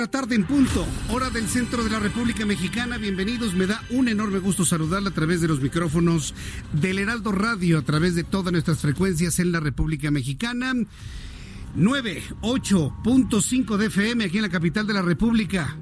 La 0.00 0.06
tarde 0.06 0.34
en 0.34 0.44
punto, 0.44 0.86
hora 1.10 1.28
del 1.28 1.46
centro 1.46 1.84
de 1.84 1.90
la 1.90 1.98
República 1.98 2.46
Mexicana. 2.46 2.96
Bienvenidos, 2.96 3.52
me 3.52 3.66
da 3.66 3.82
un 3.90 4.08
enorme 4.08 4.38
gusto 4.38 4.64
saludarla 4.64 5.10
a 5.10 5.12
través 5.12 5.42
de 5.42 5.48
los 5.48 5.60
micrófonos 5.60 6.32
del 6.72 6.98
Heraldo 6.98 7.32
Radio, 7.32 7.76
a 7.76 7.82
través 7.82 8.14
de 8.14 8.24
todas 8.24 8.50
nuestras 8.50 8.78
frecuencias 8.78 9.38
en 9.40 9.52
la 9.52 9.60
República 9.60 10.10
Mexicana. 10.10 10.72
98.5 11.76 13.76
de 13.76 13.86
FM 13.88 14.24
aquí 14.24 14.38
en 14.38 14.42
la 14.42 14.48
capital 14.48 14.86
de 14.86 14.94
la 14.94 15.02
República. 15.02 15.76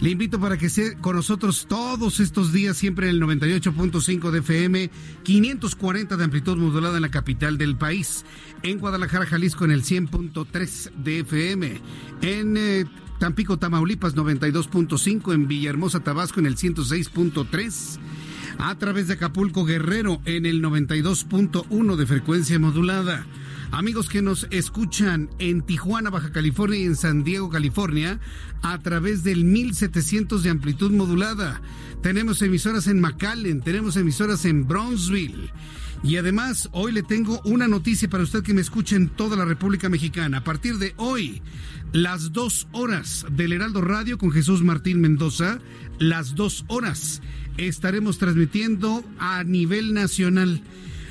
Le 0.00 0.10
invito 0.10 0.40
para 0.40 0.58
que 0.58 0.66
esté 0.66 0.96
con 0.96 1.14
nosotros 1.14 1.66
todos 1.68 2.18
estos 2.18 2.52
días, 2.52 2.76
siempre 2.76 3.08
en 3.08 3.14
el 3.14 3.22
98.5 3.22 4.32
de 4.32 4.40
FM, 4.40 4.90
540 5.22 6.16
de 6.16 6.24
amplitud 6.24 6.56
modulada 6.56 6.96
en 6.96 7.02
la 7.02 7.12
capital 7.12 7.58
del 7.58 7.76
país. 7.76 8.24
En 8.64 8.80
Guadalajara, 8.80 9.24
Jalisco, 9.24 9.66
en 9.66 9.70
el 9.70 9.84
100.3 9.84 10.90
de 10.94 11.20
FM. 11.20 11.80
En 12.22 12.56
eh, 12.56 12.86
Tampico, 13.20 13.58
Tamaulipas, 13.58 14.16
92.5. 14.16 15.34
En 15.34 15.46
Villahermosa, 15.46 16.00
Tabasco, 16.00 16.40
en 16.40 16.46
el 16.46 16.56
106.3. 16.56 17.98
A 18.58 18.74
través 18.76 19.08
de 19.08 19.14
Acapulco, 19.14 19.66
Guerrero, 19.66 20.22
en 20.24 20.46
el 20.46 20.62
92.1 20.62 21.96
de 21.96 22.06
frecuencia 22.06 22.58
modulada. 22.58 23.26
Amigos 23.72 24.08
que 24.08 24.22
nos 24.22 24.46
escuchan 24.50 25.28
en 25.38 25.60
Tijuana, 25.60 26.08
Baja 26.08 26.32
California 26.32 26.78
y 26.78 26.84
en 26.84 26.96
San 26.96 27.22
Diego, 27.22 27.50
California, 27.50 28.18
a 28.62 28.78
través 28.78 29.22
del 29.22 29.44
1700 29.44 30.42
de 30.42 30.50
amplitud 30.50 30.90
modulada. 30.90 31.60
Tenemos 32.02 32.40
emisoras 32.40 32.86
en 32.86 33.00
McAllen, 33.00 33.60
tenemos 33.60 33.96
emisoras 33.96 34.46
en 34.46 34.66
Brownsville. 34.66 35.52
Y 36.02 36.16
además, 36.16 36.70
hoy 36.72 36.92
le 36.92 37.02
tengo 37.02 37.40
una 37.44 37.68
noticia 37.68 38.08
para 38.08 38.22
usted 38.22 38.42
que 38.42 38.54
me 38.54 38.62
escuche 38.62 38.96
en 38.96 39.10
toda 39.10 39.36
la 39.36 39.44
República 39.44 39.88
Mexicana. 39.90 40.38
A 40.38 40.44
partir 40.44 40.78
de 40.78 40.94
hoy, 40.96 41.42
las 41.92 42.32
dos 42.32 42.68
horas 42.72 43.26
del 43.30 43.52
Heraldo 43.52 43.82
Radio 43.82 44.16
con 44.16 44.30
Jesús 44.32 44.62
Martín 44.62 45.00
Mendoza, 45.00 45.58
las 45.98 46.34
dos 46.34 46.64
horas 46.68 47.20
estaremos 47.58 48.18
transmitiendo 48.18 49.04
a 49.18 49.44
nivel 49.44 49.92
nacional. 49.92 50.62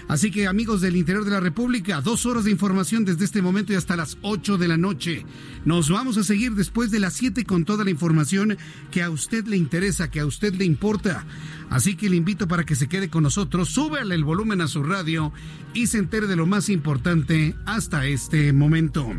Así 0.09 0.31
que 0.31 0.47
amigos 0.47 0.81
del 0.81 0.95
interior 0.95 1.23
de 1.23 1.29
la 1.29 1.39
República, 1.39 2.01
dos 2.01 2.25
horas 2.25 2.43
de 2.43 2.49
información 2.49 3.05
desde 3.05 3.25
este 3.25 3.43
momento 3.43 3.73
y 3.73 3.75
hasta 3.75 3.95
las 3.95 4.17
8 4.23 4.57
de 4.57 4.67
la 4.67 4.75
noche. 4.75 5.23
Nos 5.65 5.91
vamos 5.91 6.17
a 6.17 6.23
seguir 6.23 6.55
después 6.55 6.89
de 6.89 6.99
las 6.99 7.13
7 7.13 7.45
con 7.45 7.63
toda 7.63 7.83
la 7.83 7.91
información 7.91 8.57
que 8.89 9.03
a 9.03 9.11
usted 9.11 9.45
le 9.45 9.55
interesa, 9.55 10.09
que 10.09 10.19
a 10.19 10.25
usted 10.25 10.55
le 10.55 10.65
importa. 10.65 11.27
Así 11.69 11.95
que 11.95 12.09
le 12.09 12.15
invito 12.15 12.47
para 12.47 12.63
que 12.63 12.75
se 12.75 12.89
quede 12.89 13.11
con 13.11 13.21
nosotros, 13.21 13.69
súbale 13.69 14.15
el 14.15 14.23
volumen 14.23 14.61
a 14.61 14.67
su 14.67 14.81
radio 14.81 15.31
y 15.75 15.85
se 15.85 15.99
entere 15.99 16.25
de 16.25 16.35
lo 16.35 16.47
más 16.47 16.69
importante 16.69 17.55
hasta 17.67 18.07
este 18.07 18.51
momento. 18.51 19.13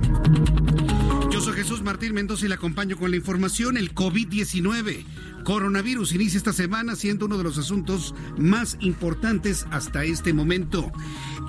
Jesús 1.41 1.83
Martín 1.83 2.13
Mendoza 2.13 2.45
y 2.45 2.49
le 2.51 2.55
acompaño 2.55 2.99
con 2.99 3.11
la 3.11 3.17
información. 3.17 3.79
El 3.79 3.95
COVID-19, 3.95 5.05
coronavirus, 5.43 6.13
inicia 6.13 6.37
esta 6.37 6.53
semana 6.53 6.97
siendo 6.97 7.25
uno 7.25 7.39
de 7.39 7.45
los 7.45 7.57
asuntos 7.57 8.15
más 8.37 8.77
importantes 8.81 9.67
hasta 9.71 10.05
este 10.05 10.35
momento. 10.35 10.93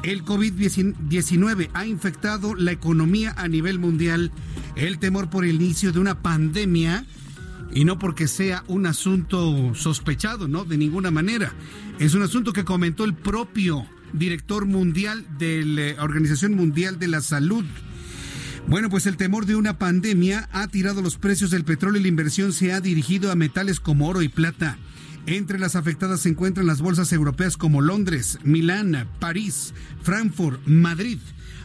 El 0.03 0.23
COVID-19 0.23 1.69
ha 1.73 1.85
infectado 1.85 2.55
la 2.55 2.71
economía 2.71 3.33
a 3.35 3.49
nivel 3.49 3.79
mundial. 3.79 4.31
El 4.75 4.97
temor 4.97 5.29
por 5.29 5.43
el 5.43 5.55
inicio 5.61 5.91
de 5.91 5.99
una 5.99 6.21
pandemia 6.21 7.05
y 7.73 7.83
no 7.83 7.99
porque 7.99 8.29
sea 8.29 8.63
un 8.67 8.85
asunto 8.85 9.75
sospechado, 9.75 10.47
¿no? 10.47 10.63
De 10.63 10.77
ninguna 10.77 11.11
manera. 11.11 11.53
Es 11.99 12.13
un 12.13 12.23
asunto 12.23 12.53
que 12.53 12.63
comentó 12.63 13.03
el 13.03 13.13
propio 13.13 13.85
director 14.13 14.65
mundial 14.65 15.25
de 15.37 15.65
la 15.65 16.03
Organización 16.03 16.53
Mundial 16.55 16.97
de 16.97 17.09
la 17.09 17.19
Salud. 17.19 17.65
Bueno, 18.67 18.89
pues 18.89 19.05
el 19.05 19.17
temor 19.17 19.45
de 19.45 19.55
una 19.55 19.77
pandemia 19.77 20.47
ha 20.51 20.67
tirado 20.67 21.01
los 21.01 21.17
precios 21.17 21.51
del 21.51 21.65
petróleo 21.65 21.99
y 21.99 22.03
la 22.03 22.09
inversión 22.09 22.53
se 22.53 22.71
ha 22.71 22.79
dirigido 22.79 23.31
a 23.31 23.35
metales 23.35 23.79
como 23.79 24.07
oro 24.07 24.21
y 24.21 24.29
plata. 24.29 24.77
Entre 25.25 25.59
las 25.59 25.75
afectadas 25.75 26.21
se 26.21 26.29
encuentran 26.29 26.65
las 26.65 26.81
bolsas 26.81 27.11
europeas 27.13 27.57
como 27.57 27.81
Londres, 27.81 28.39
Milán, 28.43 29.07
París, 29.19 29.73
Frankfurt, 30.01 30.65
Madrid. 30.65 31.19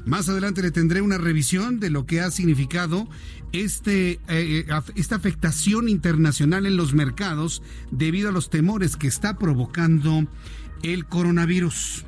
Más 0.04 0.28
adelante 0.28 0.62
le 0.62 0.70
tendré 0.70 1.00
una 1.00 1.18
revisión 1.18 1.80
de 1.80 1.90
lo 1.90 2.06
que 2.06 2.20
ha 2.20 2.30
significado 2.30 3.08
este, 3.52 4.20
eh, 4.28 4.66
esta 4.94 5.16
afectación 5.16 5.88
internacional 5.88 6.66
en 6.66 6.76
los 6.76 6.94
mercados 6.94 7.62
debido 7.90 8.28
a 8.28 8.32
los 8.32 8.50
temores 8.50 8.96
que 8.96 9.08
está 9.08 9.38
provocando 9.38 10.26
el 10.82 11.06
coronavirus. 11.06 12.04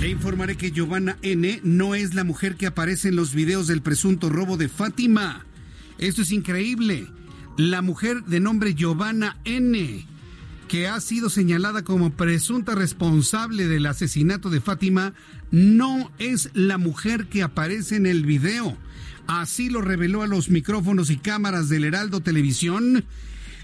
Le 0.00 0.08
informaré 0.08 0.56
que 0.56 0.72
Giovanna 0.72 1.16
N. 1.22 1.60
no 1.62 1.94
es 1.94 2.14
la 2.14 2.24
mujer 2.24 2.56
que 2.56 2.66
aparece 2.66 3.08
en 3.08 3.16
los 3.16 3.34
videos 3.34 3.66
del 3.66 3.82
presunto 3.82 4.28
robo 4.28 4.56
de 4.56 4.68
Fátima. 4.68 5.46
Esto 5.98 6.22
es 6.22 6.32
increíble. 6.32 7.06
La 7.56 7.82
mujer 7.82 8.24
de 8.24 8.40
nombre 8.40 8.74
Giovanna 8.74 9.38
N., 9.44 10.06
que 10.68 10.88
ha 10.88 11.00
sido 11.00 11.28
señalada 11.28 11.82
como 11.84 12.10
presunta 12.10 12.74
responsable 12.74 13.68
del 13.68 13.86
asesinato 13.86 14.48
de 14.48 14.60
Fátima, 14.60 15.12
no 15.50 16.10
es 16.18 16.50
la 16.54 16.78
mujer 16.78 17.26
que 17.26 17.42
aparece 17.42 17.96
en 17.96 18.06
el 18.06 18.24
video. 18.24 18.76
Así 19.26 19.68
lo 19.68 19.82
reveló 19.82 20.22
a 20.22 20.26
los 20.26 20.48
micrófonos 20.48 21.10
y 21.10 21.18
cámaras 21.18 21.68
del 21.68 21.84
Heraldo 21.84 22.20
Televisión 22.20 23.04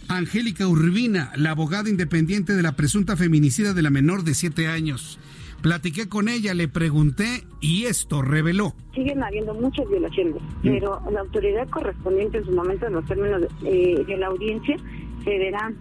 Angélica 0.08 0.66
Urbina, 0.66 1.30
la 1.36 1.50
abogada 1.50 1.88
independiente 1.88 2.54
de 2.54 2.62
la 2.62 2.72
presunta 2.72 3.16
feminicida 3.16 3.74
de 3.74 3.82
la 3.82 3.90
menor 3.90 4.24
de 4.24 4.34
siete 4.34 4.66
años. 4.66 5.18
Platiqué 5.60 6.08
con 6.08 6.28
ella, 6.28 6.54
le 6.54 6.68
pregunté 6.68 7.44
y 7.60 7.84
esto 7.84 8.22
reveló. 8.22 8.74
Siguen 8.94 9.22
habiendo 9.22 9.54
muchas 9.54 9.88
violaciones, 9.88 10.36
pero 10.62 11.02
la 11.10 11.20
autoridad 11.20 11.68
correspondiente 11.68 12.38
en 12.38 12.44
su 12.44 12.52
momento, 12.52 12.86
en 12.86 12.92
los 12.94 13.04
términos 13.06 13.42
de, 13.42 13.48
eh, 13.64 14.04
de 14.04 14.16
la 14.16 14.28
audiencia, 14.28 14.76
se 15.24 15.30
verá, 15.38 15.72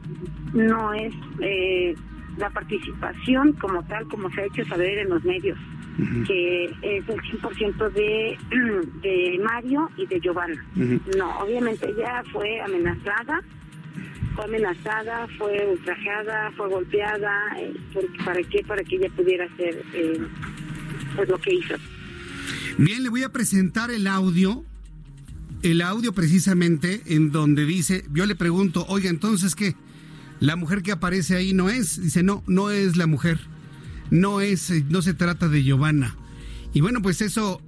no 0.53 0.93
es 0.93 1.13
eh, 1.41 1.95
la 2.37 2.49
participación 2.49 3.53
como 3.53 3.83
tal, 3.83 4.07
como 4.07 4.29
se 4.31 4.41
ha 4.41 4.45
hecho 4.45 4.65
saber 4.65 4.97
en 4.97 5.09
los 5.09 5.23
medios, 5.23 5.57
que 6.27 6.65
es 6.65 6.71
el 6.81 7.21
100% 7.21 7.91
de, 7.91 8.37
de 9.01 9.41
Mario 9.43 9.89
y 9.95 10.05
de 10.05 10.19
Giovanna. 10.19 10.65
No, 11.17 11.39
obviamente 11.39 11.89
ella 11.89 12.23
fue 12.31 12.59
amenazada 12.61 13.41
fue 14.35 14.45
amenazada, 14.45 15.27
fue 15.37 15.67
ultrajada, 15.67 16.51
fue 16.55 16.69
golpeada, 16.69 17.31
eh, 17.59 17.73
¿para 18.23 18.41
qué? 18.43 18.63
Para 18.67 18.83
que 18.83 18.97
ella 18.97 19.09
pudiera 19.15 19.45
hacer 19.45 19.83
eh, 19.93 20.19
pues 21.15 21.29
lo 21.29 21.37
que 21.39 21.55
hizo. 21.55 21.75
Bien, 22.77 23.03
le 23.03 23.09
voy 23.09 23.23
a 23.23 23.31
presentar 23.31 23.89
el 23.91 24.07
audio, 24.07 24.63
el 25.63 25.81
audio 25.81 26.13
precisamente 26.13 27.01
en 27.07 27.31
donde 27.31 27.65
dice, 27.65 28.05
yo 28.13 28.25
le 28.25 28.35
pregunto, 28.35 28.85
oiga, 28.87 29.09
entonces 29.09 29.55
qué, 29.55 29.75
la 30.39 30.55
mujer 30.55 30.83
que 30.83 30.91
aparece 30.91 31.35
ahí 31.35 31.53
no 31.53 31.69
es, 31.69 32.01
dice, 32.01 32.23
no, 32.23 32.43
no 32.47 32.69
es 32.69 32.97
la 32.97 33.07
mujer, 33.07 33.39
no 34.11 34.41
es, 34.41 34.69
eh, 34.69 34.85
no 34.87 35.01
se 35.01 35.13
trata 35.13 35.47
de 35.47 35.63
Giovanna. 35.63 36.15
Y 36.73 36.81
bueno, 36.81 37.01
pues 37.01 37.21
eso, 37.21 37.61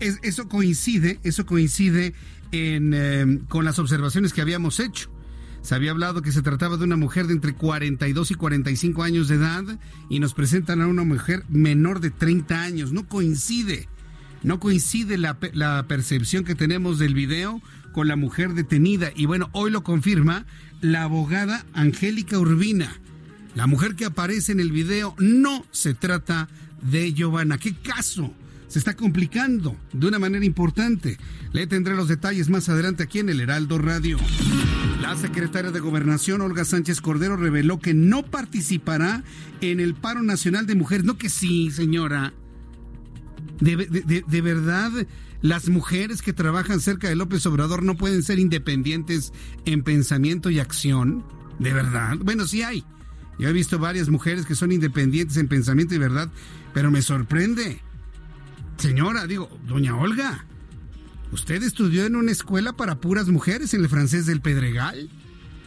eso 0.00 0.48
coincide, 0.48 1.20
eso 1.22 1.46
coincide 1.46 2.12
en, 2.50 2.92
eh, 2.94 3.40
con 3.48 3.64
las 3.64 3.78
observaciones 3.78 4.32
que 4.32 4.42
habíamos 4.42 4.80
hecho. 4.80 5.10
Se 5.62 5.76
había 5.76 5.92
hablado 5.92 6.22
que 6.22 6.32
se 6.32 6.42
trataba 6.42 6.76
de 6.76 6.84
una 6.84 6.96
mujer 6.96 7.28
de 7.28 7.34
entre 7.34 7.54
42 7.54 8.32
y 8.32 8.34
45 8.34 9.02
años 9.04 9.28
de 9.28 9.36
edad 9.36 9.64
y 10.08 10.18
nos 10.18 10.34
presentan 10.34 10.82
a 10.82 10.88
una 10.88 11.04
mujer 11.04 11.44
menor 11.48 12.00
de 12.00 12.10
30 12.10 12.62
años. 12.62 12.92
No 12.92 13.06
coincide, 13.06 13.88
no 14.42 14.58
coincide 14.58 15.18
la, 15.18 15.86
percepción 15.86 16.44
que 16.44 16.56
tenemos 16.56 16.98
del 16.98 17.14
video 17.14 17.62
con 17.92 18.08
la 18.08 18.16
mujer 18.16 18.54
detenida. 18.54 19.12
Y 19.14 19.26
bueno, 19.26 19.50
hoy 19.52 19.70
lo 19.70 19.84
confirma 19.84 20.46
la 20.80 21.04
abogada 21.04 21.64
Angélica 21.74 22.38
Urbina. 22.38 22.92
La 23.54 23.68
mujer 23.68 23.94
que 23.94 24.06
aparece 24.06 24.50
en 24.50 24.60
el 24.60 24.72
video 24.72 25.14
no 25.18 25.64
se 25.70 25.94
trata 25.94 26.48
de 26.82 27.12
Giovanna. 27.12 27.58
¿Qué 27.58 27.74
caso? 27.74 28.34
Se 28.66 28.80
está 28.80 28.96
complicando 28.96 29.76
de 29.92 30.08
una 30.08 30.18
manera 30.18 30.44
importante. 30.44 31.18
Le 31.52 31.68
tendré 31.68 31.94
los 31.94 32.08
detalles 32.08 32.48
más 32.48 32.68
adelante 32.68 33.04
aquí 33.04 33.20
en 33.20 33.28
el 33.28 33.40
Heraldo 33.40 33.78
Radio. 33.78 34.18
La 35.02 35.16
secretaria 35.16 35.72
de 35.72 35.80
Gobernación, 35.80 36.42
Olga 36.42 36.64
Sánchez 36.64 37.00
Cordero, 37.00 37.36
reveló 37.36 37.80
que 37.80 37.92
no 37.92 38.22
participará 38.22 39.24
en 39.60 39.80
el 39.80 39.94
paro 39.94 40.22
nacional 40.22 40.64
de 40.64 40.76
mujeres. 40.76 41.04
No 41.04 41.18
que 41.18 41.28
sí, 41.28 41.72
señora. 41.72 42.32
De, 43.58 44.40
verdad, 44.42 44.92
las 45.40 45.68
mujeres 45.68 46.22
que 46.22 46.32
trabajan 46.32 46.78
cerca 46.78 47.08
de 47.08 47.16
López 47.16 47.44
Obrador 47.46 47.82
no 47.82 47.96
pueden 47.96 48.22
ser 48.22 48.38
independientes 48.38 49.32
en 49.64 49.82
pensamiento 49.82 50.50
y 50.50 50.60
acción. 50.60 51.24
De 51.58 51.72
verdad. 51.72 52.18
Bueno, 52.20 52.46
sí 52.46 52.62
hay. 52.62 52.84
Yo 53.40 53.48
he 53.48 53.52
visto 53.52 53.80
varias 53.80 54.08
mujeres 54.08 54.46
que 54.46 54.54
son 54.54 54.70
independientes 54.70 55.36
en 55.36 55.48
pensamiento 55.48 55.96
y 55.96 55.98
verdad, 55.98 56.30
pero 56.72 56.92
me 56.92 57.02
sorprende. 57.02 57.80
Señora, 58.78 59.26
digo, 59.26 59.50
doña 59.66 59.96
Olga, 59.96 60.46
usted 61.32 61.62
estudió 61.62 62.06
en 62.06 62.16
una 62.16 62.30
escuela 62.30 62.72
para 62.74 63.00
puras 63.00 63.28
mujeres 63.28 63.74
en 63.74 63.82
el 63.82 63.88
francés 63.88 64.26
del 64.26 64.40
Pedregal. 64.40 65.10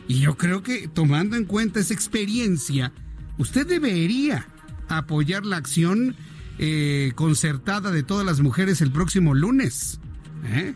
Y 0.08 0.20
yo 0.20 0.38
creo 0.38 0.64
que 0.64 0.88
tomando 0.88 1.36
en 1.36 1.46
cuenta 1.46 1.80
esa 1.80 1.94
experiencia, 1.94 2.94
usted 3.38 3.68
debería 3.68 4.48
apoyar 4.88 5.46
la 5.46 5.58
acción 5.58 6.16
eh, 6.58 7.12
concertada 7.16 7.92
de 7.92 8.04
todas 8.04 8.26
las 8.26 8.40
mujeres 8.40 8.82
el 8.82 8.92
próximo 8.92 9.34
lunes. 9.34 10.00
¿eh? 10.46 10.74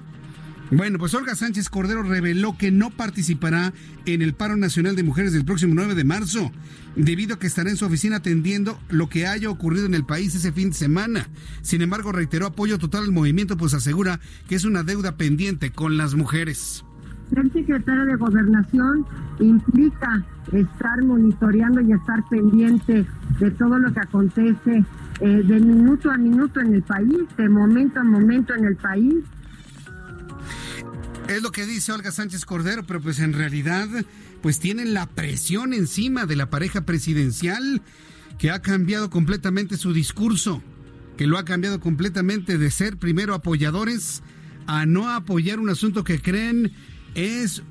Bueno, 0.71 0.99
pues 0.99 1.15
Olga 1.15 1.33
Sánchez 1.33 1.67
Cordero 1.67 2.03
reveló 2.03 2.55
que 2.55 2.69
no 2.69 2.91
participará 2.91 3.73
en 4.05 4.21
el 4.21 4.35
paro 4.35 4.55
nacional 4.55 4.95
de 4.95 5.01
mujeres 5.01 5.33
del 5.33 5.43
próximo 5.43 5.73
9 5.73 5.95
de 5.95 6.03
marzo, 6.03 6.51
debido 6.95 7.35
a 7.35 7.39
que 7.39 7.47
estará 7.47 7.71
en 7.71 7.75
su 7.75 7.85
oficina 7.85 8.17
atendiendo 8.17 8.77
lo 8.89 9.09
que 9.09 9.25
haya 9.25 9.49
ocurrido 9.49 9.87
en 9.87 9.95
el 9.95 10.05
país 10.05 10.35
ese 10.35 10.51
fin 10.51 10.69
de 10.69 10.75
semana. 10.75 11.27
Sin 11.63 11.81
embargo, 11.81 12.11
reiteró 12.11 12.45
apoyo 12.45 12.77
total 12.77 13.05
al 13.05 13.11
movimiento, 13.11 13.57
pues 13.57 13.73
asegura 13.73 14.19
que 14.47 14.53
es 14.53 14.63
una 14.63 14.83
deuda 14.83 15.17
pendiente 15.17 15.71
con 15.71 15.97
las 15.97 16.13
mujeres. 16.13 16.85
Ser 17.33 17.51
secretario 17.51 18.05
de 18.05 18.15
Gobernación 18.15 19.05
implica 19.39 20.23
estar 20.51 21.03
monitoreando 21.03 21.81
y 21.81 21.93
estar 21.93 22.23
pendiente 22.29 23.07
de 23.39 23.51
todo 23.51 23.79
lo 23.79 23.91
que 23.91 23.99
acontece 24.01 24.85
eh, 25.19 25.43
de 25.43 25.59
minuto 25.59 26.11
a 26.11 26.17
minuto 26.17 26.59
en 26.59 26.75
el 26.75 26.83
país, 26.83 27.17
de 27.37 27.49
momento 27.49 27.99
a 27.99 28.03
momento 28.03 28.53
en 28.55 28.65
el 28.65 28.75
país 28.75 29.15
es 31.29 31.43
lo 31.43 31.51
que 31.51 31.65
dice 31.65 31.91
Olga 31.91 32.11
Sánchez 32.11 32.43
Cordero, 32.45 32.83
pero 32.85 33.01
pues 33.01 33.19
en 33.19 33.33
realidad 33.33 33.87
pues 34.41 34.59
tienen 34.59 34.93
la 34.93 35.05
presión 35.07 35.73
encima 35.73 36.25
de 36.25 36.35
la 36.35 36.49
pareja 36.49 36.85
presidencial 36.85 37.81
que 38.37 38.51
ha 38.51 38.61
cambiado 38.61 39.09
completamente 39.09 39.77
su 39.77 39.93
discurso, 39.93 40.63
que 41.17 41.27
lo 41.27 41.37
ha 41.37 41.45
cambiado 41.45 41.79
completamente 41.79 42.57
de 42.57 42.71
ser 42.71 42.97
primero 42.97 43.35
apoyadores 43.35 44.23
a 44.65 44.85
no 44.85 45.09
apoyar 45.09 45.59
un 45.59 45.69
asunto 45.69 46.03
que 46.03 46.19
creen 46.19 46.71
es 47.15 47.63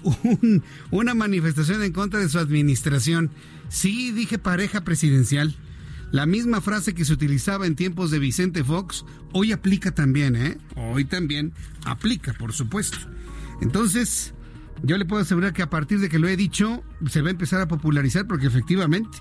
una 0.91 1.15
manifestación 1.15 1.83
en 1.83 1.93
contra 1.93 2.21
de 2.21 2.29
su 2.29 2.39
administración. 2.39 3.31
Sí, 3.69 4.13
dije 4.13 4.39
pareja 4.39 4.85
presidencial. 4.85 5.57
La 6.11 6.27
misma 6.27 6.61
frase 6.61 6.95
que 6.95 7.05
se 7.05 7.13
utilizaba 7.13 7.67
en 7.67 7.77
tiempos 7.77 8.11
de 8.11 8.19
Vicente 8.19 8.65
Fox, 8.65 9.05
hoy 9.33 9.53
aplica 9.53 9.95
también, 9.95 10.37
¿eh? 10.37 10.57
Hoy 10.75 11.05
también 11.05 11.53
aplica, 11.85 12.33
por 12.33 12.55
supuesto. 12.55 12.97
Entonces, 13.61 14.35
yo 14.83 14.97
le 14.97 15.05
puedo 15.05 15.23
asegurar 15.23 15.53
que 15.53 15.63
a 15.63 15.71
partir 15.71 16.01
de 16.01 16.09
que 16.09 16.19
lo 16.19 16.29
he 16.29 16.37
dicho, 16.37 16.83
se 17.09 17.23
va 17.23 17.29
a 17.29 17.33
empezar 17.33 17.61
a 17.61 17.69
popularizar 17.69 18.27
porque 18.27 18.47
efectivamente 18.47 19.19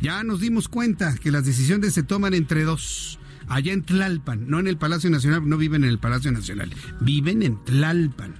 ya 0.00 0.22
nos 0.22 0.40
dimos 0.40 0.68
cuenta 0.68 1.14
que 1.16 1.30
las 1.30 1.44
decisiones 1.44 1.94
se 1.94 2.02
toman 2.02 2.34
entre 2.34 2.64
dos. 2.64 3.18
Allá 3.48 3.72
en 3.72 3.82
Tlalpan, 3.82 4.48
no 4.48 4.58
en 4.58 4.66
el 4.66 4.76
Palacio 4.76 5.08
Nacional, 5.08 5.48
no 5.48 5.56
viven 5.56 5.82
en 5.84 5.90
el 5.90 5.98
Palacio 5.98 6.30
Nacional, 6.30 6.70
viven 7.00 7.42
en 7.42 7.56
Tlalpan. 7.64 8.34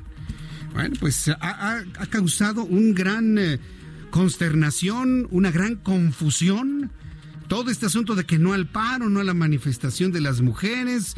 Bueno, 0.74 0.96
pues 1.00 1.28
ha, 1.28 1.82
causado 2.10 2.62
un 2.62 2.94
gran 2.94 3.38
eh, 3.38 3.58
consternación, 4.10 5.26
una 5.30 5.50
gran 5.50 5.76
confusión, 5.76 6.92
todo 7.48 7.70
este 7.70 7.86
asunto 7.86 8.14
de 8.14 8.24
que 8.24 8.38
no 8.38 8.52
al 8.52 8.68
paro, 8.68 9.08
no 9.08 9.20
a 9.20 9.24
la 9.24 9.32
manifestación 9.32 10.12
de 10.12 10.20
las 10.20 10.42
mujeres. 10.42 11.16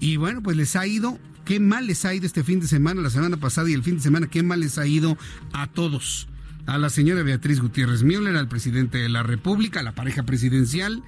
Y 0.00 0.16
bueno, 0.16 0.42
pues 0.42 0.56
les 0.56 0.74
ha 0.74 0.84
ido 0.84 1.20
qué 1.44 1.60
mal 1.60 1.86
les 1.86 2.04
ha 2.04 2.14
ido 2.14 2.26
este 2.26 2.44
fin 2.44 2.60
de 2.60 2.68
semana, 2.68 3.00
la 3.00 3.10
semana 3.10 3.36
pasada 3.36 3.70
y 3.70 3.72
el 3.72 3.82
fin 3.82 3.96
de 3.96 4.02
semana, 4.02 4.26
qué 4.28 4.42
mal 4.42 4.60
les 4.60 4.78
ha 4.78 4.86
ido 4.86 5.16
a 5.52 5.66
todos. 5.66 6.28
A 6.66 6.78
la 6.78 6.90
señora 6.90 7.22
Beatriz 7.22 7.60
Gutiérrez 7.60 8.02
Müller, 8.04 8.36
al 8.36 8.48
presidente 8.48 8.98
de 8.98 9.08
la 9.08 9.22
República, 9.22 9.80
a 9.80 9.82
la 9.82 9.94
pareja 9.94 10.22
presidencial, 10.22 11.02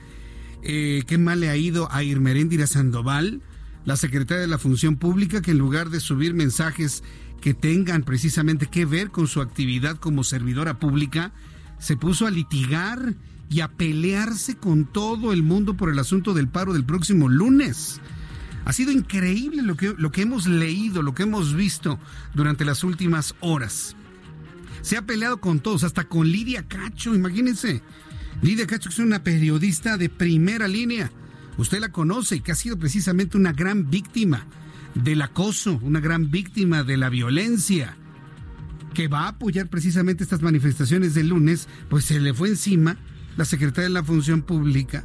eh, 0.62 1.04
qué 1.06 1.18
mal 1.18 1.40
le 1.40 1.50
ha 1.50 1.56
ido 1.56 1.90
a 1.92 2.02
Irmeréndira 2.02 2.66
Sandoval, 2.66 3.42
la 3.84 3.96
secretaria 3.96 4.40
de 4.40 4.48
la 4.48 4.58
Función 4.58 4.96
Pública, 4.96 5.42
que 5.42 5.52
en 5.52 5.58
lugar 5.58 5.90
de 5.90 6.00
subir 6.00 6.34
mensajes 6.34 7.04
que 7.40 7.54
tengan 7.54 8.02
precisamente 8.02 8.66
que 8.66 8.86
ver 8.86 9.10
con 9.10 9.28
su 9.28 9.42
actividad 9.42 9.98
como 9.98 10.24
servidora 10.24 10.78
pública, 10.78 11.32
se 11.78 11.96
puso 11.96 12.26
a 12.26 12.30
litigar 12.30 13.14
y 13.50 13.60
a 13.60 13.68
pelearse 13.68 14.56
con 14.56 14.86
todo 14.86 15.32
el 15.32 15.42
mundo 15.42 15.76
por 15.76 15.90
el 15.90 15.98
asunto 15.98 16.32
del 16.32 16.48
paro 16.48 16.72
del 16.72 16.84
próximo 16.84 17.28
lunes. 17.28 18.00
Ha 18.64 18.72
sido 18.72 18.92
increíble 18.92 19.62
lo 19.62 19.76
que, 19.76 19.94
lo 19.96 20.10
que 20.10 20.22
hemos 20.22 20.46
leído, 20.46 21.02
lo 21.02 21.14
que 21.14 21.24
hemos 21.24 21.54
visto 21.54 21.98
durante 22.34 22.64
las 22.64 22.82
últimas 22.84 23.34
horas. 23.40 23.96
Se 24.82 24.96
ha 24.96 25.02
peleado 25.02 25.40
con 25.40 25.60
todos, 25.60 25.84
hasta 25.84 26.04
con 26.04 26.28
Lidia 26.28 26.66
Cacho, 26.66 27.14
imagínense. 27.14 27.82
Lidia 28.42 28.66
Cacho 28.66 28.88
es 28.88 28.98
una 28.98 29.22
periodista 29.22 29.96
de 29.96 30.08
primera 30.08 30.68
línea. 30.68 31.10
Usted 31.56 31.80
la 31.80 31.92
conoce 31.92 32.36
y 32.36 32.40
que 32.40 32.52
ha 32.52 32.56
sido 32.56 32.78
precisamente 32.78 33.36
una 33.36 33.52
gran 33.52 33.90
víctima 33.90 34.46
del 34.94 35.22
acoso, 35.22 35.78
una 35.82 36.00
gran 36.00 36.30
víctima 36.30 36.82
de 36.84 36.96
la 36.96 37.08
violencia, 37.08 37.96
que 38.94 39.08
va 39.08 39.22
a 39.22 39.28
apoyar 39.28 39.68
precisamente 39.68 40.22
estas 40.22 40.42
manifestaciones 40.42 41.14
del 41.14 41.28
lunes, 41.28 41.68
pues 41.88 42.04
se 42.04 42.20
le 42.20 42.32
fue 42.32 42.48
encima 42.48 42.96
la 43.36 43.44
secretaria 43.44 43.88
de 43.88 43.94
la 43.94 44.04
Función 44.04 44.42
Pública, 44.42 45.04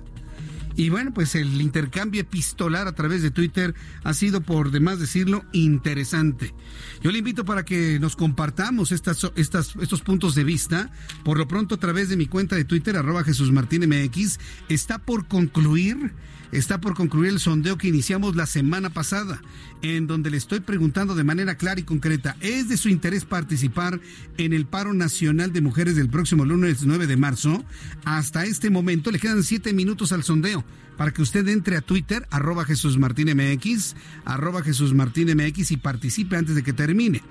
y 0.79 0.88
bueno, 0.88 1.13
pues 1.13 1.36
el 1.36 1.62
intercambio 1.62 2.21
epistolar 2.21 2.88
a 2.88 2.93
través 2.93 3.21
de 3.21 3.31
Twitter 3.31 3.75
ha 4.05 4.13
sido, 4.13 4.39
por 4.39 4.71
demás 4.71 4.98
decirlo, 4.98 5.43
interesante. 5.51 6.53
Yo 7.01 7.12
le 7.12 7.17
invito 7.17 7.43
para 7.43 7.65
que 7.65 8.00
nos 8.00 8.15
compartamos 8.15 8.93
estas, 8.93 9.29
estas, 9.36 9.75
estos 9.75 10.00
puntos 10.00 10.36
de 10.36 10.45
vista. 10.45 10.89
Por 11.25 11.38
lo 11.38 11.50
pronto, 11.50 11.75
a 11.75 11.79
través 11.79 12.07
de 12.07 12.15
mi 12.15 12.27
cuenta 12.27 12.55
de 12.55 12.63
Twitter, 12.63 12.95
arroba 12.95 13.25
Jesús 13.25 13.51
Martín 13.51 13.89
MX, 13.89 14.39
está 14.69 15.00
por 15.00 15.27
concluir 15.27 16.13
está 16.51 16.82
por 16.82 16.96
concluir 16.96 17.32
el 17.32 17.39
sondeo 17.39 17.77
que 17.77 17.88
iniciamos 17.88 18.36
la 18.36 18.46
semana 18.46 18.89
pasada, 18.89 19.41
en 19.82 20.08
donde 20.08 20.29
le 20.29 20.38
estoy 20.38 20.60
preguntando 20.60 21.15
de 21.15 21.24
manera 21.24 21.56
clara 21.56 21.79
y 21.79 21.84
concreta, 21.84 22.36
¿es 22.41 22.70
de 22.70 22.77
su 22.77 22.89
interés 22.89 23.25
participar 23.25 24.00
en 24.38 24.53
el 24.53 24.65
paro 24.65 24.94
nacional 24.94 25.53
de 25.53 25.62
mujeres 25.62 25.96
del 25.96 26.10
próximo 26.10 26.46
lunes 26.46 26.86
9 26.86 27.08
de 27.08 27.18
marzo? 27.18 27.63
Hasta 28.06 28.46
este 28.46 28.70
momento 28.70 29.12
le 29.12 29.20
quedan 29.20 29.44
siete 29.44 29.74
minutos 29.74 30.12
al 30.12 30.24
sondeo 30.24 30.63
para 30.98 31.12
que 31.12 31.22
usted 31.22 31.48
entre 31.48 31.77
a 31.77 31.82
Twitter, 31.82 32.27
arroba 32.29 32.65
Jesús 32.65 32.98
Martín 32.98 33.29
MX, 33.34 33.96
arroba 34.25 34.63
Jesús 34.63 34.94
Martín 34.94 35.29
MX 35.34 35.72
y 35.72 35.77
participe 35.77 36.36
antes 36.36 36.56
de 36.56 36.63
que 36.63 36.74
termine. 36.74 37.22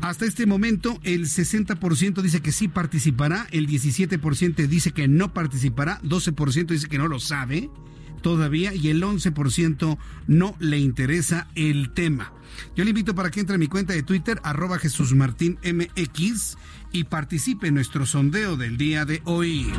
Hasta 0.00 0.26
este 0.26 0.44
momento, 0.44 0.98
el 1.02 1.26
60% 1.26 2.20
dice 2.20 2.42
que 2.42 2.52
sí 2.52 2.68
participará, 2.68 3.46
el 3.52 3.66
17% 3.66 4.66
dice 4.66 4.92
que 4.92 5.08
no 5.08 5.32
participará, 5.32 6.00
12% 6.02 6.66
dice 6.66 6.88
que 6.88 6.98
no 6.98 7.08
lo 7.08 7.20
sabe, 7.20 7.70
todavía 8.24 8.74
y 8.74 8.88
el 8.88 9.02
11% 9.02 9.98
no 10.26 10.56
le 10.58 10.78
interesa 10.78 11.46
el 11.54 11.92
tema. 11.92 12.32
Yo 12.74 12.82
le 12.82 12.90
invito 12.90 13.14
para 13.14 13.30
que 13.30 13.38
entre 13.38 13.56
a 13.56 13.58
mi 13.58 13.66
cuenta 13.66 13.92
de 13.92 14.02
Twitter, 14.02 14.40
arroba 14.42 14.78
Jesús 14.78 15.14
y 16.90 17.04
participe 17.04 17.68
en 17.68 17.74
nuestro 17.74 18.06
sondeo 18.06 18.56
del 18.56 18.78
día 18.78 19.04
de 19.04 19.20
hoy. 19.26 19.70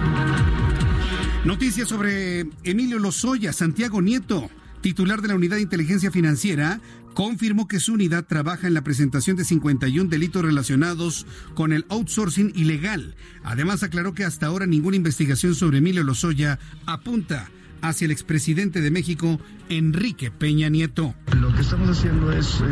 Noticias 1.44 1.90
sobre 1.90 2.48
Emilio 2.64 3.00
Lozoya, 3.00 3.52
Santiago 3.52 4.00
Nieto, 4.04 4.52
titular 4.82 5.24
de 5.24 5.30
la 5.30 5.36
Unidad 5.36 5.56
de 5.56 5.64
Inteligencia 5.64 6.12
Financiera, 6.12 6.82
confirmó 7.16 7.68
que 7.68 7.80
su 7.80 7.94
unidad 7.94 8.28
trabaja 8.28 8.68
en 8.68 8.75
la 8.75 8.84
presentación 8.84 9.38
de 9.38 9.46
51 9.46 10.08
delitos 10.08 10.44
relacionados 10.44 11.25
con 11.56 11.74
el 11.74 11.86
outsourcing 11.90 12.52
ilegal. 12.56 13.16
Además, 13.44 13.82
aclaró 13.82 14.14
que 14.14 14.24
hasta 14.24 14.46
ahora 14.46 14.68
ninguna 14.68 14.98
investigación 14.98 15.56
sobre 15.56 15.80
Emilio 15.80 16.04
Lozoya 16.04 16.60
apunta 16.86 17.50
hacia 17.88 18.06
el 18.06 18.12
expresidente 18.12 18.82
de 18.82 18.92
México, 18.92 19.39
Enrique 19.70 20.32
Peña 20.32 20.70
Nieto. 20.70 21.15
Lo 21.39 21.54
que 21.54 21.62
estamos 21.62 21.89
haciendo 21.89 22.32
es 22.32 22.62
eh, 22.62 22.63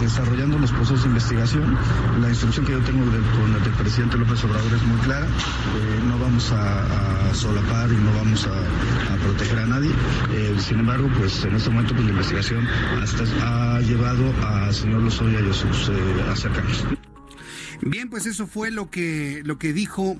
desarrollando 0.00 0.58
los 0.58 0.70
procesos 0.72 1.02
de 1.02 1.08
investigación. 1.08 1.76
La 2.20 2.28
instrucción 2.28 2.66
que 2.66 2.72
yo 2.72 2.80
tengo 2.80 3.04
del, 3.10 3.22
con 3.22 3.74
presidente 3.78 4.16
López 4.16 4.42
Obrador 4.44 4.72
es 4.72 4.82
muy 4.82 4.98
clara. 5.00 5.26
Eh, 5.26 6.00
no 6.06 6.18
vamos 6.18 6.52
a, 6.52 7.34
solapar 7.34 7.90
y 7.92 7.96
no 7.96 8.12
vamos 8.14 8.46
a, 8.46 9.16
proteger 9.22 9.58
a 9.58 9.66
nadie. 9.66 9.90
Eh, 10.32 10.56
sin 10.58 10.80
embargo, 10.80 11.10
pues 11.18 11.44
en 11.44 11.54
este 11.54 11.70
momento 11.70 11.94
pues, 11.94 12.04
la 12.04 12.10
investigación 12.12 12.66
hasta 13.02 13.76
ha 13.76 13.80
llevado 13.80 14.32
al 14.44 14.72
señor 14.72 15.02
Lozoya 15.02 15.40
y 15.40 15.50
a 15.50 15.52
sus 15.52 15.90
acercados. 16.30 16.84
Bien, 17.82 18.08
pues 18.08 18.26
eso 18.26 18.46
fue 18.46 18.70
lo 18.70 18.90
que, 18.90 19.42
lo 19.44 19.58
que 19.58 19.72
dijo 19.72 20.16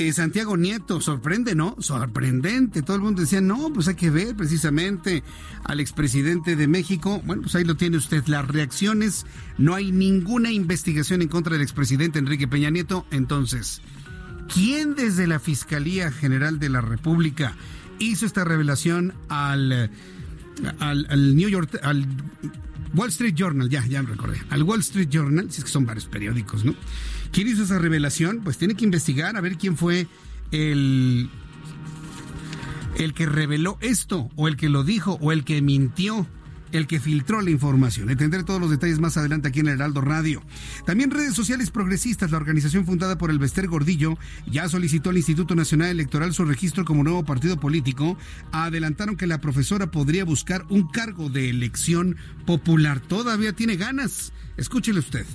eh, 0.00 0.12
Santiago 0.12 0.56
Nieto, 0.56 1.00
sorprende, 1.00 1.54
¿no? 1.54 1.76
Sorprendente. 1.78 2.82
Todo 2.82 2.96
el 2.96 3.02
mundo 3.02 3.20
decía, 3.20 3.40
no, 3.40 3.72
pues 3.72 3.88
hay 3.88 3.94
que 3.94 4.10
ver 4.10 4.34
precisamente 4.34 5.22
al 5.64 5.80
expresidente 5.80 6.56
de 6.56 6.66
México. 6.66 7.22
Bueno, 7.24 7.42
pues 7.42 7.54
ahí 7.54 7.64
lo 7.64 7.76
tiene 7.76 7.96
usted. 7.96 8.26
Las 8.26 8.46
reacciones, 8.48 9.26
no 9.58 9.74
hay 9.74 9.92
ninguna 9.92 10.50
investigación 10.50 11.22
en 11.22 11.28
contra 11.28 11.52
del 11.52 11.62
expresidente 11.62 12.18
Enrique 12.18 12.48
Peña 12.48 12.70
Nieto. 12.70 13.06
Entonces, 13.10 13.80
¿quién 14.52 14.94
desde 14.94 15.26
la 15.26 15.38
Fiscalía 15.38 16.10
General 16.10 16.58
de 16.58 16.70
la 16.70 16.80
República 16.80 17.54
hizo 17.98 18.26
esta 18.26 18.44
revelación 18.44 19.14
al, 19.28 19.90
al, 20.78 21.06
al 21.08 21.36
New 21.36 21.48
York, 21.48 21.78
al 21.82 22.06
Wall 22.94 23.08
Street 23.10 23.34
Journal, 23.34 23.68
ya, 23.68 23.86
ya 23.86 24.02
me 24.02 24.10
recordé, 24.10 24.40
al 24.50 24.62
Wall 24.62 24.80
Street 24.80 25.08
Journal, 25.10 25.50
si 25.50 25.58
es 25.58 25.64
que 25.64 25.70
son 25.70 25.86
varios 25.86 26.06
periódicos, 26.06 26.64
¿no? 26.64 26.74
¿Quién 27.32 27.48
hizo 27.48 27.62
esa 27.62 27.78
revelación? 27.78 28.40
Pues 28.42 28.58
tiene 28.58 28.74
que 28.74 28.84
investigar 28.84 29.36
a 29.36 29.40
ver 29.40 29.56
quién 29.56 29.76
fue 29.76 30.06
el, 30.50 31.30
el 32.98 33.14
que 33.14 33.26
reveló 33.26 33.78
esto, 33.80 34.30
o 34.36 34.48
el 34.48 34.56
que 34.56 34.68
lo 34.68 34.84
dijo, 34.84 35.18
o 35.20 35.32
el 35.32 35.44
que 35.44 35.62
mintió 35.62 36.26
el 36.72 36.86
que 36.86 37.00
filtró 37.00 37.40
la 37.40 37.50
información. 37.50 38.08
Le 38.08 38.16
tendré 38.16 38.42
todos 38.44 38.60
los 38.60 38.70
detalles 38.70 39.00
más 39.00 39.16
adelante 39.16 39.48
aquí 39.48 39.60
en 39.60 39.68
el 39.68 39.74
Heraldo 39.74 40.00
Radio. 40.00 40.42
También 40.86 41.10
redes 41.10 41.34
sociales 41.34 41.70
progresistas, 41.70 42.30
la 42.30 42.36
organización 42.36 42.86
fundada 42.86 43.18
por 43.18 43.30
el 43.30 43.38
Bester 43.38 43.66
Gordillo, 43.66 44.18
ya 44.46 44.68
solicitó 44.68 45.10
al 45.10 45.16
Instituto 45.16 45.54
Nacional 45.54 45.90
Electoral 45.90 46.32
su 46.32 46.44
registro 46.44 46.84
como 46.84 47.04
nuevo 47.04 47.24
partido 47.24 47.58
político. 47.58 48.16
Adelantaron 48.52 49.16
que 49.16 49.26
la 49.26 49.40
profesora 49.40 49.90
podría 49.90 50.24
buscar 50.24 50.64
un 50.68 50.88
cargo 50.88 51.28
de 51.28 51.50
elección 51.50 52.16
popular. 52.46 53.00
Todavía 53.00 53.52
tiene 53.52 53.76
ganas. 53.76 54.32
Escúchele 54.56 55.00
usted. 55.00 55.26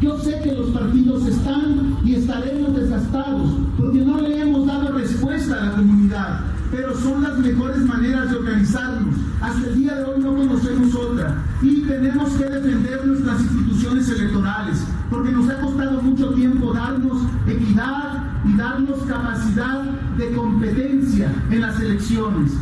Yo 0.00 0.18
sé 0.18 0.40
que 0.42 0.52
los 0.52 0.70
partidos 0.70 1.26
están 1.26 1.96
y 2.04 2.16
estaremos 2.16 2.76
desgastados 2.76 3.50
porque 3.78 3.98
no 4.00 4.20
le 4.20 4.42
hemos 4.42 4.66
dado 4.66 4.92
respuesta 4.92 5.54
a 5.54 5.66
la 5.66 5.72
comunidad, 5.72 6.40
pero 6.70 6.94
son 7.00 7.22
las 7.22 7.38
mejores 7.38 7.78
maneras 7.78 8.30
de 8.30 8.36
organizarnos. 8.36 9.16
Hasta 9.40 9.68
el 9.68 9.74
día 9.74 9.94
de 9.94 10.04
hoy 10.04 10.20
no 10.20 10.36
conocemos 10.36 10.94
otra 10.94 11.42
y 11.62 11.80
tenemos 11.82 12.30
que 12.34 12.44
defender 12.44 13.06
nuestras 13.06 13.40
instituciones 13.40 14.08
electorales 14.10 14.84
porque 15.10 15.32
nos 15.32 15.48
ha 15.48 15.60
costado 15.60 16.02
mucho 16.02 16.34
tiempo 16.34 16.74
darnos 16.74 17.22
equidad 17.46 18.22
y 18.44 18.54
darnos 18.54 19.02
capacidad 19.04 19.82
de 20.18 20.30
competencia 20.32 21.32
en 21.50 21.60
las 21.62 21.80
elecciones. 21.80 22.52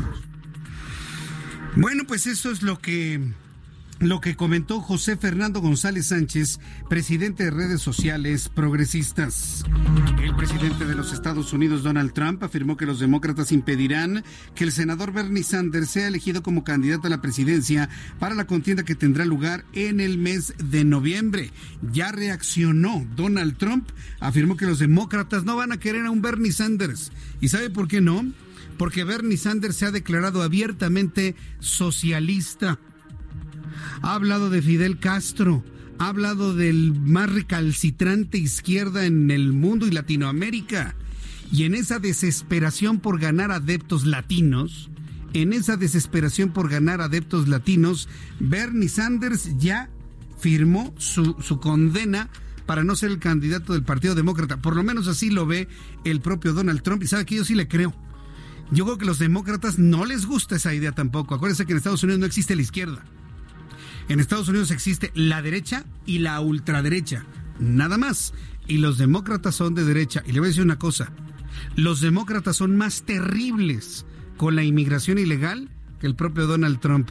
Bueno, 1.75 2.05
pues 2.07 2.29
eso 2.29 2.53
es 2.53 2.63
lo 2.63 2.79
que 2.79 3.33
lo 4.09 4.21
que 4.21 4.37
comentó 4.37 4.81
José 4.81 5.17
Fernando 5.17 5.61
González 5.61 6.09
Sánchez, 6.09 6.59
presidente 6.89 7.45
de 7.45 7.51
redes 7.51 7.81
sociales 7.81 8.49
progresistas. 8.49 9.65
El 10.23 10.37
presidente 10.37 10.85
de 10.85 10.95
los 10.95 11.13
Estados 11.13 11.53
Unidos, 11.53 11.83
Donald 11.83 12.13
Trump, 12.13 12.43
afirmó 12.43 12.77
que 12.77 12.87
los 12.87 13.01
demócratas 13.01 13.53
impedirán 13.53 14.23
que 14.55 14.65
el 14.65 14.73
senador 14.73 15.13
Bernie 15.13 15.43
Sanders 15.43 15.91
sea 15.91 16.09
elegido 16.09 16.43
como 16.43 16.65
candidato 16.65 17.07
a 17.07 17.11
la 17.11 17.23
presidencia 17.23 17.89
para 18.19 18.35
la 18.35 18.47
contienda 18.47 18.85
que 18.85 18.95
tendrá 18.95 19.25
lugar 19.25 19.65
en 19.73 20.01
el 20.01 20.19
mes 20.19 20.55
de 20.59 20.85
noviembre. 20.85 21.51
Ya 21.93 22.13
reaccionó 22.13 23.07
Donald 23.17 23.57
Trump, 23.57 23.89
afirmó 24.21 24.57
que 24.57 24.67
los 24.67 24.79
demócratas 24.79 25.45
no 25.45 25.57
van 25.57 25.73
a 25.73 25.81
querer 25.81 26.05
a 26.05 26.11
un 26.11 26.21
Bernie 26.21 26.53
Sanders. 26.53 27.11
¿Y 27.41 27.49
sabe 27.49 27.71
por 27.71 27.89
qué 27.89 28.01
no? 28.01 28.25
Porque 28.77 29.05
Bernie 29.05 29.39
Sanders 29.39 29.77
se 29.77 29.87
ha 29.87 29.91
declarado 29.91 30.43
abiertamente 30.43 31.37
socialista 31.61 32.79
ha 34.03 34.15
hablado 34.15 34.51
de 34.51 34.63
Fidel 34.63 34.99
Castro, 34.99 35.65
ha 35.99 36.09
hablado 36.09 36.55
del 36.55 36.93
más 37.01 37.33
recalcitrante 37.33 38.39
izquierda 38.39 39.07
en 39.07 39.31
el 39.31 39.53
mundo 39.53 39.87
y 39.87 39.91
Latinoamérica. 39.91 40.95
Y 41.53 41.65
en 41.65 41.75
esa 41.75 41.99
desesperación 41.99 42.99
por 42.99 43.21
ganar 43.21 43.53
adeptos 43.53 44.07
latinos, 44.07 44.91
en 45.35 45.53
esa 45.53 45.77
desesperación 45.77 46.53
por 46.53 46.69
ganar 46.69 47.01
adeptos 47.01 47.49
latinos, 47.49 48.09
Bernie 48.41 48.89
Sanders 48.89 49.57
ya 49.59 49.91
firmó 50.39 50.95
su, 50.99 51.35
condena 51.61 52.29
para 52.67 52.85
no 52.85 52.97
ser 52.97 53.11
el 53.11 53.19
candidato 53.19 53.73
del 53.73 53.83
Partido 53.83 54.15
Demócrata. 54.15 54.59
Por 54.59 54.77
lo 54.77 54.83
menos 54.83 55.07
así 55.09 55.31
lo 55.31 55.47
ve 55.47 55.69
el 56.05 56.21
propio 56.21 56.55
Donald 56.55 56.83
Trump. 56.83 57.03
Y 57.03 57.07
sabe 57.07 57.27
que 57.27 57.37
yo 57.37 57.45
sí 57.45 57.55
le 57.55 57.69
creo. 57.69 57.95
Yo 58.71 58.85
creo 58.85 58.99
que 58.99 59.05
los 59.05 59.19
demócratas 59.19 59.79
no 59.79 60.05
les 60.05 60.27
gusta 60.27 60.57
esa 60.57 60.75
idea 60.75 60.93
tampoco. 60.93 61.35
Acuérdense 61.35 61.67
que 61.67 61.73
en 61.73 61.79
Estados 61.79 62.03
Unidos 62.03 62.21
no 62.21 62.27
existe 62.27 62.57
la 62.57 62.63
izquierda. 62.63 63.05
En 64.09 64.21
Estados 64.21 64.49
Unidos 64.49 64.71
existe 64.71 65.11
la 65.15 65.43
derecha 65.43 65.85
y 66.07 66.19
la 66.19 66.41
ultraderecha, 66.41 67.25
nada 67.59 67.99
más. 67.99 68.35
Y 68.67 68.79
los 68.79 68.99
demócratas 68.99 69.55
son 69.55 69.75
de 69.75 69.85
derecha. 69.85 70.23
Y 70.27 70.33
le 70.33 70.41
voy 70.41 70.47
a 70.47 70.49
decir 70.49 70.63
una 70.65 70.79
cosa, 70.79 71.13
los 71.77 72.01
demócratas 72.01 72.57
son 72.57 72.77
más 72.77 73.03
terribles 73.03 74.07
con 74.37 74.57
la 74.57 74.65
inmigración 74.65 75.19
ilegal 75.19 75.71
que 76.01 76.07
el 76.07 76.17
propio 76.17 76.47
Donald 76.47 76.81
Trump. 76.81 77.11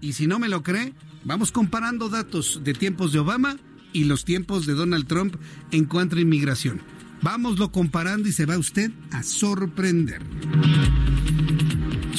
Y 0.00 0.12
si 0.12 0.26
no 0.26 0.38
me 0.38 0.48
lo 0.48 0.62
cree, 0.62 0.94
vamos 1.24 1.52
comparando 1.52 2.08
datos 2.08 2.60
de 2.62 2.74
tiempos 2.74 3.12
de 3.12 3.18
Obama 3.18 3.56
y 3.92 4.04
los 4.04 4.24
tiempos 4.24 4.66
de 4.66 4.74
Donald 4.74 5.06
Trump 5.06 5.36
en 5.72 5.84
cuanto 5.86 6.16
a 6.16 6.20
inmigración. 6.20 6.80
Vámoslo 7.22 7.72
comparando 7.72 8.28
y 8.28 8.32
se 8.32 8.46
va 8.46 8.58
usted 8.58 8.92
a 9.10 9.22
sorprender. 9.24 10.22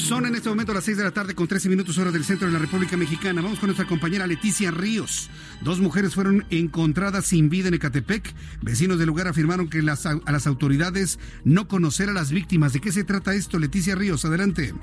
Son 0.09 0.25
en 0.25 0.33
este 0.33 0.49
momento 0.49 0.73
las 0.73 0.85
6 0.85 0.97
de 0.97 1.03
la 1.03 1.11
tarde 1.11 1.35
con 1.35 1.47
13 1.47 1.69
minutos 1.69 1.95
hora 1.99 2.09
del 2.09 2.23
centro 2.23 2.47
de 2.47 2.53
la 2.53 2.57
República 2.57 2.97
Mexicana. 2.97 3.43
Vamos 3.43 3.59
con 3.59 3.67
nuestra 3.67 3.85
compañera 3.85 4.25
Leticia 4.25 4.71
Ríos. 4.71 5.29
Dos 5.61 5.79
mujeres 5.79 6.15
fueron 6.15 6.45
encontradas 6.49 7.27
sin 7.27 7.47
vida 7.47 7.67
en 7.67 7.75
Ecatepec. 7.75 8.33
Vecinos 8.63 8.97
del 8.97 9.05
lugar 9.05 9.27
afirmaron 9.27 9.69
que 9.69 9.83
las, 9.83 10.07
a 10.07 10.19
las 10.31 10.47
autoridades 10.47 11.19
no 11.43 11.67
conocer 11.67 12.09
a 12.09 12.13
las 12.13 12.31
víctimas. 12.31 12.73
¿De 12.73 12.79
qué 12.79 12.91
se 12.91 13.03
trata 13.03 13.35
esto, 13.35 13.59
Leticia 13.59 13.93
Ríos? 13.93 14.25
Adelante. 14.25 14.73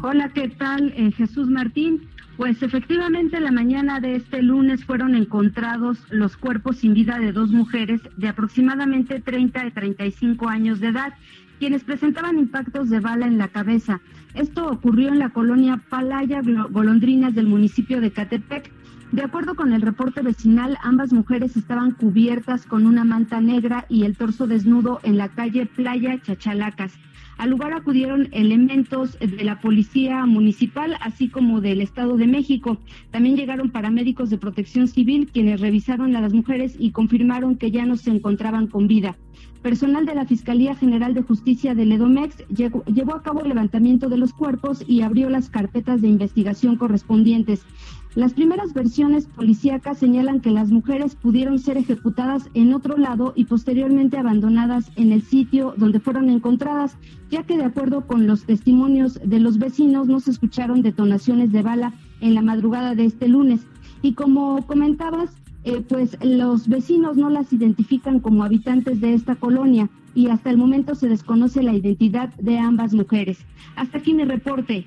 Hola, 0.00 0.30
¿qué 0.30 0.48
tal? 0.48 0.94
Eh, 0.96 1.12
Jesús 1.12 1.50
Martín. 1.50 2.08
Pues 2.38 2.62
efectivamente 2.62 3.38
la 3.40 3.52
mañana 3.52 4.00
de 4.00 4.16
este 4.16 4.40
lunes 4.40 4.86
fueron 4.86 5.14
encontrados 5.14 5.98
los 6.08 6.38
cuerpos 6.38 6.78
sin 6.78 6.94
vida 6.94 7.18
de 7.18 7.32
dos 7.32 7.50
mujeres 7.50 8.00
de 8.16 8.28
aproximadamente 8.28 9.20
30 9.20 9.66
y 9.66 9.70
35 9.72 10.48
años 10.48 10.80
de 10.80 10.88
edad 10.88 11.12
quienes 11.60 11.84
presentaban 11.84 12.38
impactos 12.38 12.88
de 12.88 13.00
bala 13.00 13.26
en 13.26 13.36
la 13.36 13.48
cabeza. 13.48 14.00
Esto 14.34 14.66
ocurrió 14.66 15.08
en 15.08 15.18
la 15.18 15.28
colonia 15.28 15.78
Palaya 15.90 16.40
Golondrinas 16.70 17.34
del 17.34 17.46
municipio 17.46 18.00
de 18.00 18.10
Catepec. 18.10 18.72
De 19.12 19.22
acuerdo 19.22 19.54
con 19.54 19.74
el 19.74 19.82
reporte 19.82 20.22
vecinal, 20.22 20.78
ambas 20.82 21.12
mujeres 21.12 21.58
estaban 21.58 21.90
cubiertas 21.90 22.64
con 22.64 22.86
una 22.86 23.04
manta 23.04 23.42
negra 23.42 23.84
y 23.90 24.04
el 24.04 24.16
torso 24.16 24.46
desnudo 24.46 25.00
en 25.02 25.18
la 25.18 25.28
calle 25.28 25.66
Playa 25.66 26.18
Chachalacas. 26.22 26.98
Al 27.36 27.50
lugar 27.50 27.74
acudieron 27.74 28.28
elementos 28.32 29.18
de 29.18 29.44
la 29.44 29.60
Policía 29.60 30.24
Municipal, 30.24 30.96
así 31.00 31.28
como 31.28 31.60
del 31.60 31.82
Estado 31.82 32.16
de 32.16 32.26
México. 32.26 32.78
También 33.10 33.36
llegaron 33.36 33.70
paramédicos 33.70 34.30
de 34.30 34.38
protección 34.38 34.88
civil, 34.88 35.28
quienes 35.30 35.60
revisaron 35.60 36.16
a 36.16 36.20
las 36.22 36.32
mujeres 36.32 36.74
y 36.78 36.92
confirmaron 36.92 37.56
que 37.56 37.70
ya 37.70 37.84
no 37.84 37.96
se 37.96 38.10
encontraban 38.10 38.66
con 38.66 38.86
vida. 38.88 39.16
Personal 39.62 40.06
de 40.06 40.14
la 40.14 40.24
Fiscalía 40.24 40.74
General 40.74 41.12
de 41.12 41.22
Justicia 41.22 41.74
del 41.74 41.92
Edomex 41.92 42.44
llevó 42.48 43.14
a 43.14 43.22
cabo 43.22 43.42
el 43.42 43.48
levantamiento 43.48 44.08
de 44.08 44.16
los 44.16 44.32
cuerpos 44.32 44.82
y 44.86 45.02
abrió 45.02 45.28
las 45.28 45.50
carpetas 45.50 46.00
de 46.00 46.08
investigación 46.08 46.76
correspondientes. 46.76 47.62
Las 48.14 48.32
primeras 48.32 48.72
versiones 48.72 49.26
policíacas 49.26 49.98
señalan 49.98 50.40
que 50.40 50.50
las 50.50 50.70
mujeres 50.70 51.14
pudieron 51.14 51.58
ser 51.58 51.76
ejecutadas 51.76 52.48
en 52.54 52.72
otro 52.72 52.96
lado 52.96 53.34
y 53.36 53.44
posteriormente 53.44 54.16
abandonadas 54.16 54.90
en 54.96 55.12
el 55.12 55.22
sitio 55.22 55.74
donde 55.76 56.00
fueron 56.00 56.30
encontradas, 56.30 56.96
ya 57.30 57.42
que 57.42 57.58
de 57.58 57.64
acuerdo 57.64 58.06
con 58.06 58.26
los 58.26 58.44
testimonios 58.44 59.20
de 59.22 59.40
los 59.40 59.58
vecinos 59.58 60.08
no 60.08 60.20
se 60.20 60.30
escucharon 60.30 60.82
detonaciones 60.82 61.52
de 61.52 61.62
bala 61.62 61.92
en 62.20 62.34
la 62.34 62.42
madrugada 62.42 62.94
de 62.94 63.04
este 63.04 63.28
lunes. 63.28 63.60
Y 64.02 64.14
como 64.14 64.66
comentabas, 64.66 65.30
eh, 65.64 65.82
pues 65.88 66.16
los 66.22 66.68
vecinos 66.68 67.16
no 67.16 67.28
las 67.30 67.52
identifican 67.52 68.20
como 68.20 68.44
habitantes 68.44 69.00
de 69.00 69.14
esta 69.14 69.36
colonia 69.36 69.90
y 70.14 70.28
hasta 70.28 70.50
el 70.50 70.56
momento 70.56 70.94
se 70.94 71.08
desconoce 71.08 71.62
la 71.62 71.74
identidad 71.74 72.34
de 72.34 72.58
ambas 72.58 72.92
mujeres. 72.94 73.38
Hasta 73.76 73.98
aquí 73.98 74.14
mi 74.14 74.24
reporte. 74.24 74.86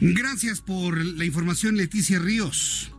Gracias 0.00 0.60
por 0.62 1.04
la 1.04 1.24
información, 1.24 1.76
Leticia 1.76 2.18
Ríos. 2.18 2.92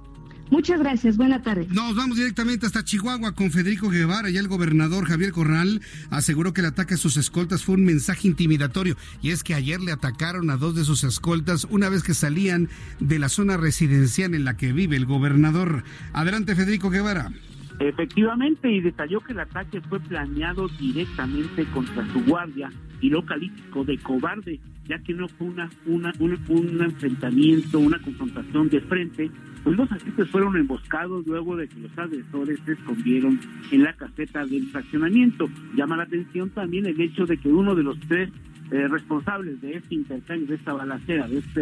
Muchas 0.51 0.79
gracias, 0.79 1.15
buena 1.15 1.41
tarde. 1.41 1.65
Nos 1.71 1.95
vamos 1.95 2.17
directamente 2.17 2.65
hasta 2.65 2.83
Chihuahua 2.83 3.31
con 3.31 3.51
Federico 3.51 3.89
Guevara. 3.89 4.29
Ya 4.29 4.41
el 4.41 4.49
gobernador 4.49 5.05
Javier 5.05 5.31
Corral 5.31 5.81
aseguró 6.09 6.53
que 6.53 6.59
el 6.59 6.67
ataque 6.67 6.95
a 6.95 6.97
sus 6.97 7.15
escoltas 7.15 7.63
fue 7.63 7.75
un 7.75 7.85
mensaje 7.85 8.27
intimidatorio. 8.27 8.97
Y 9.21 9.29
es 9.31 9.43
que 9.43 9.53
ayer 9.53 9.79
le 9.79 9.93
atacaron 9.93 10.49
a 10.49 10.57
dos 10.57 10.75
de 10.75 10.83
sus 10.83 11.05
escoltas 11.05 11.65
una 11.69 11.87
vez 11.87 12.03
que 12.03 12.13
salían 12.13 12.67
de 12.99 13.17
la 13.17 13.29
zona 13.29 13.55
residencial 13.55 14.33
en 14.33 14.43
la 14.43 14.57
que 14.57 14.73
vive 14.73 14.97
el 14.97 15.05
gobernador. 15.05 15.85
Adelante, 16.11 16.53
Federico 16.53 16.89
Guevara. 16.89 17.31
Efectivamente, 17.79 18.69
y 18.69 18.81
detalló 18.81 19.21
que 19.21 19.31
el 19.31 19.39
ataque 19.39 19.79
fue 19.79 20.01
planeado 20.01 20.67
directamente 20.67 21.65
contra 21.71 22.05
su 22.11 22.25
guardia 22.25 22.69
y 22.99 23.09
lo 23.09 23.25
calificó 23.25 23.85
de 23.85 23.97
cobarde, 23.97 24.59
ya 24.87 24.99
que 24.99 25.13
no 25.13 25.27
fue 25.27 25.47
una, 25.47 25.69
una, 25.85 26.13
un 26.19 26.81
enfrentamiento, 26.81 27.79
una 27.79 27.99
confrontación 27.99 28.69
de 28.69 28.81
frente, 28.81 29.31
pues 29.63 29.77
los 29.77 29.91
agentes 29.91 30.29
fueron 30.29 30.57
emboscados 30.57 31.25
luego 31.27 31.55
de 31.55 31.67
que 31.67 31.79
los 31.79 31.97
agresores 31.97 32.59
se 32.65 32.73
escondieron 32.73 33.39
en 33.71 33.83
la 33.83 33.93
caseta 33.93 34.45
del 34.45 34.67
fraccionamiento. 34.67 35.49
Llama 35.75 35.97
la 35.97 36.03
atención 36.03 36.49
también 36.49 36.85
el 36.85 36.99
hecho 36.99 37.25
de 37.25 37.37
que 37.37 37.49
uno 37.49 37.75
de 37.75 37.83
los 37.83 37.99
tres 38.01 38.29
eh, 38.71 38.87
responsables 38.87 39.61
de 39.61 39.75
este 39.75 39.95
intercambio, 39.95 40.47
de 40.47 40.55
esta 40.55 40.73
balacera, 40.73 41.27
de 41.27 41.39
este, 41.39 41.61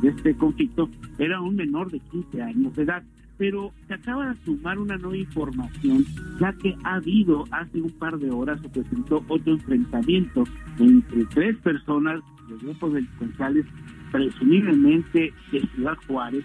de 0.00 0.08
este 0.08 0.34
conflicto, 0.34 0.88
era 1.18 1.40
un 1.40 1.54
menor 1.54 1.90
de 1.90 2.00
15 2.00 2.42
años 2.42 2.74
de 2.74 2.82
edad. 2.82 3.02
Pero 3.36 3.72
se 3.86 3.94
acaba 3.94 4.30
de 4.30 4.44
sumar 4.44 4.80
una 4.80 4.96
nueva 4.96 5.16
información, 5.16 6.04
ya 6.40 6.52
que 6.54 6.74
ha 6.82 6.94
habido 6.94 7.44
hace 7.52 7.80
un 7.80 7.90
par 7.90 8.18
de 8.18 8.30
horas 8.30 8.60
se 8.60 8.68
presentó 8.68 9.24
otro 9.28 9.52
enfrentamiento 9.52 10.42
entre 10.80 11.24
tres 11.26 11.56
personas 11.58 12.20
de 12.48 12.56
grupos 12.56 12.94
delincuenciales, 12.94 13.66
presumiblemente 14.10 15.32
de 15.52 15.60
Ciudad 15.74 15.96
Juárez, 16.06 16.44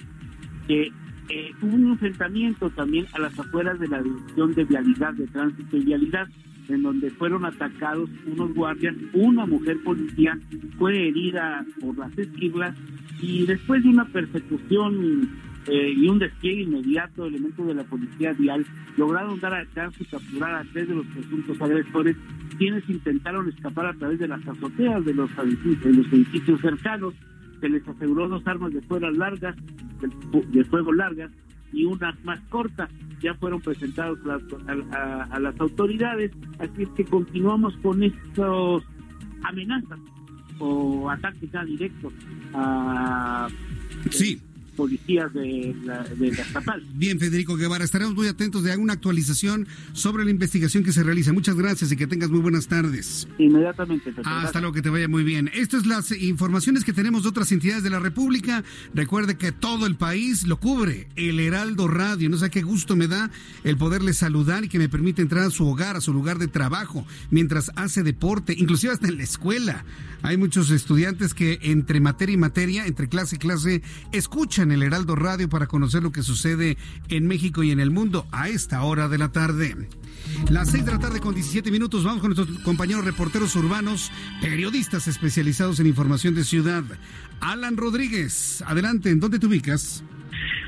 que 0.67 0.91
eh, 1.29 1.51
hubo 1.62 1.75
un 1.75 1.91
enfrentamiento 1.91 2.69
también 2.72 3.05
a 3.13 3.19
las 3.19 3.38
afueras 3.39 3.79
de 3.79 3.88
la 3.88 4.01
Dirección 4.01 4.53
de 4.53 4.65
Vialidad, 4.65 5.13
de 5.13 5.27
Tránsito 5.27 5.77
y 5.77 5.86
Vialidad, 5.86 6.27
en 6.69 6.83
donde 6.83 7.10
fueron 7.12 7.45
atacados 7.45 8.10
unos 8.25 8.53
guardias, 8.53 8.95
una 9.13 9.45
mujer 9.45 9.81
policía 9.83 10.38
fue 10.77 11.10
herida 11.10 11.65
por 11.81 11.98
las 11.98 12.17
esquirlas 12.17 12.75
y 13.22 13.45
después 13.45 13.83
de 13.83 13.89
una 13.89 14.05
persecución 14.05 15.29
eh, 15.67 15.93
y 15.96 16.08
un 16.08 16.20
despliegue 16.20 16.63
inmediato 16.63 17.24
de 17.24 17.29
elementos 17.29 17.65
de 17.65 17.74
la 17.74 17.84
policía 17.84 18.34
vial, 18.34 18.65
lograron 18.98 19.39
dar 19.39 19.53
alcance 19.53 20.03
y 20.03 20.05
capturar 20.05 20.55
a 20.55 20.63
tres 20.74 20.89
de 20.89 20.96
los 20.96 21.05
presuntos 21.08 21.62
agresores, 21.62 22.17
quienes 22.58 22.89
intentaron 22.89 23.48
escapar 23.48 23.86
a 23.86 23.93
través 23.93 24.20
de 24.20 24.27
las 24.27 24.46
azoteas 24.46 25.05
de 25.05 25.13
los, 25.13 25.29
de 25.36 25.93
los 25.93 26.08
edificios 26.12 26.60
cercanos. 26.60 27.13
Se 27.62 27.70
les 27.70 27.88
aseguró 27.88 28.27
dos 28.27 28.46
armas 28.46 28.74
de 28.74 28.82
fuego 28.82 29.10
largas, 29.12 29.55
de 30.51 30.63
fuego 30.65 30.91
largas 30.91 31.32
y 31.72 31.86
unas 31.86 32.22
más 32.25 32.41
cortas. 32.50 32.89
Ya 33.22 33.34
fueron 33.36 33.62
presentados 33.62 34.20
a, 34.67 35.39
las 35.39 35.60
autoridades, 35.62 36.32
así 36.60 36.84
es 36.84 36.89
que 36.89 37.05
continuamos 37.05 37.74
con 37.77 38.03
estos 38.03 38.84
amenazas 39.43 40.00
o 40.60 41.10
ataques 41.10 41.50
directos 41.65 42.13
a 42.53 43.48
sí 44.10 44.41
policías 44.73 45.33
de 45.33 45.75
la, 45.83 46.03
de 46.03 46.27
estatal. 46.29 46.83
Bien, 46.93 47.19
Federico 47.19 47.55
Guevara, 47.55 47.83
estaremos 47.83 48.15
muy 48.15 48.27
atentos 48.27 48.63
de 48.63 48.71
alguna 48.71 48.93
actualización 48.93 49.67
sobre 49.93 50.25
la 50.25 50.31
investigación 50.31 50.83
que 50.83 50.91
se 50.91 51.03
realiza. 51.03 51.33
Muchas 51.33 51.55
gracias 51.55 51.91
y 51.91 51.95
que 51.95 52.07
tengas 52.07 52.29
muy 52.29 52.39
buenas 52.39 52.67
tardes. 52.67 53.27
Inmediatamente. 53.37 54.13
Hasta 54.23 54.59
luego, 54.59 54.73
que 54.73 54.81
te 54.81 54.89
vaya 54.89 55.07
muy 55.07 55.23
bien. 55.23 55.49
Estas 55.53 55.81
son 55.81 55.89
las 55.89 56.11
informaciones 56.11 56.83
que 56.83 56.93
tenemos 56.93 57.23
de 57.23 57.29
otras 57.29 57.51
entidades 57.51 57.83
de 57.83 57.89
la 57.89 57.99
República. 57.99 58.63
Recuerde 58.93 59.37
que 59.37 59.51
todo 59.51 59.85
el 59.85 59.95
país 59.95 60.45
lo 60.47 60.59
cubre 60.59 61.07
el 61.15 61.39
Heraldo 61.39 61.87
Radio. 61.87 62.29
No 62.29 62.37
sé 62.37 62.49
qué 62.49 62.61
gusto 62.61 62.95
me 62.95 63.07
da 63.07 63.31
el 63.63 63.77
poderle 63.77 64.13
saludar 64.13 64.63
y 64.63 64.69
que 64.69 64.79
me 64.79 64.89
permite 64.89 65.21
entrar 65.21 65.45
a 65.45 65.49
su 65.49 65.67
hogar, 65.67 65.95
a 65.95 66.01
su 66.01 66.13
lugar 66.13 66.37
de 66.37 66.47
trabajo, 66.47 67.05
mientras 67.29 67.71
hace 67.75 68.03
deporte, 68.03 68.55
inclusive 68.57 68.93
hasta 68.93 69.07
en 69.07 69.17
la 69.17 69.23
escuela. 69.23 69.85
Hay 70.21 70.37
muchos 70.37 70.71
estudiantes 70.71 71.33
que 71.33 71.59
entre 71.63 71.99
materia 71.99 72.33
y 72.33 72.37
materia, 72.37 72.85
entre 72.87 73.09
clase 73.09 73.35
y 73.35 73.39
clase, 73.39 73.81
escuchan 74.13 74.62
el 74.72 74.84
Heraldo 74.84 75.15
Radio 75.15 75.50
para 75.50 75.67
conocer 75.67 76.03
lo 76.03 76.12
que 76.12 76.24
sucede 76.24 76.77
en 77.10 77.27
México 77.27 77.63
y 77.63 77.72
en 77.72 77.79
el 77.79 77.91
mundo 77.91 78.25
a 78.32 78.50
esta 78.50 78.82
hora 78.84 79.10
de 79.10 79.17
la 79.17 79.32
tarde. 79.32 79.89
Las 80.50 80.70
seis 80.70 80.86
de 80.86 80.91
la 80.91 81.00
tarde 81.00 81.20
con 81.20 81.36
17 81.36 81.70
minutos 81.72 82.03
vamos 82.03 82.22
con 82.22 82.34
nuestros 82.34 82.60
compañeros 82.60 83.05
reporteros 83.05 83.55
urbanos, 83.55 84.12
periodistas 84.41 85.08
especializados 85.08 85.80
en 85.80 85.88
información 85.88 86.36
de 86.36 86.43
ciudad. 86.43 86.84
Alan 87.39 87.78
Rodríguez, 87.78 88.63
adelante, 88.65 89.10
¿en 89.10 89.19
dónde 89.19 89.39
te 89.39 89.47
ubicas? 89.47 90.04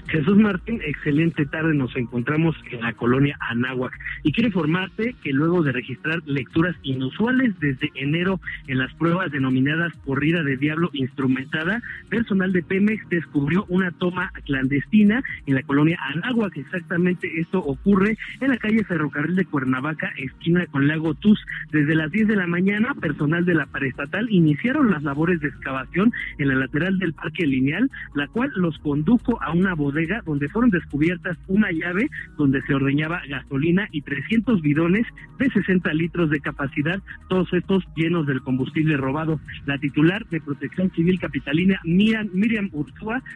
Jesús 0.07 0.37
Martín, 0.37 0.79
excelente 0.85 1.45
tarde. 1.47 1.73
Nos 1.73 1.95
encontramos 1.95 2.55
en 2.71 2.81
la 2.81 2.93
colonia 2.93 3.37
Anáhuac 3.39 3.97
y 4.23 4.31
quiero 4.31 4.49
informarte 4.49 5.15
que 5.23 5.33
luego 5.33 5.63
de 5.63 5.71
registrar 5.71 6.21
lecturas 6.25 6.75
inusuales 6.83 7.59
desde 7.59 7.91
enero 7.95 8.39
en 8.67 8.77
las 8.77 8.93
pruebas 8.93 9.31
denominadas 9.31 9.93
corrida 10.05 10.43
de 10.43 10.57
diablo 10.57 10.91
instrumentada, 10.93 11.81
personal 12.09 12.53
de 12.53 12.61
Pemex 12.61 13.09
descubrió 13.09 13.65
una 13.67 13.91
toma 13.91 14.31
clandestina 14.45 15.23
en 15.47 15.55
la 15.55 15.63
colonia 15.63 15.97
Anáhuac. 16.13 16.55
Exactamente 16.55 17.39
esto 17.39 17.59
ocurre 17.59 18.17
en 18.41 18.49
la 18.49 18.57
calle 18.57 18.83
Ferrocarril 18.83 19.35
de 19.35 19.45
Cuernavaca, 19.45 20.13
esquina 20.17 20.67
con 20.67 20.87
Lago 20.87 21.15
Tuz. 21.15 21.39
Desde 21.71 21.95
las 21.95 22.11
10 22.11 22.27
de 22.27 22.35
la 22.35 22.47
mañana, 22.47 22.93
personal 22.93 23.43
de 23.43 23.55
la 23.55 23.65
parestatal 23.65 24.27
iniciaron 24.29 24.91
las 24.91 25.01
labores 25.01 25.39
de 25.39 25.47
excavación 25.47 26.13
en 26.37 26.49
la 26.49 26.55
lateral 26.55 26.99
del 26.99 27.13
parque 27.13 27.47
lineal, 27.47 27.89
la 28.13 28.27
cual 28.27 28.51
los 28.55 28.77
condujo 28.79 29.41
a 29.41 29.51
una 29.51 29.73
bodega 29.73 29.94
donde 30.25 30.49
fueron 30.49 30.69
descubiertas 30.71 31.38
una 31.47 31.71
llave 31.71 32.10
donde 32.38 32.62
se 32.63 32.73
ordeñaba 32.73 33.21
gasolina 33.27 33.88
y 33.91 34.01
300 34.01 34.62
bidones 34.62 35.05
de 35.39 35.49
60 35.49 35.93
litros 35.93 36.29
de 36.29 36.39
capacidad, 36.39 37.01
todos 37.29 37.51
estos 37.53 37.84
llenos 37.95 38.27
del 38.27 38.41
combustible 38.41 38.97
robado. 38.97 39.39
La 39.65 39.77
titular 39.77 40.25
de 40.27 40.41
Protección 40.41 40.91
Civil 40.91 41.19
Capitalina, 41.19 41.79
Miriam, 41.84 42.29
Miriam 42.34 42.69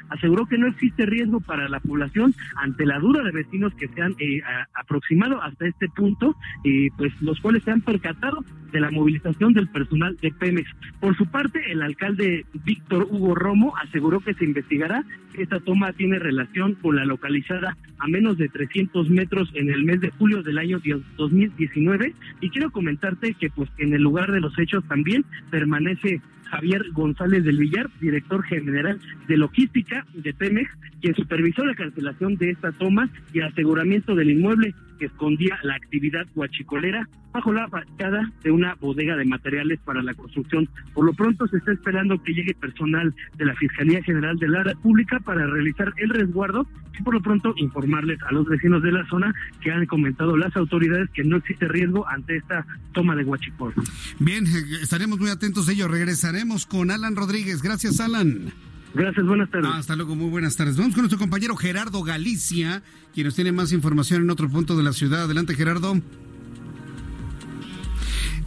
aseguró 0.09 0.45
que 0.45 0.57
no 0.57 0.67
existe 0.67 1.05
riesgo 1.05 1.39
para 1.39 1.69
la 1.69 1.79
población 1.79 2.33
ante 2.55 2.85
la 2.85 2.99
duda 2.99 3.23
de 3.23 3.31
vecinos 3.31 3.73
que 3.75 3.87
se 3.87 4.01
han 4.01 4.15
eh, 4.19 4.41
aproximado 4.73 5.41
hasta 5.41 5.67
este 5.67 5.87
punto, 5.89 6.35
eh, 6.63 6.89
pues 6.97 7.13
los 7.21 7.39
cuales 7.39 7.63
se 7.63 7.71
han 7.71 7.81
percatado 7.81 8.43
de 8.71 8.79
la 8.79 8.91
movilización 8.91 9.53
del 9.53 9.67
personal 9.67 10.17
de 10.21 10.31
Pemex. 10.31 10.69
Por 10.99 11.15
su 11.17 11.25
parte, 11.25 11.71
el 11.71 11.81
alcalde 11.81 12.45
Víctor 12.65 13.07
Hugo 13.09 13.35
Romo 13.35 13.73
aseguró 13.77 14.19
que 14.19 14.33
se 14.33 14.45
investigará 14.45 15.03
que 15.33 15.43
esta 15.43 15.59
toma 15.59 15.93
tiene 15.93 16.19
relación 16.19 16.75
con 16.75 16.95
la 16.95 17.05
localizada 17.05 17.77
a 17.99 18.07
menos 18.07 18.37
de 18.37 18.49
300 18.49 19.09
metros 19.09 19.49
en 19.53 19.69
el 19.69 19.83
mes 19.83 20.01
de 20.01 20.11
julio 20.11 20.43
del 20.43 20.57
año 20.57 20.79
2019 21.17 22.13
y 22.41 22.49
quiero 22.49 22.71
comentarte 22.71 23.33
que 23.33 23.49
pues 23.49 23.69
en 23.77 23.93
el 23.93 24.01
lugar 24.01 24.31
de 24.31 24.41
los 24.41 24.57
hechos 24.57 24.83
también 24.87 25.25
permanece 25.49 26.21
Javier 26.49 26.83
González 26.93 27.43
del 27.43 27.57
Villar, 27.57 27.89
director 27.99 28.43
general 28.43 28.99
de 29.27 29.37
logística 29.37 30.05
de 30.13 30.33
Pemex, 30.33 30.69
quien 31.01 31.15
supervisó 31.15 31.65
la 31.65 31.75
cancelación 31.75 32.35
de 32.35 32.51
esta 32.51 32.71
toma 32.71 33.09
y 33.33 33.41
aseguramiento 33.41 34.15
del 34.15 34.31
inmueble 34.31 34.73
que 34.99 35.05
escondía 35.05 35.57
la 35.63 35.75
actividad 35.75 36.27
guachicolera 36.35 37.07
bajo 37.31 37.53
la 37.53 37.67
fachada 37.69 38.31
de 38.43 38.51
una 38.51 38.75
bodega 38.75 39.15
de 39.15 39.25
materiales 39.25 39.79
para 39.85 40.01
la 40.01 40.13
construcción. 40.13 40.67
Por 40.93 41.05
lo 41.05 41.13
pronto 41.13 41.47
se 41.47 41.57
está 41.57 41.71
esperando 41.71 42.21
que 42.21 42.33
llegue 42.33 42.53
personal 42.53 43.13
de 43.37 43.45
la 43.45 43.55
Fiscalía 43.55 44.03
General 44.03 44.37
de 44.37 44.47
la 44.47 44.63
República 44.63 45.19
para 45.19 45.45
realizar 45.45 45.93
el 45.97 46.09
resguardo 46.09 46.67
y 46.99 47.03
por 47.03 47.13
lo 47.13 47.21
pronto 47.21 47.53
informarles 47.57 48.19
a 48.23 48.33
los 48.33 48.47
vecinos 48.47 48.81
de 48.83 48.91
la 48.91 49.07
zona 49.07 49.33
que 49.61 49.71
han 49.71 49.85
comentado 49.85 50.35
las 50.35 50.55
autoridades 50.57 51.09
que 51.11 51.23
no 51.23 51.37
existe 51.37 51.67
riesgo 51.67 52.07
ante 52.07 52.37
esta 52.37 52.65
toma 52.93 53.15
de 53.15 53.23
Huachicol. 53.23 53.73
Bien, 54.19 54.45
eh, 54.45 54.79
estaremos 54.81 55.19
muy 55.19 55.29
atentos 55.29 55.67
de 55.67 55.73
ello. 55.73 55.87
Regresaremos 55.87 56.38
con 56.69 56.91
Alan 56.91 57.15
Rodríguez. 57.15 57.61
Gracias, 57.61 57.99
Alan. 57.99 58.53
Gracias, 58.93 59.25
buenas 59.25 59.49
tardes. 59.51 59.69
Hasta 59.71 59.95
luego, 59.95 60.15
muy 60.15 60.29
buenas 60.29 60.55
tardes. 60.55 60.77
Vamos 60.77 60.93
con 60.93 61.03
nuestro 61.03 61.19
compañero 61.19 61.55
Gerardo 61.55 62.01
Galicia, 62.01 62.81
quien 63.13 63.25
nos 63.25 63.35
tiene 63.35 63.51
más 63.51 63.71
información 63.71 64.23
en 64.23 64.29
otro 64.29 64.49
punto 64.49 64.75
de 64.77 64.83
la 64.83 64.93
ciudad. 64.93 65.23
Adelante, 65.23 65.55
Gerardo. 65.55 66.01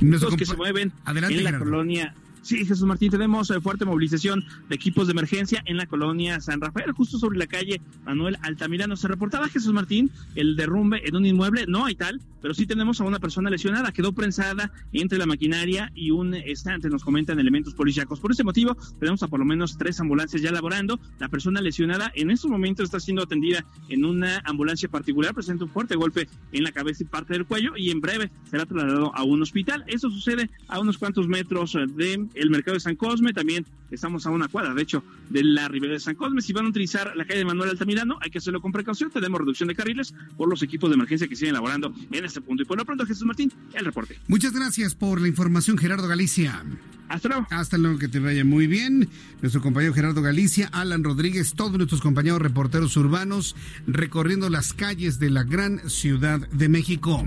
Los 0.01 0.37
que 0.37 0.47
se 0.47 0.57
mueven 0.57 0.93
Adelante, 1.05 1.39
en 1.39 1.45
la 1.45 1.59
colonia 1.59 2.15
Sí, 2.43 2.67
Jesús 2.67 2.85
Martín, 2.85 3.09
tenemos 3.09 3.51
eh, 3.51 3.61
fuerte 3.61 3.85
movilización 3.85 4.45
de 4.69 4.75
equipos 4.75 5.07
de 5.07 5.13
emergencia 5.13 5.63
en 5.65 5.77
la 5.77 5.87
colonia 5.87 6.41
San 6.41 6.61
Rafael, 6.61 6.91
justo 6.91 7.17
sobre 7.17 7.39
la 7.39 7.47
calle 7.47 7.81
Manuel 8.05 8.37
Altamirano. 8.43 8.97
Se 8.97 9.07
reportaba, 9.07 9.49
Jesús 9.49 9.73
Martín, 9.73 10.11
el 10.35 10.57
derrumbe 10.57 11.03
en 11.07 11.15
un 11.15 11.25
inmueble, 11.25 11.67
no 11.69 11.85
hay 11.85 11.95
tal, 11.95 12.21
pero 12.41 12.53
sí 12.53 12.67
tenemos 12.67 13.01
a 13.01 13.05
una 13.05 13.21
persona 13.21 13.49
lesionada, 13.49 13.93
quedó 13.93 14.13
prensada 14.13 14.73
entre 14.93 15.19
la 15.19 15.27
maquinaria 15.27 15.93
y 15.95 16.11
un 16.11 16.35
estante, 16.35 16.89
nos 16.91 17.05
comentan 17.05 17.39
elementos 17.39 17.75
policíacos. 17.75 18.19
Por 18.19 18.33
ese 18.33 18.43
motivo, 18.43 18.77
tenemos 18.99 19.23
a 19.23 19.29
por 19.29 19.39
lo 19.39 19.47
menos 19.47 19.79
tres 19.79 20.01
ambulancias 20.01 20.43
ya 20.43 20.51
laborando. 20.51 20.99
La 21.21 21.29
persona 21.29 21.61
lesionada 21.61 22.11
en 22.17 22.33
estos 22.33 22.51
momentos 22.51 22.87
está 22.87 22.99
siendo 22.99 23.23
atendida 23.23 23.65
en 23.89 24.05
una 24.05 24.43
ambulancia 24.45 24.89
particular, 24.89 25.33
presenta 25.33 25.65
un 25.65 25.71
fuerte 25.71 25.95
golpe 25.95 26.29
en 26.51 26.65
la 26.65 26.73
cabeza 26.73 27.05
y 27.05 27.07
parte 27.07 27.35
del 27.35 27.47
cuello 27.47 27.77
y 27.77 27.91
en 27.91 28.01
breve 28.01 28.33
será 28.51 28.67
trasladado 28.67 29.15
a 29.15 29.23
un 29.23 29.41
hospital. 29.43 29.85
Esto 29.87 30.11
sucede 30.11 30.51
a 30.67 30.81
unos 30.81 30.99
cuantos 30.99 31.29
metros 31.29 31.75
de 31.75 32.29
el 32.35 32.51
mercado 32.51 32.75
de 32.75 32.81
San 32.81 32.97
Cosme, 32.97 33.33
también 33.33 33.67
estamos 33.91 34.27
a 34.27 34.31
una 34.31 34.49
cuadra, 34.49 34.75
de 34.75 34.83
hecho, 34.83 35.05
de 35.29 35.45
la 35.45 35.69
ribera 35.69 35.95
de 35.95 36.01
San 36.01 36.15
Cosme. 36.15 36.41
Si 36.41 36.53
van 36.53 36.67
a 36.67 36.69
utilizar 36.69 37.13
la 37.17 37.25
calle 37.25 37.41
de 37.41 37.45
Manuel 37.45 37.71
Altamirano, 37.71 38.19
hay 38.21 38.31
que 38.31 38.39
hacerlo 38.39 38.61
con 38.61 38.73
precaución. 38.73 39.11
Tenemos 39.11 39.41
reducción 39.41 39.69
de 39.69 39.75
carriles 39.75 40.15
por 40.37 40.49
los 40.49 40.63
equipos 40.63 40.91
de 40.91 40.95
emergencia 40.95 41.29
que 41.29 41.37
siguen 41.37 41.51
elaborando 41.51 41.95
en 42.11 42.25
este 42.25 42.41
punto. 42.41 42.63
Y 42.63 42.67
por 42.67 42.79
lo 42.79 42.85
pronto, 42.85 43.07
Jesús 43.07 43.27
Martín, 43.27 43.53
el 43.75 43.85
reporte. 43.85 44.19
Muchas 44.29 44.53
gracias 44.53 44.95
por 44.95 45.21
la 45.21 45.29
información, 45.29 45.79
Gerardo 45.79 46.09
Galicia. 46.09 46.65
Hasta 47.09 47.29
luego. 47.29 47.47
Hasta 47.51 47.77
luego, 47.77 47.99
que 47.99 48.09
te 48.09 48.21
vaya 48.21 48.43
muy 48.43 48.67
bien. 48.67 49.09
Nuestro 49.43 49.61
compañero 49.61 49.93
Gerardo 49.93 50.23
Galicia, 50.23 50.71
Alan 50.73 51.05
Rodríguez, 51.05 51.53
todos 51.53 51.73
nuestros 51.73 52.01
compañeros 52.01 52.41
reporteros 52.41 52.97
urbanos 52.97 53.55
recorriendo 53.87 54.49
las 54.49 54.73
calles 54.73 55.19
de 55.19 55.29
la 55.29 55.45
gran 55.45 55.91
ciudad 55.91 56.49
de 56.49 56.71
México. 56.71 57.23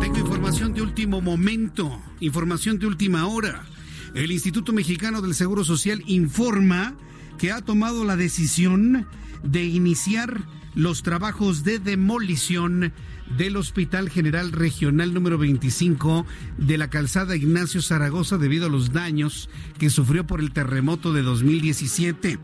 Tengo 0.00 0.18
información 0.18 0.74
de 0.74 0.82
último 0.82 1.20
momento, 1.20 2.02
información 2.18 2.80
de 2.80 2.88
última 2.88 3.26
hora. 3.26 3.64
El 4.14 4.30
Instituto 4.30 4.72
Mexicano 4.74 5.22
del 5.22 5.34
Seguro 5.34 5.64
Social 5.64 6.02
informa 6.06 6.94
que 7.38 7.50
ha 7.50 7.62
tomado 7.62 8.04
la 8.04 8.14
decisión 8.14 9.06
de 9.42 9.64
iniciar 9.64 10.40
los 10.74 11.02
trabajos 11.02 11.64
de 11.64 11.78
demolición 11.78 12.92
del 13.36 13.56
Hospital 13.56 14.10
General 14.10 14.52
Regional 14.52 15.14
número 15.14 15.38
25 15.38 16.26
de 16.58 16.78
la 16.78 16.90
calzada 16.90 17.36
Ignacio 17.36 17.82
Zaragoza 17.82 18.38
debido 18.38 18.66
a 18.66 18.70
los 18.70 18.92
daños 18.92 19.48
que 19.78 19.90
sufrió 19.90 20.26
por 20.26 20.40
el 20.40 20.52
terremoto 20.52 21.12
de 21.12 21.22
2017. 21.22 22.38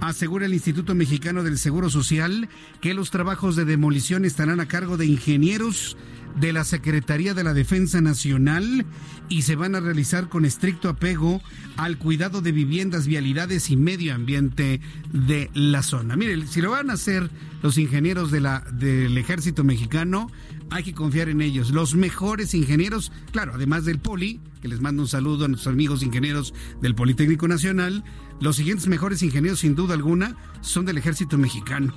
Asegura 0.00 0.46
el 0.46 0.54
Instituto 0.54 0.94
Mexicano 0.94 1.42
del 1.42 1.58
Seguro 1.58 1.90
Social 1.90 2.48
que 2.80 2.94
los 2.94 3.10
trabajos 3.10 3.56
de 3.56 3.64
demolición 3.64 4.24
estarán 4.24 4.60
a 4.60 4.66
cargo 4.66 4.96
de 4.96 5.06
ingenieros 5.06 5.96
de 6.40 6.52
la 6.52 6.64
Secretaría 6.64 7.34
de 7.34 7.44
la 7.44 7.54
Defensa 7.54 8.00
Nacional 8.00 8.86
y 9.28 9.42
se 9.42 9.56
van 9.56 9.74
a 9.74 9.80
realizar 9.80 10.28
con 10.28 10.44
estricto 10.44 10.88
apego 10.88 11.42
al 11.76 11.98
cuidado 11.98 12.40
de 12.40 12.52
viviendas, 12.52 13.06
vialidades 13.06 13.70
y 13.70 13.76
medio 13.76 14.14
ambiente 14.14 14.80
de 15.12 15.50
la 15.54 15.82
zona. 15.82 16.16
Si 16.48 16.60
lo 16.60 16.70
van 16.70 16.90
a 16.90 16.94
hacer 16.94 17.30
los 17.62 17.78
ingenieros 17.78 18.30
del 18.30 19.18
ejército 19.18 19.64
mexicano, 19.64 20.30
hay 20.70 20.82
que 20.82 20.94
confiar 20.94 21.28
en 21.28 21.40
ellos. 21.40 21.70
Los 21.70 21.94
mejores 21.94 22.54
ingenieros, 22.54 23.12
claro, 23.30 23.52
además 23.54 23.84
del 23.84 23.98
Poli, 23.98 24.40
que 24.60 24.68
les 24.68 24.80
mando 24.80 25.02
un 25.02 25.08
saludo 25.08 25.44
a 25.44 25.48
nuestros 25.48 25.72
amigos 25.72 26.02
ingenieros 26.02 26.54
del 26.80 26.94
Politécnico 26.94 27.48
Nacional, 27.48 28.04
los 28.40 28.56
siguientes 28.56 28.86
mejores 28.88 29.22
ingenieros, 29.22 29.60
sin 29.60 29.74
duda 29.74 29.94
alguna, 29.94 30.36
son 30.60 30.84
del 30.84 30.98
ejército 30.98 31.36
mexicano. 31.38 31.92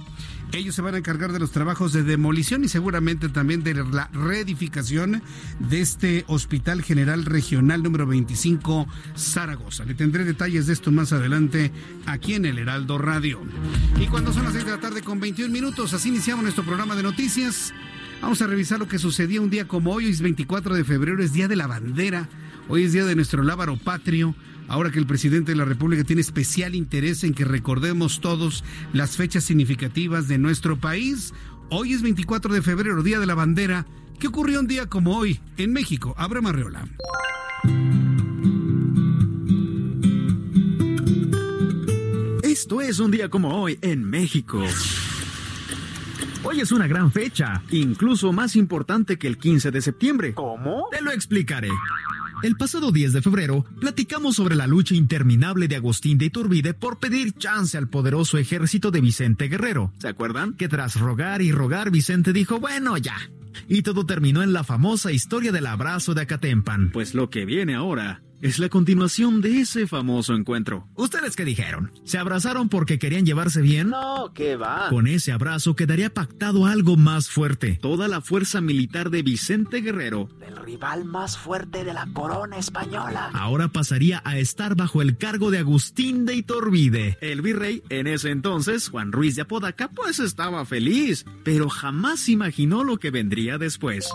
Ellos 0.52 0.76
se 0.76 0.82
van 0.82 0.96
a 0.96 1.00
encargar 1.00 1.34
de 1.34 1.40
los 1.40 1.52
trabajos 1.52 1.92
de 1.92 2.04
demolición 2.04 2.64
y 2.64 2.70
seguramente 2.70 3.30
también 3.30 3.64
de 3.64 3.74
la 3.74 4.08
reedificación 4.14 5.22
de 5.60 5.82
este 5.82 6.24
Hospital 6.28 6.82
General 6.82 7.26
Regional 7.26 7.84
número 7.84 8.08
25 8.08 8.88
Zaragoza. 9.18 9.84
Le 9.86 9.96
tendré 9.96 10.24
detalles 10.24 10.68
de 10.68 10.74
esto 10.74 10.92
más 10.92 11.12
adelante 11.12 11.72
aquí 12.06 12.36
en 12.36 12.46
el 12.46 12.58
Heraldo 12.58 12.98
Radio. 12.98 13.42
Y 14.00 14.08
cuando 14.08 14.32
son 14.32 14.44
las 14.44 14.54
6 14.54 14.66
de 14.66 14.72
la 14.72 14.80
tarde 14.80 15.02
con 15.02 15.20
21 15.20 15.52
minutos, 15.52 15.94
así 15.94 16.10
iniciamos 16.10 16.44
nuestro 16.44 16.64
programa 16.64 16.96
de 16.96 17.04
noticias. 17.04 17.74
Vamos 18.22 18.42
a 18.42 18.48
revisar 18.48 18.80
lo 18.80 18.88
que 18.88 18.98
sucedió 18.98 19.42
un 19.42 19.50
día 19.50 19.68
como 19.68 19.92
hoy, 19.92 20.06
hoy 20.06 20.12
es 20.12 20.22
24 20.22 20.76
de 20.76 20.84
febrero, 20.84 21.22
es 21.22 21.34
Día 21.34 21.48
de 21.48 21.56
la 21.56 21.68
Bandera, 21.68 22.30
hoy 22.70 22.84
es 22.84 22.94
Día 22.94 23.06
de 23.06 23.16
nuestro 23.16 23.44
lábaro 23.44 23.78
patrio 23.78 24.36
ahora 24.68 24.92
que 24.92 25.00
el 25.00 25.06
presidente 25.06 25.52
de 25.52 25.58
la 25.58 25.66
República 25.66 26.04
tiene 26.04 26.22
especial 26.22 26.76
interés 26.76 27.24
en 27.24 27.34
que 27.34 27.46
recordemos 27.46 28.22
todos 28.22 28.64
las 28.94 29.18
fechas 29.18 29.44
significativas 29.44 30.28
de 30.28 30.38
nuestro 30.38 30.78
país. 30.78 31.34
Hoy 31.70 31.94
es 31.94 32.02
24 32.02 32.54
de 32.54 32.62
febrero, 32.62 33.04
Día 33.04 33.20
de 33.20 33.26
la 33.26 33.36
Bandera. 33.36 33.86
¿Qué 34.20 34.28
ocurrió 34.28 34.60
un 34.60 34.68
día 34.68 34.88
como 34.88 35.18
hoy 35.18 35.40
en 35.58 35.74
México? 35.74 36.16
Abraham 36.18 36.48
Arreola. 36.48 36.88
Esto 42.44 42.80
es 42.82 43.00
un 43.00 43.12
día 43.12 43.30
como 43.30 43.62
hoy 43.62 43.78
en 43.82 44.04
México. 44.04 44.64
Hoy 46.44 46.62
es 46.62 46.72
una 46.72 46.88
gran 46.88 47.12
fecha, 47.12 47.64
incluso 47.72 48.32
más 48.32 48.56
importante 48.56 49.18
que 49.18 49.28
el 49.28 49.38
15 49.38 49.72
de 49.72 49.82
septiembre. 49.82 50.34
¿Cómo? 50.36 50.88
Te 50.92 51.02
lo 51.02 51.12
explicaré. 51.12 51.70
El 52.44 52.56
pasado 52.58 52.92
10 52.92 53.14
de 53.14 53.22
febrero 53.22 53.66
platicamos 53.80 54.36
sobre 54.36 54.56
la 54.56 54.68
lucha 54.68 54.96
interminable 54.96 55.68
de 55.68 55.76
Agustín 55.76 56.18
de 56.18 56.26
Iturbide 56.26 56.74
por 56.74 57.00
pedir 57.00 57.34
chance 57.34 57.78
al 57.78 57.90
poderoso 57.90 58.38
ejército 58.38 58.92
de 58.92 59.02
Vicente 59.02 59.48
Guerrero. 59.48 59.94
¿Se 59.98 60.08
acuerdan? 60.08 60.54
Que 60.54 60.68
tras 60.68 61.00
rogar 61.00 61.42
y 61.42 61.52
rogar 61.52 61.92
Vicente 61.92 62.34
dijo, 62.34 62.60
bueno, 62.60 62.98
ya. 62.98 63.18
Y 63.68 63.82
todo 63.82 64.06
terminó 64.06 64.44
en 64.44 64.54
la 64.54 64.64
famosa 64.64 65.12
historia 65.12 65.52
del 65.52 65.66
abrazo 65.66 66.14
de 66.14 66.22
Acatempan. 66.22 66.92
Pues 66.92 67.14
lo 67.14 67.30
que 67.30 67.46
viene 67.46 67.76
ahora 67.76 68.22
es 68.42 68.60
la 68.60 68.70
continuación 68.70 69.42
de 69.42 69.62
ese 69.62 69.88
famoso 69.88 70.34
encuentro. 70.34 70.88
¿Ustedes 70.96 71.36
qué 71.36 71.46
dijeron? 71.46 71.92
¿Se 72.04 72.18
abrazaron 72.18 72.70
porque 72.70 73.00
querían 73.00 73.26
llevarse 73.26 73.62
bien? 73.62 73.90
No, 73.90 74.32
¿qué 74.34 74.56
va? 74.56 74.90
Con 74.90 75.08
ese 75.08 75.32
abrazo 75.32 75.76
quedaría 75.76 76.14
pactado 76.14 76.66
algo 76.66 76.98
más 76.98 77.30
fuerte. 77.30 77.80
Toda 77.82 78.08
la 78.08 78.22
fuerza 78.22 78.62
militar 78.62 79.10
de 79.10 79.24
Vicente 79.24 79.82
Guerrero, 79.82 80.30
el 80.46 80.56
rival 80.58 81.06
más 81.06 81.38
fuerte 81.38 81.84
de 81.84 81.94
la 81.94 82.08
corona 82.14 82.58
española, 82.58 83.32
ahora 83.34 83.70
pasaría 83.70 84.22
a 84.26 84.38
estar 84.38 84.76
bajo 84.76 85.02
el 85.02 85.18
cargo 85.18 85.52
de 85.52 85.60
Agustín 85.60 86.26
de 86.26 86.36
Iturbide. 86.36 87.18
El 87.22 87.42
virrey, 87.42 87.84
en 87.90 88.08
ese 88.08 88.32
entonces, 88.32 88.90
Juan 88.90 89.12
Ruiz 89.12 89.36
de 89.36 89.44
Apodaca, 89.44 89.90
pues 89.90 90.20
estaba 90.20 90.66
feliz, 90.66 91.26
pero 91.44 91.70
jamás 91.70 92.30
imaginó 92.30 92.84
lo 92.84 92.98
que 92.98 93.12
vendría 93.12 93.58
después. 93.58 94.10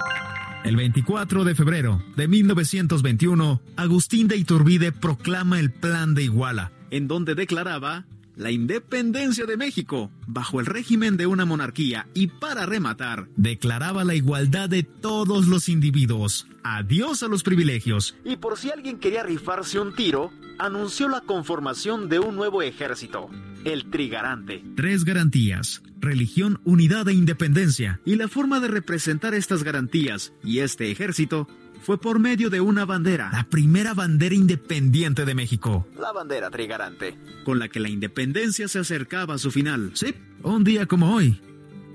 El 0.62 0.76
24 0.76 1.44
de 1.44 1.54
febrero 1.54 2.02
de 2.16 2.28
1921, 2.28 3.62
Agustín 3.76 4.28
de 4.28 4.36
Iturbide 4.36 4.92
proclama 4.92 5.58
el 5.58 5.72
Plan 5.72 6.14
de 6.14 6.24
Iguala, 6.24 6.70
en 6.90 7.08
donde 7.08 7.34
declaraba 7.34 8.04
la 8.36 8.50
independencia 8.50 9.46
de 9.46 9.56
México 9.56 10.10
bajo 10.26 10.60
el 10.60 10.66
régimen 10.66 11.16
de 11.16 11.26
una 11.26 11.46
monarquía 11.46 12.08
y 12.12 12.26
para 12.26 12.66
rematar, 12.66 13.28
declaraba 13.36 14.04
la 14.04 14.14
igualdad 14.14 14.68
de 14.68 14.82
todos 14.82 15.46
los 15.46 15.68
individuos. 15.70 16.46
Adiós 16.62 17.22
a 17.22 17.28
los 17.28 17.42
privilegios. 17.42 18.14
Y 18.24 18.36
por 18.36 18.58
si 18.58 18.70
alguien 18.70 18.98
quería 18.98 19.22
rifarse 19.22 19.80
un 19.80 19.94
tiro, 19.94 20.30
anunció 20.58 21.08
la 21.08 21.22
conformación 21.22 22.10
de 22.10 22.18
un 22.18 22.36
nuevo 22.36 22.60
ejército, 22.60 23.30
el 23.64 23.90
Trigarante. 23.90 24.62
Tres 24.76 25.04
garantías, 25.04 25.82
religión, 25.98 26.60
unidad 26.64 27.08
e 27.08 27.12
independencia. 27.12 28.00
Y 28.04 28.16
la 28.16 28.28
forma 28.28 28.60
de 28.60 28.68
representar 28.68 29.34
estas 29.34 29.62
garantías 29.62 30.32
y 30.42 30.60
este 30.60 30.90
ejército 30.90 31.48
fue 31.82 32.00
por 32.00 32.18
medio 32.18 32.50
de 32.50 32.60
una 32.60 32.84
bandera, 32.84 33.30
la 33.32 33.44
primera 33.44 33.94
bandera 33.94 34.34
independiente 34.34 35.24
de 35.24 35.34
México. 35.34 35.86
La 35.98 36.12
bandera 36.12 36.50
trigarante. 36.50 37.16
Con 37.44 37.58
la 37.58 37.68
que 37.68 37.80
la 37.80 37.88
independencia 37.88 38.68
se 38.68 38.78
acercaba 38.78 39.34
a 39.34 39.38
su 39.38 39.50
final. 39.50 39.90
Sí, 39.94 40.14
un 40.42 40.62
día 40.62 40.86
como 40.86 41.14
hoy, 41.14 41.40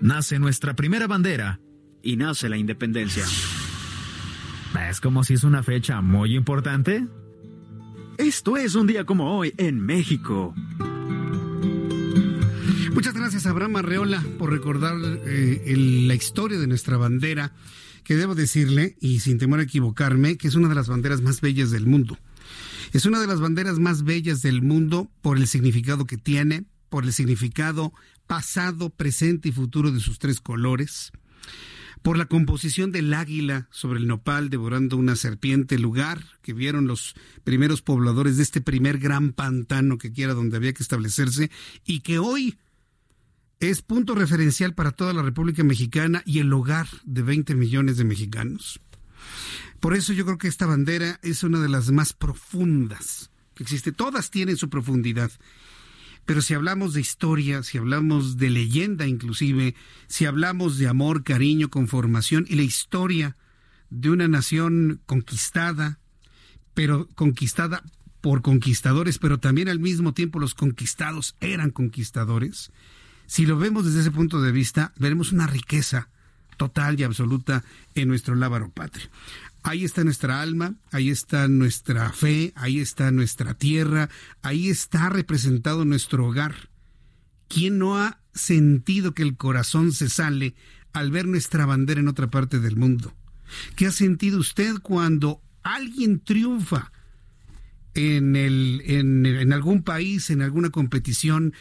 nace 0.02 0.40
nuestra 0.40 0.76
primera 0.76 1.08
bandera 1.08 1.60
y 2.02 2.18
nace 2.18 2.50
la 2.50 2.58
independencia. 2.58 3.26
¿Es 4.90 5.00
como 5.00 5.24
si 5.24 5.36
es 5.36 5.44
una 5.44 5.64
fecha 5.64 6.02
muy 6.02 6.36
importante? 6.36 7.08
Esto 8.18 8.58
es 8.58 8.76
un 8.76 8.88
día 8.88 9.06
como 9.06 9.38
hoy 9.38 9.54
en 9.58 9.80
México. 9.80 10.54
Muchas 12.96 13.14
gracias 13.14 13.46
Abraham 13.46 13.76
Arreola 13.76 14.24
por 14.40 14.52
recordar 14.52 14.96
eh, 15.26 15.76
la 16.08 16.16
historia 16.16 16.58
de 16.58 16.66
nuestra 16.66 16.96
bandera 16.96 17.52
que 18.06 18.16
debo 18.16 18.36
decirle, 18.36 18.96
y 19.02 19.20
sin 19.20 19.38
temor 19.38 19.60
a 19.60 19.64
equivocarme, 19.64 20.38
que 20.38 20.48
es 20.48 20.56
una 20.56 20.70
de 20.70 20.76
las 20.76 20.88
banderas 20.88 21.22
más 21.22 21.42
bellas 21.42 21.72
del 21.72 21.88
mundo. 21.88 22.18
Es 22.94 23.06
una 23.06 23.20
de 23.20 23.28
las 23.28 23.42
banderas 23.42 23.80
más 23.80 24.06
bellas 24.06 24.42
del 24.42 24.62
mundo 24.62 25.12
por 25.22 25.36
el 25.36 25.46
significado 25.48 26.06
que 26.06 26.16
tiene, 26.16 26.64
por 26.88 27.04
el 27.04 27.12
significado 27.12 27.92
pasado, 28.28 28.92
presente 28.92 29.50
y 29.50 29.52
futuro 29.52 29.92
de 29.92 30.00
sus 30.00 30.18
tres 30.18 30.40
colores, 30.40 31.12
por 32.02 32.18
la 32.18 32.28
composición 32.28 32.94
del 32.94 33.14
águila 33.14 33.68
sobre 33.72 34.00
el 34.00 34.08
nopal 34.08 34.50
devorando 34.50 34.96
una 34.96 35.18
serpiente, 35.18 35.78
lugar 35.78 36.24
que 36.42 36.54
vieron 36.54 36.88
los 36.88 37.14
primeros 37.44 37.82
pobladores 37.82 38.38
de 38.38 38.44
este 38.44 38.62
primer 38.62 39.00
gran 39.00 39.34
pantano 39.34 39.98
que 39.98 40.14
quiera 40.14 40.34
donde 40.34 40.56
había 40.56 40.72
que 40.72 40.84
establecerse 40.84 41.52
y 41.84 42.00
que 42.00 42.20
hoy 42.20 42.58
es 43.60 43.82
punto 43.82 44.16
referencial 44.16 44.74
para 44.74 44.92
toda 44.92 45.14
la 45.14 45.22
República 45.22 45.64
Mexicana 45.64 46.22
y 46.26 46.40
el 46.40 46.52
hogar 46.52 46.88
de 47.04 47.22
20 47.22 47.56
millones 47.56 47.98
de 47.98 48.04
mexicanos. 48.04 48.80
Por 49.80 49.96
eso 49.96 50.14
yo 50.14 50.26
creo 50.26 50.38
que 50.38 50.48
esta 50.48 50.66
bandera 50.66 51.20
es 51.22 51.44
una 51.44 51.60
de 51.60 51.70
las 51.70 51.92
más 51.92 52.14
profundas 52.14 53.32
que 53.54 53.64
existe. 53.64 53.92
Todas 53.92 54.32
tienen 54.32 54.58
su 54.58 54.70
profundidad. 54.70 55.32
Pero 56.26 56.42
si 56.42 56.56
hablamos 56.56 56.94
de 56.94 57.02
historia, 57.02 57.62
si 57.62 57.78
hablamos 57.78 58.38
de 58.38 58.50
leyenda 58.50 59.06
inclusive, 59.08 59.76
si 60.08 60.26
hablamos 60.26 60.78
de 60.78 60.88
amor, 60.88 61.24
cariño, 61.24 61.70
conformación 61.70 62.46
y 62.50 62.56
la 62.56 62.64
historia 62.64 63.38
de 63.92 64.10
una 64.10 64.28
nación 64.28 65.02
conquistada, 65.06 66.00
pero 66.74 67.08
conquistada 67.14 67.84
por 68.22 68.42
conquistadores, 68.42 69.20
pero 69.20 69.40
también 69.40 69.70
al 69.70 69.80
mismo 69.80 70.16
tiempo 70.16 70.40
los 70.40 70.56
conquistados 70.56 71.36
eran 71.42 71.70
conquistadores, 71.70 72.72
si 73.28 73.46
lo 73.46 73.58
vemos 73.58 73.86
desde 73.86 74.02
ese 74.02 74.12
punto 74.12 74.42
de 74.42 74.52
vista, 74.52 74.94
veremos 74.98 75.32
una 75.32 75.48
riqueza 75.48 76.10
total 76.58 77.00
y 77.00 77.04
absoluta 77.04 77.64
en 77.96 78.08
nuestro 78.08 78.36
lábaro 78.36 78.70
patrio. 78.70 79.10
Ahí 79.64 79.84
está 79.84 80.04
nuestra 80.04 80.42
alma, 80.42 80.76
ahí 80.92 81.10
está 81.10 81.48
nuestra 81.48 82.12
fe, 82.12 82.54
ahí 82.56 82.80
está 82.80 83.10
nuestra 83.12 83.56
tierra, 83.56 84.10
ahí 84.44 84.70
está 84.70 85.10
representado 85.10 85.86
nuestro 85.86 86.28
hogar. 86.28 86.70
¿Quién 87.48 87.80
no 87.80 87.98
ha 87.98 88.20
sentido 88.34 89.14
que 89.14 89.24
el 89.24 89.38
corazón 89.38 89.92
se 89.92 90.10
sale 90.10 90.56
al 90.94 91.10
ver 91.10 91.26
nuestra 91.26 91.66
bandera 91.66 92.00
en 92.00 92.08
otra 92.08 92.28
parte 92.28 92.60
del 92.60 92.76
mundo? 92.76 93.14
¿Qué 93.76 93.88
ha 93.88 93.92
sentido 93.92 94.40
usted 94.40 94.76
cuando 94.82 95.42
alguien 95.64 96.20
triunfa 96.20 96.92
en, 97.96 98.36
el, 98.36 98.82
en, 98.86 99.54
algún 99.54 99.82
país, 99.82 100.30
en 100.30 100.42
alguna 100.42 100.70
competición 100.70 101.54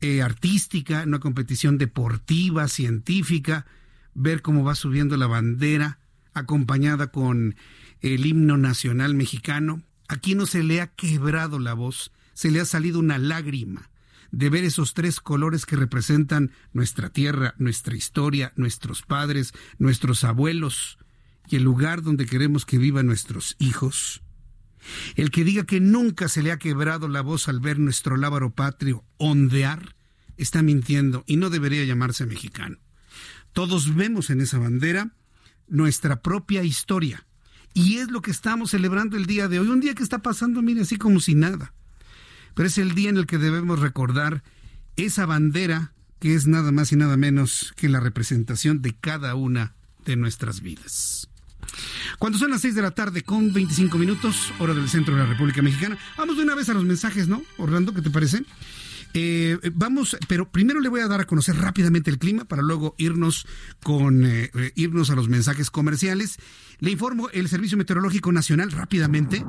eh, 0.00 0.22
artística, 0.22 1.04
una 1.06 1.20
competición 1.20 1.78
deportiva, 1.78 2.68
científica, 2.68 3.66
ver 4.14 4.42
cómo 4.42 4.64
va 4.64 4.74
subiendo 4.74 5.16
la 5.16 5.26
bandera? 5.26 5.98
acompañada 6.38 7.08
con 7.08 7.56
el 8.00 8.26
himno 8.26 8.56
nacional 8.56 9.14
mexicano. 9.14 9.82
Aquí 10.08 10.34
no 10.34 10.46
se 10.46 10.62
le 10.62 10.80
ha 10.80 10.88
quebrado 10.88 11.58
la 11.58 11.74
voz, 11.74 12.12
se 12.32 12.50
le 12.50 12.60
ha 12.60 12.64
salido 12.64 12.98
una 12.98 13.18
lágrima 13.18 13.90
de 14.30 14.50
ver 14.50 14.64
esos 14.64 14.94
tres 14.94 15.20
colores 15.20 15.66
que 15.66 15.76
representan 15.76 16.52
nuestra 16.72 17.10
tierra, 17.10 17.54
nuestra 17.58 17.96
historia, 17.96 18.52
nuestros 18.56 19.02
padres, 19.02 19.52
nuestros 19.78 20.24
abuelos 20.24 20.98
y 21.48 21.56
el 21.56 21.64
lugar 21.64 22.02
donde 22.02 22.26
queremos 22.26 22.66
que 22.66 22.78
vivan 22.78 23.06
nuestros 23.06 23.56
hijos. 23.58 24.22
El 25.16 25.30
que 25.30 25.44
diga 25.44 25.64
que 25.64 25.80
nunca 25.80 26.28
se 26.28 26.42
le 26.42 26.52
ha 26.52 26.58
quebrado 26.58 27.08
la 27.08 27.20
voz 27.20 27.48
al 27.48 27.60
ver 27.60 27.78
nuestro 27.78 28.16
lábaro 28.16 28.50
patrio 28.54 29.04
ondear, 29.16 29.96
está 30.36 30.62
mintiendo 30.62 31.24
y 31.26 31.36
no 31.36 31.50
debería 31.50 31.84
llamarse 31.84 32.26
mexicano. 32.26 32.78
Todos 33.52 33.94
vemos 33.94 34.30
en 34.30 34.40
esa 34.40 34.58
bandera 34.58 35.12
nuestra 35.66 36.22
propia 36.22 36.62
historia. 36.62 37.26
Y 37.74 37.98
es 37.98 38.10
lo 38.10 38.22
que 38.22 38.30
estamos 38.30 38.70
celebrando 38.70 39.16
el 39.16 39.26
día 39.26 39.48
de 39.48 39.60
hoy. 39.60 39.68
Un 39.68 39.80
día 39.80 39.94
que 39.94 40.02
está 40.02 40.18
pasando, 40.18 40.62
mire, 40.62 40.82
así 40.82 40.96
como 40.96 41.20
si 41.20 41.34
nada. 41.34 41.74
Pero 42.54 42.66
es 42.66 42.78
el 42.78 42.94
día 42.94 43.10
en 43.10 43.18
el 43.18 43.26
que 43.26 43.38
debemos 43.38 43.78
recordar 43.78 44.42
esa 44.96 45.26
bandera 45.26 45.92
que 46.18 46.34
es 46.34 46.46
nada 46.46 46.72
más 46.72 46.92
y 46.92 46.96
nada 46.96 47.16
menos 47.16 47.72
que 47.76 47.88
la 47.88 48.00
representación 48.00 48.82
de 48.82 48.94
cada 48.94 49.34
una 49.34 49.74
de 50.04 50.16
nuestras 50.16 50.60
vidas. 50.60 51.28
Cuando 52.18 52.38
son 52.38 52.50
las 52.50 52.60
6 52.60 52.74
de 52.74 52.82
la 52.82 52.90
tarde 52.90 53.22
con 53.22 53.52
25 53.52 53.98
minutos, 53.98 54.52
hora 54.58 54.74
del 54.74 54.88
centro 54.88 55.14
de 55.14 55.22
la 55.22 55.28
República 55.28 55.62
Mexicana, 55.62 55.98
vamos 56.16 56.36
de 56.36 56.42
una 56.42 56.54
vez 56.54 56.68
a 56.68 56.74
los 56.74 56.84
mensajes, 56.84 57.28
¿no? 57.28 57.42
Orlando, 57.56 57.92
¿qué 57.94 58.02
te 58.02 58.10
parece? 58.10 58.42
Eh, 59.14 59.58
vamos, 59.74 60.16
pero 60.28 60.50
primero 60.50 60.80
le 60.80 60.88
voy 60.88 61.00
a 61.00 61.08
dar 61.08 61.20
a 61.20 61.26
conocer 61.26 61.56
rápidamente 61.56 62.10
el 62.10 62.18
clima 62.18 62.44
para 62.44 62.62
luego 62.62 62.94
irnos 62.98 63.46
con 63.82 64.24
eh, 64.24 64.50
eh, 64.54 64.72
irnos 64.74 65.10
a 65.10 65.14
los 65.14 65.28
mensajes 65.28 65.70
comerciales. 65.70 66.38
Le 66.80 66.90
informo 66.90 67.28
el 67.30 67.48
Servicio 67.48 67.78
Meteorológico 67.78 68.30
Nacional 68.32 68.70
rápidamente 68.70 69.44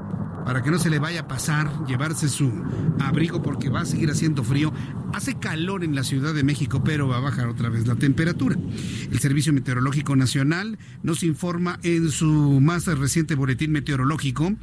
para 0.45 0.63
que 0.63 0.72
no 0.72 0.80
se 0.80 0.89
le 0.89 0.98
vaya 0.98 1.22
a 1.22 1.28
pasar 1.28 1.86
llevarse 1.86 2.28
su 2.28 2.52
abrigo 3.00 3.43
porque 3.43 3.69
va 3.69 3.82
a 3.82 3.86
seguir 3.86 4.10
haciendo 4.10 4.43
frío. 4.43 4.74
Hace 5.13 5.38
calor 5.38 5.84
en 5.84 5.93
la 5.93 6.04
Ciudad 6.04 6.34
de 6.34 6.43
México, 6.43 6.84
pero 6.84 7.08
va 7.08 7.17
a 7.17 7.22
bajar 7.22 7.50
otra 7.50 7.69
vez 7.69 7.86
la 7.86 7.95
temperatura. 7.95 8.58
El 9.12 9.19
Servicio 9.19 9.54
Meteorológico 9.54 10.15
Nacional 10.15 10.80
nos 11.04 11.22
informa 11.24 11.80
en 11.84 12.10
su 12.10 12.60
más 12.62 12.86
reciente 12.86 13.36
boletín 13.36 13.72
meteorológico 13.72 14.56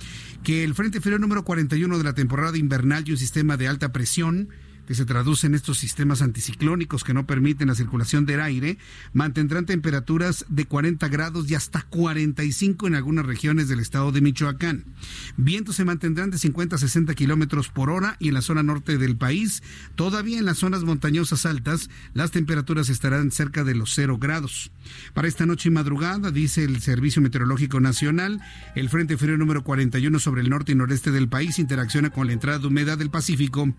que 0.42 0.64
el 0.64 0.74
Frente 0.74 1.00
Frío 1.00 1.18
número 1.18 1.44
41 1.44 1.98
de 1.98 2.04
la 2.04 2.14
temporada 2.14 2.58
invernal 2.58 3.04
y 3.06 3.12
un 3.12 3.18
sistema 3.18 3.56
de 3.56 3.68
alta 3.68 3.92
presión 3.92 4.48
que 4.86 4.94
se 4.94 5.04
traduce 5.04 5.46
en 5.46 5.54
estos 5.54 5.78
sistemas 5.78 6.22
anticiclónicos 6.22 7.04
que 7.04 7.14
no 7.14 7.26
permiten 7.26 7.68
la 7.68 7.74
circulación 7.74 8.26
del 8.26 8.40
aire, 8.40 8.78
mantendrán 9.12 9.66
temperaturas 9.66 10.46
de 10.48 10.66
40 10.66 11.08
grados 11.08 11.50
y 11.50 11.54
hasta 11.54 11.82
45 11.82 12.86
en 12.86 12.94
algunas 12.94 13.26
regiones 13.26 13.68
del 13.68 13.80
estado 13.80 14.12
de 14.12 14.20
Michoacán. 14.20 14.84
Vientos 15.36 15.76
se 15.76 15.84
mantendrán 15.84 16.30
de 16.30 16.38
50 16.38 16.76
a 16.76 16.78
60 16.78 17.14
kilómetros 17.14 17.68
por 17.68 17.90
hora 17.90 18.16
y 18.20 18.28
en 18.28 18.34
la 18.34 18.42
zona 18.42 18.62
norte 18.62 18.98
del 18.98 19.16
país, 19.16 19.62
todavía 19.94 20.38
en 20.38 20.44
las 20.44 20.58
zonas 20.58 20.84
montañosas 20.84 21.46
altas, 21.46 21.90
las 22.14 22.30
temperaturas 22.30 22.88
estarán 22.88 23.30
cerca 23.30 23.64
de 23.64 23.74
los 23.74 23.92
0 23.94 24.18
grados. 24.18 24.70
Para 25.14 25.28
esta 25.28 25.46
noche 25.46 25.68
y 25.68 25.72
madrugada, 25.72 26.30
dice 26.30 26.64
el 26.64 26.80
Servicio 26.80 27.20
Meteorológico 27.22 27.80
Nacional, 27.80 28.40
el 28.74 28.88
Frente 28.88 29.16
Frío 29.16 29.36
número 29.36 29.64
41 29.64 30.18
sobre 30.18 30.42
el 30.42 30.50
norte 30.50 30.72
y 30.72 30.74
noreste 30.74 31.10
del 31.10 31.28
país 31.28 31.58
interacciona 31.58 32.10
con 32.10 32.26
la 32.28 32.32
entrada 32.32 32.58
de 32.58 32.66
humedad 32.68 32.98
del 32.98 33.10
Pacífico 33.10 33.74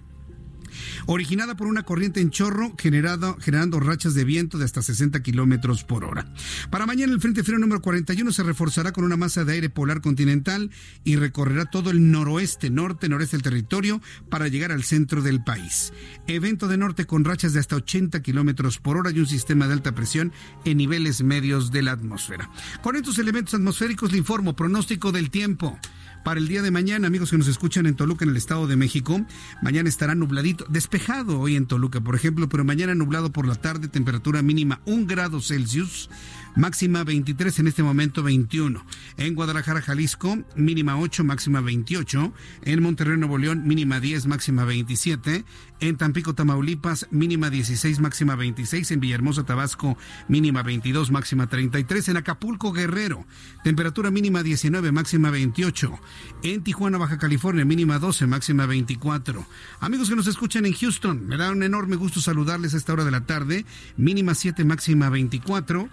originada 1.07 1.55
por 1.55 1.67
una 1.67 1.83
corriente 1.83 2.21
en 2.21 2.29
chorro 2.29 2.75
generando 2.77 3.79
rachas 3.79 4.13
de 4.13 4.23
viento 4.23 4.57
de 4.57 4.65
hasta 4.65 4.81
60 4.81 5.23
kilómetros 5.23 5.83
por 5.83 6.03
hora. 6.05 6.31
Para 6.69 6.85
mañana 6.85 7.13
el 7.13 7.21
Frente 7.21 7.43
Frío 7.43 7.57
número 7.57 7.81
41 7.81 8.31
se 8.31 8.43
reforzará 8.43 8.91
con 8.91 9.03
una 9.03 9.17
masa 9.17 9.43
de 9.43 9.53
aire 9.53 9.69
polar 9.69 10.01
continental 10.01 10.69
y 11.03 11.15
recorrerá 11.15 11.65
todo 11.65 11.89
el 11.89 12.11
noroeste, 12.11 12.69
norte, 12.69 13.09
noreste 13.09 13.37
del 13.37 13.43
territorio 13.43 14.01
para 14.29 14.47
llegar 14.47 14.71
al 14.71 14.83
centro 14.83 15.21
del 15.21 15.43
país. 15.43 15.93
Evento 16.27 16.67
de 16.67 16.77
norte 16.77 17.05
con 17.05 17.25
rachas 17.25 17.53
de 17.53 17.59
hasta 17.59 17.77
80 17.77 18.21
kilómetros 18.21 18.77
por 18.77 18.97
hora 18.97 19.11
y 19.11 19.19
un 19.19 19.27
sistema 19.27 19.67
de 19.67 19.73
alta 19.73 19.95
presión 19.95 20.31
en 20.65 20.77
niveles 20.77 21.23
medios 21.23 21.71
de 21.71 21.81
la 21.81 21.93
atmósfera. 21.93 22.49
Con 22.83 22.95
estos 22.95 23.17
elementos 23.17 23.53
atmosféricos 23.53 24.11
le 24.11 24.17
informo 24.17 24.55
pronóstico 24.55 25.11
del 25.11 25.29
tiempo 25.29 25.79
para 26.27 26.41
el 26.41 26.49
día 26.49 26.61
de 26.61 26.71
mañana, 26.71 27.07
amigos 27.07 27.31
que 27.31 27.37
nos 27.37 27.47
escuchan 27.47 27.85
en 27.85 27.95
Toluca, 27.95 28.25
en 28.25 28.31
el 28.31 28.35
Estado 28.35 28.67
de 28.67 28.75
México. 28.75 29.25
Mañana 29.61 29.87
estará 29.87 30.13
nubladito, 30.13 30.65
despejado 30.67 31.39
hoy 31.39 31.55
en 31.55 31.67
Toluca, 31.67 32.01
por 32.01 32.15
ejemplo, 32.15 32.49
pero 32.49 32.65
mañana 32.65 32.93
nublado 32.95 33.31
por 33.31 33.47
la 33.47 33.55
tarde, 33.55 33.87
temperatura 33.87 34.41
mínima 34.41 34.81
1 34.83 35.05
grado 35.07 35.39
Celsius 35.39 36.09
máxima 36.57 37.03
23, 37.03 37.59
en 37.59 37.67
este 37.67 37.83
momento 37.83 38.23
21. 38.23 38.83
En 39.17 39.35
Guadalajara, 39.35 39.81
Jalisco, 39.81 40.39
mínima 40.55 40.97
8, 40.97 41.23
máxima 41.23 41.61
28. 41.61 42.33
En 42.63 42.83
Monterrey, 42.83 43.17
Nuevo 43.17 43.37
León, 43.37 43.67
mínima 43.67 43.99
10, 43.99 44.25
máxima 44.25 44.65
27. 44.65 45.45
En 45.79 45.97
Tampico, 45.97 46.33
Tamaulipas, 46.33 47.07
mínima 47.11 47.51
16, 47.51 47.99
máxima 47.99 48.35
26. 48.35 48.91
En 48.91 48.99
Villahermosa, 48.99 49.43
Tabasco, 49.43 49.97
mínima 50.27 50.63
22, 50.63 51.11
máxima 51.11 51.47
33. 51.47 52.09
En 52.09 52.17
Acapulco, 52.17 52.73
Guerrero, 52.73 53.25
temperatura 53.63 54.09
mínima 54.09 54.41
19, 54.41 54.91
máxima 54.91 55.29
28. 55.29 55.99
En 56.41 56.63
Tijuana, 56.63 56.97
Baja 56.97 57.19
California, 57.19 57.65
mínima 57.65 57.99
12, 57.99 58.25
máxima 58.25 58.65
24. 58.65 59.45
Amigos 59.79 60.09
que 60.09 60.15
nos 60.15 60.27
escuchan 60.27 60.65
en 60.65 60.73
Houston, 60.73 61.27
me 61.27 61.37
da 61.37 61.51
un 61.51 61.61
enorme 61.61 61.95
gusto 61.95 62.19
saludarles 62.19 62.73
a 62.73 62.77
esta 62.77 62.93
hora 62.93 63.05
de 63.05 63.11
la 63.11 63.25
tarde. 63.25 63.65
Mínima 63.95 64.33
7, 64.33 64.65
máxima 64.65 65.09
24. 65.09 65.87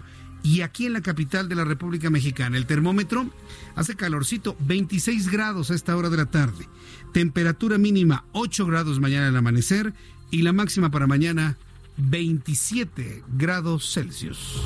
Y 0.45 0.61
aquí 0.61 0.85
en 0.85 0.93
la 0.93 1.01
capital 1.01 1.49
de 1.49 1.55
la 1.55 1.65
República 1.65 2.11
Mexicana, 2.11 2.55
el 2.55 2.67
termómetro 2.67 3.27
hace 3.75 3.95
calorcito, 3.95 4.55
26 4.59 5.31
grados 5.31 5.71
a 5.71 5.73
esta 5.73 5.97
hora 5.97 6.11
de 6.11 6.17
la 6.17 6.27
tarde. 6.27 6.69
Temperatura 7.13 7.79
mínima 7.79 8.25
8 8.33 8.67
grados 8.67 8.99
mañana 8.99 9.29
al 9.29 9.37
amanecer 9.37 9.93
y 10.29 10.43
la 10.43 10.53
máxima 10.53 10.91
para 10.91 11.07
mañana 11.07 11.57
27 11.97 13.23
grados 13.35 13.91
Celsius. 13.91 14.61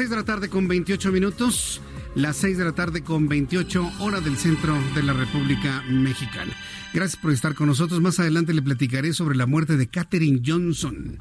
6 0.00 0.08
de 0.08 0.16
la 0.16 0.24
tarde 0.24 0.48
con 0.48 0.66
28 0.66 1.12
minutos, 1.12 1.82
las 2.14 2.38
6 2.38 2.56
de 2.56 2.64
la 2.64 2.72
tarde 2.72 3.02
con 3.02 3.28
28 3.28 3.92
horas 3.98 4.24
del 4.24 4.38
centro 4.38 4.74
de 4.94 5.02
la 5.02 5.12
República 5.12 5.82
Mexicana. 5.90 6.54
Gracias 6.94 7.20
por 7.20 7.32
estar 7.32 7.54
con 7.54 7.66
nosotros. 7.66 8.00
Más 8.00 8.18
adelante 8.18 8.54
le 8.54 8.62
platicaré 8.62 9.12
sobre 9.12 9.36
la 9.36 9.44
muerte 9.44 9.76
de 9.76 9.88
Katherine 9.88 10.40
Johnson. 10.42 11.18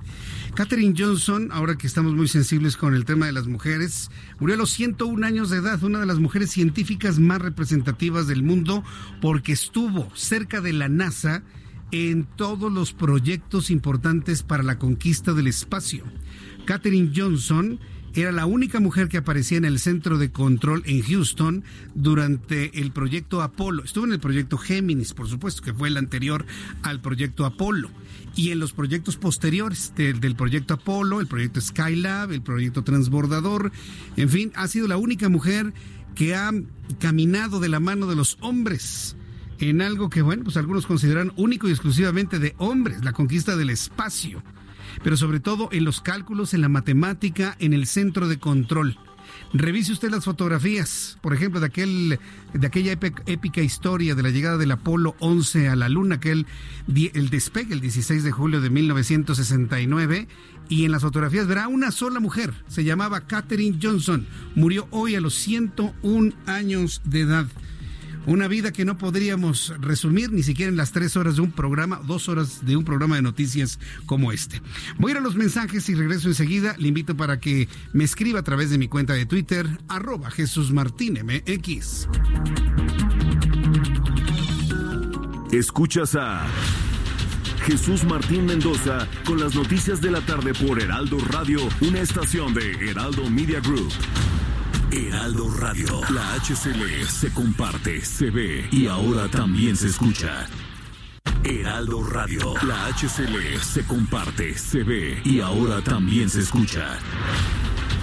Katherine 0.55 0.95
Johnson, 0.97 1.49
ahora 1.51 1.77
que 1.77 1.87
estamos 1.87 2.15
muy 2.15 2.29
sensibles 2.29 2.77
con 2.77 2.95
el 2.95 3.03
tema 3.03 3.25
de 3.25 3.33
las 3.33 3.47
mujeres, 3.47 4.11
murió 4.39 4.55
a 4.55 4.59
los 4.59 4.69
101 4.69 5.27
años 5.27 5.49
de 5.49 5.57
edad, 5.57 5.83
una 5.83 5.99
de 5.99 6.05
las 6.05 6.19
mujeres 6.19 6.49
científicas 6.49 7.19
más 7.19 7.41
representativas 7.41 8.27
del 8.27 8.43
mundo 8.43 8.85
porque 9.19 9.51
estuvo 9.51 10.09
cerca 10.15 10.61
de 10.61 10.71
la 10.71 10.87
NASA 10.87 11.43
en 11.91 12.23
todos 12.37 12.71
los 12.71 12.93
proyectos 12.93 13.71
importantes 13.71 14.41
para 14.41 14.63
la 14.63 14.79
conquista 14.79 15.33
del 15.33 15.47
espacio. 15.47 16.05
Katherine 16.65 17.11
Johnson 17.13 17.77
era 18.13 18.31
la 18.31 18.45
única 18.45 18.79
mujer 18.79 19.07
que 19.07 19.17
aparecía 19.17 19.57
en 19.57 19.65
el 19.65 19.79
centro 19.79 20.17
de 20.17 20.31
control 20.31 20.83
en 20.85 21.01
Houston 21.01 21.63
durante 21.95 22.79
el 22.79 22.91
proyecto 22.91 23.41
Apolo. 23.41 23.83
Estuvo 23.83 24.05
en 24.05 24.13
el 24.13 24.19
proyecto 24.19 24.57
Géminis, 24.57 25.13
por 25.13 25.27
supuesto, 25.27 25.61
que 25.61 25.73
fue 25.73 25.89
el 25.89 25.97
anterior 25.97 26.45
al 26.81 27.01
proyecto 27.01 27.45
Apolo. 27.45 27.89
Y 28.35 28.51
en 28.51 28.59
los 28.59 28.73
proyectos 28.73 29.17
posteriores 29.17 29.93
del, 29.95 30.35
proyecto 30.35 30.75
Apolo, 30.75 31.19
el 31.19 31.27
proyecto 31.27 31.61
Skylab, 31.61 32.31
el 32.31 32.41
proyecto 32.41 32.83
Transbordador, 32.83 33.71
en 34.15 34.29
fin, 34.29 34.51
ha 34.55 34.67
sido 34.67 34.87
la 34.87 34.97
única 34.97 35.29
mujer 35.29 35.73
que 36.15 36.35
ha 36.35 36.51
caminado 36.99 37.59
de 37.59 37.69
la 37.69 37.79
mano 37.79 38.07
de 38.07 38.15
los 38.15 38.37
hombres 38.41 39.15
en 39.59 39.81
algo 39.81 40.09
que, 40.09 40.21
bueno, 40.21 40.43
pues 40.43 40.57
algunos 40.57 40.85
consideran 40.85 41.33
único 41.35 41.67
y 41.67 41.71
exclusivamente 41.71 42.39
de 42.39 42.55
hombres, 42.57 43.03
la 43.03 43.13
conquista 43.13 43.57
del 43.57 43.69
espacio, 43.69 44.41
pero 45.03 45.17
sobre 45.17 45.39
todo 45.39 45.69
en 45.71 45.85
los 45.85 46.01
cálculos, 46.01 46.53
en 46.53 46.61
la 46.61 46.69
matemática, 46.69 47.55
en 47.59 47.73
el 47.73 47.87
centro 47.87 48.27
de 48.27 48.39
control. 48.39 48.97
Revise 49.53 49.91
usted 49.91 50.11
las 50.11 50.25
fotografías, 50.25 51.17
por 51.21 51.33
ejemplo, 51.33 51.59
de, 51.59 51.65
aquel, 51.67 52.19
de 52.53 52.67
aquella 52.67 52.91
épica 52.91 53.61
historia 53.61 54.13
de 54.13 54.23
la 54.23 54.29
llegada 54.29 54.57
del 54.57 54.71
Apolo 54.71 55.15
11 55.19 55.69
a 55.69 55.75
la 55.75 55.89
Luna, 55.89 56.15
aquel 56.15 56.45
el 56.87 57.29
despegue 57.29 57.73
el 57.73 57.81
16 57.81 58.23
de 58.23 58.31
julio 58.31 58.61
de 58.61 58.69
1969, 58.69 60.27
y 60.69 60.85
en 60.85 60.91
las 60.91 61.01
fotografías 61.01 61.47
verá 61.47 61.67
una 61.67 61.91
sola 61.91 62.19
mujer, 62.19 62.53
se 62.67 62.83
llamaba 62.83 63.21
Katherine 63.21 63.79
Johnson, 63.81 64.27
murió 64.53 64.87
hoy 64.91 65.15
a 65.15 65.21
los 65.21 65.33
101 65.33 66.33
años 66.45 67.01
de 67.05 67.21
edad. 67.21 67.47
Una 68.25 68.47
vida 68.47 68.71
que 68.71 68.85
no 68.85 68.97
podríamos 68.97 69.73
resumir 69.79 70.31
ni 70.31 70.43
siquiera 70.43 70.69
en 70.69 70.77
las 70.77 70.91
tres 70.91 71.15
horas 71.15 71.35
de 71.35 71.41
un 71.41 71.51
programa, 71.51 72.01
dos 72.05 72.29
horas 72.29 72.65
de 72.65 72.75
un 72.75 72.85
programa 72.85 73.15
de 73.15 73.21
noticias 73.21 73.79
como 74.05 74.31
este. 74.31 74.61
Voy 74.97 75.11
a 75.11 75.13
ir 75.13 75.17
a 75.17 75.21
los 75.21 75.35
mensajes 75.35 75.89
y 75.89 75.95
regreso 75.95 76.27
enseguida. 76.27 76.75
Le 76.77 76.89
invito 76.89 77.15
para 77.15 77.39
que 77.39 77.67
me 77.93 78.03
escriba 78.03 78.39
a 78.39 78.43
través 78.43 78.69
de 78.69 78.77
mi 78.77 78.87
cuenta 78.87 79.13
de 79.13 79.25
Twitter, 79.25 79.67
arroba 79.87 80.29
Jesús 80.31 80.71
Martín 80.71 81.19
MX. 81.23 82.07
Escuchas 85.51 86.15
a 86.15 86.45
Jesús 87.65 88.03
Martín 88.03 88.45
Mendoza 88.45 89.07
con 89.25 89.39
las 89.39 89.55
noticias 89.55 90.01
de 90.01 90.11
la 90.11 90.21
tarde 90.21 90.53
por 90.53 90.81
Heraldo 90.81 91.17
Radio, 91.29 91.59
una 91.81 92.01
estación 92.01 92.53
de 92.53 92.89
Heraldo 92.89 93.29
Media 93.29 93.59
Group. 93.59 93.91
Heraldo 94.91 95.47
Radio. 95.59 96.01
La 96.09 96.33
HCL 96.33 97.07
se 97.07 97.31
comparte, 97.31 98.01
se 98.01 98.31
ve 98.31 98.67
y 98.71 98.87
ahora 98.87 99.29
también 99.29 99.75
se 99.77 99.87
escucha. 99.87 100.47
Heraldo 101.43 102.03
Radio. 102.03 102.55
La 102.65 102.87
HCL 102.87 103.59
se 103.61 103.83
comparte, 103.85 104.57
se 104.57 104.83
ve 104.83 105.21
y 105.23 105.41
ahora 105.41 105.81
también 105.83 106.27
se 106.27 106.39
escucha. 106.39 106.97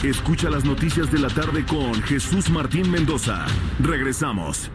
Escucha 0.05 0.49
las 0.49 0.65
noticias 0.65 1.11
de 1.11 1.19
la 1.19 1.29
tarde 1.29 1.65
con 1.67 1.93
Jesús 2.05 2.51
Martín 2.51 2.89
Mendoza. 2.89 3.47
Regresamos. 3.81 4.71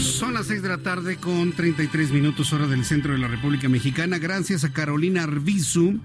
Son 0.00 0.34
las 0.34 0.46
6 0.46 0.62
de 0.62 0.68
la 0.68 0.78
tarde 0.78 1.16
con 1.16 1.52
33 1.52 2.10
minutos 2.10 2.52
hora 2.52 2.66
del 2.66 2.84
centro 2.84 3.12
de 3.12 3.18
la 3.18 3.28
República 3.28 3.68
Mexicana. 3.68 4.18
Gracias 4.18 4.64
a 4.64 4.72
Carolina 4.72 5.22
Arbizu 5.22 6.00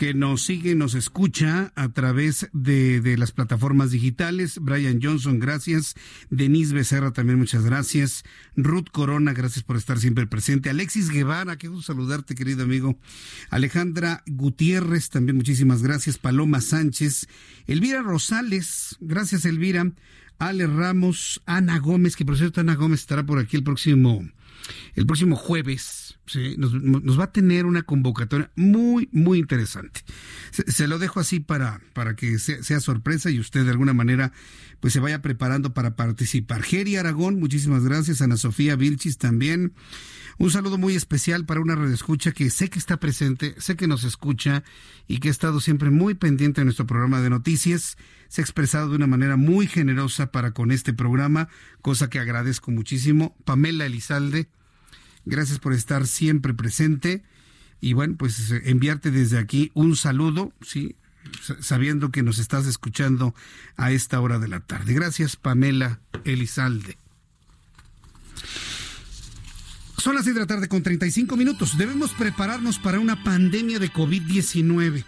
que 0.00 0.14
nos 0.14 0.40
sigue, 0.40 0.74
nos 0.74 0.94
escucha 0.94 1.74
a 1.74 1.90
través 1.90 2.48
de, 2.54 3.02
de, 3.02 3.18
las 3.18 3.32
plataformas 3.32 3.90
digitales. 3.90 4.58
Brian 4.58 4.98
Johnson, 5.02 5.38
gracias. 5.38 5.94
Denise 6.30 6.72
Becerra, 6.72 7.10
también 7.12 7.38
muchas 7.38 7.66
gracias. 7.66 8.24
Ruth 8.56 8.86
Corona, 8.90 9.34
gracias 9.34 9.62
por 9.62 9.76
estar 9.76 9.98
siempre 9.98 10.26
presente. 10.26 10.70
Alexis 10.70 11.10
Guevara, 11.10 11.58
qué 11.58 11.68
gusto 11.68 11.92
saludarte, 11.92 12.34
querido 12.34 12.64
amigo. 12.64 12.98
Alejandra 13.50 14.22
Gutiérrez, 14.26 15.10
también 15.10 15.36
muchísimas 15.36 15.82
gracias. 15.82 16.16
Paloma 16.16 16.62
Sánchez. 16.62 17.28
Elvira 17.66 18.00
Rosales, 18.00 18.96
gracias, 19.00 19.44
Elvira. 19.44 19.92
Ale 20.38 20.66
Ramos, 20.66 21.42
Ana 21.44 21.78
Gómez, 21.78 22.16
que 22.16 22.24
por 22.24 22.38
cierto 22.38 22.62
Ana 22.62 22.74
Gómez 22.74 23.00
estará 23.00 23.22
por 23.26 23.38
aquí 23.38 23.58
el 23.58 23.64
próximo 23.64 24.26
el 24.94 25.04
próximo 25.04 25.36
jueves 25.36 26.09
nos, 26.56 27.18
va 27.18 27.24
a 27.24 27.32
tener 27.32 27.66
una 27.66 27.82
convocatoria 27.82 28.50
muy, 28.56 29.08
muy 29.12 29.38
interesante. 29.38 30.00
Se, 30.50 30.86
lo 30.86 30.98
dejo 30.98 31.20
así 31.20 31.40
para, 31.40 31.80
para 31.92 32.16
que 32.16 32.38
sea, 32.38 32.80
sorpresa 32.80 33.30
y 33.30 33.40
usted 33.40 33.64
de 33.64 33.70
alguna 33.70 33.94
manera 33.94 34.32
pues 34.80 34.92
se 34.92 35.00
vaya 35.00 35.20
preparando 35.20 35.74
para 35.74 35.94
participar. 35.96 36.62
Geri 36.62 36.96
Aragón, 36.96 37.38
muchísimas 37.38 37.84
gracias. 37.84 38.22
Ana 38.22 38.36
Sofía 38.36 38.76
Vilchis 38.76 39.18
también. 39.18 39.74
Un 40.38 40.50
saludo 40.50 40.78
muy 40.78 40.96
especial 40.96 41.44
para 41.44 41.60
una 41.60 41.74
escucha 41.92 42.32
que 42.32 42.48
sé 42.48 42.70
que 42.70 42.78
está 42.78 42.98
presente, 42.98 43.54
sé 43.58 43.76
que 43.76 43.86
nos 43.86 44.04
escucha 44.04 44.64
y 45.06 45.18
que 45.18 45.28
ha 45.28 45.30
estado 45.30 45.60
siempre 45.60 45.90
muy 45.90 46.14
pendiente 46.14 46.62
de 46.62 46.64
nuestro 46.64 46.86
programa 46.86 47.20
de 47.20 47.28
noticias. 47.28 47.98
Se 48.28 48.40
ha 48.40 48.44
expresado 48.44 48.88
de 48.88 48.96
una 48.96 49.06
manera 49.06 49.36
muy 49.36 49.66
generosa 49.66 50.32
para 50.32 50.52
con 50.52 50.70
este 50.70 50.94
programa, 50.94 51.48
cosa 51.82 52.08
que 52.08 52.20
agradezco 52.20 52.70
muchísimo. 52.70 53.36
Pamela 53.44 53.84
Elizalde, 53.84 54.48
Gracias 55.24 55.58
por 55.58 55.72
estar 55.72 56.06
siempre 56.06 56.54
presente 56.54 57.22
y 57.80 57.92
bueno, 57.94 58.16
pues 58.16 58.50
eh, 58.50 58.62
enviarte 58.66 59.10
desde 59.10 59.38
aquí 59.38 59.70
un 59.74 59.96
saludo, 59.96 60.52
sí, 60.60 60.96
sabiendo 61.60 62.10
que 62.10 62.22
nos 62.22 62.38
estás 62.38 62.66
escuchando 62.66 63.34
a 63.76 63.90
esta 63.90 64.20
hora 64.20 64.38
de 64.38 64.48
la 64.48 64.60
tarde. 64.60 64.94
Gracias, 64.94 65.36
Pamela 65.36 66.00
Elizalde. 66.24 66.98
Son 69.96 70.14
las 70.14 70.24
6 70.24 70.34
de 70.34 70.40
la 70.40 70.46
tarde 70.46 70.68
con 70.68 70.82
35 70.82 71.36
minutos. 71.36 71.76
Debemos 71.76 72.12
prepararnos 72.12 72.78
para 72.78 72.98
una 72.98 73.22
pandemia 73.22 73.78
de 73.78 73.92
COVID-19. 73.92 75.04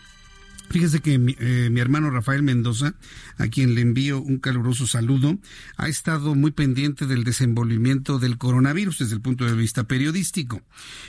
Fíjese 0.70 1.00
que 1.00 1.14
eh, 1.14 1.70
mi, 1.70 1.80
hermano 1.80 2.10
Rafael 2.10 2.42
Mendoza, 2.42 2.94
a 3.36 3.48
quien 3.48 3.74
le 3.74 3.82
envío 3.82 4.20
un 4.20 4.38
caluroso 4.38 4.86
saludo, 4.86 5.38
ha 5.76 5.88
estado 5.88 6.34
muy 6.34 6.50
pendiente 6.50 7.06
del 7.06 7.24
desenvolvimiento 7.24 8.18
del 8.18 8.38
coronavirus 8.38 9.00
desde 9.00 9.14
el 9.14 9.20
punto 9.20 9.44
de 9.44 9.54
vista 9.54 9.84
periodístico. 9.84 10.62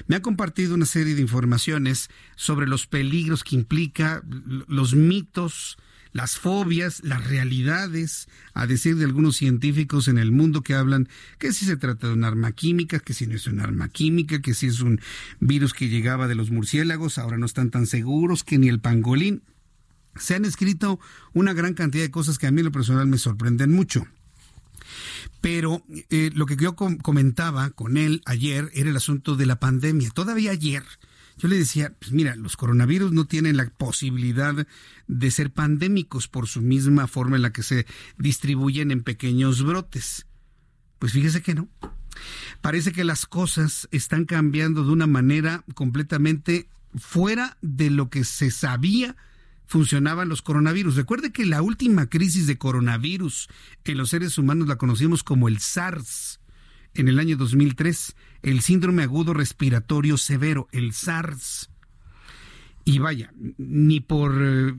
Me 0.08 0.18
ha 0.18 0.22
compartido 0.22 0.76
una 0.76 0.86
serie 0.86 1.16
de 1.16 1.22
informaciones 1.22 2.10
sobre 2.36 2.68
los 2.68 2.88
peligros 2.88 3.44
que 3.44 3.56
implica, 3.56 4.22
los 4.68 4.96
mitos, 4.96 5.78
las 6.14 6.38
fobias, 6.38 7.04
las 7.04 7.28
realidades, 7.28 8.30
a 8.54 8.68
decir 8.68 8.96
de 8.96 9.06
algunos 9.06 9.36
científicos 9.36 10.08
en 10.08 10.18
el 10.18 10.32
mundo 10.32 10.62
que 10.62 10.76
hablan 10.76 11.10
que 11.40 11.52
si 11.52 11.66
se 11.66 11.76
trata 11.76 12.08
de 12.08 12.14
un 12.14 12.24
arma 12.24 12.52
química, 12.52 13.00
que 13.00 13.14
si 13.14 13.28
no 13.28 13.36
es 13.36 13.48
un 13.48 13.60
arma 13.60 13.90
química, 13.90 14.42
que 14.42 14.54
si 14.54 14.68
es 14.68 14.80
un 14.80 15.02
virus 15.40 15.74
que 15.74 15.90
llegaba 15.90 16.28
de 16.28 16.36
los 16.36 16.52
murciélagos, 16.52 17.18
ahora 17.18 17.38
no 17.38 17.46
están 17.46 17.72
tan 17.72 17.88
seguros, 17.88 18.44
que 18.44 18.60
ni 18.60 18.70
el 18.70 18.80
pangolín 18.80 19.42
se 20.16 20.36
han 20.36 20.46
escrito 20.46 21.00
una 21.34 21.54
gran 21.54 21.74
cantidad 21.74 22.04
de 22.04 22.12
cosas 22.12 22.38
que 22.38 22.48
a 22.48 22.52
mí 22.52 22.60
en 22.62 22.66
lo 22.66 22.72
personal 22.72 23.08
me 23.08 23.18
sorprenden 23.18 23.72
mucho. 23.72 24.06
Pero 25.42 25.84
eh, 26.10 26.30
lo 26.34 26.46
que 26.46 26.56
yo 26.56 26.76
comentaba 26.76 27.72
con 27.72 27.98
él 27.98 28.22
ayer 28.26 28.70
era 28.74 28.90
el 28.90 28.96
asunto 28.96 29.36
de 29.36 29.46
la 29.46 29.60
pandemia. 29.60 30.12
Todavía 30.12 30.52
ayer 30.52 30.84
yo 31.38 31.48
le 31.48 31.58
decía, 31.58 31.94
pues 32.00 32.12
mira, 32.12 32.36
los 32.36 32.56
coronavirus 32.56 33.12
no 33.12 33.26
tienen 33.26 33.58
la 33.58 33.70
posibilidad 33.70 34.68
de 35.08 35.32
ser 35.32 35.52
pandémicos 35.52 36.28
por 36.28 36.48
su 36.48 36.62
misma 36.62 37.08
forma 37.08 37.36
en 37.36 37.42
la 37.42 37.52
que 37.52 37.64
se 37.64 37.86
distribuyen 38.18 38.92
en 38.92 39.04
pequeños 39.04 39.64
brotes. 39.64 40.28
Pues 41.00 41.12
fíjese 41.12 41.42
que 41.42 41.56
no. 41.56 41.70
Parece 42.62 42.92
que 42.92 43.04
las 43.04 43.26
cosas 43.26 43.88
están 43.92 44.26
cambiando 44.26 44.84
de 44.84 44.92
una 44.92 45.08
manera 45.08 45.64
completamente 45.74 46.70
fuera 46.96 47.58
de 47.62 47.90
lo 47.90 48.10
que 48.10 48.24
se 48.24 48.52
sabía 48.52 49.16
funcionaban 49.66 50.30
los 50.30 50.42
coronavirus. 50.42 50.96
Recuerde 50.96 51.32
que 51.32 51.46
la 51.46 51.62
última 51.62 52.08
crisis 52.08 52.46
de 52.46 52.58
coronavirus 52.58 53.50
en 53.86 53.98
los 53.98 54.10
seres 54.10 54.38
humanos 54.38 54.68
la 54.68 54.76
conocimos 54.76 55.24
como 55.24 55.48
el 55.48 55.60
SARS 55.60 56.40
en 56.96 57.08
el 57.08 57.20
año 57.20 57.38
2003, 57.38 58.16
el 58.44 58.62
síndrome 58.62 59.04
agudo 59.04 59.34
respiratorio 59.34 60.18
severo, 60.18 60.68
el 60.72 60.94
SARS. 60.94 61.70
Y 62.86 63.00
vaya, 63.00 63.34
ni 63.58 64.02
por 64.02 64.34
eh, 64.42 64.74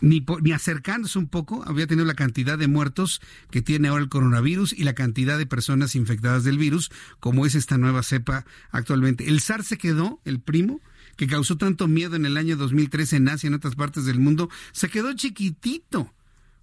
ni, 0.00 0.24
ni 0.42 0.52
acercándose 0.52 1.18
un 1.18 1.28
poco, 1.28 1.62
había 1.66 1.86
tenido 1.86 2.06
la 2.06 2.14
cantidad 2.14 2.58
de 2.58 2.68
muertos 2.68 3.20
que 3.50 3.62
tiene 3.62 3.88
ahora 3.88 4.02
el 4.02 4.08
coronavirus 4.08 4.72
y 4.72 4.84
la 4.84 4.94
cantidad 4.94 5.38
de 5.38 5.46
personas 5.46 5.94
infectadas 5.94 6.44
del 6.44 6.58
virus, 6.58 6.90
como 7.20 7.46
es 7.46 7.54
esta 7.54 7.78
nueva 7.78 8.02
cepa 8.02 8.44
actualmente. 8.70 9.28
El 9.28 9.40
SARS 9.40 9.66
se 9.66 9.78
quedó, 9.78 10.20
el 10.24 10.40
primo, 10.40 10.80
que 11.16 11.26
causó 11.26 11.56
tanto 11.56 11.86
miedo 11.86 12.16
en 12.16 12.24
el 12.24 12.36
año 12.36 12.56
2013 12.56 13.16
en 13.16 13.28
Asia 13.28 13.46
y 13.46 13.48
en 13.48 13.54
otras 13.54 13.74
partes 13.74 14.04
del 14.04 14.18
mundo, 14.20 14.48
se 14.72 14.88
quedó 14.88 15.12
chiquitito, 15.12 16.12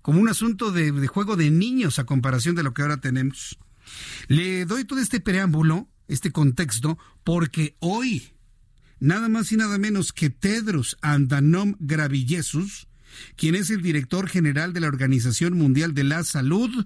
como 0.02 0.19
un 0.19 0.30
asunto 0.30 0.71
de, 0.71 0.91
de 0.91 1.08
juego 1.08 1.36
de 1.36 1.52
niños 1.52 2.00
a 2.00 2.06
comparación 2.06 2.56
de 2.56 2.63
lo 2.63 2.73
que 2.73 2.82
ahora 2.82 2.97
tenemos. 2.97 3.60
Le 4.28 4.65
doy 4.65 4.86
todo 4.86 5.00
este 5.00 5.19
preámbulo, 5.19 5.89
este 6.08 6.32
contexto, 6.32 6.97
porque 7.23 7.76
hoy, 7.80 8.34
nada 9.00 9.30
más 9.30 9.52
y 9.52 9.58
nada 9.58 9.78
menos 9.78 10.13
que 10.13 10.30
Tedros 10.30 10.97
Andanom 11.02 11.76
Gravillesus, 11.80 12.88
quien 13.36 13.56
es 13.56 13.69
el 13.69 13.82
director 13.82 14.28
general 14.28 14.73
de 14.73 14.82
la 14.82 14.88
Organización 14.88 15.58
Mundial 15.58 15.93
de 15.93 16.04
la 16.04 16.23
Salud, 16.23 16.86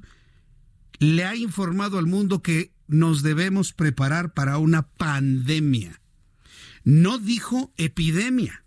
le 0.99 1.25
ha 1.25 1.35
informado 1.35 1.97
al 1.97 2.05
mundo 2.05 2.41
que 2.41 2.73
nos 2.87 3.23
debemos 3.23 3.73
preparar 3.73 4.33
para 4.33 4.57
una 4.57 4.83
pandemia. 4.83 5.99
No 6.83 7.17
dijo 7.17 7.73
epidemia, 7.77 8.65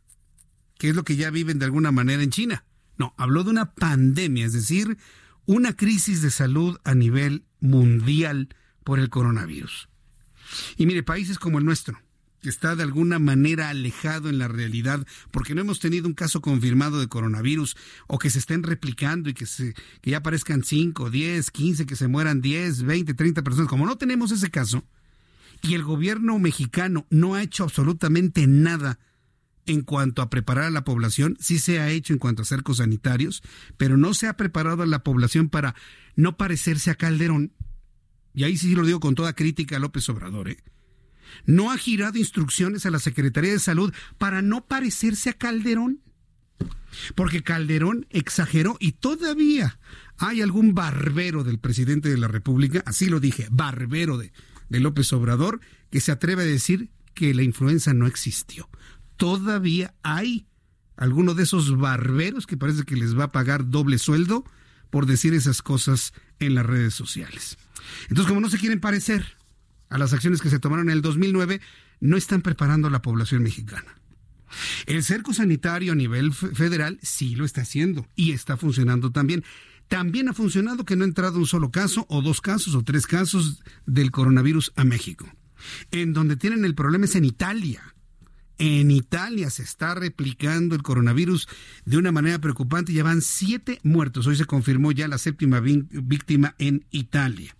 que 0.78 0.88
es 0.88 0.96
lo 0.96 1.04
que 1.04 1.16
ya 1.16 1.30
viven 1.30 1.58
de 1.58 1.66
alguna 1.66 1.92
manera 1.92 2.22
en 2.22 2.30
China. 2.30 2.64
No, 2.96 3.14
habló 3.18 3.44
de 3.44 3.50
una 3.50 3.74
pandemia, 3.74 4.46
es 4.46 4.52
decir, 4.52 4.98
una 5.46 5.74
crisis 5.74 6.22
de 6.22 6.30
salud 6.30 6.78
a 6.84 6.94
nivel 6.94 7.44
mundial 7.64 8.48
por 8.84 9.00
el 9.00 9.08
coronavirus. 9.08 9.88
Y 10.76 10.86
mire, 10.86 11.02
países 11.02 11.38
como 11.38 11.58
el 11.58 11.64
nuestro, 11.64 11.98
que 12.42 12.50
está 12.50 12.76
de 12.76 12.82
alguna 12.82 13.18
manera 13.18 13.70
alejado 13.70 14.28
en 14.28 14.38
la 14.38 14.48
realidad, 14.48 15.06
porque 15.30 15.54
no 15.54 15.62
hemos 15.62 15.80
tenido 15.80 16.06
un 16.06 16.14
caso 16.14 16.42
confirmado 16.42 17.00
de 17.00 17.08
coronavirus 17.08 17.76
o 18.06 18.18
que 18.18 18.30
se 18.30 18.38
estén 18.38 18.62
replicando 18.62 19.30
y 19.30 19.34
que, 19.34 19.46
se, 19.46 19.74
que 20.02 20.10
ya 20.10 20.18
aparezcan 20.18 20.62
5, 20.62 21.10
10, 21.10 21.50
15, 21.50 21.86
que 21.86 21.96
se 21.96 22.06
mueran 22.06 22.42
10, 22.42 22.82
20, 22.82 23.14
30 23.14 23.42
personas. 23.42 23.70
Como 23.70 23.86
no 23.86 23.96
tenemos 23.96 24.30
ese 24.30 24.50
caso 24.50 24.84
y 25.62 25.74
el 25.74 25.82
gobierno 25.82 26.38
mexicano 26.38 27.06
no 27.08 27.34
ha 27.34 27.42
hecho 27.42 27.64
absolutamente 27.64 28.46
nada 28.46 28.98
en 29.66 29.82
cuanto 29.82 30.22
a 30.22 30.30
preparar 30.30 30.64
a 30.64 30.70
la 30.70 30.84
población, 30.84 31.36
sí 31.40 31.58
se 31.58 31.80
ha 31.80 31.90
hecho 31.90 32.12
en 32.12 32.18
cuanto 32.18 32.42
a 32.42 32.46
cercos 32.46 32.78
sanitarios, 32.78 33.42
pero 33.76 33.96
no 33.96 34.14
se 34.14 34.26
ha 34.26 34.36
preparado 34.36 34.82
a 34.82 34.86
la 34.86 35.02
población 35.02 35.48
para 35.48 35.74
no 36.16 36.36
parecerse 36.36 36.90
a 36.90 36.94
Calderón. 36.94 37.52
Y 38.34 38.44
ahí 38.44 38.56
sí 38.56 38.74
lo 38.74 38.84
digo 38.84 39.00
con 39.00 39.14
toda 39.14 39.34
crítica 39.34 39.76
a 39.76 39.80
López 39.80 40.08
Obrador, 40.08 40.48
¿eh? 40.48 40.58
no 41.46 41.70
ha 41.70 41.78
girado 41.78 42.18
instrucciones 42.18 42.86
a 42.86 42.90
la 42.90 42.98
Secretaría 42.98 43.52
de 43.52 43.58
Salud 43.58 43.92
para 44.18 44.42
no 44.42 44.66
parecerse 44.66 45.30
a 45.30 45.34
Calderón. 45.34 46.00
Porque 47.14 47.42
Calderón 47.42 48.06
exageró 48.10 48.76
y 48.78 48.92
todavía 48.92 49.78
hay 50.16 50.40
algún 50.42 50.74
barbero 50.74 51.42
del 51.42 51.58
presidente 51.58 52.08
de 52.08 52.18
la 52.18 52.28
República, 52.28 52.82
así 52.86 53.06
lo 53.06 53.18
dije, 53.18 53.48
barbero 53.50 54.16
de, 54.16 54.32
de 54.68 54.80
López 54.80 55.12
Obrador, 55.12 55.60
que 55.90 56.00
se 56.00 56.12
atreve 56.12 56.42
a 56.42 56.46
decir 56.46 56.90
que 57.14 57.34
la 57.34 57.42
influenza 57.42 57.94
no 57.94 58.06
existió. 58.06 58.68
Todavía 59.16 59.94
hay 60.02 60.46
alguno 60.96 61.34
de 61.34 61.44
esos 61.44 61.76
barberos 61.78 62.46
que 62.46 62.56
parece 62.56 62.84
que 62.84 62.96
les 62.96 63.18
va 63.18 63.24
a 63.24 63.32
pagar 63.32 63.68
doble 63.68 63.98
sueldo 63.98 64.44
por 64.90 65.06
decir 65.06 65.34
esas 65.34 65.62
cosas 65.62 66.12
en 66.38 66.54
las 66.54 66.66
redes 66.66 66.94
sociales. 66.94 67.58
Entonces, 68.08 68.28
como 68.28 68.40
no 68.40 68.48
se 68.48 68.58
quieren 68.58 68.80
parecer 68.80 69.36
a 69.88 69.98
las 69.98 70.12
acciones 70.12 70.40
que 70.40 70.50
se 70.50 70.58
tomaron 70.58 70.88
en 70.88 70.94
el 70.94 71.02
2009, 71.02 71.60
no 72.00 72.16
están 72.16 72.42
preparando 72.42 72.88
a 72.88 72.90
la 72.90 73.02
población 73.02 73.42
mexicana. 73.42 74.00
El 74.86 75.02
cerco 75.02 75.32
sanitario 75.32 75.92
a 75.92 75.96
nivel 75.96 76.32
federal 76.32 76.98
sí 77.02 77.34
lo 77.34 77.44
está 77.44 77.62
haciendo 77.62 78.06
y 78.14 78.32
está 78.32 78.56
funcionando 78.56 79.10
también. 79.10 79.44
También 79.88 80.28
ha 80.28 80.32
funcionado 80.32 80.84
que 80.84 80.96
no 80.96 81.04
ha 81.04 81.08
entrado 81.08 81.38
un 81.38 81.46
solo 81.46 81.70
caso 81.70 82.06
o 82.08 82.22
dos 82.22 82.40
casos 82.40 82.74
o 82.74 82.82
tres 82.82 83.06
casos 83.06 83.62
del 83.86 84.10
coronavirus 84.10 84.72
a 84.76 84.84
México. 84.84 85.26
En 85.90 86.12
donde 86.12 86.36
tienen 86.36 86.64
el 86.64 86.74
problema 86.74 87.04
es 87.04 87.16
en 87.16 87.24
Italia. 87.24 87.93
En 88.66 88.90
Italia 88.90 89.50
se 89.50 89.62
está 89.62 89.94
replicando 89.94 90.74
el 90.74 90.82
coronavirus 90.82 91.48
de 91.84 91.98
una 91.98 92.12
manera 92.12 92.38
preocupante. 92.38 92.94
Ya 92.94 93.02
van 93.04 93.20
siete 93.20 93.78
muertos. 93.82 94.26
Hoy 94.26 94.36
se 94.36 94.46
confirmó 94.46 94.90
ya 94.90 95.06
la 95.06 95.18
séptima 95.18 95.60
víctima 95.60 96.54
en 96.56 96.86
Italia. 96.90 97.54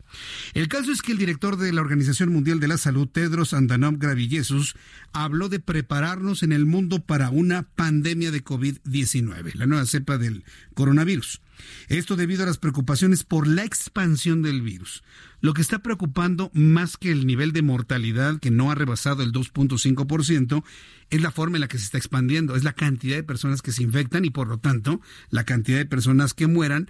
El 0.55 0.67
caso 0.69 0.93
es 0.93 1.03
que 1.03 1.13
el 1.13 1.19
director 1.19 1.59
de 1.59 1.75
la 1.75 1.83
Organización 1.83 2.33
Mundial 2.33 2.59
de 2.59 2.69
la 2.69 2.79
Salud, 2.79 3.07
Tedros 3.07 3.53
Adhanom 3.53 3.99
Ghebreyesus, 3.99 4.77
habló 5.13 5.51
de 5.51 5.61
prepararnos 5.61 6.43
en 6.43 6.53
el 6.53 6.65
mundo 6.65 7.05
para 7.05 7.29
una 7.29 7.65
pandemia 7.65 8.31
de 8.31 8.43
COVID-19, 8.43 9.57
la 9.57 9.67
nueva 9.67 9.85
cepa 9.85 10.17
del 10.17 10.43
coronavirus. 10.73 11.43
Esto 11.89 12.17
debido 12.17 12.43
a 12.43 12.47
las 12.47 12.59
preocupaciones 12.59 13.25
por 13.25 13.47
la 13.47 13.65
expansión 13.65 14.43
del 14.43 14.63
virus. 14.63 15.03
Lo 15.41 15.55
que 15.55 15.63
está 15.63 15.81
preocupando 15.81 16.51
más 16.55 16.97
que 16.97 17.11
el 17.11 17.27
nivel 17.27 17.53
de 17.53 17.63
mortalidad 17.63 18.39
que 18.41 18.51
no 18.51 18.71
ha 18.71 18.75
rebasado 18.75 19.23
el 19.23 19.33
2.5% 19.33 20.65
es 21.11 21.21
la 21.21 21.31
forma 21.31 21.57
en 21.57 21.61
la 21.63 21.69
que 21.69 21.79
se 21.79 21.85
está 21.85 21.99
expandiendo, 21.99 22.57
es 22.57 22.65
la 22.65 22.73
cantidad 22.73 23.17
de 23.17 23.23
personas 23.23 23.63
que 23.63 23.73
se 23.73 23.83
infectan 23.83 24.25
y 24.25 24.31
por 24.31 24.49
lo 24.49 24.59
tanto 24.59 25.01
la 25.31 25.45
cantidad 25.45 25.79
de 25.79 25.87
personas 25.87 26.35
que 26.35 26.47
mueran, 26.47 26.89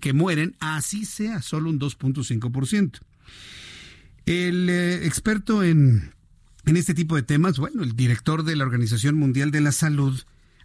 que 0.00 0.12
mueren, 0.12 0.56
así 0.60 1.04
sea 1.04 1.42
solo 1.42 1.70
un 1.70 1.80
2.5%. 1.80 3.00
El 4.26 4.68
eh, 4.68 5.06
experto 5.06 5.62
en, 5.62 6.12
en 6.66 6.76
este 6.76 6.94
tipo 6.94 7.16
de 7.16 7.22
temas, 7.22 7.58
bueno, 7.58 7.82
el 7.82 7.96
director 7.96 8.42
de 8.42 8.56
la 8.56 8.64
Organización 8.64 9.16
Mundial 9.16 9.50
de 9.50 9.60
la 9.60 9.72
Salud, 9.72 10.20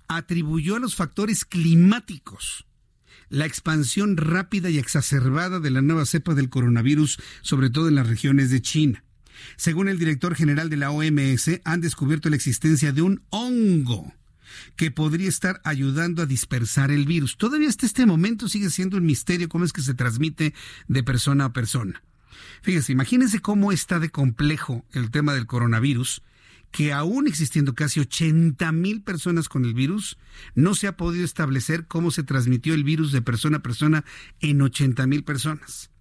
atribuyó 0.07 0.75
a 0.75 0.79
los 0.79 0.95
factores 0.95 1.45
climáticos 1.45 2.65
la 3.31 3.45
expansión 3.45 4.17
rápida 4.17 4.69
y 4.69 4.77
exacerbada 4.77 5.59
de 5.59 5.71
la 5.71 5.81
nueva 5.81 6.05
cepa 6.05 6.35
del 6.35 6.49
coronavirus, 6.49 7.19
sobre 7.41 7.69
todo 7.69 7.87
en 7.87 7.95
las 7.95 8.07
regiones 8.07 8.51
de 8.51 8.61
China. 8.61 9.03
Según 9.55 9.87
el 9.87 9.97
director 9.97 10.35
general 10.35 10.69
de 10.69 10.77
la 10.77 10.91
OMS, 10.91 11.61
han 11.63 11.81
descubierto 11.81 12.29
la 12.29 12.35
existencia 12.35 12.91
de 12.91 13.01
un 13.01 13.23
hongo 13.29 14.13
que 14.75 14.91
podría 14.91 15.29
estar 15.29 15.61
ayudando 15.63 16.21
a 16.21 16.25
dispersar 16.25 16.91
el 16.91 17.05
virus. 17.05 17.37
Todavía 17.37 17.69
hasta 17.69 17.85
este 17.85 18.05
momento 18.05 18.49
sigue 18.49 18.69
siendo 18.69 18.97
un 18.97 19.05
misterio 19.05 19.49
cómo 19.49 19.65
es 19.65 19.73
que 19.73 19.81
se 19.81 19.93
transmite 19.93 20.53
de 20.87 21.03
persona 21.03 21.45
a 21.45 21.53
persona. 21.53 22.03
Fíjense, 22.61 22.91
imagínense 22.91 23.39
cómo 23.39 23.71
está 23.71 23.99
de 23.99 24.09
complejo 24.09 24.85
el 24.91 25.09
tema 25.09 25.33
del 25.33 25.47
coronavirus 25.47 26.21
que 26.71 26.93
aún 26.93 27.27
existiendo 27.27 27.75
casi 27.75 27.99
80 27.99 28.71
mil 28.71 29.03
personas 29.03 29.49
con 29.49 29.65
el 29.65 29.73
virus, 29.73 30.17
no 30.55 30.73
se 30.73 30.87
ha 30.87 30.97
podido 30.97 31.25
establecer 31.25 31.85
cómo 31.87 32.11
se 32.11 32.23
transmitió 32.23 32.73
el 32.73 32.83
virus 32.83 33.11
de 33.11 33.21
persona 33.21 33.57
a 33.57 33.61
persona 33.61 34.05
en 34.39 34.61
80 34.61 35.05
mil 35.07 35.23
personas. 35.23 35.91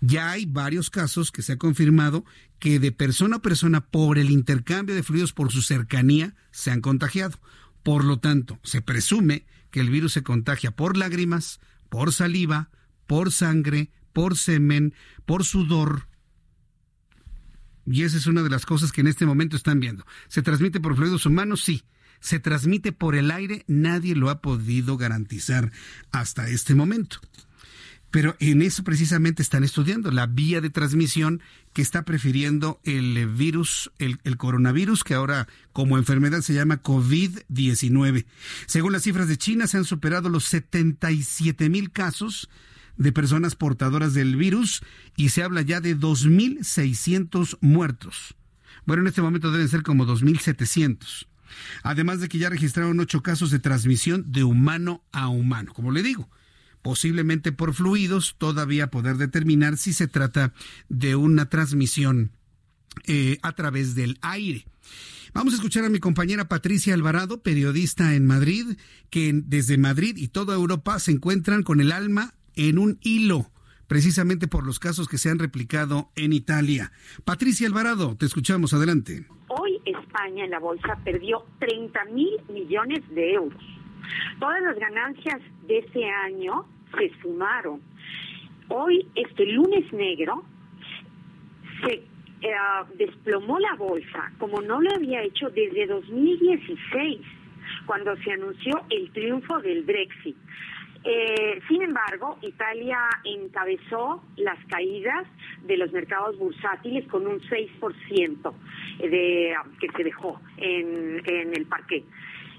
Ya 0.00 0.30
hay 0.30 0.44
varios 0.44 0.90
casos 0.90 1.32
que 1.32 1.40
se 1.40 1.54
ha 1.54 1.56
confirmado 1.56 2.26
que 2.58 2.78
de 2.78 2.92
persona 2.92 3.36
a 3.36 3.42
persona 3.42 3.80
por 3.80 4.18
el 4.18 4.30
intercambio 4.30 4.94
de 4.94 5.02
fluidos 5.02 5.32
por 5.32 5.50
su 5.50 5.62
cercanía 5.62 6.34
se 6.50 6.70
han 6.70 6.82
contagiado. 6.82 7.38
Por 7.82 8.04
lo 8.04 8.18
tanto, 8.18 8.58
se 8.62 8.82
presume 8.82 9.46
que 9.70 9.80
el 9.80 9.90
virus 9.90 10.12
se 10.12 10.22
contagia 10.22 10.72
por 10.72 10.96
lágrimas, 10.96 11.60
por 11.88 12.12
saliva, 12.12 12.70
por 13.06 13.32
sangre, 13.32 13.90
por 14.12 14.36
semen, 14.36 14.94
por 15.24 15.44
sudor, 15.44 16.08
y 17.86 18.02
esa 18.02 18.16
es 18.16 18.26
una 18.26 18.42
de 18.42 18.50
las 18.50 18.66
cosas 18.66 18.92
que 18.92 19.00
en 19.00 19.06
este 19.06 19.26
momento 19.26 19.56
están 19.56 19.80
viendo. 19.80 20.04
¿Se 20.28 20.42
transmite 20.42 20.80
por 20.80 20.96
fluidos 20.96 21.26
humanos? 21.26 21.62
Sí. 21.64 21.84
¿Se 22.20 22.40
transmite 22.40 22.92
por 22.92 23.14
el 23.14 23.30
aire? 23.30 23.64
Nadie 23.68 24.16
lo 24.16 24.30
ha 24.30 24.40
podido 24.40 24.96
garantizar 24.96 25.70
hasta 26.10 26.48
este 26.48 26.74
momento. 26.74 27.20
Pero 28.10 28.36
en 28.40 28.62
eso 28.62 28.82
precisamente 28.82 29.42
están 29.42 29.62
estudiando 29.62 30.10
la 30.10 30.26
vía 30.26 30.60
de 30.60 30.70
transmisión 30.70 31.42
que 31.72 31.82
está 31.82 32.04
prefiriendo 32.04 32.80
el 32.84 33.26
virus, 33.26 33.90
el, 33.98 34.18
coronavirus, 34.38 35.04
que 35.04 35.14
ahora 35.14 35.48
como 35.72 35.98
enfermedad 35.98 36.40
se 36.40 36.54
llama 36.54 36.82
COVID-19. 36.82 38.24
Según 38.66 38.92
las 38.92 39.02
cifras 39.02 39.28
de 39.28 39.36
China, 39.36 39.66
se 39.66 39.76
han 39.76 39.84
superado 39.84 40.28
los 40.28 40.44
77 40.44 41.68
mil 41.68 41.90
casos 41.90 42.48
de 42.96 43.12
personas 43.12 43.54
portadoras 43.56 44.14
del 44.14 44.36
virus 44.36 44.82
y 45.16 45.30
se 45.30 45.42
habla 45.42 45.62
ya 45.62 45.80
de 45.80 45.96
2.600 45.96 47.58
muertos. 47.60 48.36
Bueno, 48.84 49.02
en 49.02 49.08
este 49.08 49.22
momento 49.22 49.50
deben 49.50 49.68
ser 49.68 49.82
como 49.82 50.06
2.700. 50.06 51.26
Además 51.82 52.20
de 52.20 52.28
que 52.28 52.38
ya 52.38 52.50
registraron 52.50 53.00
ocho 53.00 53.22
casos 53.22 53.50
de 53.50 53.58
transmisión 53.58 54.24
de 54.30 54.44
humano 54.44 55.04
a 55.12 55.28
humano. 55.28 55.72
Como 55.72 55.92
le 55.92 56.02
digo, 56.02 56.28
posiblemente 56.82 57.52
por 57.52 57.74
fluidos, 57.74 58.36
todavía 58.38 58.90
poder 58.90 59.16
determinar 59.16 59.76
si 59.76 59.92
se 59.92 60.08
trata 60.08 60.52
de 60.88 61.16
una 61.16 61.48
transmisión 61.48 62.32
eh, 63.06 63.38
a 63.42 63.52
través 63.52 63.94
del 63.94 64.18
aire. 64.22 64.66
Vamos 65.34 65.52
a 65.52 65.56
escuchar 65.56 65.84
a 65.84 65.90
mi 65.90 65.98
compañera 65.98 66.48
Patricia 66.48 66.94
Alvarado, 66.94 67.42
periodista 67.42 68.14
en 68.14 68.24
Madrid, 68.24 68.78
que 69.10 69.32
desde 69.34 69.76
Madrid 69.76 70.16
y 70.16 70.28
toda 70.28 70.54
Europa 70.54 70.98
se 70.98 71.12
encuentran 71.12 71.62
con 71.62 71.80
el 71.80 71.92
alma 71.92 72.34
en 72.56 72.78
un 72.78 72.98
hilo 73.02 73.46
precisamente 73.86 74.48
por 74.48 74.66
los 74.66 74.78
casos 74.78 75.08
que 75.08 75.18
se 75.18 75.30
han 75.30 75.38
replicado 75.38 76.10
en 76.16 76.32
Italia. 76.32 76.90
Patricia 77.24 77.66
Alvarado, 77.68 78.16
te 78.16 78.26
escuchamos, 78.26 78.74
adelante. 78.74 79.26
Hoy 79.48 79.80
España 79.84 80.44
en 80.44 80.50
la 80.50 80.58
bolsa 80.58 80.98
perdió 81.04 81.44
30 81.60 82.04
mil 82.06 82.30
millones 82.48 83.02
de 83.10 83.34
euros. 83.34 83.62
Todas 84.40 84.60
las 84.62 84.78
ganancias 84.78 85.40
de 85.66 85.78
ese 85.78 86.04
año 86.04 86.66
se 86.96 87.10
sumaron. 87.20 87.80
Hoy, 88.68 89.06
este 89.14 89.46
lunes 89.46 89.92
negro, 89.92 90.44
se 91.84 91.92
eh, 91.94 92.54
desplomó 92.98 93.58
la 93.58 93.74
bolsa 93.74 94.32
como 94.38 94.60
no 94.60 94.80
lo 94.80 94.94
había 94.94 95.22
hecho 95.22 95.48
desde 95.50 95.86
2016, 95.86 97.20
cuando 97.86 98.16
se 98.16 98.32
anunció 98.32 98.84
el 98.90 99.10
triunfo 99.12 99.58
del 99.58 99.82
Brexit. 99.82 100.36
Eh, 101.08 101.60
sin 101.68 101.82
embargo, 101.82 102.36
Italia 102.42 102.98
encabezó 103.22 104.24
las 104.36 104.58
caídas 104.66 105.24
de 105.62 105.76
los 105.76 105.92
mercados 105.92 106.36
bursátiles 106.36 107.06
con 107.06 107.28
un 107.28 107.38
6% 107.42 108.52
de, 108.98 109.54
que 109.78 109.88
se 109.96 110.02
dejó 110.02 110.40
en, 110.56 111.22
en 111.24 111.54
el 111.54 111.66
parque. 111.66 112.02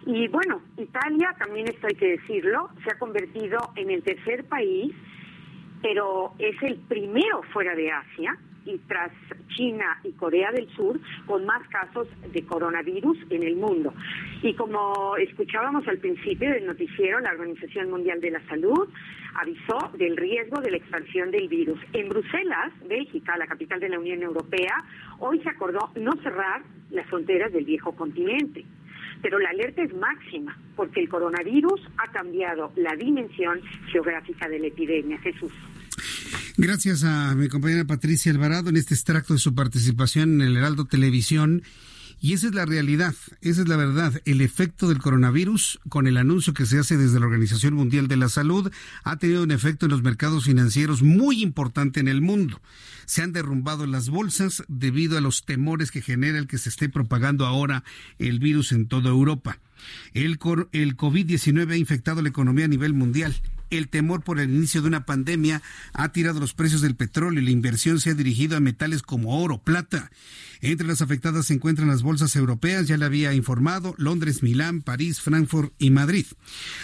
Y 0.05 0.29
bueno, 0.29 0.61
Italia, 0.77 1.35
también 1.37 1.67
esto 1.67 1.87
hay 1.87 1.95
que 1.95 2.11
decirlo, 2.11 2.69
se 2.85 2.91
ha 2.93 2.97
convertido 2.97 3.57
en 3.75 3.89
el 3.89 4.01
tercer 4.01 4.45
país, 4.45 4.95
pero 5.81 6.31
es 6.39 6.55
el 6.63 6.77
primero 6.87 7.43
fuera 7.51 7.75
de 7.75 7.91
Asia 7.91 8.37
y 8.67 8.77
tras 8.87 9.11
China 9.55 9.99
y 10.03 10.11
Corea 10.11 10.51
del 10.51 10.69
Sur 10.75 10.99
con 11.25 11.45
más 11.45 11.67
casos 11.69 12.07
de 12.31 12.43
coronavirus 12.43 13.17
en 13.29 13.43
el 13.43 13.55
mundo. 13.55 13.93
Y 14.43 14.53
como 14.53 15.15
escuchábamos 15.17 15.87
al 15.87 15.97
principio 15.97 16.49
del 16.49 16.65
noticiero, 16.65 17.19
la 17.19 17.31
Organización 17.31 17.89
Mundial 17.89 18.21
de 18.21 18.31
la 18.31 18.45
Salud 18.47 18.87
avisó 19.35 19.91
del 19.97 20.17
riesgo 20.17 20.61
de 20.61 20.71
la 20.71 20.77
expansión 20.77 21.31
del 21.31 21.47
virus. 21.47 21.79
En 21.93 22.09
Bruselas, 22.09 22.73
Bélgica, 22.87 23.37
la 23.37 23.47
capital 23.47 23.79
de 23.79 23.89
la 23.89 23.99
Unión 23.99 24.21
Europea, 24.21 24.83
hoy 25.19 25.39
se 25.41 25.49
acordó 25.49 25.91
no 25.95 26.11
cerrar 26.23 26.63
las 26.91 27.07
fronteras 27.07 27.53
del 27.53 27.65
viejo 27.65 27.95
continente. 27.95 28.65
Pero 29.21 29.39
la 29.39 29.49
alerta 29.49 29.81
es 29.81 29.93
máxima 29.95 30.57
porque 30.75 30.99
el 30.99 31.09
coronavirus 31.09 31.81
ha 31.97 32.11
cambiado 32.11 32.71
la 32.75 32.95
dimensión 32.95 33.61
geográfica 33.91 34.47
de 34.47 34.59
la 34.59 34.67
epidemia. 34.67 35.17
Jesús. 35.19 35.51
Gracias 36.59 37.03
a 37.03 37.35
mi 37.35 37.49
compañera 37.49 37.85
Patricia 37.85 38.31
Alvarado 38.31 38.69
en 38.69 38.77
este 38.77 38.95
extracto 38.95 39.33
de 39.33 39.39
su 39.39 39.53
participación 39.53 40.41
en 40.41 40.47
el 40.47 40.57
Heraldo 40.57 40.85
Televisión. 40.85 41.61
Y 42.19 42.33
esa 42.33 42.47
es 42.47 42.55
la 42.55 42.65
realidad, 42.65 43.13
esa 43.41 43.61
es 43.61 43.67
la 43.67 43.75
verdad. 43.75 44.19
El 44.25 44.41
efecto 44.41 44.89
del 44.89 44.97
coronavirus, 44.97 45.79
con 45.87 46.07
el 46.07 46.17
anuncio 46.17 46.55
que 46.55 46.65
se 46.65 46.79
hace 46.79 46.97
desde 46.97 47.19
la 47.19 47.27
Organización 47.27 47.75
Mundial 47.75 48.07
de 48.07 48.17
la 48.17 48.27
Salud, 48.27 48.71
ha 49.03 49.17
tenido 49.17 49.43
un 49.43 49.51
efecto 49.51 49.85
en 49.85 49.91
los 49.91 50.01
mercados 50.01 50.45
financieros 50.45 51.03
muy 51.03 51.43
importante 51.43 51.99
en 51.99 52.07
el 52.07 52.21
mundo. 52.21 52.59
Se 53.05 53.21
han 53.21 53.33
derrumbado 53.33 53.85
las 53.85 54.09
bolsas 54.09 54.63
debido 54.67 55.15
a 55.19 55.21
los 55.21 55.45
temores 55.45 55.91
que 55.91 56.01
genera 56.01 56.39
el 56.39 56.47
que 56.47 56.57
se 56.57 56.69
esté 56.69 56.89
propagando 56.89 57.45
ahora 57.45 57.83
el 58.17 58.39
virus 58.39 58.71
en 58.71 58.87
toda 58.87 59.09
Europa. 59.11 59.59
El, 60.15 60.39
el 60.71 60.97
COVID-19 60.97 61.71
ha 61.71 61.77
infectado 61.77 62.23
la 62.23 62.29
economía 62.29 62.65
a 62.65 62.69
nivel 62.69 62.95
mundial 62.95 63.35
el 63.69 63.89
temor 63.89 64.23
por 64.23 64.39
el 64.39 64.49
inicio 64.49 64.81
de 64.81 64.87
una 64.87 65.05
pandemia 65.05 65.61
ha 65.93 66.11
tirado 66.11 66.39
los 66.39 66.53
precios 66.53 66.81
del 66.81 66.95
petróleo 66.95 67.41
y 67.41 67.45
la 67.45 67.51
inversión 67.51 67.99
se 67.99 68.11
ha 68.11 68.13
dirigido 68.13 68.57
a 68.57 68.59
metales 68.59 69.01
como 69.01 69.41
oro, 69.41 69.59
plata. 69.59 70.11
Entre 70.61 70.87
las 70.87 71.01
afectadas 71.01 71.45
se 71.45 71.53
encuentran 71.53 71.87
las 71.87 72.01
bolsas 72.01 72.35
europeas, 72.35 72.87
ya 72.87 72.97
le 72.97 73.05
había 73.05 73.33
informado, 73.33 73.93
Londres, 73.97 74.41
Milán, 74.41 74.81
París, 74.81 75.21
Frankfurt 75.21 75.73
y 75.77 75.91
Madrid. 75.91 76.25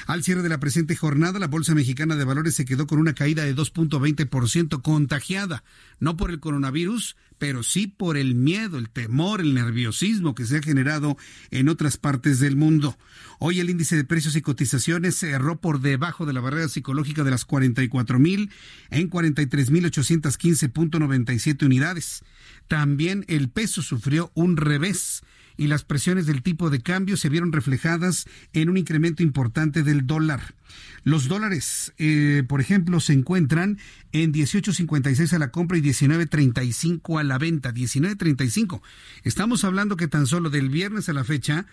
Al 0.06 0.24
cierre 0.24 0.44
de 0.44 0.50
la 0.50 0.60
presente 0.60 0.96
jornada, 0.96 1.40
la 1.40 1.48
Bolsa 1.48 1.74
Mexicana 1.74 2.16
de 2.16 2.24
Valores 2.24 2.56
se 2.56 2.66
quedó 2.66 2.86
con 2.86 3.00
una 3.00 3.14
caída 3.14 3.44
de 3.44 3.56
2.20% 3.56 4.82
contagiada, 4.82 5.64
no 6.00 6.18
por 6.18 6.30
el 6.30 6.40
coronavirus, 6.40 7.16
pero 7.44 7.62
sí 7.62 7.88
por 7.88 8.16
el 8.16 8.36
miedo, 8.36 8.78
el 8.78 8.90
temor, 8.90 9.42
el 9.42 9.54
nerviosismo 9.54 10.34
que 10.34 10.46
se 10.46 10.56
ha 10.56 10.62
generado 10.62 11.18
en 11.52 11.68
otras 11.68 11.98
partes 11.98 12.40
del 12.40 12.56
mundo. 12.56 12.98
Hoy 13.38 13.60
el 13.60 13.70
índice 13.70 13.98
de 13.98 14.06
precios 14.06 14.38
y 14.38 14.42
cotizaciones 14.42 15.18
cerró 15.18 15.60
por 15.60 15.82
debajo 15.82 16.26
de 16.26 16.32
la 16.32 16.40
barrera 16.40 16.70
psicológica 16.70 17.26
de 17.26 17.32
las 17.32 17.44
44 17.44 18.18
mil 18.18 18.50
en 18.92 19.10
43.815.97 19.10 21.66
unidades. 21.66 22.24
También 22.70 23.26
el 23.28 23.50
peso 23.50 23.82
sufrió 23.82 24.32
un 24.36 24.56
revés 24.56 25.22
y 25.58 25.68
las 25.68 25.84
presiones 25.84 26.26
del 26.26 26.42
tipo 26.42 26.70
de 26.70 26.82
cambio 26.82 27.18
se 27.18 27.30
vieron 27.30 27.52
reflejadas 27.52 28.26
en 28.54 28.70
un 28.70 28.78
incremento 28.78 29.24
importante 29.24 29.84
del 29.84 30.08
dólar. 30.08 30.56
Los 31.04 31.28
dólares, 31.28 31.94
eh, 31.98 32.44
por 32.48 32.62
ejemplo, 32.62 33.00
se 33.00 33.14
encuentran 33.14 33.78
en 34.12 34.34
18.56 34.34 35.34
a 35.34 35.40
la 35.40 35.52
compra 35.52 35.78
y 35.78 35.82
19.35 35.82 37.20
a 37.20 37.24
la 37.24 37.38
venta. 37.38 37.74
19.35. 37.74 38.82
Estamos 39.24 39.64
hablando 39.64 39.98
que 39.98 40.08
tan 40.08 40.28
solo 40.28 40.50
del 40.50 40.70
viernes 40.70 41.10
a 41.10 41.14
la 41.14 41.24
fecha 41.24 41.66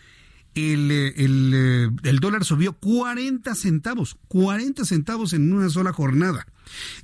el, 0.55 0.90
eh, 0.90 1.14
eh, 1.16 1.88
el, 2.03 2.18
dólar 2.18 2.44
subió 2.44 2.72
40 2.74 3.55
centavos, 3.55 4.16
40 4.28 4.84
centavos 4.84 5.32
en 5.32 5.53
una 5.53 5.70
sola 5.70 5.92
jornada. 5.92 6.46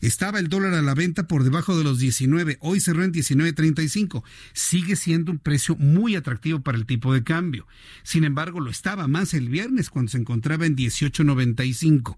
Estaba 0.00 0.38
el 0.38 0.48
dólar 0.48 0.74
a 0.74 0.82
la 0.82 0.94
venta 0.94 1.26
por 1.26 1.42
debajo 1.42 1.76
de 1.76 1.84
los 1.84 1.98
19, 1.98 2.58
hoy 2.60 2.80
cerró 2.80 3.04
en 3.04 3.12
19.35. 3.12 4.22
Sigue 4.52 4.96
siendo 4.96 5.32
un 5.32 5.38
precio 5.38 5.76
muy 5.76 6.14
atractivo 6.14 6.60
para 6.60 6.78
el 6.78 6.86
tipo 6.86 7.12
de 7.12 7.24
cambio. 7.24 7.66
Sin 8.02 8.24
embargo, 8.24 8.60
lo 8.60 8.70
estaba 8.70 9.08
más 9.08 9.34
el 9.34 9.48
viernes 9.48 9.90
cuando 9.90 10.12
se 10.12 10.18
encontraba 10.18 10.66
en 10.66 10.76
18.95 10.76 12.16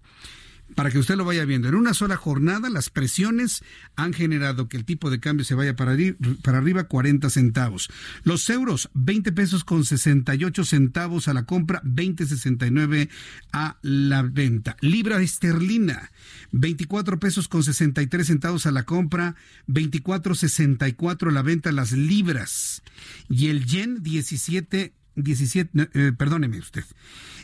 para 0.78 0.92
que 0.92 1.00
usted 1.00 1.16
lo 1.16 1.24
vaya 1.24 1.44
viendo. 1.44 1.68
En 1.68 1.74
una 1.74 1.92
sola 1.92 2.14
jornada, 2.16 2.70
las 2.70 2.88
presiones 2.88 3.64
han 3.96 4.12
generado 4.12 4.68
que 4.68 4.76
el 4.76 4.84
tipo 4.84 5.10
de 5.10 5.18
cambio 5.18 5.44
se 5.44 5.56
vaya 5.56 5.74
para, 5.74 5.96
para 6.44 6.58
arriba 6.58 6.84
40 6.84 7.30
centavos. 7.30 7.90
Los 8.22 8.48
euros, 8.48 8.88
20 8.94 9.32
pesos 9.32 9.64
con 9.64 9.84
68 9.84 10.64
centavos 10.64 11.26
a 11.26 11.34
la 11.34 11.46
compra, 11.46 11.82
20.69 11.82 13.08
a 13.52 13.76
la 13.82 14.22
venta. 14.22 14.76
Libra 14.80 15.20
esterlina, 15.20 16.12
24 16.52 17.18
pesos 17.18 17.48
con 17.48 17.64
63 17.64 18.24
centavos 18.24 18.64
a 18.66 18.70
la 18.70 18.84
compra, 18.84 19.34
24.64 19.66 21.30
a 21.30 21.32
la 21.32 21.42
venta 21.42 21.72
las 21.72 21.90
libras. 21.90 22.84
Y 23.28 23.48
el 23.48 23.66
yen, 23.66 24.04
17 24.04 24.94
17, 25.22 25.90
eh, 25.94 26.12
perdóneme 26.16 26.58
usted, 26.58 26.84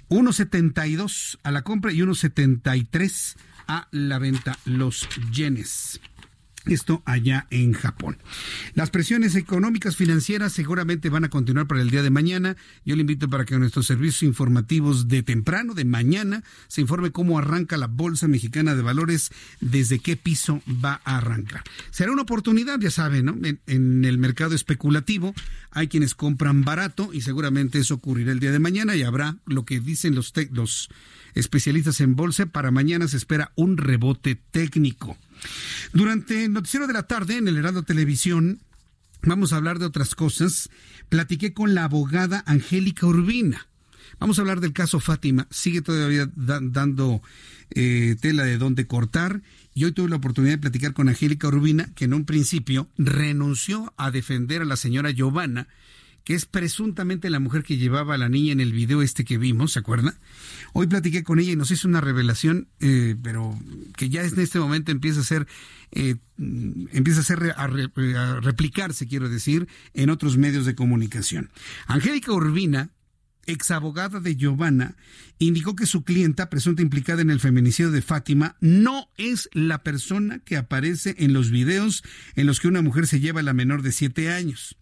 1.72 0.09 1.39
a 1.43 1.51
la 1.51 1.63
compra 1.63 1.93
y 1.93 1.99
1.73 1.99 3.37
a 3.67 3.89
la 3.91 4.19
venta 4.19 4.59
los 4.65 5.09
yenes. 5.33 6.01
Esto 6.67 7.03
allá 7.05 7.47
en 7.51 7.73
Japón. 7.75 8.17
Las 8.75 8.91
presiones 8.91 9.35
económicas 9.35 9.97
financieras 9.97 10.53
seguramente 10.53 11.11
van 11.11 11.25
a 11.25 11.29
continuar 11.29 11.67
para 11.67 11.83
el 11.83 11.91
día 11.91 12.03
de 12.03 12.11
mañana. 12.11 12.57
Yo 12.85 12.97
le 12.97 13.03
invito 13.03 13.29
para 13.29 13.45
que 13.45 13.59
nuestros 13.59 13.87
servicios 13.87 14.23
informativos 14.23 15.09
de 15.09 15.23
temprano, 15.23 15.75
de 15.75 15.85
mañana, 15.85 16.43
se 16.69 16.81
informe 16.81 17.11
cómo 17.11 17.39
arranca 17.39 17.77
la 17.77 17.87
Bolsa 17.87 18.29
Mexicana 18.29 18.75
de 18.75 18.83
Valores, 18.83 19.31
desde 19.61 19.99
qué 19.99 20.17
piso 20.17 20.63
va 20.67 21.01
a 21.05 21.19
arrancar. 21.19 21.63
Será 21.91 22.13
una 22.13 22.23
oportunidad, 22.23 22.79
ya 22.81 22.91
saben, 22.91 23.27
¿no? 23.27 23.37
En, 23.67 24.05
el 24.05 24.19
mercado 24.19 24.55
especulativo 24.55 25.35
hay 25.71 25.89
quienes 25.89 26.15
compran 26.15 26.63
barato 26.63 27.11
y 27.13 27.21
seguramente 27.21 27.79
eso 27.79 27.95
ocurrirá 27.95 28.33
el 28.33 28.41
día 28.41 28.53
de 28.53 28.59
mañana 28.59 28.97
y 28.97 29.03
habrá 29.03 29.37
lo 29.47 29.65
que 29.65 29.81
dicen 29.81 30.15
los, 30.15 30.33
los 30.53 30.89
especialistas 31.35 32.01
en 32.01 32.17
bolsa. 32.17 32.47
Para 32.47 32.71
mañana 32.71 33.09
se 33.09 33.17
espera 33.17 33.53
un 33.57 33.77
rebote 33.77 34.41
técnico. 34.51 35.17
Durante 35.93 36.45
el 36.45 36.53
noticiero 36.53 36.87
de 36.87 36.93
la 36.93 37.05
tarde 37.05 37.37
en 37.37 37.49
el 37.49 37.57
Heraldo 37.57 37.83
Televisión, 37.83 38.61
vamos 39.23 39.53
a 39.53 39.57
hablar 39.57 39.79
de 39.79 39.87
otras 39.87 40.15
cosas. 40.15 40.71
Platiqué 41.09 41.53
con 41.53 41.75
la 41.75 41.85
abogada 41.85 42.43
Angélica 42.47 43.07
Urbina. 43.07 43.69
Vamos 44.19 44.39
a 44.39 44.43
hablar 44.43 44.61
del 44.61 44.73
caso 44.73 45.01
Fátima. 45.01 45.47
Sigue 45.51 45.83
todavía 45.83 46.31
dando 46.35 47.23
eh, 47.71 48.17
tela 48.21 48.45
de 48.45 48.59
dónde 48.59 48.87
cortar. 48.87 49.43
Y 49.75 49.85
hoy 49.85 49.93
tuve 49.93 50.09
la 50.09 50.17
oportunidad 50.17 50.55
de 50.55 50.59
platicar 50.59 50.93
con 50.93 51.09
Angélica 51.09 51.49
Urbina, 51.49 51.91
que 51.95 52.05
en 52.05 52.15
un 52.15 52.25
principio 52.25 52.89
renunció 52.97 53.93
a 53.97 54.11
defender 54.11 54.63
a 54.63 54.67
la 54.67 54.77
señora 54.77 55.11
Giovanna, 55.11 55.67
que 56.25 56.35
es 56.35 56.47
presuntamente 56.47 57.31
la 57.31 57.39
mujer 57.39 57.63
que 57.63 57.77
llevaba 57.77 58.15
a 58.15 58.19
la 58.19 58.29
niña 58.29 58.53
en 58.53 58.61
el 58.61 58.73
video 58.73 59.03
este 59.03 59.25
que 59.25 59.39
vimos, 59.39 59.73
¿se 59.73 59.79
acuerda? 59.79 60.15
Hoy 60.73 60.87
platiqué 60.87 61.23
con 61.23 61.39
ella 61.39 61.53
y 61.53 61.57
nos 61.57 61.71
hizo 61.71 61.87
una 61.87 62.01
revelación, 62.01 62.69
eh, 62.81 63.15
pero 63.23 63.59
que 63.97 64.09
ya 64.09 64.23
en 64.23 64.41
este 64.41 64.59
momento 64.59 64.91
empieza 64.91 65.21
a 65.21 65.25
ser, 65.25 65.47
eh, 65.93 66.17
empieza 66.39 67.21
a 67.21 67.25
ser 67.25 67.55
a, 67.57 67.65
a 67.65 68.41
replicarse, 68.41 69.07
quiero 69.07 69.29
decir, 69.29 69.69
en 69.93 70.11
otros 70.11 70.39
medios 70.39 70.65
de 70.67 70.75
comunicación. 70.75 71.51
Angélica 71.87 72.33
Urbina 72.33 72.91
ex 73.47 73.71
abogada 73.71 74.21
de 74.21 74.37
Giovanna, 74.37 74.97
indicó 75.39 75.77
que 75.77 75.87
su 75.87 76.05
clienta, 76.05 76.51
presunta 76.51 76.83
implicada 76.83 77.23
en 77.23 77.31
el 77.31 77.41
feminicidio 77.41 77.91
de 77.91 78.03
Fátima, 78.03 78.57
no 78.61 79.09
es 79.17 79.49
la 79.53 79.83
persona 79.83 80.39
que 80.41 80.57
aparece 80.57 81.15
en 81.19 81.33
los 81.33 81.51
videos 81.51 82.03
en 82.37 82.47
los 82.47 82.61
que 82.61 82.69
una 82.69 82.83
mujer 82.83 83.07
se 83.07 83.21
lleva 83.21 83.41
a 83.41 83.45
la 83.45 83.53
menor 83.53 83.83
de 83.83 83.93
siete 83.93 84.31
años. 84.31 84.77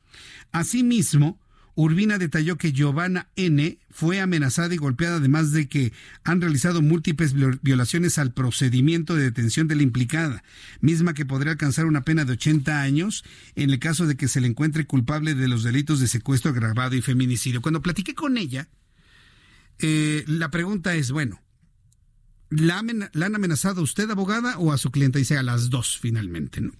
Asimismo, 0.53 1.41
Urbina 1.75 2.19
detalló 2.19 2.59
que 2.59 2.73
Giovanna 2.73 3.29
N. 3.37 3.79
fue 3.91 4.21
amenazada 4.21 4.75
y 4.75 4.77
golpeada, 4.77 5.17
además 5.17 5.53
de 5.53 5.69
que 5.69 5.93
han 6.23 6.41
realizado 6.41 6.83
múltiples 6.83 7.35
violaciones 7.63 8.19
al 8.19 8.33
procedimiento 8.33 9.15
de 9.15 9.25
detención 9.25 9.69
de 9.69 9.77
la 9.77 9.83
implicada, 9.83 10.45
misma 10.81 11.15
que 11.15 11.25
podría 11.25 11.53
alcanzar 11.53 11.87
una 11.87 12.05
pena 12.05 12.27
de 12.27 12.33
80 12.33 12.83
años 12.83 13.25
en 13.55 13.71
el 13.71 13.79
caso 13.79 14.07
de 14.07 14.17
que 14.17 14.29
se 14.29 14.41
le 14.41 14.49
encuentre 14.49 14.87
culpable 14.87 15.35
de 15.35 15.49
los 15.49 15.63
delitos 15.63 15.99
de 16.01 16.09
secuestro 16.09 16.51
agravado 16.51 16.95
y 16.95 17.01
feminicidio. 17.01 17.63
Cuando 17.63 17.81
platiqué 17.81 18.15
con 18.15 18.37
ella, 18.37 18.69
eh, 19.79 20.25
la 20.27 20.51
pregunta 20.51 20.95
es, 20.95 21.11
bueno, 21.11 21.42
¿La, 22.53 22.79
han 22.79 23.35
amenazado 23.35 23.81
a 23.81 23.85
usted, 23.85 24.11
abogada, 24.11 24.59
o 24.59 24.73
a 24.73 24.79
su 24.79 24.91
cliente? 24.91 25.19
Dice 25.19 25.39
a 25.39 25.43
las 25.43 25.71
dos, 25.71 25.99
finalmente. 25.99 26.61
¿no? 26.61 26.73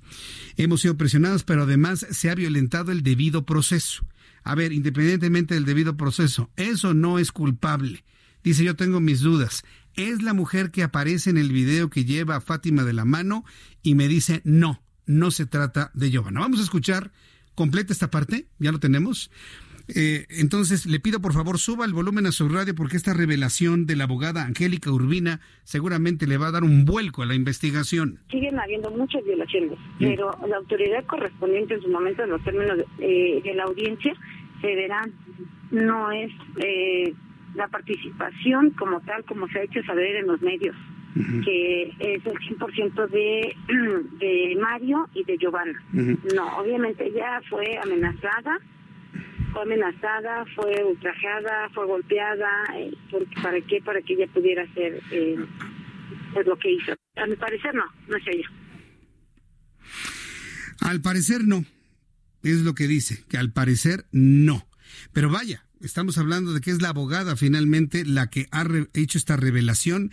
Hemos 0.57 0.83
sido 0.83 0.99
presionados, 0.99 1.45
pero 1.45 1.63
además 1.63 2.07
se 2.11 2.31
ha 2.31 2.35
violentado 2.35 2.93
el 2.93 3.03
debido 3.03 3.47
proceso. 3.47 4.05
A 4.45 4.55
ver, 4.55 4.73
independientemente 4.73 5.55
del 5.55 5.65
debido 5.65 5.97
proceso, 5.97 6.51
eso 6.57 6.93
no 6.93 7.19
es 7.19 7.33
culpable. 7.33 8.05
Dice, 8.45 8.65
yo 8.65 8.77
tengo 8.77 9.01
mis 9.01 9.21
dudas. 9.21 9.65
Es 9.95 10.23
la 10.23 10.35
mujer 10.35 10.71
que 10.71 10.83
aparece 10.83 11.31
en 11.31 11.39
el 11.39 11.51
video 11.53 11.89
que 11.89 12.05
lleva 12.05 12.37
a 12.37 12.41
Fátima 12.41 12.85
de 12.85 12.93
la 12.93 13.05
mano 13.05 13.45
y 13.83 13.95
me 13.95 14.09
dice, 14.09 14.43
no, 14.45 14.83
no 15.07 15.31
se 15.31 15.47
trata 15.47 15.91
de 15.95 16.11
Giovanna. 16.11 16.41
Vamos 16.41 16.61
a 16.61 16.65
escuchar 16.65 17.13
completa 17.55 17.93
esta 17.93 18.11
parte, 18.11 18.47
ya 18.59 18.73
lo 18.73 18.81
tenemos. 18.81 19.31
Eh, 19.89 20.27
entonces, 20.31 20.87
le 20.87 21.01
pido 21.01 21.21
por 21.21 21.33
favor 21.33 21.59
suba 21.59 21.85
el 21.85 21.93
volumen 21.93 22.27
a 22.27 22.33
su 22.33 22.49
radio 22.49 22.75
porque 22.75 22.97
esta 22.97 23.15
revelación 23.15 23.87
de 23.87 23.97
la 23.97 24.05
abogada 24.05 24.45
Angélica 24.45 24.91
Urbina 24.91 25.41
seguramente 25.65 26.27
le 26.27 26.39
va 26.39 26.49
a 26.49 26.53
dar 26.53 26.65
un 26.65 26.85
vuelco 26.85 27.23
a 27.23 27.27
la 27.27 27.35
investigación. 27.35 28.19
Siguen 28.31 28.59
habiendo 28.59 28.91
muchas 28.91 29.25
violaciones, 29.25 29.79
pero 29.99 30.31
la 30.47 30.57
autoridad 30.57 31.05
correspondiente 31.07 31.75
en 31.75 31.83
su 31.83 31.89
momento, 31.89 32.23
en 32.23 32.31
los 32.31 32.43
términos 32.45 32.79
de, 32.79 33.39
eh, 33.39 33.55
la 33.55 33.65
audiencia, 33.65 34.15
se 34.61 34.75
verán. 34.75 35.13
No 35.71 36.13
es 36.13 36.31
eh, 36.63 37.15
la 37.55 37.69
participación 37.69 38.71
como 38.71 39.01
tal, 39.01 39.25
como 39.25 39.49
se 39.49 39.59
ha 39.59 39.63
hecho 39.63 39.83
saber 39.85 40.17
en 40.17 40.27
los 40.27 40.41
medios 40.43 40.77
que 41.45 41.83
es 41.99 42.25
el 42.25 42.39
100% 42.39 43.09
de, 43.09 43.57
de 44.19 44.57
Mario 44.61 45.09
y 45.15 45.25
de 45.25 45.37
Giovanna. 45.37 45.83
No, 45.93 46.57
obviamente 46.59 47.07
ella 47.07 47.41
fue 47.49 47.79
amenazada, 47.83 48.59
fue 49.53 49.63
amenazada, 49.63 50.45
fue 50.55 50.85
ultrajada, 50.85 51.69
fue 51.75 51.87
golpeada, 51.87 52.49
eh, 52.77 52.93
¿para 53.43 53.61
qué? 53.61 53.81
Para 53.85 54.01
que 54.03 54.15
ella 54.15 54.27
pudiera 54.33 54.63
hacer 54.63 55.01
eh, 55.11 55.37
pues 56.33 56.47
lo 56.47 56.59
que 56.59 56.73
hizo. 56.73 56.93
A 57.17 57.27
mi 57.27 57.37
parecer 57.37 57.75
no, 57.75 57.85
no 58.09 58.17
es 58.17 58.27
ella. 58.27 58.51
Al 60.81 61.01
parecer 61.01 61.45
no, 61.45 61.65
es 62.43 62.63
lo 62.63 62.75
que 62.75 62.87
dice, 62.87 63.25
que 63.29 63.37
al 63.37 63.53
parecer 63.53 64.07
no. 64.11 64.67
Pero 65.13 65.31
vaya, 65.31 65.65
estamos 65.81 66.19
hablando 66.19 66.53
de 66.53 66.61
que 66.61 66.71
es 66.71 66.83
la 66.83 66.89
abogada 66.89 67.37
finalmente 67.37 68.05
la 68.05 68.29
que 68.29 68.49
ha 68.51 68.67
hecho 68.95 69.19
esta 69.19 69.37
revelación 69.37 70.11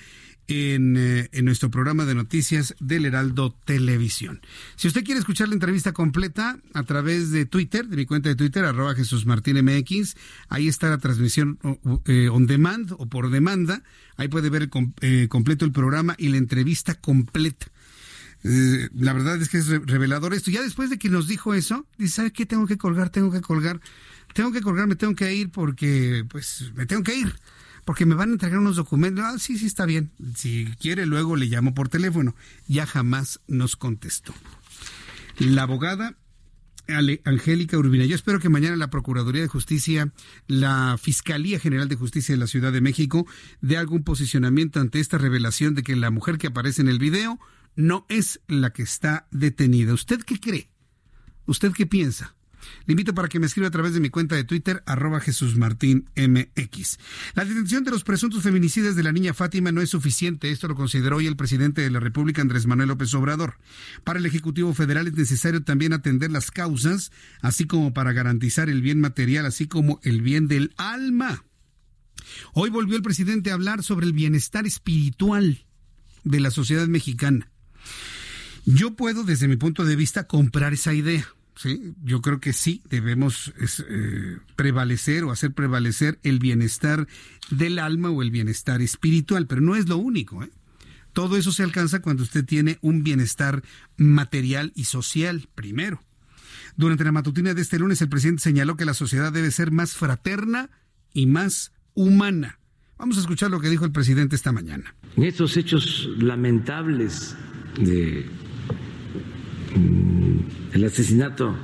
eh, 0.51 1.29
en, 1.31 1.45
nuestro 1.45 1.69
programa 1.69 2.05
de 2.05 2.15
noticias 2.15 2.75
del 2.79 3.05
Heraldo 3.05 3.55
Televisión. 3.65 4.41
Si 4.75 4.87
usted 4.87 5.03
quiere 5.03 5.19
escuchar 5.19 5.47
la 5.47 5.53
entrevista 5.53 5.93
completa 5.93 6.59
a 6.73 6.83
través 6.83 7.29
de 7.29 7.45
Twitter, 7.45 7.87
de 7.87 7.95
mi 7.95 8.07
cuenta 8.07 8.29
de 8.29 8.35
Twitter, 8.35 8.65
arroba 8.65 8.95
Jesús 8.95 9.27
Martín 9.27 9.63
MX, 9.63 10.15
ahí 10.47 10.67
está 10.67 10.89
la 10.89 10.97
transmisión 10.97 11.59
eh, 12.05 12.29
on 12.29 12.47
demand 12.47 12.93
o 12.93 13.05
por 13.05 13.29
demanda. 13.29 13.83
Ahí 14.17 14.27
puede 14.27 14.49
ver 14.49 14.69
eh, 15.01 15.27
completo 15.29 15.65
el 15.65 15.71
programa 15.71 16.15
y 16.17 16.29
la 16.29 16.37
entrevista 16.37 16.95
completa. 16.95 17.67
la 18.41 19.13
verdad 19.13 19.39
es 19.39 19.49
que 19.49 19.59
es 19.59 19.67
revelador 19.67 20.33
esto. 20.33 20.49
Ya 20.49 20.63
después 20.63 20.89
de 20.89 20.97
que 20.97 21.09
nos 21.09 21.27
dijo 21.27 21.53
eso, 21.53 21.85
dice, 21.99 22.15
¿sabe 22.15 22.31
qué? 22.31 22.47
Tengo 22.47 22.65
que 22.65 22.77
colgar, 22.79 23.11
tengo 23.11 23.31
que 23.31 23.41
colgar. 23.41 23.79
Tengo 24.33 24.51
que 24.51 24.61
colgar, 24.61 24.87
me 24.87 24.95
tengo 24.95 25.13
que 25.13 25.31
ir 25.33 25.49
porque, 25.51 26.25
pues, 26.27 26.71
me 26.75 26.87
tengo 26.87 27.03
que 27.03 27.15
ir 27.15 27.35
porque 27.89 28.05
me 28.05 28.13
van 28.13 28.29
a 28.29 28.33
entregar 28.33 28.59
unos 28.59 28.75
documentos. 28.75 29.25
Ah, 29.25 29.39
sí, 29.39 29.57
sí, 29.57 29.65
está 29.65 29.87
bien. 29.87 30.11
Si 30.35 30.67
quiere, 30.79 31.07
luego 31.07 31.35
le 31.35 31.47
llamo 31.47 31.73
por 31.73 31.89
teléfono. 31.89 32.35
Ya 32.67 32.85
jamás 32.85 33.39
nos 33.47 33.75
contestó. 33.75 34.31
La 35.39 35.63
abogada 35.63 36.15
Angélica 37.25 37.79
Urbina. 37.79 38.05
Yo 38.05 38.13
espero 38.13 38.39
que 38.39 38.47
mañana 38.47 38.75
la 38.75 38.91
Procuraduría 38.91 39.41
de 39.41 39.47
Justicia, 39.47 40.13
la 40.45 40.99
Fiscalía 41.01 41.59
General 41.59 41.89
de 41.89 41.95
Justicia 41.95 42.35
de 42.35 42.39
la 42.39 42.45
Ciudad 42.45 42.71
de 42.71 42.81
México, 42.81 43.25
dé 43.59 43.77
algún 43.77 44.03
posicionamiento 44.03 44.79
ante 44.79 44.99
esta 44.99 45.17
revelación 45.17 45.73
de 45.73 45.81
que 45.81 45.95
la 45.95 46.11
mujer 46.11 46.37
que 46.37 46.45
aparece 46.45 46.83
en 46.83 46.89
el 46.89 46.99
video 46.99 47.39
no 47.75 48.05
es 48.07 48.39
la 48.47 48.71
que 48.71 48.83
está 48.83 49.27
detenida. 49.31 49.95
¿Usted 49.95 50.21
qué 50.21 50.39
cree? 50.39 50.69
¿Usted 51.47 51.71
qué 51.71 51.87
piensa? 51.87 52.35
Le 52.85 52.93
invito 52.93 53.13
para 53.13 53.27
que 53.27 53.39
me 53.39 53.45
escriba 53.45 53.67
a 53.67 53.71
través 53.71 53.93
de 53.93 53.99
mi 53.99 54.09
cuenta 54.09 54.35
de 54.35 54.43
Twitter, 54.43 54.83
arroba 54.85 55.19
Jesús 55.19 55.55
Martín 55.55 56.09
MX. 56.15 56.97
La 57.35 57.45
detención 57.45 57.83
de 57.83 57.91
los 57.91 58.03
presuntos 58.03 58.43
feminicidios 58.43 58.95
de 58.95 59.03
la 59.03 59.11
niña 59.11 59.33
Fátima 59.33 59.71
no 59.71 59.81
es 59.81 59.89
suficiente. 59.89 60.51
Esto 60.51 60.67
lo 60.67 60.75
consideró 60.75 61.17
hoy 61.17 61.27
el 61.27 61.35
presidente 61.35 61.81
de 61.81 61.89
la 61.89 61.99
República, 61.99 62.41
Andrés 62.41 62.67
Manuel 62.67 62.89
López 62.89 63.13
Obrador. 63.13 63.57
Para 64.03 64.19
el 64.19 64.25
Ejecutivo 64.25 64.73
Federal 64.73 65.07
es 65.07 65.13
necesario 65.13 65.63
también 65.63 65.93
atender 65.93 66.31
las 66.31 66.51
causas, 66.51 67.11
así 67.41 67.65
como 67.65 67.93
para 67.93 68.13
garantizar 68.13 68.69
el 68.69 68.81
bien 68.81 68.99
material, 68.99 69.45
así 69.45 69.67
como 69.67 69.99
el 70.03 70.21
bien 70.21 70.47
del 70.47 70.73
alma. 70.77 71.43
Hoy 72.53 72.69
volvió 72.69 72.95
el 72.95 73.01
presidente 73.01 73.51
a 73.51 73.55
hablar 73.55 73.83
sobre 73.83 74.05
el 74.05 74.13
bienestar 74.13 74.65
espiritual 74.65 75.65
de 76.23 76.39
la 76.39 76.51
sociedad 76.51 76.87
mexicana. 76.87 77.49
Yo 78.65 78.95
puedo, 78.95 79.23
desde 79.23 79.47
mi 79.47 79.55
punto 79.55 79.85
de 79.85 79.95
vista, 79.95 80.27
comprar 80.27 80.73
esa 80.73 80.93
idea 80.93 81.27
Sí, 81.59 81.93
yo 82.05 82.21
creo 82.21 82.39
que 82.39 82.53
sí 82.53 82.81
debemos 82.89 83.51
eh, 83.59 84.37
prevalecer 84.55 85.25
o 85.25 85.31
hacer 85.31 85.51
prevalecer 85.51 86.17
el 86.23 86.39
bienestar 86.39 87.05
del 87.49 87.79
alma 87.79 88.09
o 88.11 88.21
el 88.21 88.31
bienestar 88.31 88.81
espiritual, 88.81 89.45
pero 89.45 89.59
no 89.59 89.75
es 89.75 89.89
lo 89.89 89.97
único. 89.97 90.41
¿eh? 90.41 90.49
Todo 91.11 91.35
eso 91.35 91.51
se 91.51 91.63
alcanza 91.63 92.01
cuando 92.01 92.23
usted 92.23 92.45
tiene 92.45 92.77
un 92.79 93.03
bienestar 93.03 93.61
material 93.97 94.71
y 94.73 94.85
social 94.85 95.49
primero. 95.53 96.01
Durante 96.77 97.03
la 97.03 97.11
matutina 97.11 97.53
de 97.53 97.61
este 97.61 97.77
lunes, 97.77 98.01
el 98.01 98.07
presidente 98.07 98.41
señaló 98.41 98.77
que 98.77 98.85
la 98.85 98.93
sociedad 98.93 99.33
debe 99.33 99.51
ser 99.51 99.71
más 99.71 99.95
fraterna 99.95 100.69
y 101.13 101.25
más 101.25 101.73
humana. 101.93 102.57
Vamos 102.97 103.17
a 103.17 103.19
escuchar 103.19 103.51
lo 103.51 103.59
que 103.59 103.67
dijo 103.67 103.83
el 103.83 103.91
presidente 103.91 104.37
esta 104.37 104.53
mañana. 104.53 104.95
En 105.17 105.23
estos 105.23 105.57
hechos 105.57 106.07
lamentables 106.19 107.35
de 107.77 108.25
el 109.75 110.83
asesinato 110.83 111.55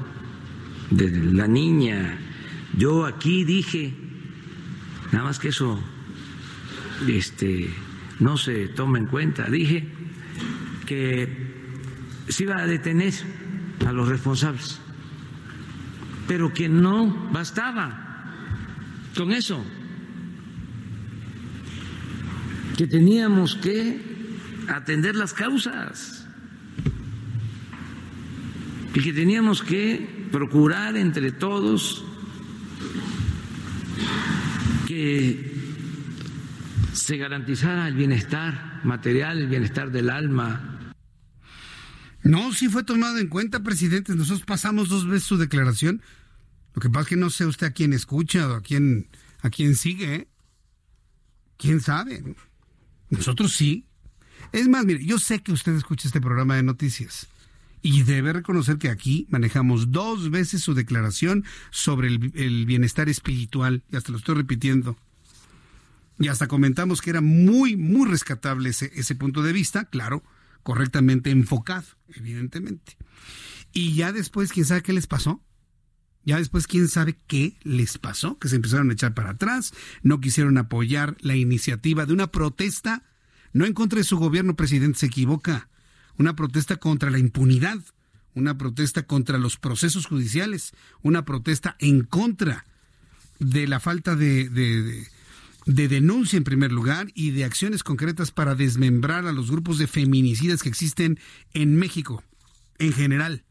de 0.91 1.09
la 1.33 1.47
niña. 1.47 2.17
Yo 2.77 3.05
aquí 3.05 3.43
dije, 3.43 3.93
nada 5.11 5.25
más 5.25 5.39
que 5.39 5.49
eso 5.49 5.79
este, 7.07 7.69
no 8.19 8.37
se 8.37 8.67
toma 8.69 8.97
en 8.97 9.07
cuenta, 9.07 9.49
dije 9.49 9.87
que 10.85 11.27
se 12.27 12.43
iba 12.43 12.57
a 12.57 12.67
detener 12.67 13.13
a 13.85 13.91
los 13.91 14.07
responsables, 14.07 14.79
pero 16.27 16.53
que 16.53 16.69
no 16.69 17.29
bastaba 17.31 18.31
con 19.15 19.31
eso, 19.31 19.63
que 22.77 22.87
teníamos 22.87 23.55
que 23.55 23.99
atender 24.67 25.15
las 25.15 25.33
causas 25.33 26.24
y 28.95 29.01
que 29.01 29.11
teníamos 29.11 29.61
que 29.61 30.27
procurar 30.31 30.95
entre 30.95 31.33
todos 31.33 32.05
que 34.87 35.53
se 36.93 37.17
garantizara 37.17 37.89
el 37.89 37.95
bienestar 37.95 38.79
material, 38.85 39.39
el 39.39 39.47
bienestar 39.47 39.91
del 39.91 40.09
alma. 40.09 40.93
No, 42.23 42.53
sí 42.53 42.69
fue 42.69 42.85
tomado 42.85 43.17
en 43.17 43.27
cuenta, 43.27 43.63
presidente. 43.63 44.15
Nosotros 44.15 44.45
pasamos 44.45 44.87
dos 44.87 45.05
veces 45.05 45.27
su 45.27 45.37
declaración. 45.37 46.01
Lo 46.73 46.81
que 46.81 46.89
pasa 46.89 47.01
es 47.01 47.07
que 47.09 47.17
no 47.17 47.29
sé 47.29 47.45
usted 47.45 47.67
a 47.67 47.71
quién 47.71 47.91
escucha 47.91 48.47
o 48.47 48.53
a 48.53 48.61
quién, 48.61 49.09
a 49.41 49.49
quién 49.49 49.75
sigue. 49.75 50.15
¿eh? 50.15 50.27
¿Quién 51.57 51.81
sabe? 51.81 52.23
Nosotros 53.09 53.53
sí. 53.53 53.87
Es 54.53 54.69
más, 54.69 54.85
mire, 54.85 55.05
yo 55.05 55.19
sé 55.19 55.43
que 55.43 55.51
usted 55.51 55.75
escucha 55.75 56.07
este 56.07 56.21
programa 56.21 56.55
de 56.55 56.63
noticias 56.63 57.27
y 57.85 58.01
debe 58.01 58.33
reconocer 58.33 58.79
que 58.79 58.89
aquí 58.89 59.27
manejamos 59.29 59.91
dos 59.91 60.31
veces 60.31 60.63
su 60.63 60.73
declaración 60.73 61.45
sobre 61.69 62.07
el, 62.07 62.65
bienestar 62.65 63.09
espiritual, 63.09 63.83
y 63.91 63.95
hasta 63.95 64.11
lo 64.11 64.17
estoy 64.17 64.33
repitiendo. 64.33 64.97
Y 66.17 66.29
hasta 66.29 66.47
comentamos 66.47 66.99
que 66.99 67.11
era 67.11 67.21
muy, 67.21 67.75
muy 67.75 68.09
rescatable 68.09 68.71
ese, 68.71 68.91
ese 68.95 69.13
punto 69.13 69.43
de 69.43 69.53
vista, 69.53 69.85
claro, 69.85 70.23
correctamente 70.63 71.29
enfocado, 71.29 71.85
evidentemente. 72.15 72.97
Y 73.71 73.93
ya 73.93 74.11
después, 74.11 74.51
¿quién 74.51 74.65
sabe 74.65 74.81
qué 74.81 74.91
les 74.91 75.05
pasó? 75.05 75.43
Ya 76.23 76.37
después, 76.37 76.65
¿quién 76.65 76.87
sabe 76.87 77.15
qué 77.27 77.55
les 77.61 77.99
pasó? 77.99 78.39
Que 78.39 78.47
se 78.47 78.55
empezaron 78.55 78.89
a 78.89 78.93
echar 78.93 79.13
para 79.13 79.29
atrás, 79.29 79.75
no 80.01 80.19
quisieron 80.21 80.57
apoyar 80.57 81.17
la 81.19 81.35
iniciativa 81.35 82.07
de 82.07 82.13
una 82.13 82.31
protesta, 82.31 83.03
no 83.53 83.63
en 83.63 83.73
contra 83.73 83.99
de 83.99 84.05
su 84.05 84.17
gobierno, 84.17 84.55
presidente, 84.55 84.97
se 84.97 85.05
equivoca 85.05 85.69
una 86.17 86.35
protesta 86.35 86.77
contra 86.77 87.09
la 87.09 87.19
impunidad, 87.19 87.79
una 88.33 88.57
protesta 88.57 89.03
contra 89.03 89.37
los 89.37 89.57
procesos 89.57 90.05
judiciales, 90.05 90.73
una 91.01 91.25
protesta 91.25 91.75
en 91.79 92.03
contra 92.03 92.65
de 93.39 93.67
la 93.67 93.79
falta 93.79 94.15
de, 94.15 94.49
de, 94.49 95.87
denuncia 95.87 96.37
en 96.37 96.43
primer 96.43 96.71
lugar 96.71 97.07
y 97.15 97.31
de 97.31 97.43
acciones 97.43 97.83
concretas 97.83 98.31
para 98.31 98.55
desmembrar 98.55 99.25
a 99.25 99.31
los 99.31 99.49
grupos 99.49 99.77
de 99.77 99.87
feminicidas 99.87 100.63
que 100.63 100.69
existen 100.69 101.19
en 101.53 101.75
México 101.75 102.23
en 102.77 102.93
general. 102.93 103.43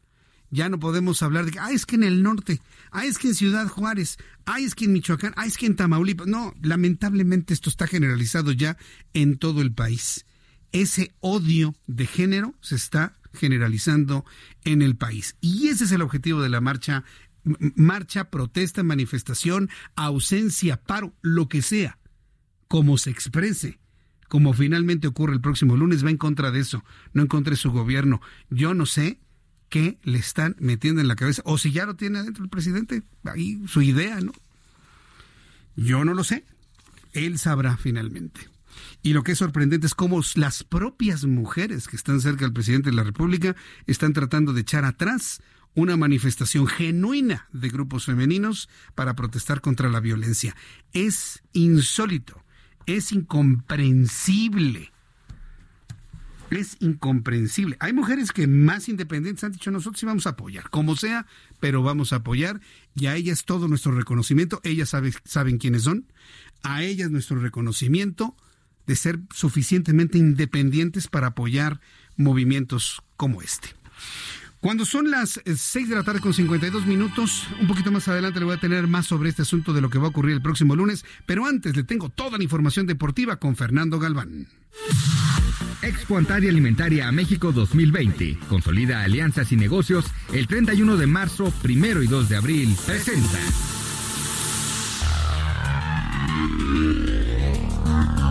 Ya 0.51 0.69
no 0.69 0.79
podemos 0.79 1.21
hablar 1.23 1.45
de 1.45 1.51
que, 1.51 1.59
ah, 1.59 1.71
es 1.71 1.85
que 1.85 1.95
en 1.95 2.03
el 2.03 2.23
norte, 2.23 2.61
ah, 2.91 3.05
es 3.05 3.17
que 3.17 3.29
en 3.29 3.35
Ciudad 3.35 3.67
Juárez, 3.67 4.17
ah, 4.45 4.59
es 4.59 4.75
que 4.75 4.85
en 4.85 4.93
Michoacán, 4.93 5.33
ah, 5.35 5.45
es 5.45 5.57
que 5.57 5.65
en 5.65 5.75
Tamaulipas. 5.75 6.27
No, 6.27 6.53
lamentablemente 6.61 7.53
esto 7.53 7.69
está 7.69 7.87
generalizado 7.87 8.51
ya 8.51 8.77
en 9.13 9.37
todo 9.37 9.61
el 9.61 9.73
país 9.73 10.25
ese 10.81 11.13
odio 11.21 11.75
de 11.87 12.05
género 12.05 12.53
se 12.61 12.75
está 12.75 13.15
generalizando 13.33 14.25
en 14.63 14.81
el 14.81 14.95
país. 14.95 15.35
Y 15.41 15.67
ese 15.67 15.85
es 15.85 15.91
el 15.91 16.01
objetivo 16.01 16.41
de 16.41 16.49
la 16.49 16.61
marcha, 16.61 17.03
marcha, 17.43 18.29
protesta, 18.29 18.83
manifestación, 18.83 19.69
ausencia, 19.95 20.81
paro, 20.81 21.13
lo 21.21 21.47
que 21.47 21.61
sea, 21.61 21.97
como 22.67 22.97
se 22.97 23.09
exprese 23.09 23.79
como 24.27 24.53
finalmente 24.53 25.07
ocurre 25.07 25.33
el 25.33 25.39
próximo 25.39 25.77
lunes, 25.77 26.03
va 26.03 26.09
en 26.09 26.17
contra 26.17 26.51
de 26.51 26.59
eso, 26.59 26.83
no 27.13 27.21
en 27.21 27.27
contra 27.27 27.51
de 27.51 27.57
su 27.57 27.71
gobierno. 27.71 28.21
Yo 28.49 28.73
no 28.73 28.85
sé 28.85 29.19
qué 29.69 29.99
le 30.03 30.17
están 30.17 30.55
metiendo 30.59 30.99
en 30.99 31.07
la 31.07 31.15
cabeza, 31.15 31.41
o 31.45 31.57
si 31.57 31.71
ya 31.71 31.85
lo 31.85 31.95
tiene 31.95 32.19
adentro 32.19 32.43
el 32.43 32.49
presidente, 32.49 33.03
ahí 33.23 33.61
su 33.67 33.81
idea, 33.81 34.19
¿no? 34.19 34.33
Yo 35.75 36.03
no 36.03 36.13
lo 36.13 36.23
sé. 36.23 36.43
Él 37.13 37.37
sabrá 37.37 37.77
finalmente. 37.77 38.54
Y 39.05 39.13
lo 39.13 39.21
que 39.21 39.33
es 39.33 39.37
sorprendente 39.37 39.85
es 39.85 39.93
cómo 39.93 40.19
las 40.33 40.63
propias 40.63 41.25
mujeres 41.25 41.87
que 41.87 41.95
están 41.95 42.19
cerca 42.21 42.43
del 42.43 42.53
presidente 42.53 42.89
de 42.89 42.95
la 42.95 43.03
República 43.03 43.55
están 43.85 44.13
tratando 44.13 44.51
de 44.51 44.61
echar 44.61 44.83
atrás 44.83 45.43
una 45.75 45.95
manifestación 45.95 46.65
genuina 46.65 47.47
de 47.53 47.69
grupos 47.69 48.05
femeninos 48.05 48.67
para 48.95 49.15
protestar 49.15 49.61
contra 49.61 49.89
la 49.89 49.99
violencia. 49.99 50.55
Es 50.91 51.43
insólito, 51.53 52.43
es 52.87 53.11
incomprensible. 53.11 54.91
Es 56.49 56.75
incomprensible. 56.79 57.77
Hay 57.81 57.93
mujeres 57.93 58.31
que 58.31 58.47
más 58.47 58.89
independientes 58.89 59.43
han 59.43 59.51
dicho 59.51 59.69
nosotros 59.69 59.99
sí 59.99 60.07
vamos 60.07 60.25
a 60.25 60.31
apoyar, 60.31 60.71
como 60.71 60.95
sea, 60.95 61.27
pero 61.59 61.83
vamos 61.83 62.11
a 62.11 62.17
apoyar 62.17 62.59
y 62.95 63.05
a 63.05 63.15
ellas 63.15 63.45
todo 63.45 63.67
nuestro 63.67 63.91
reconocimiento. 63.91 64.61
Ellas 64.63 64.95
saben 65.25 65.59
quiénes 65.59 65.83
son. 65.83 66.07
A 66.63 66.81
ellas 66.81 67.11
nuestro 67.11 67.37
reconocimiento 67.37 68.35
de 68.87 68.95
ser 68.95 69.19
suficientemente 69.33 70.17
independientes 70.17 71.07
para 71.07 71.27
apoyar 71.27 71.79
movimientos 72.15 73.01
como 73.17 73.41
este. 73.41 73.69
Cuando 74.65 74.83
son 74.83 75.11
las 75.11 75.39
6 75.45 75.75
eh, 75.75 75.89
de 75.89 75.95
la 75.95 76.03
tarde 76.03 76.21
con 76.21 76.33
52 76.33 76.87
minutos, 76.87 77.47
un 77.61 77.67
poquito 77.67 77.91
más 77.91 78.07
adelante 78.07 78.39
le 78.39 78.45
voy 78.45 78.55
a 78.55 78.59
tener 78.59 78.87
más 78.87 79.05
sobre 79.05 79.29
este 79.29 79.43
asunto 79.43 79.73
de 79.73 79.81
lo 79.81 79.91
que 79.91 79.99
va 79.99 80.05
a 80.05 80.09
ocurrir 80.09 80.33
el 80.33 80.41
próximo 80.41 80.75
lunes, 80.75 81.05
pero 81.27 81.45
antes 81.45 81.75
le 81.75 81.83
tengo 81.83 82.09
toda 82.09 82.37
la 82.39 82.43
información 82.43 82.87
deportiva 82.87 83.35
con 83.35 83.55
Fernando 83.55 83.99
Galván. 83.99 84.47
Expo 85.83 86.17
Antaria 86.17 86.49
Alimentaria 86.49 87.07
a 87.07 87.11
México 87.11 87.51
2020. 87.51 88.39
Consolida 88.49 89.03
alianzas 89.03 89.51
y 89.51 89.55
negocios 89.55 90.05
el 90.33 90.47
31 90.47 90.97
de 90.97 91.05
marzo, 91.05 91.53
primero 91.61 92.01
y 92.01 92.07
2 92.07 92.27
de 92.27 92.35
abril. 92.35 92.75
Presenta. 92.87 93.39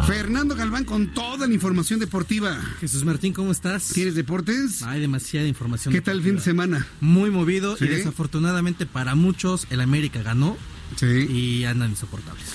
Fernando 0.07 0.55
Galván 0.55 0.85
con 0.85 1.15
toda 1.15 1.47
la 1.47 1.55
información 1.55 1.99
deportiva. 1.99 2.61
Jesús 2.79 3.05
Martín, 3.05 3.33
¿cómo 3.33 3.51
estás? 3.51 3.89
¿Tienes 3.89 4.15
deportes? 4.15 4.83
Hay 4.83 5.01
demasiada 5.01 5.47
información. 5.47 5.95
¿Qué 5.95 6.03
tal 6.03 6.19
el 6.19 6.23
fin 6.23 6.37
de 6.37 6.43
semana? 6.43 6.87
Muy 7.01 7.31
movido 7.31 7.75
y 7.81 7.87
desafortunadamente 7.87 8.85
para 8.85 9.15
muchos 9.15 9.67
el 9.71 9.81
América 9.81 10.23
ganó 10.23 10.59
sí. 10.97 11.07
y 11.07 11.65
andan 11.65 11.91
insoportables. 11.91 12.53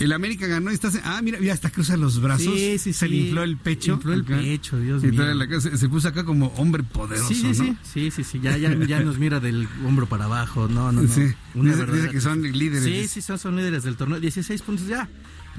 El 0.00 0.12
América 0.12 0.46
ganó 0.46 0.70
y 0.70 0.74
está... 0.74 0.90
Ah, 1.04 1.20
mira, 1.22 1.38
ya 1.40 1.52
hasta 1.52 1.70
cruza 1.70 1.96
los 1.96 2.20
brazos. 2.20 2.54
Sí, 2.54 2.78
sí, 2.78 2.92
Se 2.92 3.08
le 3.08 3.16
infló 3.16 3.42
el 3.42 3.56
pecho. 3.56 3.84
Se 3.84 3.90
infló 3.92 4.12
el 4.14 4.24
pecho, 4.24 4.78
Dios 4.78 5.02
mío. 5.02 5.60
se, 5.60 5.88
puso 5.88 6.08
acá 6.08 6.24
como 6.24 6.48
hombre 6.56 6.82
poderoso, 6.82 7.28
sí, 7.28 7.54
sí, 7.54 7.76
Sí, 7.82 8.10
sí, 8.10 8.24
sí. 8.24 8.40
Ya, 8.40 8.56
ya, 8.56 8.74
ya 8.86 9.00
nos 9.00 9.18
mira 9.18 9.40
del 9.40 9.68
hombro 9.86 10.06
para 10.06 10.24
abajo. 10.24 10.68
No, 10.68 10.90
no, 10.90 11.02
no. 11.02 11.08
Sí. 11.08 11.32
dice, 11.54 12.08
que 12.10 12.20
son 12.20 12.42
líderes. 12.42 12.84
Sí, 12.84 13.08
sí, 13.08 13.22
son, 13.22 13.38
son 13.38 13.56
líderes 13.56 13.82
del 13.82 13.96
torneo. 13.96 14.18
16 14.20 14.62
puntos 14.62 14.86
ya. 14.86 15.08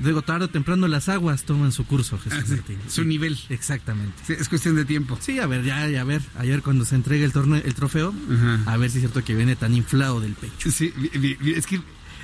Luego 0.02 0.22
tarde 0.22 0.46
o 0.46 0.50
temprano 0.50 0.88
las 0.88 1.10
aguas 1.10 1.44
toman 1.44 1.72
su 1.72 1.86
curso, 1.86 2.18
Jesús 2.18 2.60
ah, 2.60 2.74
Su 2.88 3.04
nivel. 3.04 3.38
Exactamente. 3.50 4.34
es 4.34 4.50
cuestión 4.50 4.76
de 4.76 4.86
tiempo. 4.86 5.18
Sí, 5.22 5.40
a 5.40 5.48
ver, 5.48 5.64
ya, 5.64 5.88
ya, 5.90 6.02
a 6.02 6.04
ver, 6.04 6.22
ayer 6.38 6.62
cuando 6.62 6.86
se 6.86 6.96
entregue 6.96 7.26
el 7.26 7.34
torneo, 7.34 7.62
el 7.64 7.76
trofeo, 7.76 8.14
a 8.66 8.78
ver 8.78 8.90
si 8.90 8.98
es 8.98 9.02
cierto 9.02 9.24
que 9.24 9.36
viene 9.36 9.56
tan 9.56 9.76
inflado 9.76 10.20
del 10.22 10.34
pecho. 10.34 10.72
Sí, 10.72 10.94
es 11.56 11.68
que 11.68 11.82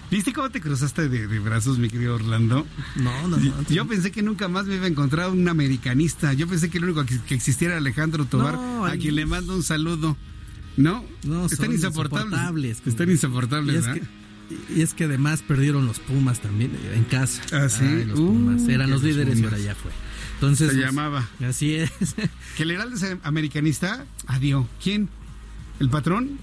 ¿Viste 0.09 0.31
cómo 0.31 0.49
te 0.49 0.61
cruzaste 0.61 1.09
de, 1.09 1.39
brazos, 1.39 1.79
mi 1.79 1.89
querido 1.89 2.15
Orlando? 2.15 2.65
No, 2.95 3.27
no, 3.27 3.37
no. 3.37 3.63
Yo, 3.69 3.85
pensé 3.87 4.11
que 4.11 4.21
nunca 4.21 4.47
más 4.47 4.65
me 4.65 4.75
iba 4.75 4.85
a 4.85 4.87
encontrar 4.87 5.29
un 5.29 5.47
americanista. 5.47 6.33
Yo 6.33 6.47
pensé 6.47 6.69
que 6.69 6.77
el 6.77 6.85
único 6.85 7.05
que, 7.05 7.35
existiera 7.35 7.73
era 7.73 7.79
Alejandro 7.79 8.25
Tobar, 8.25 8.55
a 8.89 8.97
quien 8.97 9.15
le 9.15 9.25
mando 9.25 9.55
un 9.55 9.63
saludo. 9.63 10.15
No, 10.77 11.03
no 11.23 11.47
están 11.47 11.71
insoportables. 11.71 12.81
Están 12.85 13.09
insoportables, 13.09 13.85
¿verdad? 13.85 14.07
Y 14.73 14.81
es 14.81 14.93
que 14.93 15.05
además 15.05 15.41
perdieron 15.41 15.85
los 15.85 15.99
Pumas 15.99 16.39
también 16.39 16.71
eh, 16.71 16.93
en 16.95 17.03
casa. 17.03 17.41
Ah, 17.51 17.67
sí. 17.67 18.05
los 18.05 18.19
Pumas. 18.19 18.61
Uh, 18.61 18.69
Eran 18.69 18.89
los 18.89 19.03
líderes 19.03 19.39
y 19.39 19.43
ahora 19.43 19.57
ya 19.57 19.75
fue. 19.75 19.91
Entonces, 20.35 20.71
Se 20.71 20.77
llamaba. 20.77 21.27
Así 21.45 21.75
es. 21.75 21.91
¿Que 22.55 22.63
el 22.63 22.71
Heraldo 22.71 22.95
es 22.95 23.17
americanista? 23.23 24.05
Adiós. 24.27 24.65
¿Quién? 24.81 25.09
¿El 25.79 25.89
patrón? 25.89 26.39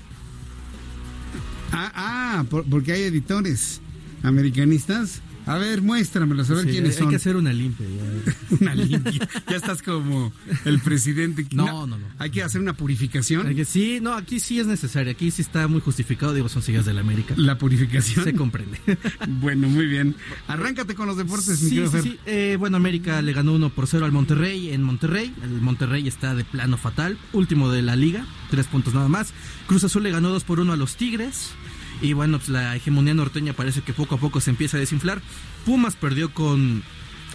Ah, 1.75 1.93
ah 1.95 2.45
porque 2.51 2.93
hay 2.93 3.03
editores 3.03 3.81
americanistas. 4.23 5.21
A 5.47 5.59
ver, 5.59 5.83
muéstramelos, 5.83 6.51
a 6.51 6.55
ver 6.55 6.67
quiénes 6.67 6.95
son. 6.95 7.05
Hay 7.05 7.11
que 7.11 7.17
hacer 7.17 7.37
una 7.37 7.53
limpia. 7.53 7.87
Ya. 7.87 8.57
una 8.61 8.75
limpia. 8.75 9.29
Ya 9.49 9.57
estás 9.57 9.83
como 9.83 10.33
el 10.65 10.81
presidente. 10.81 11.47
No, 11.53 11.87
no, 11.87 11.99
no. 11.99 12.07
Hay 12.19 12.31
que 12.31 12.43
hacer 12.43 12.61
una 12.61 12.73
purificación. 12.75 13.55
que, 13.55 13.65
sí, 13.65 13.99
no, 14.01 14.15
aquí 14.15 14.41
sí 14.41 14.59
es 14.59 14.67
necesario. 14.67 15.13
Aquí 15.13 15.31
sí 15.31 15.43
está 15.43 15.69
muy 15.69 15.81
justificado. 15.81 16.33
Digo, 16.33 16.49
son 16.49 16.63
sillas 16.63 16.87
de 16.87 16.95
la 16.95 17.01
América. 17.01 17.35
La 17.37 17.59
purificación. 17.59 18.25
Se 18.25 18.35
comprende. 18.35 18.79
bueno, 19.29 19.69
muy 19.69 19.87
bien. 19.87 20.17
Arráncate 20.49 20.95
con 20.95 21.07
los 21.07 21.17
deportes, 21.17 21.59
sí, 21.59 21.81
mi 21.81 21.89
sí, 21.89 22.01
sí. 22.03 22.19
Eh, 22.25 22.57
bueno, 22.59 22.77
América 22.77 23.21
le 23.21 23.33
ganó 23.33 23.53
1 23.53 23.71
por 23.71 23.87
0 23.87 24.07
al 24.07 24.13
Monterrey 24.13 24.71
en 24.71 24.83
Monterrey. 24.83 25.35
El 25.43 25.61
Monterrey 25.61 26.09
está 26.09 26.35
de 26.35 26.45
plano 26.45 26.79
fatal. 26.79 27.19
Último 27.33 27.71
de 27.71 27.83
la 27.83 27.97
liga. 27.97 28.25
Tres 28.51 28.67
puntos 28.67 28.95
nada 28.95 29.09
más. 29.09 29.35
Cruz 29.67 29.85
Azul 29.85 30.03
le 30.03 30.11
ganó 30.11 30.31
2 30.31 30.45
por 30.45 30.61
1 30.61 30.73
a 30.73 30.77
los 30.77 30.97
Tigres. 30.97 31.53
Y 32.01 32.13
bueno, 32.13 32.39
pues 32.39 32.49
la 32.49 32.77
hegemonía 32.77 33.15
norteña 33.15 33.53
parece 33.53 33.83
que 33.83 33.93
poco 33.93 34.17
a 34.17 34.19
poco 34.19 34.41
se 34.41 34.51
empieza 34.51 34.77
a 34.77 34.81
desinflar. 34.81 35.23
Pumas 35.65 35.97
perdió 35.97 36.33
con 36.33 36.83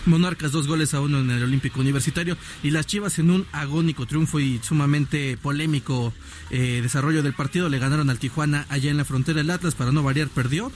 Monarcas 0.06 0.52
dos 0.52 0.68
goles 0.68 0.94
a 0.94 1.02
uno 1.02 1.20
en 1.20 1.30
el 1.32 1.44
Olímpico 1.44 1.80
Universitario 1.80 2.38
y 2.64 2.72
las 2.72 2.88
Chivas 2.88 3.20
en 3.20 3.32
un 3.32 3.46
agónico 3.52 4.06
triunfo 4.06 4.40
y 4.40 4.60
sumamente 4.64 5.38
polémico 5.38 6.14
eh, 6.50 6.80
desarrollo 6.82 7.24
del 7.24 7.34
partido 7.34 7.70
le 7.70 7.80
ganaron 7.80 8.10
al 8.10 8.20
Tijuana 8.20 8.66
allá 8.70 8.92
en 8.92 8.98
la 8.98 9.06
frontera 9.06 9.38
del 9.38 9.52
Atlas 9.52 9.76
para 9.76 9.92
no 9.92 10.04
variar 10.04 10.28
perdió. 10.30 10.72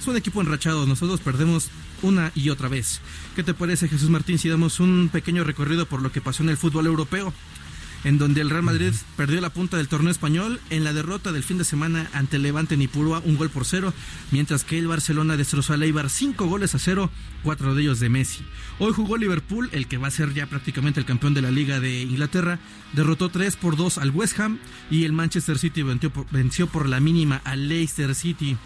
Es 0.00 0.06
un 0.08 0.16
equipo 0.16 0.40
enrachado, 0.40 0.86
nosotros 0.86 1.20
perdemos 1.20 1.68
una 2.02 2.32
y 2.34 2.50
otra 2.50 2.68
vez. 2.68 3.00
¿Qué 3.36 3.44
te 3.44 3.54
parece 3.54 3.88
Jesús 3.88 4.10
Martín 4.10 4.38
si 4.38 4.48
damos 4.48 4.80
un 4.80 5.10
pequeño 5.12 5.44
recorrido 5.44 5.86
por 5.86 6.02
lo 6.02 6.10
que 6.10 6.20
pasó 6.20 6.42
en 6.42 6.48
el 6.48 6.56
fútbol 6.56 6.86
europeo? 6.86 7.32
En 8.04 8.18
donde 8.18 8.40
el 8.40 8.50
Real 8.50 8.62
Madrid 8.62 8.92
perdió 9.16 9.40
la 9.40 9.50
punta 9.50 9.76
del 9.76 9.88
torneo 9.88 10.10
español 10.10 10.60
en 10.70 10.84
la 10.84 10.92
derrota 10.92 11.32
del 11.32 11.44
fin 11.44 11.58
de 11.58 11.64
semana 11.64 12.10
ante 12.12 12.38
Levante 12.38 12.74
en 12.74 12.82
Ipurúa, 12.82 13.22
un 13.24 13.36
gol 13.36 13.50
por 13.50 13.64
cero, 13.64 13.92
mientras 14.30 14.64
que 14.64 14.78
el 14.78 14.88
Barcelona 14.88 15.36
destrozó 15.36 15.72
a 15.72 15.76
Leibar 15.76 16.10
cinco 16.10 16.46
goles 16.46 16.74
a 16.74 16.78
cero, 16.78 17.10
cuatro 17.42 17.74
de 17.74 17.82
ellos 17.82 18.00
de 18.00 18.08
Messi. 18.08 18.44
Hoy 18.78 18.92
jugó 18.92 19.16
Liverpool, 19.16 19.68
el 19.72 19.86
que 19.86 19.98
va 19.98 20.08
a 20.08 20.12
ser 20.12 20.34
ya 20.34 20.46
prácticamente 20.46 21.00
el 21.00 21.06
campeón 21.06 21.34
de 21.34 21.42
la 21.42 21.50
Liga 21.50 21.80
de 21.80 22.02
Inglaterra, 22.02 22.58
derrotó 22.92 23.28
3 23.28 23.56
por 23.56 23.76
2 23.76 23.98
al 23.98 24.10
West 24.10 24.38
Ham 24.40 24.58
y 24.90 25.04
el 25.04 25.12
Manchester 25.12 25.58
City 25.58 25.82
venció 25.82 26.66
por, 26.66 26.88
la 26.88 27.00
mínima 27.00 27.40
al 27.44 27.68
Leicester 27.68 28.14
City. 28.14 28.56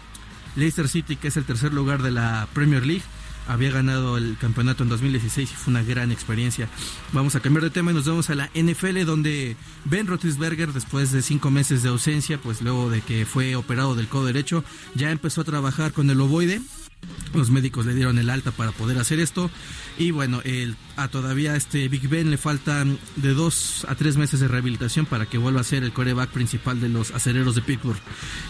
Leicester 0.55 0.87
City, 0.87 1.15
que 1.15 1.27
es 1.27 1.37
el 1.37 1.45
tercer 1.45 1.73
lugar 1.73 2.01
de 2.01 2.11
la 2.11 2.47
Premier 2.53 2.85
League, 2.85 3.03
había 3.47 3.71
ganado 3.71 4.17
el 4.17 4.37
campeonato 4.37 4.83
en 4.83 4.89
2016 4.89 5.51
y 5.51 5.55
fue 5.55 5.71
una 5.71 5.83
gran 5.83 6.11
experiencia. 6.11 6.69
Vamos 7.13 7.35
a 7.35 7.39
cambiar 7.39 7.63
de 7.63 7.69
tema 7.69 7.91
y 7.91 7.93
nos 7.93 8.07
vamos 8.07 8.29
a 8.29 8.35
la 8.35 8.49
NFL 8.53 9.05
donde 9.05 9.55
Ben 9.85 10.07
Roethlisberger 10.07 10.73
después 10.73 11.11
de 11.11 11.21
cinco 11.21 11.49
meses 11.49 11.83
de 11.83 11.89
ausencia, 11.89 12.37
pues 12.37 12.61
luego 12.61 12.89
de 12.89 13.01
que 13.01 13.25
fue 13.25 13.55
operado 13.55 13.95
del 13.95 14.07
codo 14.07 14.25
derecho, 14.25 14.63
ya 14.95 15.11
empezó 15.11 15.41
a 15.41 15.45
trabajar 15.45 15.93
con 15.93 16.09
el 16.09 16.21
ovoide 16.21 16.61
los 17.33 17.51
médicos 17.51 17.85
le 17.85 17.93
dieron 17.93 18.17
el 18.17 18.29
alta 18.29 18.51
para 18.51 18.71
poder 18.71 18.97
hacer 18.97 19.19
esto. 19.19 19.49
Y 19.97 20.11
bueno, 20.11 20.41
el, 20.43 20.75
a 20.95 21.07
todavía 21.07 21.55
este 21.55 21.87
Big 21.87 22.07
Ben 22.07 22.29
le 22.29 22.37
faltan 22.37 22.99
de 23.15 23.33
dos 23.33 23.85
a 23.87 23.95
tres 23.95 24.17
meses 24.17 24.39
de 24.39 24.47
rehabilitación 24.47 25.05
para 25.05 25.25
que 25.25 25.37
vuelva 25.37 25.61
a 25.61 25.63
ser 25.63 25.83
el 25.83 25.93
coreback 25.93 26.29
principal 26.29 26.79
de 26.79 26.89
los 26.89 27.11
acereros 27.11 27.55
de 27.55 27.61
Pittsburgh. 27.61 27.99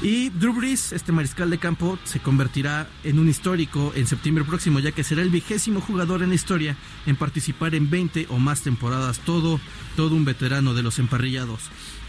Y 0.01 0.29
Drew 0.29 0.53
Brees, 0.53 0.93
este 0.93 1.11
mariscal 1.11 1.49
de 1.49 1.57
campo, 1.57 1.97
se 2.03 2.19
convertirá 2.19 2.89
en 3.03 3.19
un 3.19 3.29
histórico 3.29 3.93
en 3.95 4.07
septiembre 4.07 4.43
próximo, 4.43 4.79
ya 4.79 4.91
que 4.91 5.03
será 5.03 5.21
el 5.21 5.29
vigésimo 5.29 5.81
jugador 5.81 6.23
en 6.23 6.29
la 6.29 6.35
historia 6.35 6.75
en 7.05 7.15
participar 7.15 7.75
en 7.75 7.89
20 7.89 8.27
o 8.29 8.39
más 8.39 8.61
temporadas. 8.61 9.19
Todo, 9.19 9.59
todo 9.95 10.15
un 10.15 10.25
veterano 10.25 10.73
de 10.73 10.83
los 10.83 10.99
emparrillados. 10.99 11.61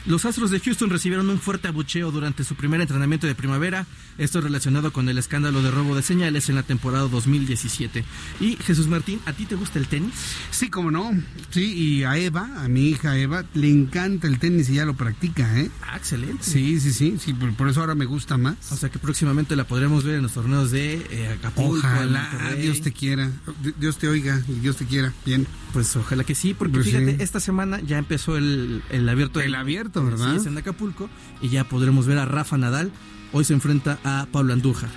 Los 0.08 0.24
Astros 0.24 0.50
de 0.50 0.58
Houston 0.58 0.88
recibieron 0.88 1.28
un 1.28 1.38
fuerte 1.38 1.68
abucheo 1.68 2.10
durante 2.10 2.42
su 2.42 2.54
primer 2.54 2.80
entrenamiento 2.80 3.26
de 3.26 3.34
primavera, 3.34 3.84
esto 4.16 4.40
relacionado 4.40 4.90
con 4.90 5.06
el 5.10 5.18
escándalo 5.18 5.60
de 5.60 5.70
robo 5.70 5.94
de 5.94 6.00
señales 6.00 6.48
en 6.48 6.54
la 6.54 6.62
temporada 6.62 7.06
2017. 7.08 8.06
Y 8.40 8.56
Jesús 8.56 8.88
Martín, 8.88 9.20
¿a 9.26 9.34
ti 9.34 9.44
te 9.44 9.54
gusta 9.54 9.78
el 9.78 9.86
tenis? 9.86 10.14
Sí, 10.50 10.70
como 10.70 10.90
no. 10.90 11.10
Sí, 11.50 11.74
y 11.74 12.04
a 12.04 12.16
Eva, 12.16 12.48
a 12.56 12.68
mi 12.68 12.88
hija 12.88 13.18
Eva, 13.18 13.44
le 13.52 13.68
encanta 13.68 14.28
el 14.28 14.38
tenis 14.38 14.70
y 14.70 14.76
ya 14.76 14.86
lo 14.86 14.94
practica, 14.94 15.60
¿eh? 15.60 15.70
Ah, 15.82 15.98
excelente. 15.98 16.42
Sí, 16.42 16.80
sí, 16.80 16.94
sí, 16.94 17.18
sí, 17.22 17.34
por, 17.34 17.68
eso 17.68 17.80
ahora 17.80 17.94
me 17.94 18.06
gusta 18.06 18.38
más. 18.38 18.72
O 18.72 18.76
sea 18.76 18.88
que 18.88 18.98
próximamente 18.98 19.56
la 19.56 19.64
podremos 19.64 20.04
ver 20.04 20.14
en 20.14 20.22
los 20.22 20.32
torneos 20.32 20.70
de 20.70 21.06
eh, 21.10 21.36
Acapulco. 21.38 21.86
Ojalá, 21.86 22.54
Dios 22.58 22.80
te 22.80 22.92
quiera, 22.92 23.30
Dios 23.78 23.98
te 23.98 24.08
oiga 24.08 24.42
y 24.48 24.54
Dios 24.60 24.76
te 24.76 24.86
quiera, 24.86 25.12
bien. 25.26 25.46
Pues 25.74 25.94
ojalá 25.96 26.24
que 26.24 26.34
sí, 26.34 26.54
porque 26.54 26.76
pues 26.76 26.86
fíjate, 26.86 27.22
esta 27.22 27.40
semana 27.40 27.78
ya 27.80 27.98
empezó 27.98 28.38
el, 28.38 28.82
el 28.88 29.06
abierto. 29.06 29.42
El 29.42 29.54
abierto 29.54 29.97
¿verdad? 30.00 30.32
Sí, 30.32 30.36
es 30.38 30.46
en 30.46 30.58
Acapulco. 30.58 31.08
Y 31.40 31.48
ya 31.48 31.64
podremos 31.64 32.06
ver 32.06 32.18
a 32.18 32.24
Rafa 32.24 32.58
Nadal. 32.58 32.92
Hoy 33.32 33.44
se 33.44 33.52
enfrenta 33.52 33.98
a 34.04 34.26
Pablo 34.30 34.52
Andújar. 34.52 34.90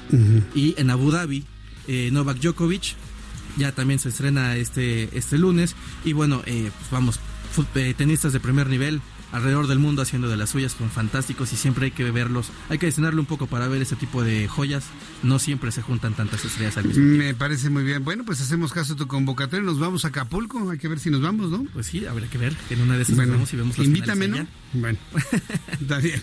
Y 0.55 0.75
en 0.77 0.89
Abu 0.89 1.11
Dhabi, 1.11 1.45
eh, 1.87 2.09
Novak 2.11 2.37
Djokovic 2.39 2.95
ya 3.57 3.71
también 3.73 3.99
se 3.99 4.09
estrena 4.09 4.55
este, 4.55 5.15
este 5.17 5.37
lunes. 5.37 5.75
Y 6.03 6.13
bueno, 6.13 6.41
eh, 6.45 6.71
pues 6.77 6.91
vamos, 6.91 7.19
eh, 7.75 7.93
tenistas 7.97 8.33
de 8.33 8.39
primer 8.39 8.67
nivel. 8.67 9.01
Alrededor 9.31 9.67
del 9.67 9.79
mundo 9.79 10.01
haciendo 10.01 10.29
de 10.29 10.37
las 10.37 10.49
suyas, 10.49 10.75
son 10.77 10.89
fantásticos 10.89 11.53
y 11.53 11.55
siempre 11.55 11.85
hay 11.85 11.91
que 11.91 12.09
verlos, 12.11 12.51
hay 12.69 12.77
que 12.77 12.85
diseñarlo 12.85 13.21
un 13.21 13.25
poco 13.25 13.47
para 13.47 13.67
ver 13.67 13.81
ese 13.81 13.95
tipo 13.95 14.23
de 14.23 14.47
joyas. 14.47 14.85
No 15.23 15.39
siempre 15.39 15.71
se 15.71 15.81
juntan 15.81 16.13
tantas 16.13 16.43
estrellas 16.45 16.77
al 16.77 16.85
mismo 16.85 17.03
tiempo. 17.03 17.23
Me 17.23 17.33
parece 17.33 17.69
muy 17.69 17.83
bien. 17.83 18.03
Bueno, 18.03 18.23
pues 18.25 18.41
hacemos 18.41 18.73
caso 18.73 18.93
a 18.93 18.95
tu 18.95 19.07
convocatoria, 19.07 19.65
nos 19.65 19.79
vamos 19.79 20.05
a 20.05 20.09
Acapulco, 20.09 20.69
hay 20.69 20.77
que 20.77 20.87
ver 20.87 20.99
si 20.99 21.09
nos 21.09 21.21
vamos, 21.21 21.49
¿no? 21.49 21.65
Pues 21.73 21.87
sí, 21.87 22.05
habrá 22.05 22.27
que 22.27 22.37
ver, 22.37 22.55
en 22.69 22.81
una 22.81 22.95
de 22.97 23.03
esas 23.03 23.15
bueno, 23.15 23.33
vamos 23.33 23.53
y 23.53 23.57
vemos 23.57 23.77
las 23.77 23.87
Invítame, 23.87 24.27
¿no? 24.27 24.47
Bueno, 24.73 24.97
está 25.81 25.97
bien. 25.99 26.21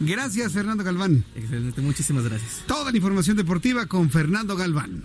Gracias, 0.00 0.52
Fernando 0.52 0.84
Galván. 0.84 1.24
Excelente, 1.34 1.80
muchísimas 1.80 2.24
gracias. 2.24 2.62
Toda 2.66 2.90
la 2.90 2.96
información 2.96 3.36
deportiva 3.36 3.86
con 3.86 4.10
Fernando 4.10 4.56
Galván. 4.56 5.04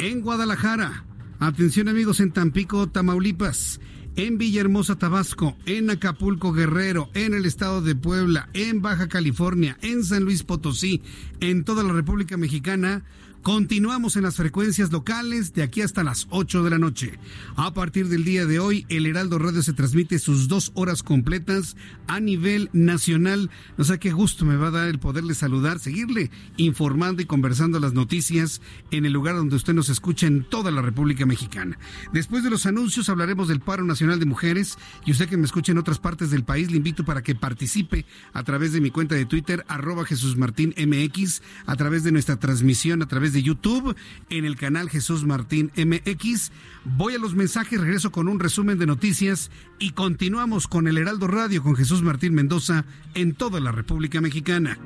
en 0.00 0.22
Guadalajara. 0.22 1.04
Atención 1.38 1.88
amigos 1.88 2.20
en 2.20 2.32
Tampico, 2.32 2.88
Tamaulipas, 2.88 3.80
en 4.16 4.38
Villahermosa, 4.38 4.98
Tabasco, 4.98 5.56
en 5.66 5.90
Acapulco, 5.90 6.52
Guerrero, 6.52 7.10
en 7.14 7.34
el 7.34 7.44
estado 7.44 7.82
de 7.82 7.94
Puebla, 7.94 8.48
en 8.54 8.82
Baja 8.82 9.08
California, 9.08 9.76
en 9.82 10.02
San 10.04 10.24
Luis 10.24 10.42
Potosí, 10.42 11.02
en 11.40 11.64
toda 11.64 11.82
la 11.82 11.92
República 11.92 12.36
Mexicana. 12.36 13.04
Continuamos 13.42 14.16
en 14.16 14.24
las 14.24 14.36
frecuencias 14.36 14.92
locales 14.92 15.54
de 15.54 15.62
aquí 15.62 15.80
hasta 15.80 16.04
las 16.04 16.26
8 16.28 16.62
de 16.62 16.70
la 16.70 16.78
noche. 16.78 17.18
A 17.56 17.72
partir 17.72 18.08
del 18.08 18.22
día 18.22 18.44
de 18.44 18.58
hoy, 18.58 18.84
el 18.90 19.06
Heraldo 19.06 19.38
Radio 19.38 19.62
se 19.62 19.72
transmite 19.72 20.18
sus 20.18 20.46
dos 20.46 20.72
horas 20.74 21.02
completas 21.02 21.74
a 22.06 22.20
nivel 22.20 22.68
nacional. 22.74 23.50
No 23.78 23.84
sé 23.84 23.98
qué 23.98 24.12
gusto 24.12 24.44
me 24.44 24.56
va 24.56 24.68
a 24.68 24.72
dar 24.72 24.88
el 24.88 24.98
poderle 24.98 25.34
saludar, 25.34 25.78
seguirle 25.78 26.30
informando 26.58 27.22
y 27.22 27.24
conversando 27.24 27.80
las 27.80 27.94
noticias 27.94 28.60
en 28.90 29.06
el 29.06 29.14
lugar 29.14 29.36
donde 29.36 29.56
usted 29.56 29.72
nos 29.72 29.88
escucha 29.88 30.26
en 30.26 30.44
toda 30.44 30.70
la 30.70 30.82
República 30.82 31.24
Mexicana. 31.24 31.78
Después 32.12 32.44
de 32.44 32.50
los 32.50 32.66
anuncios 32.66 33.08
hablaremos 33.08 33.48
del 33.48 33.60
paro 33.60 33.84
nacional 33.84 34.20
de 34.20 34.26
mujeres 34.26 34.76
y 35.06 35.12
usted 35.12 35.30
que 35.30 35.38
me 35.38 35.46
escucha 35.46 35.72
en 35.72 35.78
otras 35.78 35.98
partes 35.98 36.30
del 36.30 36.44
país 36.44 36.70
le 36.70 36.76
invito 36.76 37.06
para 37.06 37.22
que 37.22 37.34
participe 37.34 38.04
a 38.34 38.42
través 38.42 38.74
de 38.74 38.82
mi 38.82 38.90
cuenta 38.90 39.14
de 39.14 39.24
Twitter 39.24 39.64
arroba 39.66 40.04
Jesús 40.04 40.36
Martín 40.36 40.74
MX, 40.76 41.40
a 41.64 41.76
través 41.76 42.04
de 42.04 42.12
nuestra 42.12 42.38
transmisión, 42.38 43.00
a 43.00 43.08
través 43.08 43.29
de 43.32 43.42
YouTube, 43.42 43.96
en 44.28 44.44
el 44.44 44.56
canal 44.56 44.90
Jesús 44.90 45.24
Martín 45.24 45.70
MX. 45.76 46.52
Voy 46.84 47.14
a 47.14 47.18
los 47.18 47.34
mensajes, 47.34 47.80
regreso 47.80 48.10
con 48.10 48.28
un 48.28 48.40
resumen 48.40 48.78
de 48.78 48.86
noticias 48.86 49.50
y 49.78 49.90
continuamos 49.90 50.66
con 50.66 50.88
el 50.88 50.98
Heraldo 50.98 51.26
Radio 51.26 51.62
con 51.62 51.76
Jesús 51.76 52.02
Martín 52.02 52.34
Mendoza 52.34 52.84
en 53.14 53.34
toda 53.34 53.60
la 53.60 53.72
República 53.72 54.20
Mexicana. 54.20 54.78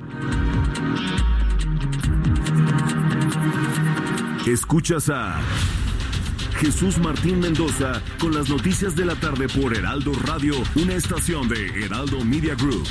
Escuchas 4.45 5.09
a 5.09 5.41
Jesús 6.59 6.99
Martín 6.99 7.39
Mendoza 7.39 8.01
con 8.19 8.33
las 8.33 8.49
noticias 8.49 8.95
de 8.95 9.05
la 9.05 9.15
tarde 9.15 9.47
por 9.49 9.75
Heraldo 9.75 10.13
Radio, 10.25 10.55
una 10.75 10.93
estación 10.93 11.47
de 11.49 11.83
Heraldo 11.83 12.23
Media 12.23 12.55
Group. 12.55 12.87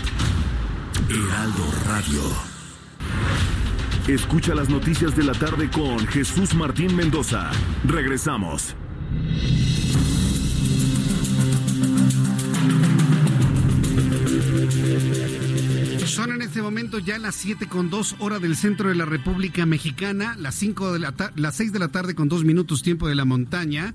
Heraldo 1.09 1.65
Radio. 1.87 2.23
Escucha 4.09 4.55
las 4.55 4.69
noticias 4.69 5.17
de 5.17 5.25
la 5.25 5.33
tarde 5.33 5.71
con 5.71 5.99
Jesús 6.07 6.55
Martín 6.55 6.95
Mendoza. 6.95 7.51
Regresamos. 7.87 8.77
Son 16.05 16.33
en 16.33 16.43
este 16.43 16.61
momento 16.61 16.99
ya 16.99 17.19
las 17.19 17.35
7 17.37 17.67
con 17.67 17.89
2 17.89 18.17
hora 18.19 18.39
del 18.39 18.57
centro 18.57 18.91
de 18.91 18.95
la 18.95 19.07
República 19.07 19.65
Mexicana, 19.65 20.37
las, 20.39 20.55
5 20.57 20.93
de 20.93 20.99
la 20.99 21.15
las 21.37 21.55
6 21.55 21.73
de 21.73 21.79
la 21.79 21.89
tarde 21.89 22.15
con 22.15 22.29
2 22.29 22.45
minutos 22.45 22.83
tiempo 22.83 23.09
de 23.09 23.15
la 23.15 23.25
montaña. 23.25 23.95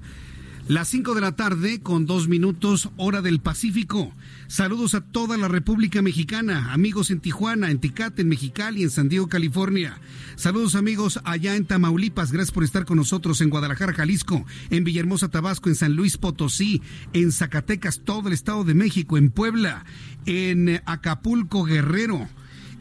Las 0.69 0.89
5 0.89 1.15
de 1.15 1.21
la 1.21 1.31
tarde 1.31 1.81
con 1.81 2.05
2 2.05 2.27
minutos 2.27 2.89
hora 2.95 3.23
del 3.23 3.39
Pacífico. 3.39 4.13
Saludos 4.45 4.93
a 4.93 5.01
toda 5.01 5.35
la 5.35 5.47
República 5.47 6.03
Mexicana, 6.03 6.71
amigos 6.71 7.09
en 7.09 7.21
Tijuana, 7.21 7.71
en 7.71 7.79
Ticate, 7.79 8.21
en 8.21 8.29
Mexicali, 8.29 8.83
en 8.83 8.91
San 8.91 9.09
Diego, 9.09 9.27
California. 9.27 9.99
Saludos 10.35 10.75
amigos 10.75 11.21
allá 11.23 11.55
en 11.55 11.65
Tamaulipas, 11.65 12.31
gracias 12.31 12.51
por 12.51 12.63
estar 12.63 12.85
con 12.85 12.97
nosotros 12.97 13.41
en 13.41 13.49
Guadalajara, 13.49 13.95
Jalisco, 13.95 14.45
en 14.69 14.83
Villahermosa, 14.83 15.29
Tabasco, 15.29 15.69
en 15.69 15.75
San 15.75 15.95
Luis 15.95 16.17
Potosí, 16.17 16.83
en 17.13 17.31
Zacatecas, 17.31 18.01
todo 18.05 18.27
el 18.27 18.35
Estado 18.35 18.63
de 18.63 18.75
México, 18.75 19.17
en 19.17 19.31
Puebla, 19.31 19.85
en 20.27 20.83
Acapulco, 20.85 21.63
Guerrero 21.63 22.29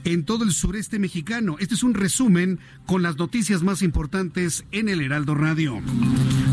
en 0.05 0.25
todo 0.25 0.45
el 0.45 0.53
sureste 0.53 0.99
mexicano. 0.99 1.57
Este 1.59 1.75
es 1.75 1.83
un 1.83 1.95
resumen 1.95 2.61
con 2.89 3.03
las 3.03 3.19
noticias 3.19 3.63
más 3.63 3.83
importantes 3.83 4.65
en 4.73 4.89
el 4.89 5.03
Heraldo 5.03 5.35
Radio. 5.35 5.79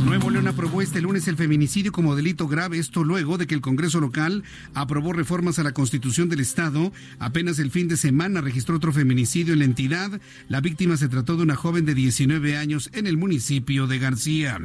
Nuevo 0.04 0.30
León 0.30 0.48
aprobó 0.48 0.82
este 0.82 1.02
lunes 1.02 1.28
el 1.30 1.38
feminicidio 1.38 1.94
como 1.94 2.16
delito 2.16 2.48
grave, 2.48 2.78
esto 2.78 3.04
luego 3.04 3.38
de 3.38 3.48
que 3.48 3.56
el 3.56 3.62
Congreso 3.62 4.02
local 4.02 4.44
aprobó 4.74 5.14
reformas 5.14 5.60
a 5.60 5.64
la 5.64 5.72
Constitución 5.72 6.28
del 6.30 6.42
Estado. 6.42 6.92
Apenas 7.20 7.58
el 7.58 7.72
fin 7.72 7.88
de 7.88 7.98
semana 7.98 8.42
registró 8.42 8.76
otro 8.76 8.92
feminicidio 8.92 9.54
en 9.54 9.60
la 9.60 9.66
entidad. 9.66 10.22
La 10.50 10.62
víctima 10.62 10.98
se 10.98 11.08
trató 11.08 11.38
de 11.38 11.44
una 11.44 11.56
joven 11.56 11.86
de 11.86 11.96
19 11.96 12.58
años 12.58 12.90
en 12.94 13.08
el 13.08 13.18
municipio 13.18 13.88
de 13.88 13.98
García. 13.98 14.60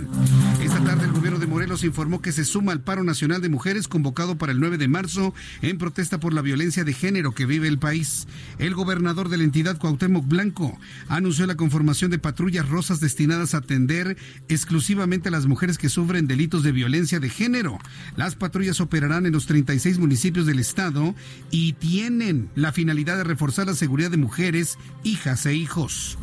Esta 0.60 0.84
tarde 0.84 1.06
el 1.06 1.12
gobierno 1.12 1.38
de 1.38 1.46
Morelos 1.46 1.84
informó 1.84 2.20
que 2.20 2.32
se 2.32 2.44
suma 2.44 2.72
al 2.72 2.82
paro 2.82 3.04
nacional 3.04 3.40
de 3.40 3.48
mujeres 3.48 3.88
convocado 3.88 4.36
para 4.36 4.52
el 4.52 4.60
9 4.60 4.76
de 4.76 4.88
marzo 4.88 5.34
en 5.62 5.78
protesta 5.78 6.20
por 6.20 6.34
la 6.34 6.42
violencia 6.42 6.84
de 6.84 6.92
género 6.92 7.32
que 7.32 7.46
vive 7.46 7.68
el 7.68 7.78
país. 7.78 8.26
El 8.58 8.74
gobernador 8.74 9.28
de 9.28 9.38
la 9.38 9.44
entidad, 9.44 9.78
Cuauhtémoc 9.78 10.26
Blanco, 10.26 10.78
anunció 11.08 11.46
la 11.46 11.56
conformación 11.60 12.10
de 12.10 12.18
patrullas 12.18 12.66
rosas 12.66 13.00
destinadas 13.00 13.52
a 13.52 13.58
atender 13.58 14.16
exclusivamente 14.48 15.28
a 15.28 15.30
las 15.30 15.44
mujeres 15.44 15.76
que 15.76 15.90
sufren 15.90 16.26
delitos 16.26 16.62
de 16.62 16.72
violencia 16.72 17.20
de 17.20 17.28
género. 17.28 17.78
Las 18.16 18.34
patrullas 18.34 18.80
operarán 18.80 19.26
en 19.26 19.32
los 19.32 19.44
36 19.44 19.98
municipios 19.98 20.46
del 20.46 20.58
estado 20.58 21.14
y 21.50 21.74
tienen 21.74 22.48
la 22.54 22.72
finalidad 22.72 23.18
de 23.18 23.24
reforzar 23.24 23.66
la 23.66 23.74
seguridad 23.74 24.10
de 24.10 24.16
mujeres, 24.16 24.78
hijas 25.04 25.44
e 25.44 25.54
hijos. 25.54 26.16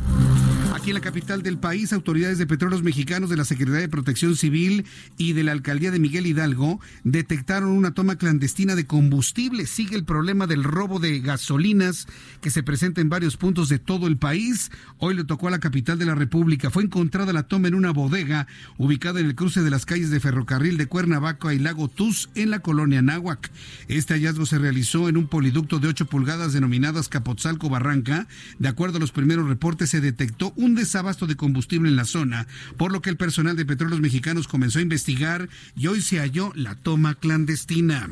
Aquí 0.74 0.90
en 0.90 0.94
la 0.94 1.00
capital 1.00 1.42
del 1.42 1.58
país, 1.58 1.92
autoridades 1.92 2.36
de 2.36 2.46
petróleos 2.46 2.82
mexicanos 2.82 3.30
de 3.30 3.36
la 3.36 3.44
Secretaría 3.44 3.80
de 3.80 3.88
Protección 3.88 4.36
Civil 4.36 4.84
y 5.16 5.32
de 5.32 5.42
la 5.42 5.52
Alcaldía 5.52 5.90
de 5.90 5.98
Miguel 5.98 6.26
Hidalgo 6.26 6.78
detectaron 7.04 7.70
una 7.70 7.94
toma 7.94 8.16
clandestina 8.16 8.76
de 8.76 8.86
combustible. 8.86 9.66
Sigue 9.66 9.96
el 9.96 10.04
problema 10.04 10.46
del 10.46 10.64
robo 10.64 10.98
de 10.98 11.20
gasolinas 11.20 12.06
que 12.42 12.50
se 12.50 12.62
presenta 12.62 13.00
en 13.00 13.08
varios 13.08 13.38
puntos 13.38 13.70
de 13.70 13.78
todo 13.78 14.06
el 14.06 14.18
país. 14.18 14.70
Hoy 14.98 15.14
le 15.14 15.24
tocó 15.24 15.48
a 15.48 15.50
la 15.50 15.58
capital 15.58 15.98
de 15.98 16.04
la 16.04 16.14
República. 16.14 16.70
Fue 16.70 16.84
encontrada 16.84 17.32
la 17.32 17.44
toma 17.44 17.68
en 17.68 17.74
una 17.74 17.92
bodega 17.92 18.46
ubicada 18.76 19.20
en 19.20 19.26
el 19.26 19.34
cruce 19.34 19.62
de 19.62 19.70
las 19.70 19.86
calles 19.86 20.10
de 20.10 20.20
ferrocarril 20.20 20.76
de 20.76 20.86
Cuernavaca 20.86 21.54
y 21.54 21.58
Lago 21.58 21.88
Tuz 21.88 22.28
en 22.34 22.50
la 22.50 22.60
colonia 22.60 23.00
Náhuac. 23.00 23.50
Este 23.88 24.14
hallazgo 24.14 24.44
se 24.44 24.58
realizó 24.58 25.08
en 25.08 25.16
un 25.16 25.28
poliducto 25.28 25.78
de 25.78 25.88
8 25.88 26.06
pulgadas 26.06 26.52
denominadas 26.52 27.08
Capotzalco 27.08 27.70
Barranca. 27.70 28.26
De 28.58 28.68
acuerdo 28.68 28.98
a 28.98 29.00
los 29.00 29.12
primeros 29.12 29.48
reportes, 29.48 29.90
se 29.90 30.00
detectó 30.00 30.52
un 30.58 30.74
desabasto 30.74 31.26
de 31.26 31.36
combustible 31.36 31.88
en 31.88 31.96
la 31.96 32.04
zona, 32.04 32.46
por 32.76 32.92
lo 32.92 33.00
que 33.00 33.10
el 33.10 33.16
personal 33.16 33.56
de 33.56 33.64
petróleos 33.64 34.00
mexicanos 34.00 34.48
comenzó 34.48 34.80
a 34.80 34.82
investigar 34.82 35.48
y 35.76 35.86
hoy 35.86 36.02
se 36.02 36.18
halló 36.18 36.52
la 36.54 36.74
toma 36.74 37.14
clandestina. 37.14 38.08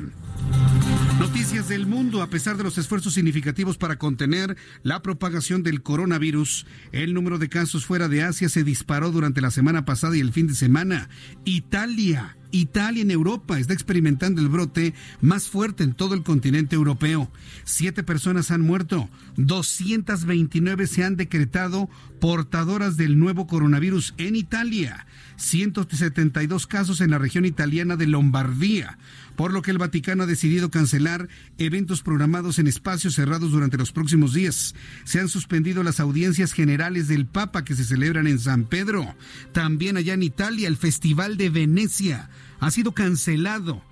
Noticias 1.19 1.69
del 1.69 1.87
mundo. 1.87 2.23
A 2.23 2.29
pesar 2.29 2.57
de 2.57 2.63
los 2.63 2.79
esfuerzos 2.79 3.15
significativos 3.15 3.79
para 3.79 3.97
contener 3.97 4.57
la 4.83 5.03
propagación 5.03 5.63
del 5.63 5.83
coronavirus, 5.83 6.67
el 6.93 7.15
número 7.15 7.39
de 7.39 7.49
casos 7.49 7.85
fuera 7.85 8.09
de 8.09 8.23
Asia 8.23 8.49
se 8.49 8.65
disparó 8.65 9.11
durante 9.11 9.41
la 9.41 9.51
semana 9.51 9.85
pasada 9.85 10.17
y 10.17 10.21
el 10.21 10.33
fin 10.33 10.47
de 10.47 10.55
semana. 10.55 11.09
Italia 11.45 12.37
Italia 12.51 13.03
en 13.03 13.11
Europa 13.11 13.59
está 13.59 13.73
experimentando 13.73 14.41
el 14.41 14.49
brote 14.49 14.95
más 15.21 15.49
fuerte 15.49 15.85
en 15.85 15.95
todo 15.95 16.15
el 16.15 16.23
continente 16.23 16.77
europeo. 16.77 17.31
Siete 17.65 18.03
personas 18.03 18.51
han 18.51 18.61
muerto, 18.61 19.09
229 19.37 20.87
se 20.87 21.05
han 21.05 21.17
decretado 21.17 21.89
portadoras 22.21 22.97
del 22.97 23.19
nuevo 23.19 23.47
coronavirus 23.47 24.15
en 24.19 24.37
Italia, 24.37 25.07
172 25.37 26.67
casos 26.67 27.01
en 27.01 27.11
la 27.11 27.19
región 27.19 27.45
italiana 27.45 27.97
de 27.97 28.07
Lombardía 28.07 28.99
por 29.37 29.53
lo 29.53 29.63
que 29.63 29.71
el 29.71 29.79
Vaticano 29.79 30.25
ha 30.25 30.27
decidido 30.27 30.71
cancelar 30.71 31.29
eventos 31.59 32.03
programados 32.03 32.59
en 32.59 32.67
espacios 32.67 33.15
cerrados 33.15 33.53
durante 33.53 33.77
los 33.77 33.93
próximos 33.93 34.33
días. 34.33 34.75
Se 35.05 35.21
han 35.21 35.29
suspendido 35.29 35.83
las 35.83 36.01
audiencias 36.01 36.53
generales 36.53 37.09
del 37.09 37.27
Papa 37.27 37.65
que 37.65 37.77
se 37.77 37.85
celebran 37.85 38.27
en 38.27 38.39
San 38.39 38.65
Pedro. 38.65 39.15
También 39.53 39.97
allá 39.97 40.15
en 40.15 40.23
Italia, 40.23 40.69
el 40.69 40.77
Festival 40.77 41.37
de 41.37 41.51
Venecia 41.51 42.31
ha 42.59 42.71
sido 42.71 42.93
cancelado 42.93 43.83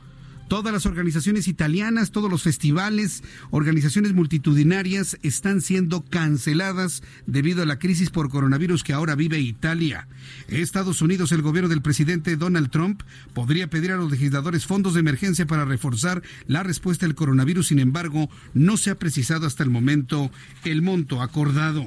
Todas 0.48 0.72
las 0.72 0.86
organizaciones 0.86 1.48
italianas, 1.48 2.10
todos 2.10 2.30
los 2.30 2.42
festivales, 2.42 3.22
organizaciones 3.50 4.12
multitudinarias 4.12 5.18
están 5.22 5.60
siendo 5.60 6.04
canceladas 6.04 7.02
debido 7.26 7.62
a 7.62 7.66
la 7.66 7.78
crisis 7.78 8.10
por 8.10 8.28
coronavirus 8.28 8.84
que 8.84 8.92
ahora 8.92 9.14
vive 9.14 9.40
Italia. 9.40 10.06
Estados 10.48 11.02
Unidos, 11.02 11.32
el 11.32 11.42
gobierno 11.42 11.68
del 11.68 11.82
presidente 11.82 12.36
Donald 12.36 12.70
Trump 12.70 13.02
podría 13.32 13.68
pedir 13.68 13.92
a 13.92 13.96
los 13.96 14.10
legisladores 14.10 14.66
fondos 14.66 14.94
de 14.94 15.00
emergencia 15.00 15.46
para 15.46 15.64
reforzar 15.64 16.22
la 16.46 16.62
respuesta 16.62 17.06
al 17.06 17.14
coronavirus. 17.14 17.68
Sin 17.68 17.78
embargo, 17.78 18.28
no 18.52 18.76
se 18.76 18.90
ha 18.90 18.98
precisado 18.98 19.46
hasta 19.46 19.62
el 19.62 19.70
momento 19.70 20.30
el 20.64 20.82
monto 20.82 21.22
acordado. 21.22 21.86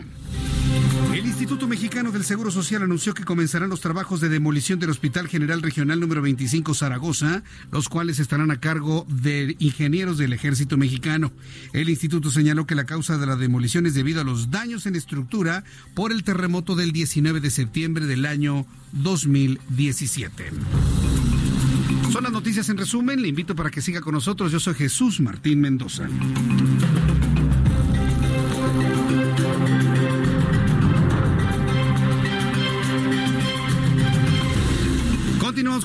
El 1.28 1.32
Instituto 1.32 1.68
Mexicano 1.68 2.14
del 2.14 2.24
Seguro 2.24 2.52
Social 2.52 2.84
anunció 2.84 3.14
que 3.14 3.26
comenzarán 3.26 3.70
los 3.70 3.82
trabajos 3.82 4.22
de 4.22 4.30
demolición 4.30 4.80
del 4.80 4.92
Hospital 4.92 5.28
General 5.28 5.62
Regional 5.62 6.00
número 6.00 6.22
25 6.22 6.74
Zaragoza, 6.74 7.44
los 7.70 7.90
cuales 7.90 8.20
estarán 8.20 8.50
a 8.50 8.62
cargo 8.62 9.06
de 9.10 9.58
ingenieros 9.60 10.18
del 10.18 10.32
Ejército 10.32 10.78
Mexicano. 10.78 11.34
El 11.74 11.90
instituto 11.90 12.32
señaló 12.32 12.66
que 12.66 12.76
la 12.76 12.86
causa 12.86 13.18
de 13.18 13.26
la 13.26 13.36
demolición 13.36 13.86
es 13.86 13.94
debido 13.94 14.22
a 14.22 14.24
los 14.24 14.52
daños 14.52 14.86
en 14.86 14.96
estructura 14.96 15.66
por 15.94 16.14
el 16.14 16.24
terremoto 16.24 16.76
del 16.76 16.94
19 16.94 17.42
de 17.42 17.52
septiembre 17.52 18.06
del 18.06 18.26
año 18.26 18.66
2017. 18.94 20.46
Son 22.10 22.24
las 22.24 22.32
noticias 22.32 22.70
en 22.70 22.78
resumen. 22.78 23.22
Le 23.22 23.28
invito 23.28 23.54
para 23.54 23.70
que 23.70 23.82
siga 23.82 24.00
con 24.00 24.14
nosotros. 24.14 24.50
Yo 24.50 24.62
soy 24.62 24.76
Jesús 24.76 25.20
Martín 25.20 25.60
Mendoza. 25.60 26.08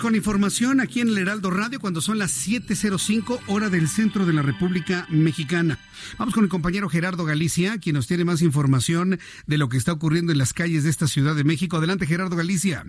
Con 0.02 0.16
información 0.16 0.80
aquí 0.80 1.00
en 1.00 1.10
el 1.10 1.18
Heraldo 1.18 1.48
Radio 1.52 1.78
cuando 1.78 2.00
son 2.00 2.18
las 2.18 2.48
7.05 2.48 3.38
hora 3.46 3.70
del 3.70 3.86
centro 3.86 4.26
de 4.26 4.32
la 4.32 4.42
República 4.42 5.06
Mexicana. 5.08 5.78
Vamos 6.18 6.34
con 6.34 6.42
el 6.42 6.50
compañero 6.50 6.88
Gerardo 6.88 7.24
Galicia, 7.24 7.78
quien 7.78 7.94
nos 7.94 8.08
tiene 8.08 8.24
más 8.24 8.42
información 8.42 9.20
de 9.46 9.58
lo 9.58 9.68
que 9.68 9.76
está 9.76 9.92
ocurriendo 9.92 10.32
en 10.32 10.38
las 10.38 10.54
calles 10.54 10.82
de 10.82 10.90
esta 10.90 11.06
Ciudad 11.06 11.36
de 11.36 11.44
México. 11.44 11.76
Adelante, 11.76 12.06
Gerardo 12.06 12.34
Galicia. 12.34 12.84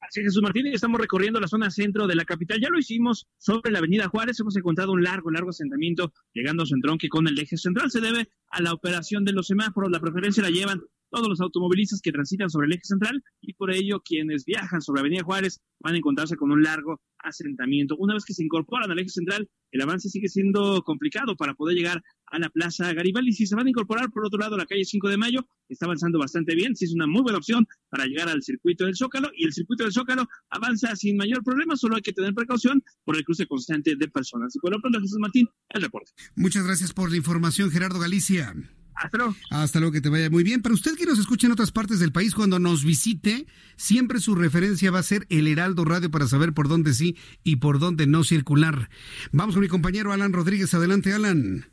Así 0.00 0.22
Jesús 0.22 0.42
Martínez, 0.42 0.74
estamos 0.74 1.00
recorriendo 1.00 1.38
la 1.38 1.46
zona 1.46 1.70
centro 1.70 2.08
de 2.08 2.16
la 2.16 2.24
capital. 2.24 2.58
Ya 2.60 2.68
lo 2.68 2.80
hicimos 2.80 3.28
sobre 3.38 3.70
la 3.70 3.78
avenida 3.78 4.08
Juárez. 4.08 4.40
Hemos 4.40 4.56
encontrado 4.56 4.90
un 4.90 5.04
largo, 5.04 5.30
largo 5.30 5.50
asentamiento 5.50 6.12
llegando 6.32 6.64
a 6.64 6.66
su 6.66 6.74
entronque 6.74 7.08
con 7.08 7.28
el 7.28 7.38
eje 7.38 7.56
central. 7.56 7.92
Se 7.92 8.00
debe 8.00 8.28
a 8.48 8.60
la 8.60 8.72
operación 8.72 9.24
de 9.24 9.32
los 9.32 9.46
semáforos. 9.46 9.92
La 9.92 10.00
preferencia 10.00 10.42
la 10.42 10.50
llevan 10.50 10.82
todos 11.14 11.28
los 11.28 11.40
automovilistas 11.40 12.00
que 12.00 12.10
transitan 12.10 12.50
sobre 12.50 12.66
el 12.66 12.72
eje 12.72 12.82
central 12.84 13.22
y 13.40 13.54
por 13.54 13.72
ello 13.72 14.00
quienes 14.04 14.44
viajan 14.44 14.82
sobre 14.82 15.00
Avenida 15.00 15.22
Juárez 15.22 15.60
van 15.78 15.94
a 15.94 15.98
encontrarse 15.98 16.34
con 16.34 16.50
un 16.50 16.62
largo 16.62 17.00
asentamiento. 17.18 17.94
Una 17.96 18.14
vez 18.14 18.24
que 18.24 18.34
se 18.34 18.42
incorporan 18.42 18.90
al 18.90 18.98
eje 18.98 19.10
central, 19.10 19.48
el 19.70 19.80
avance 19.80 20.08
sigue 20.08 20.28
siendo 20.28 20.82
complicado 20.82 21.36
para 21.36 21.54
poder 21.54 21.76
llegar 21.76 22.02
a 22.26 22.38
la 22.40 22.48
Plaza 22.48 22.92
Garibaldi. 22.92 23.32
Si 23.32 23.46
se 23.46 23.54
van 23.54 23.66
a 23.66 23.70
incorporar 23.70 24.10
por 24.10 24.26
otro 24.26 24.40
lado 24.40 24.56
la 24.56 24.66
calle 24.66 24.84
5 24.84 25.08
de 25.08 25.16
Mayo, 25.16 25.46
está 25.68 25.86
avanzando 25.86 26.18
bastante 26.18 26.56
bien, 26.56 26.74
si 26.74 26.86
es 26.86 26.92
una 26.92 27.06
muy 27.06 27.22
buena 27.22 27.38
opción 27.38 27.64
para 27.90 28.06
llegar 28.06 28.28
al 28.28 28.42
circuito 28.42 28.84
del 28.84 28.96
Zócalo 28.96 29.30
y 29.36 29.44
el 29.44 29.52
circuito 29.52 29.84
del 29.84 29.92
Zócalo 29.92 30.26
avanza 30.50 30.96
sin 30.96 31.16
mayor 31.16 31.44
problema, 31.44 31.76
solo 31.76 31.94
hay 31.94 32.02
que 32.02 32.12
tener 32.12 32.34
precaución 32.34 32.82
por 33.04 33.16
el 33.16 33.24
cruce 33.24 33.46
constante 33.46 33.94
de 33.94 34.08
personas. 34.08 34.54
Y 34.56 34.58
por 34.58 34.72
lo 34.72 34.80
pronto, 34.80 35.00
Jesús 35.00 35.18
Martín, 35.20 35.48
el 35.68 35.82
reporte. 35.82 36.10
Muchas 36.34 36.64
gracias 36.64 36.92
por 36.92 37.10
la 37.10 37.16
información, 37.16 37.70
Gerardo 37.70 38.00
Galicia. 38.00 38.52
Hasta 38.94 39.18
luego. 39.18 39.34
Hasta 39.50 39.80
luego, 39.80 39.92
que 39.92 40.00
te 40.00 40.08
vaya 40.08 40.30
muy 40.30 40.44
bien. 40.44 40.62
Para 40.62 40.74
usted 40.74 40.96
que 40.96 41.06
nos 41.06 41.18
escuche 41.18 41.46
en 41.46 41.52
otras 41.52 41.72
partes 41.72 42.00
del 42.00 42.12
país, 42.12 42.34
cuando 42.34 42.58
nos 42.58 42.84
visite, 42.84 43.46
siempre 43.76 44.18
su 44.18 44.34
referencia 44.34 44.90
va 44.90 45.00
a 45.00 45.02
ser 45.02 45.26
el 45.30 45.48
Heraldo 45.48 45.84
Radio 45.84 46.10
para 46.10 46.26
saber 46.26 46.52
por 46.52 46.68
dónde 46.68 46.92
sí 46.92 47.16
y 47.42 47.56
por 47.56 47.78
dónde 47.78 48.06
no 48.06 48.24
circular. 48.24 48.88
Vamos 49.32 49.54
con 49.54 49.62
mi 49.62 49.68
compañero 49.68 50.12
Alan 50.12 50.32
Rodríguez. 50.32 50.72
Adelante, 50.74 51.12
Alan. 51.12 51.64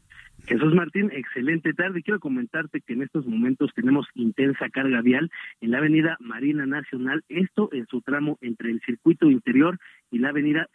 Jesús 0.48 0.74
Martín, 0.74 1.12
excelente 1.14 1.74
tarde. 1.74 2.02
Quiero 2.02 2.20
comentarte 2.20 2.82
que 2.82 2.94
en 2.94 3.04
estos 3.04 3.26
momentos 3.26 3.72
tenemos 3.76 4.08
intensa 4.16 4.70
carga 4.70 5.02
vial 5.02 5.32
en 5.62 5.72
la 5.72 5.78
avenida 5.78 6.18
Marina 6.20 6.66
Nacional, 6.66 7.24
esto 7.30 7.70
en 7.72 7.86
su 7.88 8.02
tramo 8.02 8.38
entre 8.42 8.72
el 8.72 8.82
circuito 8.82 9.30
interior 9.30 9.80
y 10.12 10.20
la 10.20 10.30
avenida 10.30 10.68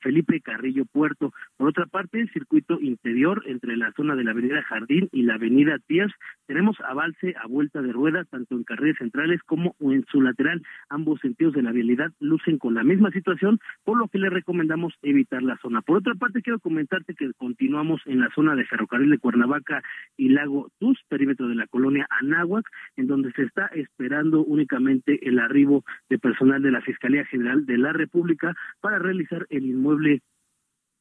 Felipe, 0.00 0.40
Carrillo 0.40 0.86
Puerto. 0.86 1.32
Por 1.56 1.68
otra 1.68 1.86
parte, 1.86 2.20
el 2.20 2.30
circuito 2.30 2.80
interior 2.80 3.42
entre 3.46 3.76
la 3.76 3.92
zona 3.92 4.16
de 4.16 4.24
la 4.24 4.32
avenida 4.32 4.62
Jardín 4.62 5.08
y 5.12 5.22
la 5.22 5.34
avenida 5.34 5.78
Tías, 5.86 6.10
tenemos 6.46 6.76
avance 6.80 7.34
a 7.40 7.46
vuelta 7.46 7.82
de 7.82 7.92
rueda 7.92 8.24
tanto 8.24 8.56
en 8.56 8.64
carriles 8.64 8.96
centrales 8.98 9.42
como 9.42 9.76
en 9.80 10.04
su 10.10 10.22
lateral. 10.22 10.62
Ambos 10.88 11.20
sentidos 11.20 11.54
de 11.54 11.62
la 11.62 11.72
vialidad 11.72 12.12
lucen 12.18 12.58
con 12.58 12.74
la 12.74 12.82
misma 12.82 13.10
situación, 13.10 13.58
por 13.84 13.98
lo 13.98 14.08
que 14.08 14.18
le 14.18 14.30
recomendamos 14.30 14.94
evitar 15.02 15.42
la 15.42 15.58
zona. 15.58 15.82
Por 15.82 15.98
otra 15.98 16.14
parte, 16.14 16.42
quiero 16.42 16.58
comentarte 16.58 17.14
que 17.14 17.30
continuamos 17.36 18.00
en 18.06 18.20
la 18.20 18.30
zona 18.34 18.54
de 18.54 18.64
ferrocarril 18.64 19.10
de 19.10 19.18
Cuernavaca 19.18 19.82
y 20.16 20.30
Lago 20.30 20.70
Tus, 20.78 20.98
perímetro 21.08 21.48
de 21.48 21.56
la 21.56 21.66
colonia 21.66 22.06
Anáhuac, 22.10 22.66
en 22.96 23.06
donde 23.06 23.32
se 23.32 23.42
está 23.42 23.66
esperando 23.66 24.42
únicamente 24.42 25.28
el 25.28 25.38
arribo 25.38 25.84
de 26.08 26.18
personal 26.18 26.62
de 26.62 26.70
la 26.70 26.80
Fiscalía 26.80 27.24
General 27.26 27.66
de 27.66 27.78
la 27.78 27.92
República 27.92 28.45
para 28.80 28.98
realizar 28.98 29.46
el 29.50 29.66
inmueble 29.66 30.22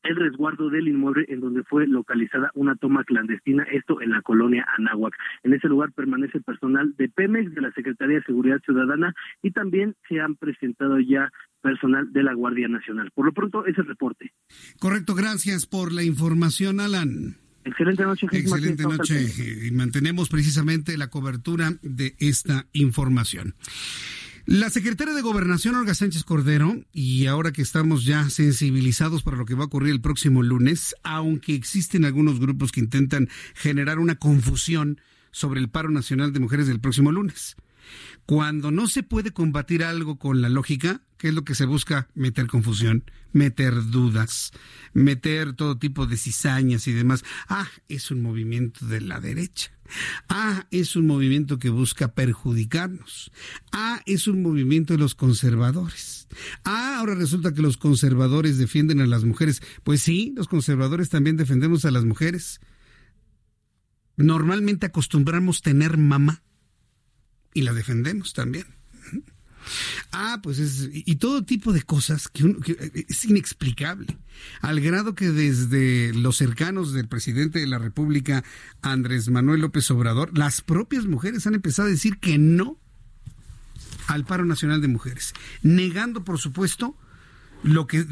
el 0.05 0.15
resguardo 0.15 0.69
del 0.69 0.87
inmueble 0.87 1.25
en 1.29 1.41
donde 1.41 1.63
fue 1.63 1.87
localizada 1.87 2.51
una 2.53 2.75
toma 2.75 3.03
clandestina, 3.03 3.63
esto 3.63 4.01
en 4.01 4.11
la 4.11 4.21
colonia 4.21 4.65
Anáhuac. 4.77 5.13
En 5.43 5.53
ese 5.53 5.67
lugar 5.67 5.91
permanece 5.93 6.39
personal 6.41 6.93
de 6.97 7.09
Pemex, 7.09 7.53
de 7.53 7.61
la 7.61 7.71
Secretaría 7.71 8.17
de 8.17 8.23
Seguridad 8.23 8.59
Ciudadana 8.63 9.13
y 9.41 9.51
también 9.51 9.95
se 10.07 10.19
han 10.19 10.35
presentado 10.35 10.99
ya 10.99 11.31
personal 11.61 12.11
de 12.13 12.23
la 12.23 12.33
Guardia 12.33 12.67
Nacional. 12.67 13.09
Por 13.13 13.25
lo 13.25 13.33
pronto, 13.33 13.65
ese 13.65 13.81
reporte. 13.81 14.31
Correcto, 14.79 15.15
gracias 15.15 15.65
por 15.65 15.91
la 15.91 16.03
información, 16.03 16.79
Alan. 16.79 17.37
Excelente 17.63 18.03
noche. 18.03 18.27
Excelente 18.31 18.83
noche. 18.83 19.25
Y 19.65 19.71
mantenemos 19.71 20.29
precisamente 20.29 20.97
la 20.97 21.09
cobertura 21.09 21.71
de 21.81 22.15
esta 22.19 22.67
información. 22.73 23.55
La 24.47 24.69
secretaria 24.69 25.15
de 25.15 25.23
Gobernación, 25.23 25.73
Olga 25.73 25.95
Sánchez 25.95 26.23
Cordero, 26.23 26.75
y 26.93 27.25
ahora 27.25 27.51
que 27.51 27.63
estamos 27.63 28.05
ya 28.05 28.29
sensibilizados 28.29 29.23
para 29.23 29.37
lo 29.37 29.45
que 29.45 29.55
va 29.55 29.63
a 29.63 29.65
ocurrir 29.65 29.91
el 29.91 30.01
próximo 30.01 30.43
lunes, 30.43 30.95
aunque 31.01 31.55
existen 31.55 32.05
algunos 32.05 32.39
grupos 32.39 32.71
que 32.71 32.79
intentan 32.79 33.27
generar 33.55 33.97
una 33.97 34.15
confusión 34.15 35.01
sobre 35.31 35.59
el 35.59 35.69
paro 35.69 35.89
nacional 35.89 36.31
de 36.31 36.41
mujeres 36.41 36.67
del 36.67 36.79
próximo 36.79 37.11
lunes. 37.11 37.55
Cuando 38.27 38.69
no 38.69 38.87
se 38.87 39.01
puede 39.01 39.31
combatir 39.31 39.83
algo 39.83 40.19
con 40.19 40.43
la 40.43 40.49
lógica, 40.49 41.01
¿qué 41.17 41.29
es 41.29 41.33
lo 41.33 41.43
que 41.43 41.55
se 41.55 41.65
busca? 41.65 42.07
Meter 42.13 42.45
confusión, 42.45 43.03
meter 43.33 43.89
dudas, 43.89 44.51
meter 44.93 45.53
todo 45.53 45.79
tipo 45.79 46.05
de 46.05 46.17
cizañas 46.17 46.87
y 46.87 46.93
demás. 46.93 47.23
Ah, 47.49 47.67
es 47.87 48.11
un 48.11 48.21
movimiento 48.21 48.85
de 48.85 49.01
la 49.01 49.19
derecha. 49.19 49.74
Ah, 50.29 50.67
es 50.71 50.95
un 50.95 51.07
movimiento 51.07 51.59
que 51.59 51.69
busca 51.69 52.13
perjudicarnos. 52.13 53.31
Ah, 53.71 54.01
es 54.05 54.27
un 54.27 54.41
movimiento 54.41 54.93
de 54.93 54.99
los 54.99 55.15
conservadores. 55.15 56.27
Ah, 56.63 56.97
ahora 56.99 57.15
resulta 57.15 57.53
que 57.53 57.61
los 57.61 57.77
conservadores 57.77 58.57
defienden 58.57 59.01
a 59.01 59.07
las 59.07 59.23
mujeres. 59.23 59.61
Pues 59.83 60.01
sí, 60.01 60.33
los 60.35 60.47
conservadores 60.47 61.09
también 61.09 61.37
defendemos 61.37 61.85
a 61.85 61.91
las 61.91 62.05
mujeres. 62.05 62.59
Normalmente 64.17 64.85
acostumbramos 64.85 65.61
tener 65.61 65.97
mamá 65.97 66.43
y 67.53 67.61
la 67.61 67.73
defendemos 67.73 68.33
también. 68.33 68.74
Ah, 70.11 70.39
pues 70.41 70.59
es, 70.59 70.89
y 70.91 71.15
todo 71.15 71.43
tipo 71.43 71.73
de 71.73 71.81
cosas 71.81 72.27
que, 72.27 72.55
es 73.07 73.25
inexplicable, 73.25 74.17
al 74.61 74.81
grado 74.81 75.15
que 75.15 75.29
desde 75.31 76.13
los 76.13 76.37
cercanos 76.37 76.93
del 76.93 77.07
presidente 77.07 77.59
de 77.59 77.67
la 77.67 77.79
República, 77.79 78.43
Andrés 78.81 79.29
Manuel 79.29 79.61
López 79.61 79.89
Obrador, 79.91 80.37
las 80.37 80.61
propias 80.61 81.05
mujeres 81.05 81.47
han 81.47 81.55
empezado 81.55 81.87
a 81.87 81.91
decir 81.91 82.17
que 82.17 82.37
no 82.37 82.79
al 84.07 84.25
paro 84.25 84.45
nacional 84.45 84.81
de 84.81 84.87
mujeres, 84.87 85.33
negando, 85.63 86.23
por 86.23 86.39
supuesto, 86.39 86.95
lo 87.63 87.87
que 87.87 88.05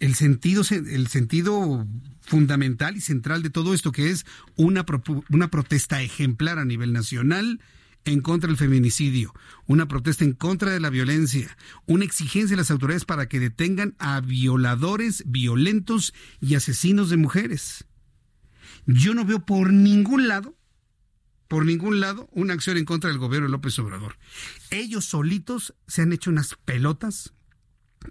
el, 0.00 0.14
sentido 0.14 0.62
el 0.70 1.06
sentido 1.06 1.86
fundamental 2.20 2.96
y 2.96 3.00
central 3.00 3.42
de 3.42 3.48
todo 3.48 3.72
esto 3.72 3.90
que 3.90 4.10
es 4.10 4.26
una 4.56 4.84
una 5.30 5.50
protesta 5.50 6.02
ejemplar 6.02 6.58
a 6.58 6.64
nivel 6.66 6.92
nacional 6.92 7.60
en 8.06 8.20
contra 8.20 8.48
del 8.48 8.56
feminicidio, 8.56 9.34
una 9.66 9.88
protesta 9.88 10.24
en 10.24 10.32
contra 10.32 10.70
de 10.70 10.80
la 10.80 10.90
violencia, 10.90 11.56
una 11.86 12.04
exigencia 12.04 12.54
de 12.54 12.62
las 12.62 12.70
autoridades 12.70 13.04
para 13.04 13.28
que 13.28 13.40
detengan 13.40 13.96
a 13.98 14.20
violadores 14.20 15.24
violentos 15.26 16.14
y 16.40 16.54
asesinos 16.54 17.10
de 17.10 17.16
mujeres. 17.16 17.84
Yo 18.86 19.12
no 19.12 19.24
veo 19.24 19.44
por 19.44 19.72
ningún 19.72 20.28
lado, 20.28 20.56
por 21.48 21.66
ningún 21.66 22.00
lado, 22.00 22.28
una 22.32 22.54
acción 22.54 22.76
en 22.76 22.84
contra 22.84 23.10
del 23.10 23.18
gobierno 23.18 23.48
de 23.48 23.52
López 23.52 23.76
Obrador. 23.80 24.16
Ellos 24.70 25.04
solitos 25.04 25.74
se 25.88 26.02
han 26.02 26.12
hecho 26.12 26.30
unas 26.30 26.54
pelotas 26.64 27.34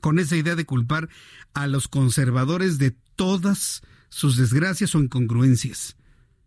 con 0.02 0.20
esa 0.20 0.36
idea 0.36 0.56
de 0.56 0.66
culpar 0.66 1.08
a 1.54 1.68
los 1.68 1.88
conservadores 1.88 2.78
de 2.78 2.92
todas 3.16 3.82
sus 4.10 4.36
desgracias 4.36 4.94
o 4.94 5.00
incongruencias. 5.00 5.96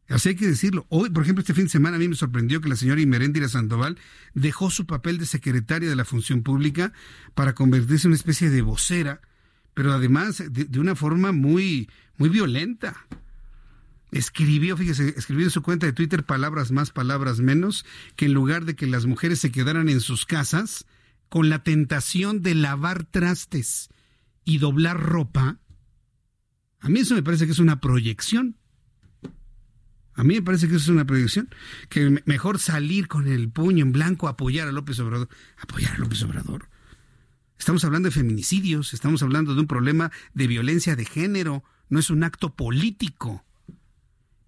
Así 0.08 0.30
hay 0.30 0.36
que 0.36 0.46
decirlo. 0.46 0.86
Hoy, 0.88 1.10
por 1.10 1.22
ejemplo, 1.22 1.40
este 1.40 1.54
fin 1.54 1.64
de 1.64 1.70
semana 1.70 1.96
a 1.96 1.98
mí 1.98 2.08
me 2.08 2.14
sorprendió 2.14 2.60
que 2.60 2.68
la 2.68 2.76
señora 2.76 3.00
Imeréndira 3.00 3.48
Sandoval 3.48 3.98
dejó 4.32 4.70
su 4.70 4.86
papel 4.86 5.18
de 5.18 5.26
secretaria 5.26 5.88
de 5.88 5.96
la 5.96 6.06
función 6.06 6.42
pública 6.42 6.92
para 7.34 7.54
convertirse 7.54 8.06
en 8.06 8.12
una 8.12 8.16
especie 8.16 8.48
de 8.48 8.62
vocera, 8.62 9.20
pero 9.74 9.92
además 9.92 10.38
de, 10.38 10.64
de 10.64 10.80
una 10.80 10.94
forma 10.94 11.32
muy, 11.32 11.90
muy 12.16 12.30
violenta. 12.30 13.06
Escribió, 14.10 14.78
fíjese, 14.78 15.14
escribió 15.16 15.44
en 15.44 15.50
su 15.50 15.62
cuenta 15.62 15.84
de 15.84 15.92
Twitter 15.92 16.24
palabras 16.24 16.72
más, 16.72 16.90
palabras 16.90 17.40
menos, 17.40 17.84
que 18.16 18.24
en 18.24 18.32
lugar 18.32 18.64
de 18.64 18.74
que 18.74 18.86
las 18.86 19.04
mujeres 19.04 19.40
se 19.40 19.52
quedaran 19.52 19.90
en 19.90 20.00
sus 20.00 20.24
casas 20.24 20.86
con 21.28 21.50
la 21.50 21.62
tentación 21.62 22.40
de 22.40 22.54
lavar 22.54 23.04
trastes 23.04 23.90
y 24.46 24.56
doblar 24.56 24.98
ropa, 24.98 25.58
a 26.80 26.88
mí 26.88 27.00
eso 27.00 27.14
me 27.14 27.22
parece 27.22 27.44
que 27.44 27.52
es 27.52 27.58
una 27.58 27.80
proyección. 27.80 28.56
A 30.18 30.24
mí 30.24 30.34
me 30.34 30.42
parece 30.42 30.66
que 30.66 30.74
eso 30.74 30.82
es 30.82 30.88
una 30.88 31.06
proyección. 31.06 31.48
Que 31.88 32.20
mejor 32.26 32.58
salir 32.58 33.06
con 33.06 33.28
el 33.28 33.50
puño 33.50 33.84
en 33.84 33.92
blanco, 33.92 34.26
apoyar 34.26 34.66
a 34.66 34.72
López 34.72 34.98
Obrador. 34.98 35.28
Apoyar 35.58 35.94
a 35.94 35.98
López 35.98 36.20
Obrador. 36.24 36.68
Estamos 37.56 37.84
hablando 37.84 38.08
de 38.08 38.14
feminicidios, 38.14 38.94
estamos 38.94 39.22
hablando 39.22 39.54
de 39.54 39.60
un 39.60 39.68
problema 39.68 40.10
de 40.34 40.48
violencia 40.48 40.96
de 40.96 41.04
género, 41.04 41.62
no 41.88 42.00
es 42.00 42.10
un 42.10 42.24
acto 42.24 42.56
político. 42.56 43.44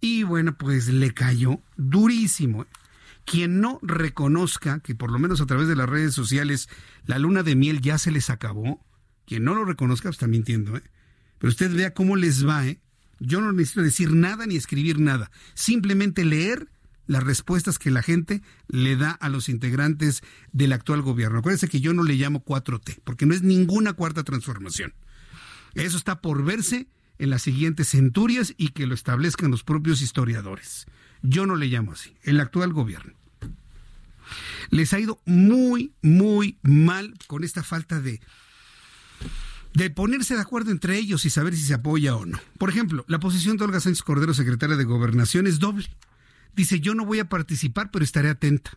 Y 0.00 0.24
bueno, 0.24 0.58
pues 0.58 0.88
le 0.88 1.14
cayó 1.14 1.60
durísimo. 1.76 2.66
Quien 3.24 3.60
no 3.60 3.78
reconozca 3.80 4.80
que 4.80 4.96
por 4.96 5.12
lo 5.12 5.20
menos 5.20 5.40
a 5.40 5.46
través 5.46 5.68
de 5.68 5.76
las 5.76 5.88
redes 5.88 6.14
sociales 6.14 6.68
la 7.04 7.20
luna 7.20 7.44
de 7.44 7.54
miel 7.54 7.80
ya 7.80 7.96
se 7.98 8.10
les 8.10 8.28
acabó, 8.28 8.84
quien 9.24 9.44
no 9.44 9.54
lo 9.54 9.64
reconozca 9.64 10.08
pues 10.08 10.16
está 10.16 10.26
mintiendo, 10.26 10.76
¿eh? 10.76 10.82
Pero 11.38 11.50
usted 11.50 11.72
vea 11.72 11.94
cómo 11.94 12.16
les 12.16 12.44
va, 12.44 12.66
¿eh? 12.66 12.80
Yo 13.20 13.40
no 13.40 13.52
necesito 13.52 13.82
decir 13.82 14.12
nada 14.12 14.46
ni 14.46 14.56
escribir 14.56 14.98
nada, 14.98 15.30
simplemente 15.54 16.24
leer 16.24 16.68
las 17.06 17.22
respuestas 17.22 17.78
que 17.78 17.90
la 17.90 18.02
gente 18.02 18.40
le 18.68 18.96
da 18.96 19.10
a 19.10 19.28
los 19.28 19.48
integrantes 19.48 20.22
del 20.52 20.72
actual 20.72 21.02
gobierno. 21.02 21.40
Acuérdense 21.40 21.68
que 21.68 21.80
yo 21.80 21.92
no 21.92 22.02
le 22.02 22.14
llamo 22.14 22.44
4T, 22.44 23.00
porque 23.04 23.26
no 23.26 23.34
es 23.34 23.42
ninguna 23.42 23.92
cuarta 23.92 24.24
transformación. 24.24 24.94
Eso 25.74 25.96
está 25.96 26.20
por 26.20 26.44
verse 26.44 26.88
en 27.18 27.30
las 27.30 27.42
siguientes 27.42 27.88
centurias 27.88 28.54
y 28.56 28.68
que 28.68 28.86
lo 28.86 28.94
establezcan 28.94 29.50
los 29.50 29.64
propios 29.64 30.00
historiadores. 30.00 30.86
Yo 31.22 31.46
no 31.46 31.56
le 31.56 31.66
llamo 31.66 31.92
así, 31.92 32.16
el 32.22 32.40
actual 32.40 32.72
gobierno. 32.72 33.12
Les 34.70 34.92
ha 34.92 35.00
ido 35.00 35.20
muy, 35.26 35.92
muy 36.02 36.58
mal 36.62 37.14
con 37.26 37.44
esta 37.44 37.62
falta 37.62 38.00
de, 38.00 38.20
de 39.74 39.90
ponerse 39.90 40.34
de 40.34 40.40
acuerdo 40.40 40.70
entre 40.70 40.96
ellos 40.96 41.24
y 41.24 41.30
saber 41.30 41.54
si 41.56 41.62
se 41.62 41.74
apoya 41.74 42.16
o 42.16 42.26
no. 42.26 42.40
Por 42.58 42.70
ejemplo, 42.70 43.04
la 43.08 43.20
posición 43.20 43.56
de 43.56 43.64
Olga 43.64 43.80
Sánchez 43.80 44.02
Cordero, 44.02 44.34
secretaria 44.34 44.76
de 44.76 44.84
Gobernación, 44.84 45.46
es 45.46 45.58
doble. 45.58 45.86
Dice, 46.54 46.80
yo 46.80 46.94
no 46.94 47.04
voy 47.04 47.20
a 47.20 47.28
participar, 47.28 47.90
pero 47.90 48.04
estaré 48.04 48.28
atenta. 48.28 48.72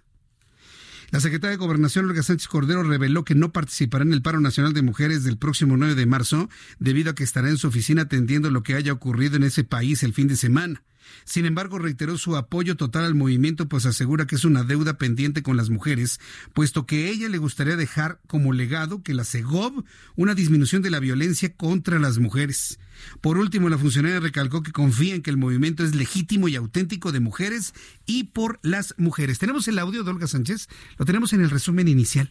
La 1.14 1.20
secretaria 1.20 1.52
de 1.52 1.64
Gobernación, 1.64 2.06
Olga 2.06 2.24
Sánchez 2.24 2.48
Cordero, 2.48 2.82
reveló 2.82 3.24
que 3.24 3.36
no 3.36 3.52
participará 3.52 4.04
en 4.04 4.14
el 4.14 4.24
paro 4.24 4.40
nacional 4.40 4.74
de 4.74 4.82
mujeres 4.82 5.24
del 5.24 5.38
próximo 5.38 5.78
9 5.78 5.94
de 5.96 6.06
marzo, 6.06 6.50
debido 6.80 7.12
a 7.12 7.16
que 7.16 7.24
estará 7.24 7.50
en 7.50 7.58
su 7.58 7.68
oficina 7.68 8.04
atendiendo 8.04 8.50
lo 8.50 8.64
que 8.64 8.74
haya 8.74 8.94
ocurrido 8.94 9.36
en 9.36 9.44
ese 9.44 9.64
país 9.64 10.02
el 10.02 10.14
fin 10.14 10.28
de 10.28 10.36
semana. 10.36 10.82
Sin 11.26 11.46
embargo, 11.46 11.80
reiteró 11.80 12.18
su 12.18 12.36
apoyo 12.36 12.76
total 12.76 13.06
al 13.06 13.16
movimiento, 13.16 13.68
pues 13.68 13.86
asegura 13.86 14.28
que 14.28 14.36
es 14.36 14.46
una 14.46 14.64
deuda 14.64 14.98
pendiente 14.98 15.44
con 15.44 15.58
las 15.58 15.70
mujeres, 15.70 16.20
puesto 16.54 16.86
que 16.86 17.10
ella 17.10 17.30
le 17.30 17.38
gustaría 17.38 17.76
dejar 17.76 18.20
como 18.28 18.54
legado 18.54 19.04
que 19.04 19.14
la 19.14 19.24
CEGOV 19.24 19.84
una 20.16 20.36
disminución 20.36 20.82
de 20.82 20.90
la 20.90 21.00
violencia 21.00 21.54
contra 21.56 22.00
las 22.00 22.20
mujeres. 22.20 22.80
Por 23.22 23.38
último, 23.38 23.70
la 23.70 23.78
funcionaria 23.78 24.20
recalcó 24.20 24.64
que 24.64 24.72
confía 24.72 25.16
en 25.16 25.22
que 25.22 25.30
el 25.30 25.38
movimiento 25.38 25.84
es 25.84 25.96
legítimo 25.96 26.48
y 26.48 26.56
auténtico 26.56 27.12
de 27.12 27.20
mujeres 27.20 27.74
y 28.06 28.26
por 28.26 28.60
las 28.62 28.96
mujeres. 28.98 29.40
Tenemos 29.40 29.68
el 29.68 29.80
audio 29.80 30.04
de 30.04 30.12
Olga 30.12 30.28
Sánchez, 30.28 30.70
lo 30.98 31.06
tenemos 31.06 31.34
en 31.34 31.42
el 31.42 31.50
resumen 31.50 31.88
inicial. 31.88 32.30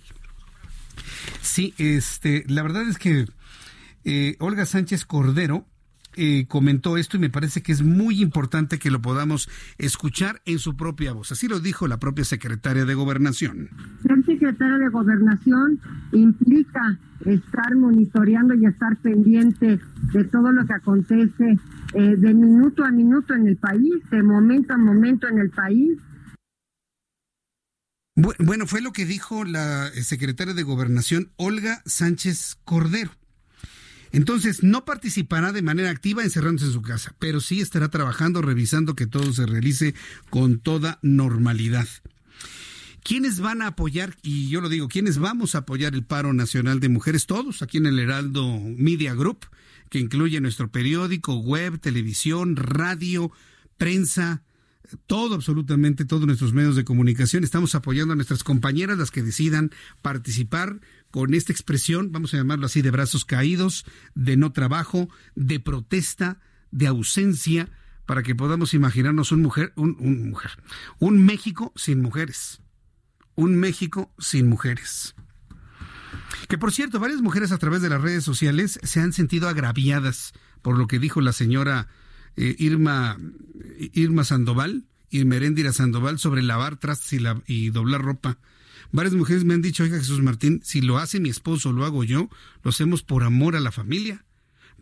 Sí, 1.41 1.75
este, 1.79 2.45
la 2.49 2.63
verdad 2.63 2.89
es 2.89 2.99
que 2.99 3.27
eh, 4.05 4.37
Olga 4.39 4.67
Sánchez 4.67 5.05
Cordero 5.05 5.67
eh, 6.17 6.47
comentó 6.49 6.97
esto 6.97 7.17
y 7.17 7.21
me 7.21 7.31
parece 7.31 7.63
que 7.63 7.73
es 7.73 7.83
muy 7.83 8.21
importante 8.21 8.79
que 8.79 8.91
lo 8.91 9.01
podamos 9.01 9.49
escuchar 9.79 10.41
en 10.45 10.59
su 10.59 10.77
propia 10.77 11.13
voz. 11.13 11.33
Así 11.33 11.49
lo 11.49 11.61
dijo 11.61 11.89
la 11.89 11.99
propia 11.99 12.25
secretaria 12.25 12.85
de 12.85 12.95
Gobernación. 12.95 13.69
Ser 14.03 14.25
secretario 14.25 14.79
de 14.79 14.89
Gobernación 14.89 15.81
implica 16.13 16.99
estar 17.25 17.75
monitoreando 17.77 18.55
y 18.55 18.67
estar 18.67 18.97
pendiente 18.99 19.81
de 20.13 20.25
todo 20.25 20.53
lo 20.53 20.67
que 20.67 20.75
acontece 20.75 21.59
eh, 21.95 22.17
de 22.17 22.35
minuto 22.35 22.85
a 22.85 22.91
minuto 22.91 23.35
en 23.35 23.47
el 23.47 23.57
país, 23.57 23.95
de 24.11 24.23
momento 24.23 24.75
a 24.75 24.79
momento 24.79 25.29
en 25.29 25.39
el 25.39 25.51
país. 25.51 25.99
Bueno, 28.15 28.67
fue 28.67 28.83
lo 28.83 28.93
que 28.93 29.07
dijo 29.07 29.45
la 29.45 29.89
eh, 29.89 30.03
secretaria 30.03 30.53
de 30.53 30.63
Gobernación, 30.63 31.33
Olga 31.37 31.81
Sánchez 31.87 32.59
Cordero. 32.65 33.13
Entonces, 34.13 34.63
no 34.63 34.85
participará 34.85 35.53
de 35.53 35.63
manera 35.63 35.91
activa 35.91 36.23
encerrándose 36.23 36.67
en 36.67 36.73
su 36.73 36.83
casa, 36.83 37.15
pero 37.19 37.41
sí 37.41 37.61
estará 37.61 37.89
trabajando, 37.89 38.43
revisando 38.43 38.95
que 38.95 39.07
todo 39.07 39.33
se 39.33 39.47
realice 39.47 39.95
con 40.29 40.59
toda 40.59 40.99
normalidad. 41.03 41.89
¿Quiénes 43.03 43.41
van 43.41 43.63
a 43.63 43.69
apoyar? 43.69 44.17
Y 44.23 44.49
yo 44.49 44.61
lo 44.61 44.69
digo, 44.69 44.87
¿quiénes 44.89 45.19
vamos 45.19 45.55
a 45.55 45.59
apoyar 45.59 45.95
el 45.95 46.05
paro 46.05 46.33
nacional 46.35 46.79
de 46.79 46.89
mujeres? 46.89 47.27
Todos 47.27 47.63
aquí 47.63 47.79
en 47.79 47.87
el 47.87 47.99
Heraldo 47.99 48.61
Media 48.77 49.15
Group, 49.15 49.47
que 49.89 49.99
incluye 49.99 50.41
nuestro 50.41 50.71
periódico, 50.71 51.39
web, 51.39 51.81
televisión, 51.81 52.55
radio, 52.55 53.33
prensa, 53.77 54.43
todo, 55.07 55.35
absolutamente 55.35 56.05
todos 56.05 56.27
nuestros 56.27 56.53
medios 56.53 56.77
de 56.77 56.85
comunicación. 56.85 57.45
Estamos 57.45 57.75
apoyando 57.75 58.13
a 58.13 58.17
nuestras 58.17 58.45
compañeras, 58.45 58.99
las 58.99 59.11
que 59.11 59.23
decidan 59.23 59.71
participar 60.01 60.81
con 61.13 61.35
esta 61.35 61.53
expresión, 61.53 62.11
vamos 62.11 62.33
a 62.33 62.39
llamarlo 62.39 62.67
así, 62.67 62.83
de 62.83 62.91
brazos 62.91 63.25
caídos, 63.25 63.85
de 64.15 64.37
no 64.39 64.51
trabajo, 64.51 65.09
de 65.37 65.61
protesta, 65.61 66.41
de 66.71 66.87
ausencia, 66.87 67.71
para 68.07 68.23
que 68.23 68.35
podamos 68.35 68.73
imaginarnos 68.75 69.31
un 69.31 69.43
mujer, 69.43 69.75
un, 69.77 70.31
mujer, 70.31 70.53
un 70.99 71.25
México 71.25 71.73
sin 71.77 72.01
mujeres, 72.01 72.63
un 73.35 73.57
México 73.57 74.13
sin 74.19 74.49
mujeres. 74.49 75.15
Que 76.49 76.57
por 76.57 76.73
cierto, 76.73 76.99
varias 76.99 77.21
mujeres 77.21 77.53
a 77.53 77.59
través 77.59 77.83
de 77.83 77.91
las 77.91 78.01
redes 78.01 78.25
sociales 78.25 78.81
se 78.83 79.01
han 79.01 79.13
sentido 79.13 79.49
agraviadas 79.49 80.33
por 80.63 80.79
lo 80.79 80.87
que 80.87 80.99
dijo 80.99 81.21
la 81.21 81.33
señora 81.33 81.89
eh, 82.37 82.57
Irma, 82.59 83.19
Irma 83.93 84.25
Sandoval, 84.25 84.87
Irmeréndira 85.13 85.73
Sandoval, 85.73 86.19
sobre 86.19 86.43
lavar 86.43 86.77
trastes 86.79 87.13
y, 87.13 87.21
y 87.47 87.71
doblar 87.71 88.03
ropa. 88.03 88.39
Varias 88.91 89.15
mujeres 89.15 89.45
me 89.45 89.55
han 89.55 89.63
dicho, 89.63 89.85
oiga 89.85 89.99
Jesús 89.99 90.21
Martín, 90.23 90.61
si 90.65 90.81
lo 90.81 90.99
hace 90.99 91.21
mi 91.21 91.29
esposo, 91.29 91.73
lo 91.73 91.85
hago 91.85 92.03
yo, 92.03 92.29
lo 92.63 92.71
hacemos 92.71 93.03
por 93.03 93.23
amor 93.23 93.57
a 93.57 93.61
la 93.61 93.73
familia, 93.73 94.25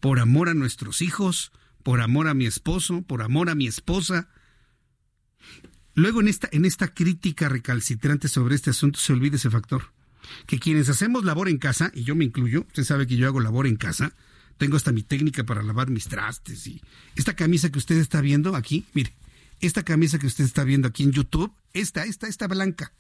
por 0.01 0.19
amor 0.19 0.49
a 0.49 0.55
nuestros 0.55 1.03
hijos, 1.03 1.53
por 1.83 2.01
amor 2.01 2.29
a 2.29 2.35
mi 2.35 2.47
esposo, 2.47 3.03
por 3.03 3.23
amor 3.23 3.51
a 3.51 3.55
mi 3.55 3.67
esposa. 3.67 4.29
Luego 5.95 6.21
en 6.21 6.29
esta, 6.29 6.49
en 6.53 6.65
esta 6.65 6.89
crítica 6.95 7.49
recalcitrante 7.49 8.29
sobre 8.29 8.55
este 8.55 8.71
asunto 8.71 8.99
se 8.99 9.13
olvida 9.13 9.37
ese 9.37 9.51
factor. 9.51 9.93
Que 10.47 10.59
quienes 10.59 10.89
hacemos 10.89 11.25
labor 11.25 11.49
en 11.49 11.59
casa, 11.59 11.91
y 11.95 12.05
yo 12.05 12.15
me 12.15 12.25
incluyo, 12.25 12.61
usted 12.69 12.85
sabe 12.85 13.07
que 13.07 13.17
yo 13.17 13.27
hago 13.27 13.41
labor 13.41 13.67
en 13.67 13.77
casa, 13.77 14.15
tengo 14.61 14.77
hasta 14.77 14.93
mi 14.93 15.03
técnica 15.03 15.45
para 15.45 15.63
lavar 15.63 15.89
mis 15.89 16.07
trastes 16.07 16.67
y 16.67 16.83
esta 17.17 17.35
camisa 17.35 17.71
que 17.73 17.79
usted 17.79 17.97
está 17.97 18.21
viendo 18.21 18.55
aquí, 18.55 18.85
mire, 18.93 19.15
esta 19.61 19.83
camisa 19.83 20.19
que 20.19 20.27
usted 20.27 20.45
está 20.45 20.65
viendo 20.65 20.89
aquí 20.89 21.03
en 21.03 21.13
YouTube, 21.13 21.53
esta, 21.73 22.05
esta, 22.05 22.27
esta 22.27 22.49
blanca, 22.49 22.93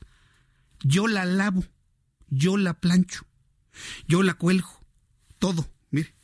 yo 0.82 1.08
la 1.08 1.24
lavo, 1.24 1.64
yo 2.28 2.56
la 2.56 2.74
plancho, 2.74 3.26
yo 4.06 4.22
la 4.22 4.34
cuelgo, 4.34 4.84
todo, 5.38 5.68
mire. 5.90 6.14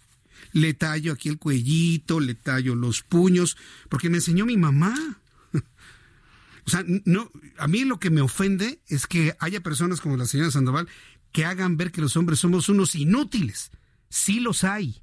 Le 0.52 0.74
tallo 0.74 1.12
aquí 1.12 1.28
el 1.28 1.38
cuellito, 1.38 2.20
le 2.20 2.34
tallo 2.34 2.74
los 2.74 3.02
puños, 3.02 3.56
porque 3.88 4.10
me 4.10 4.18
enseñó 4.18 4.46
mi 4.46 4.56
mamá. 4.56 4.94
O 6.66 6.68
sea, 6.68 6.84
no, 7.04 7.30
a 7.58 7.68
mí 7.68 7.84
lo 7.84 8.00
que 8.00 8.10
me 8.10 8.20
ofende 8.20 8.82
es 8.88 9.06
que 9.06 9.36
haya 9.38 9.60
personas 9.60 10.00
como 10.00 10.16
la 10.16 10.26
señora 10.26 10.50
Sandoval 10.50 10.88
que 11.30 11.44
hagan 11.44 11.76
ver 11.76 11.92
que 11.92 12.00
los 12.00 12.16
hombres 12.16 12.40
somos 12.40 12.68
unos 12.68 12.96
inútiles. 12.96 13.70
Sí 14.08 14.40
los 14.40 14.64
hay. 14.64 15.00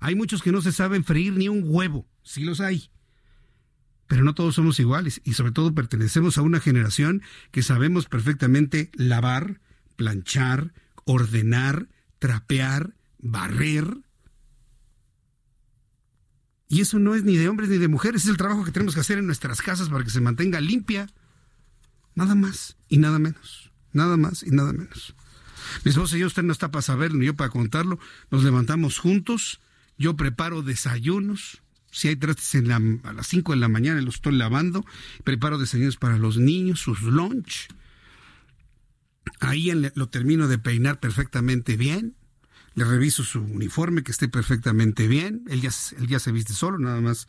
Hay 0.00 0.16
muchos 0.16 0.42
que 0.42 0.50
no 0.50 0.60
se 0.60 0.72
saben 0.72 1.04
freír 1.04 1.34
ni 1.34 1.48
un 1.48 1.62
huevo. 1.64 2.08
Sí 2.24 2.42
los 2.42 2.60
hay 2.60 2.90
pero 4.08 4.24
no 4.24 4.34
todos 4.34 4.56
somos 4.56 4.80
iguales 4.80 5.20
y 5.22 5.34
sobre 5.34 5.52
todo 5.52 5.74
pertenecemos 5.74 6.38
a 6.38 6.42
una 6.42 6.60
generación 6.60 7.22
que 7.52 7.62
sabemos 7.62 8.06
perfectamente 8.06 8.90
lavar, 8.94 9.60
planchar, 9.96 10.72
ordenar, 11.04 11.88
trapear, 12.18 12.94
barrer. 13.18 13.98
Y 16.68 16.80
eso 16.80 16.98
no 16.98 17.14
es 17.14 17.22
ni 17.22 17.36
de 17.36 17.48
hombres 17.48 17.68
ni 17.68 17.76
de 17.76 17.88
mujeres, 17.88 18.24
es 18.24 18.30
el 18.30 18.38
trabajo 18.38 18.64
que 18.64 18.72
tenemos 18.72 18.94
que 18.94 19.00
hacer 19.00 19.18
en 19.18 19.26
nuestras 19.26 19.62
casas 19.62 19.90
para 19.90 20.04
que 20.04 20.10
se 20.10 20.20
mantenga 20.20 20.60
limpia. 20.60 21.06
Nada 22.14 22.34
más 22.34 22.76
y 22.88 22.98
nada 22.98 23.18
menos. 23.18 23.70
Nada 23.92 24.16
más 24.16 24.42
y 24.42 24.50
nada 24.50 24.72
menos. 24.72 25.14
Mi 25.84 25.90
esposa 25.90 26.16
y 26.16 26.20
yo, 26.20 26.26
usted 26.26 26.42
no 26.42 26.52
está 26.52 26.70
para 26.70 26.82
saberlo 26.82 27.18
ni 27.18 27.26
yo 27.26 27.36
para 27.36 27.50
contarlo. 27.50 27.98
Nos 28.30 28.42
levantamos 28.42 28.98
juntos, 28.98 29.60
yo 29.98 30.16
preparo 30.16 30.62
desayunos, 30.62 31.62
Si 31.98 32.06
hay 32.06 32.14
trastes 32.14 32.54
a 32.54 33.12
las 33.12 33.26
5 33.26 33.54
de 33.54 33.58
la 33.58 33.66
mañana, 33.66 34.00
los 34.02 34.14
estoy 34.14 34.36
lavando. 34.36 34.86
Preparo 35.24 35.58
desayunos 35.58 35.96
para 35.96 36.16
los 36.16 36.38
niños, 36.38 36.78
sus 36.78 37.02
lunch. 37.02 37.66
Ahí 39.40 39.72
lo 39.72 40.08
termino 40.08 40.46
de 40.46 40.58
peinar 40.58 41.00
perfectamente 41.00 41.76
bien. 41.76 42.14
Le 42.74 42.84
reviso 42.84 43.24
su 43.24 43.40
uniforme, 43.40 44.04
que 44.04 44.12
esté 44.12 44.28
perfectamente 44.28 45.08
bien. 45.08 45.42
Él 45.48 45.60
ya, 45.60 45.70
él 45.98 46.06
ya 46.06 46.20
se 46.20 46.30
viste 46.30 46.52
solo, 46.52 46.78
nada 46.78 47.00
más. 47.00 47.26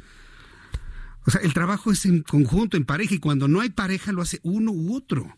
O 1.26 1.32
sea, 1.32 1.41
el 1.41 1.56
trabajo 1.56 1.91
es 1.91 2.06
en 2.06 2.22
conjunto, 2.22 2.78
en 2.78 2.86
pareja, 2.86 3.16
y 3.16 3.20
cuando 3.20 3.48
no 3.48 3.62
hay 3.62 3.72
pareja 3.72 4.12
lo 4.12 4.22
hace 4.22 4.40
uno 4.44 4.72
u 4.72 4.96
otro. 4.96 5.36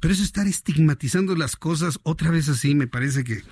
Pero 0.00 0.14
eso 0.14 0.22
estar 0.22 0.46
estigmatizando 0.46 1.34
las 1.34 1.56
cosas 1.56 2.00
otra 2.02 2.30
vez 2.30 2.48
así 2.48 2.74
me 2.74 2.86
parece 2.86 3.24
que 3.24 3.42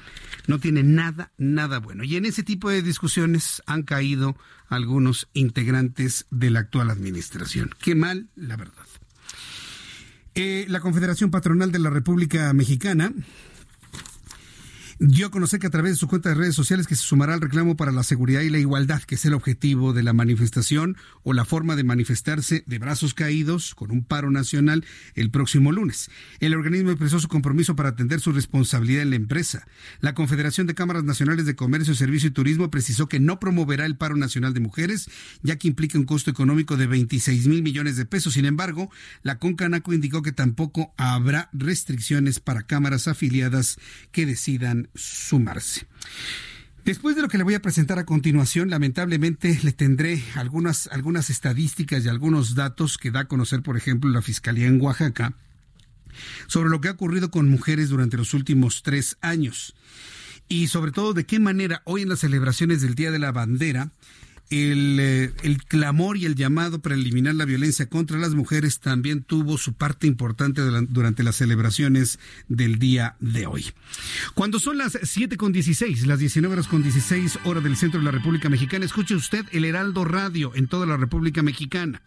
no 0.46 0.58
tiene 0.58 0.82
nada, 0.82 1.32
nada 1.38 1.78
bueno. 1.78 2.04
Y 2.04 2.16
en 2.16 2.24
ese 2.24 2.42
tipo 2.42 2.70
de 2.70 2.82
discusiones 2.82 3.62
han 3.66 3.82
caído 3.82 4.36
algunos 4.68 5.28
integrantes 5.34 6.26
de 6.30 6.50
la 6.50 6.60
actual 6.60 6.90
administración. 6.90 7.70
Qué 7.78 7.94
mal, 7.94 8.28
la 8.34 8.56
verdad. 8.56 8.86
Eh, 10.34 10.64
la 10.68 10.80
Confederación 10.80 11.30
Patronal 11.30 11.72
de 11.72 11.78
la 11.78 11.90
República 11.90 12.52
Mexicana 12.54 13.12
dio 15.04 15.26
a 15.26 15.30
conocer 15.32 15.58
que 15.58 15.66
a 15.66 15.70
través 15.70 15.92
de 15.92 15.96
su 15.96 16.06
cuenta 16.06 16.28
de 16.28 16.36
redes 16.36 16.54
sociales 16.54 16.86
que 16.86 16.94
se 16.94 17.02
sumará 17.02 17.34
al 17.34 17.40
reclamo 17.40 17.76
para 17.76 17.90
la 17.90 18.04
seguridad 18.04 18.42
y 18.42 18.50
la 18.50 18.58
igualdad, 18.58 19.02
que 19.02 19.16
es 19.16 19.24
el 19.24 19.34
objetivo 19.34 19.92
de 19.92 20.04
la 20.04 20.12
manifestación 20.12 20.96
o 21.24 21.32
la 21.32 21.44
forma 21.44 21.74
de 21.74 21.82
manifestarse 21.82 22.62
de 22.68 22.78
brazos 22.78 23.12
caídos 23.12 23.74
con 23.74 23.90
un 23.90 24.04
paro 24.04 24.30
nacional 24.30 24.84
el 25.14 25.32
próximo 25.32 25.72
lunes. 25.72 26.08
El 26.38 26.54
organismo 26.54 26.90
expresó 26.92 27.18
su 27.18 27.26
compromiso 27.26 27.74
para 27.74 27.88
atender 27.90 28.20
su 28.20 28.30
responsabilidad 28.30 29.02
en 29.02 29.10
la 29.10 29.16
empresa. 29.16 29.66
La 30.00 30.14
Confederación 30.14 30.68
de 30.68 30.76
Cámaras 30.76 31.02
Nacionales 31.02 31.46
de 31.46 31.56
Comercio, 31.56 31.96
Servicio 31.96 32.28
y 32.28 32.32
Turismo 32.32 32.70
precisó 32.70 33.08
que 33.08 33.18
no 33.18 33.40
promoverá 33.40 33.86
el 33.86 33.96
paro 33.96 34.14
nacional 34.14 34.54
de 34.54 34.60
mujeres, 34.60 35.10
ya 35.42 35.56
que 35.56 35.66
implica 35.66 35.98
un 35.98 36.04
costo 36.04 36.30
económico 36.30 36.76
de 36.76 36.86
26 36.86 37.48
mil 37.48 37.64
millones 37.64 37.96
de 37.96 38.06
pesos. 38.06 38.34
Sin 38.34 38.44
embargo, 38.44 38.88
la 39.22 39.40
Concanaco 39.40 39.92
indicó 39.92 40.22
que 40.22 40.30
tampoco 40.30 40.94
habrá 40.96 41.50
restricciones 41.52 42.38
para 42.38 42.62
cámaras 42.62 43.08
afiliadas 43.08 43.78
que 44.12 44.26
decidan 44.26 44.90
sumarse. 44.94 45.86
Después 46.84 47.14
de 47.14 47.22
lo 47.22 47.28
que 47.28 47.38
le 47.38 47.44
voy 47.44 47.54
a 47.54 47.62
presentar 47.62 48.00
a 48.00 48.06
continuación, 48.06 48.68
lamentablemente 48.68 49.56
le 49.62 49.72
tendré 49.72 50.22
algunas, 50.34 50.88
algunas 50.88 51.30
estadísticas 51.30 52.04
y 52.04 52.08
algunos 52.08 52.56
datos 52.56 52.98
que 52.98 53.12
da 53.12 53.20
a 53.20 53.28
conocer, 53.28 53.62
por 53.62 53.76
ejemplo, 53.76 54.10
la 54.10 54.20
Fiscalía 54.20 54.66
en 54.66 54.80
Oaxaca 54.80 55.34
sobre 56.46 56.70
lo 56.70 56.80
que 56.80 56.88
ha 56.88 56.92
ocurrido 56.92 57.30
con 57.30 57.48
mujeres 57.48 57.88
durante 57.88 58.16
los 58.16 58.34
últimos 58.34 58.82
tres 58.82 59.16
años 59.20 59.74
y 60.48 60.66
sobre 60.66 60.92
todo 60.92 61.14
de 61.14 61.24
qué 61.24 61.38
manera 61.38 61.82
hoy 61.84 62.02
en 62.02 62.08
las 62.08 62.18
celebraciones 62.18 62.82
del 62.82 62.94
Día 62.94 63.10
de 63.10 63.18
la 63.18 63.32
Bandera 63.32 63.92
eh, 64.54 65.32
el, 65.42 65.64
clamor 65.64 66.18
y 66.18 66.26
el 66.26 66.34
llamado 66.34 66.80
para 66.80 66.94
eliminar 66.94 67.34
la 67.34 67.46
violencia 67.46 67.88
contra 67.88 68.18
las 68.18 68.34
mujeres 68.34 68.80
también 68.80 69.22
tuvo 69.22 69.56
su 69.56 69.72
parte 69.72 70.06
importante 70.06 70.60
durante 70.60 71.22
las 71.22 71.36
celebraciones 71.36 72.18
del 72.48 72.78
día 72.78 73.16
de 73.18 73.46
hoy. 73.46 73.72
Cuando 74.34 74.58
son 74.58 74.76
las 74.76 74.98
7 75.02 75.38
con 75.38 75.52
16, 75.52 76.06
las 76.06 76.18
19 76.18 76.52
horas 76.52 76.68
con 76.68 76.82
16 76.82 77.38
horas 77.44 77.64
del 77.64 77.78
centro 77.78 78.00
de 78.00 78.04
la 78.04 78.10
República 78.10 78.50
Mexicana, 78.50 78.84
escuche 78.84 79.14
usted 79.14 79.46
el 79.52 79.64
Heraldo 79.64 80.04
Radio 80.04 80.52
en 80.54 80.68
toda 80.68 80.84
la 80.84 80.98
República 80.98 81.42
Mexicana. 81.42 82.02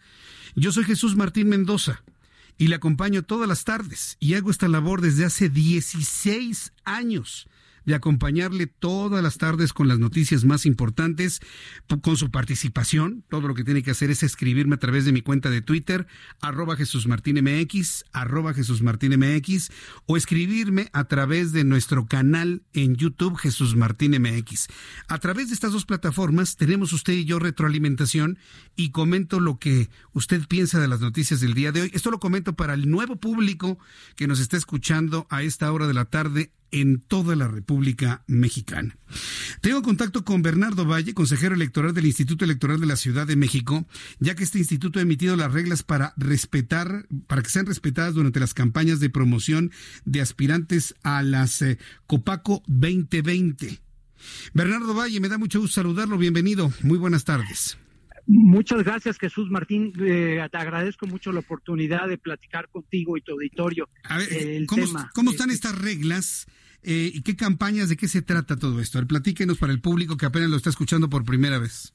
Yo 0.54 0.70
soy 0.70 0.84
Jesús 0.84 1.16
Martín 1.16 1.48
Mendoza 1.48 2.02
y 2.58 2.68
le 2.68 2.76
acompaño 2.76 3.24
todas 3.24 3.48
las 3.48 3.64
tardes 3.64 4.16
y 4.20 4.34
hago 4.34 4.52
esta 4.52 4.68
labor 4.68 5.00
desde 5.00 5.24
hace 5.24 5.48
16 5.48 6.72
años 6.84 7.48
de 7.86 7.94
acompañarle 7.94 8.66
todas 8.66 9.22
las 9.22 9.38
tardes 9.38 9.72
con 9.72 9.88
las 9.88 9.98
noticias 9.98 10.44
más 10.44 10.66
importantes, 10.66 11.40
con 12.02 12.16
su 12.16 12.30
participación. 12.30 13.24
Todo 13.30 13.48
lo 13.48 13.54
que 13.54 13.64
tiene 13.64 13.82
que 13.82 13.92
hacer 13.92 14.10
es 14.10 14.22
escribirme 14.22 14.74
a 14.74 14.78
través 14.78 15.04
de 15.04 15.12
mi 15.12 15.22
cuenta 15.22 15.48
de 15.48 15.62
Twitter, 15.62 16.06
arroba 16.40 16.76
Jesús 16.76 17.06
Martín 17.06 17.42
MX, 17.42 18.04
arroba 18.12 18.52
Jesús 18.52 18.82
Martín 18.82 19.18
MX, 19.18 19.70
o 20.06 20.16
escribirme 20.16 20.90
a 20.92 21.04
través 21.04 21.52
de 21.52 21.64
nuestro 21.64 22.06
canal 22.06 22.62
en 22.72 22.96
YouTube, 22.96 23.36
Jesús 23.36 23.76
Martín 23.76 24.20
MX. 24.20 24.66
A 25.08 25.18
través 25.18 25.48
de 25.48 25.54
estas 25.54 25.72
dos 25.72 25.86
plataformas 25.86 26.56
tenemos 26.56 26.92
usted 26.92 27.12
y 27.12 27.24
yo 27.24 27.38
retroalimentación 27.38 28.38
y 28.74 28.90
comento 28.90 29.38
lo 29.38 29.58
que 29.58 29.88
usted 30.12 30.46
piensa 30.48 30.80
de 30.80 30.88
las 30.88 31.00
noticias 31.00 31.40
del 31.40 31.54
día 31.54 31.70
de 31.70 31.82
hoy. 31.82 31.90
Esto 31.94 32.10
lo 32.10 32.18
comento 32.18 32.54
para 32.54 32.74
el 32.74 32.90
nuevo 32.90 33.16
público 33.16 33.78
que 34.16 34.26
nos 34.26 34.40
está 34.40 34.56
escuchando 34.56 35.26
a 35.30 35.42
esta 35.42 35.70
hora 35.70 35.86
de 35.86 35.94
la 35.94 36.06
tarde 36.06 36.50
en 36.70 37.00
toda 37.00 37.36
la 37.36 37.48
República 37.48 38.24
Mexicana. 38.26 38.96
Tengo 39.60 39.82
contacto 39.82 40.24
con 40.24 40.42
Bernardo 40.42 40.84
Valle, 40.84 41.14
consejero 41.14 41.54
electoral 41.54 41.94
del 41.94 42.06
Instituto 42.06 42.44
Electoral 42.44 42.80
de 42.80 42.86
la 42.86 42.96
Ciudad 42.96 43.26
de 43.26 43.36
México, 43.36 43.86
ya 44.18 44.34
que 44.34 44.44
este 44.44 44.58
instituto 44.58 44.98
ha 44.98 45.02
emitido 45.02 45.36
las 45.36 45.52
reglas 45.52 45.82
para 45.82 46.12
respetar, 46.16 47.06
para 47.26 47.42
que 47.42 47.50
sean 47.50 47.66
respetadas 47.66 48.14
durante 48.14 48.40
las 48.40 48.54
campañas 48.54 49.00
de 49.00 49.10
promoción 49.10 49.70
de 50.04 50.20
aspirantes 50.20 50.94
a 51.02 51.22
las 51.22 51.62
eh, 51.62 51.78
Copaco 52.06 52.62
2020. 52.66 53.80
Bernardo 54.54 54.94
Valle, 54.94 55.20
me 55.20 55.28
da 55.28 55.38
mucho 55.38 55.60
gusto 55.60 55.74
saludarlo. 55.76 56.18
Bienvenido. 56.18 56.72
Muy 56.82 56.98
buenas 56.98 57.24
tardes. 57.24 57.78
Muchas 58.26 58.82
gracias, 58.82 59.18
Jesús 59.18 59.50
Martín. 59.50 59.92
Eh, 60.00 60.44
te 60.50 60.58
agradezco 60.58 61.06
mucho 61.06 61.32
la 61.32 61.40
oportunidad 61.40 62.08
de 62.08 62.18
platicar 62.18 62.68
contigo 62.68 63.16
y 63.16 63.20
tu 63.20 63.32
auditorio. 63.32 63.88
A 64.02 64.18
ver, 64.18 64.66
¿cómo, 64.66 64.82
¿cómo, 65.14 65.30
están 65.30 65.50
este, 65.50 65.68
estas 65.68 65.80
reglas 65.80 66.46
eh, 66.82 67.10
y 67.14 67.22
qué 67.22 67.36
campañas, 67.36 67.88
de 67.88 67.96
qué 67.96 68.08
se 68.08 68.22
trata 68.22 68.56
todo 68.56 68.80
esto? 68.80 68.98
A 68.98 69.02
ver, 69.02 69.08
platíquenos 69.08 69.58
para 69.58 69.72
el 69.72 69.80
público 69.80 70.16
que 70.16 70.26
apenas 70.26 70.50
lo 70.50 70.56
está 70.56 70.70
escuchando 70.70 71.08
por 71.08 71.24
primera 71.24 71.58
vez. 71.58 71.94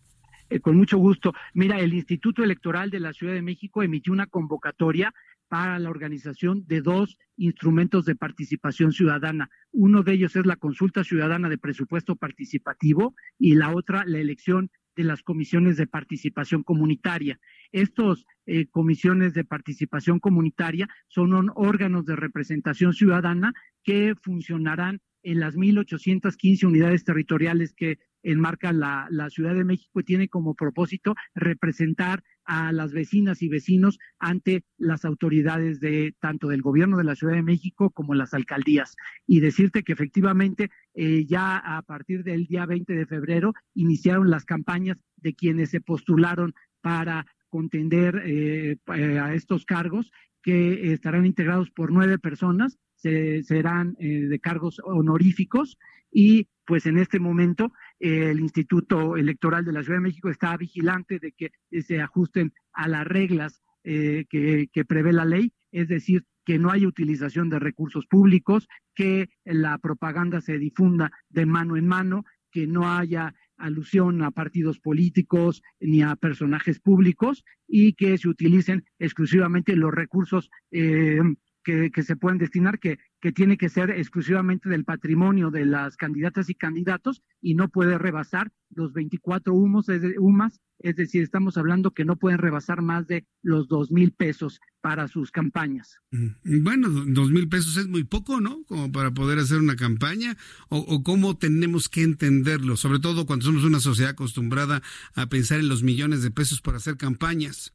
Eh, 0.49 0.61
con 0.61 0.77
mucho 0.77 0.97
gusto. 0.97 1.33
Mira, 1.53 1.79
el 1.79 1.93
Instituto 1.93 2.43
Electoral 2.43 2.89
de 2.89 2.99
la 3.01 3.13
Ciudad 3.13 3.33
de 3.33 3.41
México 3.41 3.83
emitió 3.83 4.13
una 4.13 4.27
convocatoria 4.27 5.13
para 5.51 5.79
la 5.79 5.89
organización 5.89 6.65
de 6.65 6.81
dos 6.81 7.17
instrumentos 7.35 8.05
de 8.05 8.15
participación 8.15 8.93
ciudadana. 8.93 9.49
Uno 9.71 10.01
de 10.01 10.13
ellos 10.13 10.33
es 10.37 10.45
la 10.45 10.55
consulta 10.55 11.03
ciudadana 11.03 11.49
de 11.49 11.57
presupuesto 11.57 12.15
participativo 12.15 13.15
y 13.37 13.55
la 13.55 13.75
otra 13.75 14.05
la 14.05 14.19
elección 14.19 14.71
de 14.95 15.03
las 15.03 15.23
comisiones 15.23 15.77
de 15.77 15.87
participación 15.87 16.63
comunitaria. 16.63 17.39
Estos 17.71 18.25
eh, 18.45 18.67
comisiones 18.67 19.33
de 19.33 19.43
participación 19.43 20.19
comunitaria 20.19 20.87
son 21.07 21.51
órganos 21.55 22.05
de 22.05 22.15
representación 22.15 22.93
ciudadana 22.93 23.53
que 23.83 24.13
funcionarán 24.21 24.99
en 25.23 25.39
las 25.39 25.55
1.815 25.55 26.65
unidades 26.65 27.03
territoriales 27.03 27.73
que 27.73 27.99
enmarca 28.23 28.73
la, 28.73 29.07
la 29.09 29.29
Ciudad 29.29 29.53
de 29.53 29.63
México 29.63 29.99
y 29.99 30.03
tiene 30.03 30.27
como 30.27 30.55
propósito 30.55 31.15
representar 31.35 32.23
a 32.45 32.71
las 32.71 32.91
vecinas 32.91 33.41
y 33.41 33.49
vecinos 33.49 33.99
ante 34.19 34.63
las 34.77 35.05
autoridades 35.05 35.79
de 35.79 36.15
tanto 36.19 36.47
del 36.47 36.61
gobierno 36.61 36.97
de 36.97 37.03
la 37.03 37.15
Ciudad 37.15 37.35
de 37.35 37.43
México 37.43 37.89
como 37.91 38.13
las 38.13 38.33
alcaldías. 38.33 38.95
Y 39.27 39.39
decirte 39.39 39.83
que 39.83 39.93
efectivamente 39.93 40.69
eh, 40.93 41.25
ya 41.25 41.57
a 41.57 41.81
partir 41.81 42.23
del 42.23 42.45
día 42.45 42.65
20 42.65 42.93
de 42.93 43.05
febrero 43.05 43.53
iniciaron 43.73 44.29
las 44.29 44.45
campañas 44.45 44.97
de 45.17 45.33
quienes 45.33 45.69
se 45.69 45.81
postularon 45.81 46.53
para 46.81 47.25
contender 47.49 48.21
eh, 48.25 48.77
eh, 48.95 49.19
a 49.19 49.33
estos 49.33 49.65
cargos 49.65 50.11
que 50.41 50.93
estarán 50.93 51.25
integrados 51.25 51.69
por 51.69 51.91
nueve 51.91 52.17
personas, 52.17 52.79
se, 53.01 53.43
serán 53.43 53.95
de 53.99 54.39
cargos 54.39 54.81
honoríficos 54.83 55.77
y 56.11 56.47
pues 56.65 56.85
en 56.85 56.97
este 56.97 57.19
momento 57.19 57.73
el 57.99 58.39
Instituto 58.39 59.17
Electoral 59.17 59.65
de 59.65 59.71
la 59.71 59.83
Ciudad 59.83 59.97
de 59.97 60.03
México 60.03 60.29
está 60.29 60.55
vigilante 60.57 61.19
de 61.19 61.31
que 61.31 61.51
se 61.81 62.01
ajusten 62.01 62.53
a 62.73 62.87
las 62.87 63.05
reglas 63.05 63.61
eh, 63.83 64.25
que, 64.29 64.69
que 64.71 64.85
prevé 64.85 65.11
la 65.11 65.25
ley, 65.25 65.53
es 65.71 65.87
decir, 65.87 66.25
que 66.45 66.59
no 66.59 66.69
haya 66.69 66.87
utilización 66.87 67.49
de 67.49 67.59
recursos 67.59 68.05
públicos, 68.05 68.67
que 68.93 69.29
la 69.43 69.77
propaganda 69.79 70.41
se 70.41 70.57
difunda 70.57 71.11
de 71.29 71.45
mano 71.45 71.77
en 71.77 71.87
mano, 71.87 72.23
que 72.51 72.67
no 72.67 72.91
haya 72.91 73.33
alusión 73.57 74.21
a 74.23 74.31
partidos 74.31 74.79
políticos 74.79 75.61
ni 75.79 76.01
a 76.01 76.15
personajes 76.15 76.79
públicos 76.79 77.43
y 77.67 77.93
que 77.93 78.17
se 78.17 78.27
utilicen 78.27 78.85
exclusivamente 78.99 79.75
los 79.75 79.91
recursos 79.91 80.49
eh, 80.71 81.21
que, 81.63 81.91
se 82.03 82.15
pueden 82.15 82.37
destinar, 82.37 82.79
que, 82.79 82.99
que 83.19 83.31
tiene 83.31 83.57
que 83.57 83.69
ser 83.69 83.91
exclusivamente 83.91 84.69
del 84.69 84.83
patrimonio 84.83 85.51
de 85.51 85.65
las 85.65 85.97
candidatas 85.97 86.49
y 86.49 86.55
candidatos 86.55 87.21
y 87.41 87.55
no 87.55 87.69
puede 87.69 87.97
rebasar 87.97 88.51
los 88.69 88.93
24 88.93 89.53
humos, 89.53 89.89
es 89.89 90.01
UMAS, 90.17 90.59
es 90.79 90.95
decir, 90.95 91.21
estamos 91.21 91.57
hablando 91.57 91.91
que 91.91 92.05
no 92.05 92.15
pueden 92.15 92.39
rebasar 92.39 92.81
más 92.81 93.07
de 93.07 93.25
los 93.43 93.67
dos 93.67 93.91
mil 93.91 94.11
pesos 94.11 94.59
para 94.81 95.07
sus 95.07 95.31
campañas. 95.31 95.99
Mm, 96.11 96.63
bueno, 96.63 96.89
dos 96.89 97.31
mil 97.31 97.47
pesos 97.47 97.77
es 97.77 97.87
muy 97.87 98.03
poco, 98.03 98.41
¿no? 98.41 98.63
Como 98.63 98.91
para 98.91 99.11
poder 99.11 99.39
hacer 99.39 99.59
una 99.59 99.75
campaña, 99.75 100.37
o, 100.69 100.77
o 100.79 101.03
cómo 101.03 101.37
tenemos 101.37 101.89
que 101.89 102.03
entenderlo, 102.03 102.77
sobre 102.77 102.99
todo 102.99 103.25
cuando 103.25 103.45
somos 103.45 103.63
una 103.63 103.79
sociedad 103.79 104.11
acostumbrada 104.11 104.81
a 105.13 105.27
pensar 105.27 105.59
en 105.59 105.69
los 105.69 105.83
millones 105.83 106.23
de 106.23 106.31
pesos 106.31 106.61
para 106.61 106.77
hacer 106.77 106.97
campañas. 106.97 107.73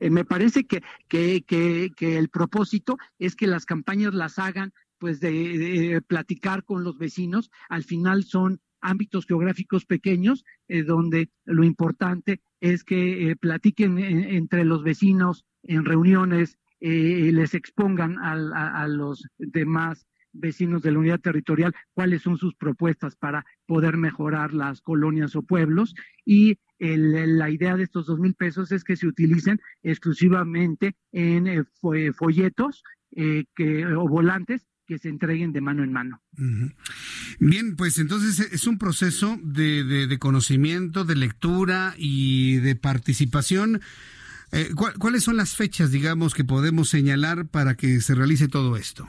Eh, 0.00 0.10
me 0.10 0.24
parece 0.24 0.64
que, 0.64 0.82
que, 1.08 1.42
que, 1.44 2.18
el 2.18 2.28
propósito 2.28 2.98
es 3.18 3.36
que 3.36 3.46
las 3.46 3.64
campañas 3.64 4.14
las 4.14 4.38
hagan 4.38 4.72
pues 4.98 5.20
de, 5.20 6.02
platicar 6.06 6.64
con 6.64 6.82
los 6.82 6.98
vecinos, 6.98 7.50
al 7.68 7.84
final 7.84 8.24
son 8.24 8.60
ámbitos 8.80 9.26
geográficos 9.26 9.84
pequeños, 9.84 10.44
eh, 10.68 10.84
donde 10.84 11.30
lo 11.44 11.64
importante 11.64 12.40
es 12.60 12.84
que 12.84 13.30
eh, 13.30 13.36
platiquen 13.36 13.98
entre 13.98 14.64
los 14.64 14.82
vecinos 14.82 15.44
en 15.62 15.84
reuniones, 15.84 16.58
les 16.78 17.54
expongan 17.54 18.18
a, 18.18 18.86
los 18.86 19.26
demás 19.38 20.06
vecinos 20.32 20.82
de 20.82 20.92
la 20.92 20.98
unidad 20.98 21.20
territorial 21.20 21.74
cuáles 21.94 22.22
son 22.22 22.36
sus 22.36 22.54
propuestas 22.54 23.16
para 23.16 23.44
poder 23.66 23.96
mejorar 23.96 24.52
las 24.52 24.82
colonias 24.82 25.34
o 25.36 25.42
pueblos. 25.42 25.94
Y 26.24 26.58
la 26.78 27.50
idea 27.50 27.76
de 27.76 27.84
estos 27.84 28.06
dos 28.06 28.18
mil 28.18 28.34
pesos 28.34 28.72
es 28.72 28.84
que 28.84 28.96
se 28.96 29.06
utilicen 29.06 29.60
exclusivamente 29.82 30.96
en 31.12 31.46
eh, 31.46 31.64
folletos 32.12 32.82
eh, 33.12 33.44
que, 33.54 33.86
o 33.86 34.08
volantes 34.08 34.66
que 34.86 34.98
se 34.98 35.08
entreguen 35.08 35.52
de 35.52 35.60
mano 35.60 35.82
en 35.82 35.92
mano. 35.92 36.22
Bien, 37.40 37.74
pues 37.76 37.98
entonces 37.98 38.52
es 38.52 38.66
un 38.66 38.78
proceso 38.78 39.36
de, 39.42 39.84
de, 39.84 40.18
conocimiento, 40.18 41.04
de 41.04 41.16
lectura 41.16 41.94
y 41.96 42.56
de 42.58 42.76
participación. 42.76 43.80
Eh, 44.52 44.70
¿Cuáles 44.98 45.24
son 45.24 45.36
las 45.36 45.56
fechas, 45.56 45.90
digamos, 45.90 46.34
que 46.34 46.44
podemos 46.44 46.88
señalar 46.88 47.48
para 47.48 47.74
que 47.74 48.00
se 48.00 48.14
realice 48.14 48.48
todo 48.48 48.76
esto? 48.76 49.08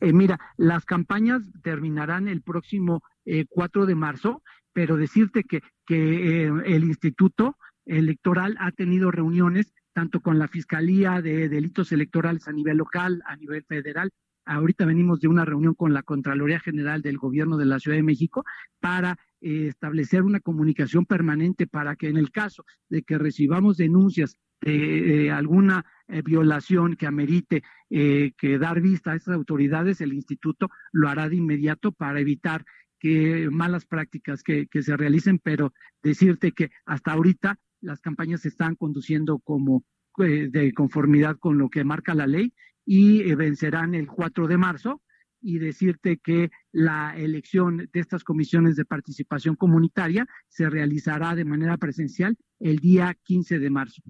mira, 0.00 0.38
las 0.58 0.84
campañas 0.84 1.42
terminarán 1.62 2.28
el 2.28 2.42
próximo 2.42 3.02
4 3.48 3.86
de 3.86 3.94
marzo 3.94 4.42
pero 4.74 4.96
decirte 4.96 5.44
que, 5.44 5.62
que 5.86 6.44
eh, 6.44 6.52
el 6.66 6.84
Instituto 6.84 7.56
Electoral 7.86 8.56
ha 8.58 8.72
tenido 8.72 9.10
reuniones 9.10 9.72
tanto 9.94 10.20
con 10.20 10.38
la 10.38 10.48
Fiscalía 10.48 11.22
de 11.22 11.48
Delitos 11.48 11.92
Electorales 11.92 12.48
a 12.48 12.52
nivel 12.52 12.78
local, 12.78 13.22
a 13.26 13.36
nivel 13.36 13.64
federal. 13.64 14.10
Ahorita 14.44 14.84
venimos 14.84 15.20
de 15.20 15.28
una 15.28 15.44
reunión 15.44 15.74
con 15.74 15.94
la 15.94 16.02
Contraloría 16.02 16.60
General 16.60 17.00
del 17.00 17.16
Gobierno 17.16 17.56
de 17.56 17.66
la 17.66 17.78
Ciudad 17.78 17.96
de 17.96 18.02
México 18.02 18.44
para 18.80 19.16
eh, 19.40 19.68
establecer 19.68 20.22
una 20.22 20.40
comunicación 20.40 21.06
permanente 21.06 21.66
para 21.66 21.94
que 21.94 22.08
en 22.08 22.16
el 22.16 22.30
caso 22.30 22.64
de 22.88 23.02
que 23.02 23.16
recibamos 23.16 23.76
denuncias 23.76 24.36
de 24.60 25.30
alguna 25.30 25.84
eh, 26.08 26.22
violación 26.22 26.96
que 26.96 27.06
amerite 27.06 27.62
que 27.90 28.58
dar 28.58 28.80
vista 28.80 29.12
a 29.12 29.14
estas 29.14 29.34
autoridades, 29.34 30.00
el 30.00 30.14
instituto 30.14 30.68
lo 30.90 31.08
hará 31.08 31.28
de 31.28 31.36
inmediato 31.36 31.92
para 31.92 32.18
evitar 32.18 32.64
que 33.04 33.50
malas 33.50 33.84
prácticas 33.84 34.42
que, 34.42 34.66
se 34.80 34.96
realicen, 34.96 35.38
pero 35.38 35.74
decirte 36.02 36.52
que 36.52 36.70
hasta 36.86 37.12
ahorita 37.12 37.58
las 37.82 38.00
campañas 38.00 38.40
se 38.40 38.48
están 38.48 38.76
conduciendo 38.76 39.40
como 39.40 39.84
eh, 40.20 40.48
de 40.50 40.72
conformidad 40.72 41.36
con 41.36 41.58
lo 41.58 41.68
que 41.68 41.84
marca 41.84 42.14
la 42.14 42.26
ley 42.26 42.54
y 42.86 43.20
eh, 43.20 43.34
vencerán 43.34 43.94
el 43.94 44.06
4 44.06 44.46
de 44.46 44.56
marzo 44.56 45.02
y 45.42 45.58
decirte 45.58 46.16
que 46.16 46.50
la 46.72 47.14
elección 47.14 47.90
de 47.92 48.00
estas 48.00 48.24
comisiones 48.24 48.74
de 48.74 48.86
participación 48.86 49.54
comunitaria 49.54 50.26
se 50.48 50.70
realizará 50.70 51.34
de 51.34 51.44
manera 51.44 51.76
presencial 51.76 52.38
el 52.58 52.78
día 52.78 53.14
15 53.22 53.58
de 53.58 53.68
marzo. 53.68 54.00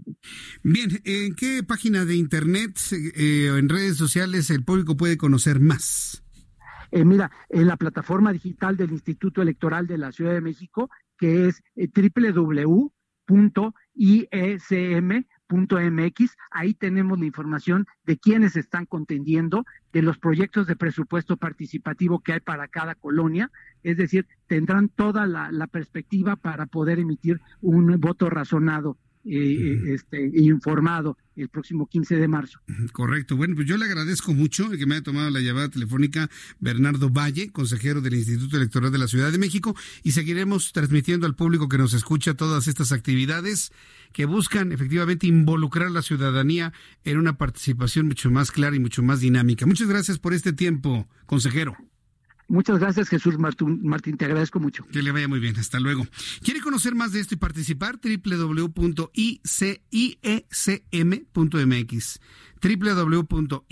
Bien, 0.63 0.89
¿en 1.03 1.35
qué 1.35 1.65
página 1.65 2.05
de 2.05 2.15
internet 2.15 2.79
eh, 3.17 3.51
o 3.51 3.57
en 3.57 3.69
redes 3.69 3.97
sociales 3.97 4.51
el 4.51 4.63
público 4.63 4.97
puede 4.97 5.17
conocer 5.17 5.59
más? 5.59 6.24
Eh, 6.95 7.05
mira, 7.05 7.33
en 7.49 7.67
la 7.67 7.77
plataforma 7.77 8.33
digital 8.33 8.77
del 8.77 8.93
Instituto 8.93 9.43
Electoral 9.43 9.89
de 9.89 9.99
la 9.99 10.13
Ciudad 10.13 10.33
de 10.33 10.41
México, 10.41 10.91
que 11.19 11.49
es 11.49 11.61
eh, 11.75 11.89
www.iesm.mx, 11.93 13.27
ahí 16.53 16.75
tenemos 16.75 17.19
la 17.19 17.27
información 17.27 17.85
de 18.05 18.17
quiénes 18.17 18.55
están 18.55 18.87
contendiendo, 18.87 19.65
de 19.93 20.03
los 20.03 20.19
proyectos 20.19 20.69
de 20.69 20.77
presupuesto 20.77 21.37
participativo 21.37 22.21
que 22.21 22.35
hay 22.35 22.41
para 22.41 22.69
cada 22.69 22.95
colonia, 22.95 23.51
es 23.83 23.97
decir, 23.97 24.29
tendrán 24.47 24.89
toda 24.89 25.27
la 25.27 25.67
perspectiva 25.67 26.37
para 26.37 26.67
poder 26.67 27.01
emitir 27.01 27.41
un 27.61 27.99
voto 27.99 28.31
razonado 28.31 28.99
eh, 29.25 29.95
este, 29.95 30.31
informado 30.35 31.17
el 31.37 31.49
próximo 31.49 31.87
15 31.87 32.17
de 32.17 32.29
marzo. 32.29 32.61
Correcto. 32.93 33.37
Bueno, 33.37 33.55
pues 33.55 33.67
yo 33.67 33.77
le 33.77 33.87
agradezco 33.87 34.35
mucho 34.35 34.71
que 34.71 34.87
me 34.87 34.95
haya 34.95 35.03
tomado 35.03 35.31
la 35.31 35.41
llamada 35.41 35.69
telefónica 35.69 36.31
Bernardo 36.61 37.11
Valle, 37.11 37.51
consejero 37.51 38.01
del 38.01 38.15
Instituto 38.15 38.57
Electoral 38.57 38.93
de 38.93 38.99
la 38.99 39.09
Ciudad 39.09 39.33
de 39.33 39.39
México, 39.39 39.75
y 40.03 40.13
seguiremos 40.13 40.73
transmitiendo 40.73 41.27
al 41.27 41.35
público 41.35 41.69
que 41.69 41.79
nos 41.79 41.95
escucha 41.95 42.35
todas 42.35 42.69
estas 42.69 42.93
actividades 42.93 43.73
que 44.13 44.27
buscan 44.27 44.73
efectivamente 44.73 45.27
involucrar 45.27 45.89
a 45.89 45.91
la 45.91 46.03
ciudadanía 46.03 46.73
en 47.05 47.19
una 47.19 47.37
participación 47.37 48.07
mucho 48.07 48.31
más 48.31 48.51
clara 48.51 48.77
y 48.77 48.81
mucho 48.81 49.03
más 49.03 49.21
dinámica. 49.21 49.67
Muchas 49.67 49.89
gracias 49.89 50.19
por 50.19 50.35
este 50.35 50.53
tiempo, 50.53 51.09
consejero. 51.27 51.77
Muchas 52.49 52.79
gracias, 52.79 53.09
Jesús 53.09 53.39
Martín, 53.39 53.81
Martín, 53.83 54.17
te 54.17 54.27
agradezco 54.27 54.61
mucho. 54.61 54.87
Que 54.89 55.03
le 55.03 55.13
vaya 55.13 55.29
muy 55.29 55.41
bien, 55.41 55.59
hasta 55.59 55.81
luego. 55.81 56.07
¿Quiere 56.43 56.61
conocer 56.61 56.95
más 56.95 57.13
de 57.13 57.21
esto 57.21 57.35
y 57.35 57.39
participar? 57.39 57.99
www.icism.mx 58.03 59.01
www.iecm.mx. 62.65 63.63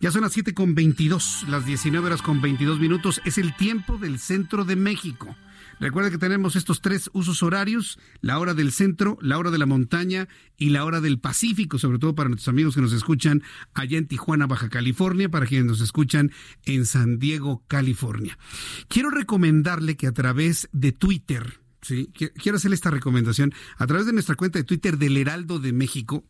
Ya 0.00 0.10
son 0.10 0.22
las 0.22 0.32
7 0.32 0.54
con 0.54 0.74
22, 0.74 1.46
las 1.48 1.66
19 1.66 2.06
horas 2.06 2.22
con 2.22 2.40
22 2.40 2.78
minutos. 2.78 3.20
Es 3.24 3.38
el 3.38 3.56
tiempo 3.56 3.98
del 3.98 4.18
centro 4.18 4.64
de 4.64 4.76
México. 4.76 5.36
Recuerda 5.82 6.12
que 6.12 6.18
tenemos 6.18 6.54
estos 6.54 6.80
tres 6.80 7.10
usos 7.12 7.42
horarios, 7.42 7.98
la 8.20 8.38
hora 8.38 8.54
del 8.54 8.70
centro, 8.70 9.18
la 9.20 9.36
hora 9.36 9.50
de 9.50 9.58
la 9.58 9.66
montaña 9.66 10.28
y 10.56 10.68
la 10.68 10.84
hora 10.84 11.00
del 11.00 11.18
Pacífico, 11.18 11.76
sobre 11.76 11.98
todo 11.98 12.14
para 12.14 12.28
nuestros 12.28 12.52
amigos 12.52 12.76
que 12.76 12.80
nos 12.80 12.92
escuchan 12.92 13.42
allá 13.74 13.98
en 13.98 14.06
Tijuana, 14.06 14.46
Baja 14.46 14.68
California, 14.68 15.28
para 15.28 15.44
quienes 15.44 15.66
nos 15.66 15.80
escuchan 15.80 16.30
en 16.66 16.86
San 16.86 17.18
Diego, 17.18 17.64
California. 17.66 18.38
Quiero 18.86 19.10
recomendarle 19.10 19.96
que 19.96 20.06
a 20.06 20.12
través 20.12 20.68
de 20.70 20.92
Twitter, 20.92 21.58
¿sí? 21.80 22.12
quiero 22.12 22.58
hacerle 22.58 22.76
esta 22.76 22.92
recomendación, 22.92 23.52
a 23.76 23.84
través 23.88 24.06
de 24.06 24.12
nuestra 24.12 24.36
cuenta 24.36 24.60
de 24.60 24.64
Twitter 24.64 24.98
del 24.98 25.16
Heraldo 25.16 25.58
de 25.58 25.72
México, 25.72 26.24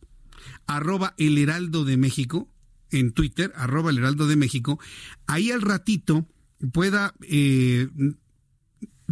arroba 0.65 1.13
el 1.19 1.37
Heraldo 1.37 1.85
de 1.85 1.97
México, 1.97 2.49
en 2.89 3.11
Twitter, 3.11 3.53
arroba 3.55 3.91
el 3.91 3.99
Heraldo 3.99 4.25
de 4.25 4.35
México, 4.35 4.79
ahí 5.27 5.51
al 5.51 5.61
ratito 5.61 6.27
pueda 6.71 7.13
eh, 7.21 7.87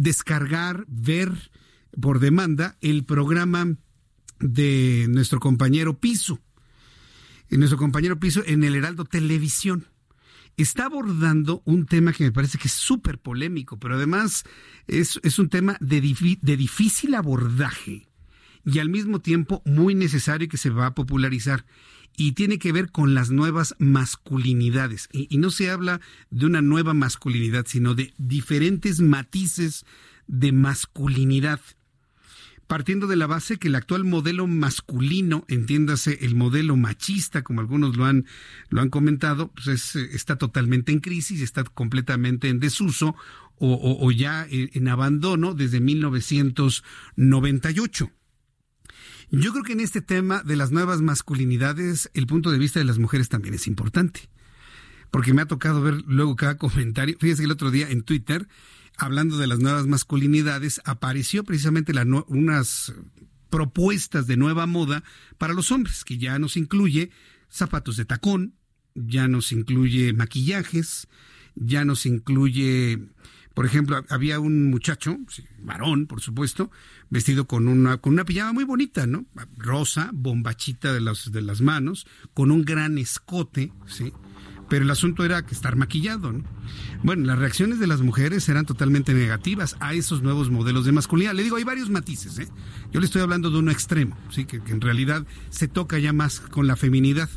descargar, 0.02 0.84
ver 0.88 1.50
por 2.00 2.18
demanda 2.18 2.76
el 2.80 3.04
programa 3.04 3.76
de 4.40 5.06
nuestro 5.08 5.38
compañero 5.38 5.98
Piso, 5.98 6.40
nuestro 7.50 7.78
compañero 7.78 8.18
Piso 8.18 8.42
en 8.44 8.64
el 8.64 8.74
Heraldo 8.74 9.04
Televisión. 9.04 9.86
Está 10.56 10.86
abordando 10.86 11.62
un 11.64 11.86
tema 11.86 12.12
que 12.12 12.24
me 12.24 12.32
parece 12.32 12.58
que 12.58 12.68
es 12.68 12.74
súper 12.74 13.18
polémico, 13.18 13.78
pero 13.78 13.94
además 13.94 14.44
es, 14.86 15.16
un 15.38 15.48
tema 15.48 15.76
de, 15.80 16.00
de 16.42 16.56
difícil 16.56 17.14
abordaje 17.14 18.08
y 18.64 18.78
al 18.78 18.88
mismo 18.88 19.20
tiempo 19.20 19.62
muy 19.64 19.94
necesario 19.94 20.48
que 20.48 20.56
se 20.56 20.70
va 20.70 20.86
a 20.86 20.94
popularizar 20.94 21.64
y 22.16 22.32
tiene 22.32 22.58
que 22.58 22.72
ver 22.72 22.90
con 22.90 23.14
las 23.14 23.30
nuevas 23.30 23.76
masculinidades. 23.78 25.08
Y, 25.12 25.38
no 25.38 25.50
se 25.50 25.70
habla 25.70 26.00
de 26.30 26.46
una 26.46 26.62
nueva 26.62 26.94
masculinidad, 26.94 27.66
sino 27.66 27.94
de 27.94 28.12
diferentes 28.18 29.00
matices 29.00 29.84
de 30.26 30.50
masculinidad. 30.52 31.60
Partiendo 32.66 33.06
de 33.06 33.16
la 33.16 33.26
base 33.26 33.58
que 33.58 33.68
el 33.68 33.74
actual 33.74 34.04
modelo 34.04 34.46
masculino, 34.46 35.44
entiéndase 35.48 36.18
el 36.22 36.34
modelo 36.34 36.76
machista, 36.76 37.42
como 37.42 37.60
algunos 37.60 37.96
lo 37.96 38.06
han, 38.06 38.24
lo 38.70 38.80
han 38.80 38.88
comentado, 38.88 39.52
pues 39.52 39.94
está 39.96 40.36
totalmente 40.36 40.92
en 40.92 41.00
crisis, 41.00 41.42
está 41.42 41.64
completamente 41.64 42.48
en 42.48 42.60
desuso 42.60 43.14
o, 43.56 43.98
o 44.00 44.10
ya 44.10 44.46
en 44.48 44.88
abandono 44.88 45.52
desde 45.54 45.80
1998. 45.80 48.10
Yo 49.34 49.50
creo 49.52 49.64
que 49.64 49.72
en 49.72 49.80
este 49.80 50.02
tema 50.02 50.42
de 50.42 50.56
las 50.56 50.72
nuevas 50.72 51.00
masculinidades, 51.00 52.10
el 52.12 52.26
punto 52.26 52.50
de 52.50 52.58
vista 52.58 52.80
de 52.80 52.84
las 52.84 52.98
mujeres 52.98 53.30
también 53.30 53.54
es 53.54 53.66
importante. 53.66 54.28
Porque 55.10 55.32
me 55.32 55.40
ha 55.40 55.46
tocado 55.46 55.80
ver 55.80 56.02
luego 56.06 56.36
cada 56.36 56.58
comentario. 56.58 57.16
Fíjese 57.18 57.40
que 57.40 57.46
el 57.46 57.52
otro 57.52 57.70
día 57.70 57.88
en 57.88 58.02
Twitter, 58.02 58.46
hablando 58.98 59.38
de 59.38 59.46
las 59.46 59.58
nuevas 59.58 59.86
masculinidades, 59.86 60.82
apareció 60.84 61.44
precisamente 61.44 61.94
unas 62.26 62.92
propuestas 63.48 64.26
de 64.26 64.36
nueva 64.36 64.66
moda 64.66 65.02
para 65.38 65.54
los 65.54 65.72
hombres, 65.72 66.04
que 66.04 66.18
ya 66.18 66.38
nos 66.38 66.58
incluye 66.58 67.10
zapatos 67.48 67.96
de 67.96 68.04
tacón, 68.04 68.54
ya 68.94 69.28
nos 69.28 69.50
incluye 69.52 70.12
maquillajes, 70.12 71.08
ya 71.54 71.86
nos 71.86 72.04
incluye 72.04 73.00
por 73.54 73.66
ejemplo, 73.66 74.02
había 74.08 74.40
un 74.40 74.70
muchacho, 74.70 75.18
varón, 75.58 76.06
por 76.06 76.20
supuesto, 76.20 76.70
vestido 77.10 77.46
con 77.46 77.68
una, 77.68 77.98
con 77.98 78.14
una 78.14 78.24
pijama 78.24 78.52
muy 78.52 78.64
bonita, 78.64 79.06
¿no? 79.06 79.26
Rosa, 79.56 80.10
bombachita 80.12 80.92
de 80.92 81.00
las, 81.00 81.32
de 81.32 81.42
las 81.42 81.60
manos, 81.60 82.06
con 82.34 82.50
un 82.50 82.64
gran 82.64 82.98
escote, 82.98 83.72
¿sí? 83.86 84.12
Pero 84.68 84.84
el 84.84 84.90
asunto 84.90 85.24
era 85.24 85.44
que 85.44 85.54
estar 85.54 85.76
maquillado, 85.76 86.32
¿no? 86.32 86.44
Bueno, 87.02 87.26
las 87.26 87.38
reacciones 87.38 87.78
de 87.78 87.86
las 87.86 88.00
mujeres 88.00 88.48
eran 88.48 88.64
totalmente 88.64 89.12
negativas 89.12 89.76
a 89.80 89.92
esos 89.92 90.22
nuevos 90.22 90.50
modelos 90.50 90.86
de 90.86 90.92
masculinidad. 90.92 91.34
Le 91.34 91.42
digo, 91.42 91.56
hay 91.56 91.64
varios 91.64 91.90
matices, 91.90 92.38
¿eh? 92.38 92.48
Yo 92.90 93.00
le 93.00 93.06
estoy 93.06 93.20
hablando 93.20 93.50
de 93.50 93.58
uno 93.58 93.70
extremo, 93.70 94.16
¿sí? 94.30 94.46
Que, 94.46 94.62
que 94.62 94.72
en 94.72 94.80
realidad 94.80 95.26
se 95.50 95.68
toca 95.68 95.98
ya 95.98 96.14
más 96.14 96.40
con 96.40 96.66
la 96.66 96.76
feminidad 96.76 97.28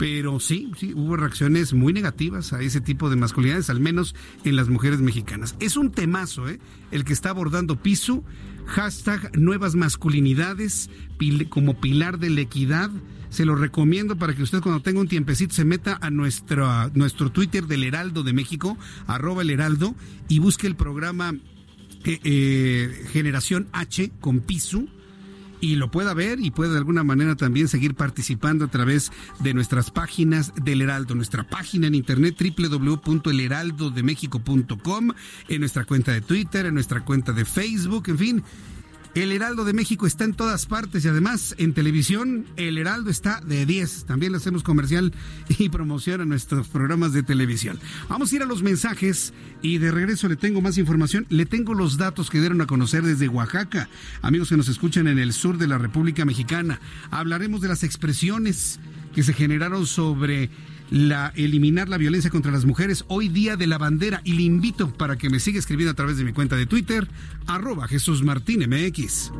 Pero 0.00 0.40
sí, 0.40 0.72
sí, 0.78 0.94
hubo 0.94 1.14
reacciones 1.14 1.74
muy 1.74 1.92
negativas 1.92 2.54
a 2.54 2.62
ese 2.62 2.80
tipo 2.80 3.10
de 3.10 3.16
masculinidades, 3.16 3.68
al 3.68 3.80
menos 3.80 4.14
en 4.44 4.56
las 4.56 4.70
mujeres 4.70 5.02
mexicanas. 5.02 5.56
Es 5.60 5.76
un 5.76 5.92
temazo, 5.92 6.48
¿eh? 6.48 6.58
El 6.90 7.04
que 7.04 7.12
está 7.12 7.28
abordando 7.28 7.76
Pisu, 7.76 8.24
hashtag 8.64 9.38
nuevas 9.38 9.74
masculinidades 9.74 10.88
como 11.50 11.78
pilar 11.82 12.18
de 12.18 12.30
la 12.30 12.40
equidad. 12.40 12.90
Se 13.28 13.44
lo 13.44 13.56
recomiendo 13.56 14.16
para 14.16 14.34
que 14.34 14.42
usted 14.42 14.62
cuando 14.62 14.80
tenga 14.80 15.00
un 15.00 15.08
tiempecito 15.08 15.54
se 15.54 15.66
meta 15.66 15.98
a 16.00 16.08
nuestro, 16.08 16.88
nuestro 16.94 17.30
Twitter 17.30 17.66
del 17.66 17.84
Heraldo 17.84 18.22
de 18.22 18.32
México, 18.32 18.78
arroba 19.06 19.42
el 19.42 19.50
Heraldo, 19.50 19.94
y 20.28 20.38
busque 20.38 20.66
el 20.66 20.76
programa 20.76 21.34
eh, 22.04 22.20
eh, 22.24 23.04
Generación 23.12 23.68
H 23.72 24.12
con 24.18 24.40
Pisu 24.40 24.88
y 25.60 25.76
lo 25.76 25.90
pueda 25.90 26.14
ver 26.14 26.40
y 26.40 26.50
pueda 26.50 26.72
de 26.72 26.78
alguna 26.78 27.04
manera 27.04 27.36
también 27.36 27.68
seguir 27.68 27.94
participando 27.94 28.64
a 28.64 28.68
través 28.68 29.12
de 29.40 29.52
nuestras 29.54 29.90
páginas 29.90 30.52
del 30.56 30.80
Heraldo, 30.82 31.14
nuestra 31.14 31.48
página 31.48 31.86
en 31.86 31.94
internet 31.94 32.36
www.elheraldodemexico.com, 32.40 35.10
en 35.48 35.60
nuestra 35.60 35.84
cuenta 35.84 36.12
de 36.12 36.20
Twitter, 36.20 36.66
en 36.66 36.74
nuestra 36.74 37.04
cuenta 37.04 37.32
de 37.32 37.44
Facebook, 37.44 38.08
en 38.08 38.18
fin. 38.18 38.42
El 39.14 39.32
Heraldo 39.32 39.64
de 39.64 39.72
México 39.72 40.06
está 40.06 40.22
en 40.22 40.34
todas 40.34 40.66
partes 40.66 41.04
y 41.04 41.08
además 41.08 41.56
en 41.58 41.74
televisión 41.74 42.46
El 42.56 42.78
Heraldo 42.78 43.10
está 43.10 43.40
de 43.40 43.66
10. 43.66 44.04
También 44.04 44.30
le 44.30 44.38
hacemos 44.38 44.62
comercial 44.62 45.12
y 45.48 45.68
promoción 45.68 46.20
a 46.20 46.24
nuestros 46.24 46.68
programas 46.68 47.12
de 47.12 47.24
televisión. 47.24 47.80
Vamos 48.08 48.30
a 48.30 48.36
ir 48.36 48.42
a 48.42 48.46
los 48.46 48.62
mensajes 48.62 49.32
y 49.62 49.78
de 49.78 49.90
regreso 49.90 50.28
le 50.28 50.36
tengo 50.36 50.60
más 50.60 50.78
información. 50.78 51.26
Le 51.28 51.44
tengo 51.44 51.74
los 51.74 51.96
datos 51.96 52.30
que 52.30 52.38
dieron 52.38 52.60
a 52.60 52.68
conocer 52.68 53.02
desde 53.02 53.28
Oaxaca. 53.28 53.88
Amigos 54.22 54.48
que 54.48 54.56
nos 54.56 54.68
escuchan 54.68 55.08
en 55.08 55.18
el 55.18 55.32
sur 55.32 55.58
de 55.58 55.66
la 55.66 55.78
República 55.78 56.24
Mexicana. 56.24 56.80
Hablaremos 57.10 57.60
de 57.60 57.68
las 57.68 57.82
expresiones 57.82 58.78
que 59.12 59.24
se 59.24 59.32
generaron 59.32 59.86
sobre 59.86 60.50
la 60.90 61.32
eliminar 61.36 61.88
la 61.88 61.96
violencia 61.96 62.30
contra 62.30 62.52
las 62.52 62.64
mujeres 62.64 63.04
hoy 63.08 63.28
día 63.28 63.56
de 63.56 63.66
la 63.66 63.78
bandera 63.78 64.20
y 64.24 64.32
le 64.32 64.42
invito 64.42 64.92
para 64.92 65.16
que 65.16 65.30
me 65.30 65.40
siga 65.40 65.58
escribiendo 65.58 65.92
a 65.92 65.96
través 65.96 66.18
de 66.18 66.24
mi 66.24 66.32
cuenta 66.32 66.56
de 66.56 66.66
Twitter 66.66 67.06
arroba 67.46 67.88
Jesús 67.88 68.22
Martín 68.22 68.68
MX. 68.68 69.32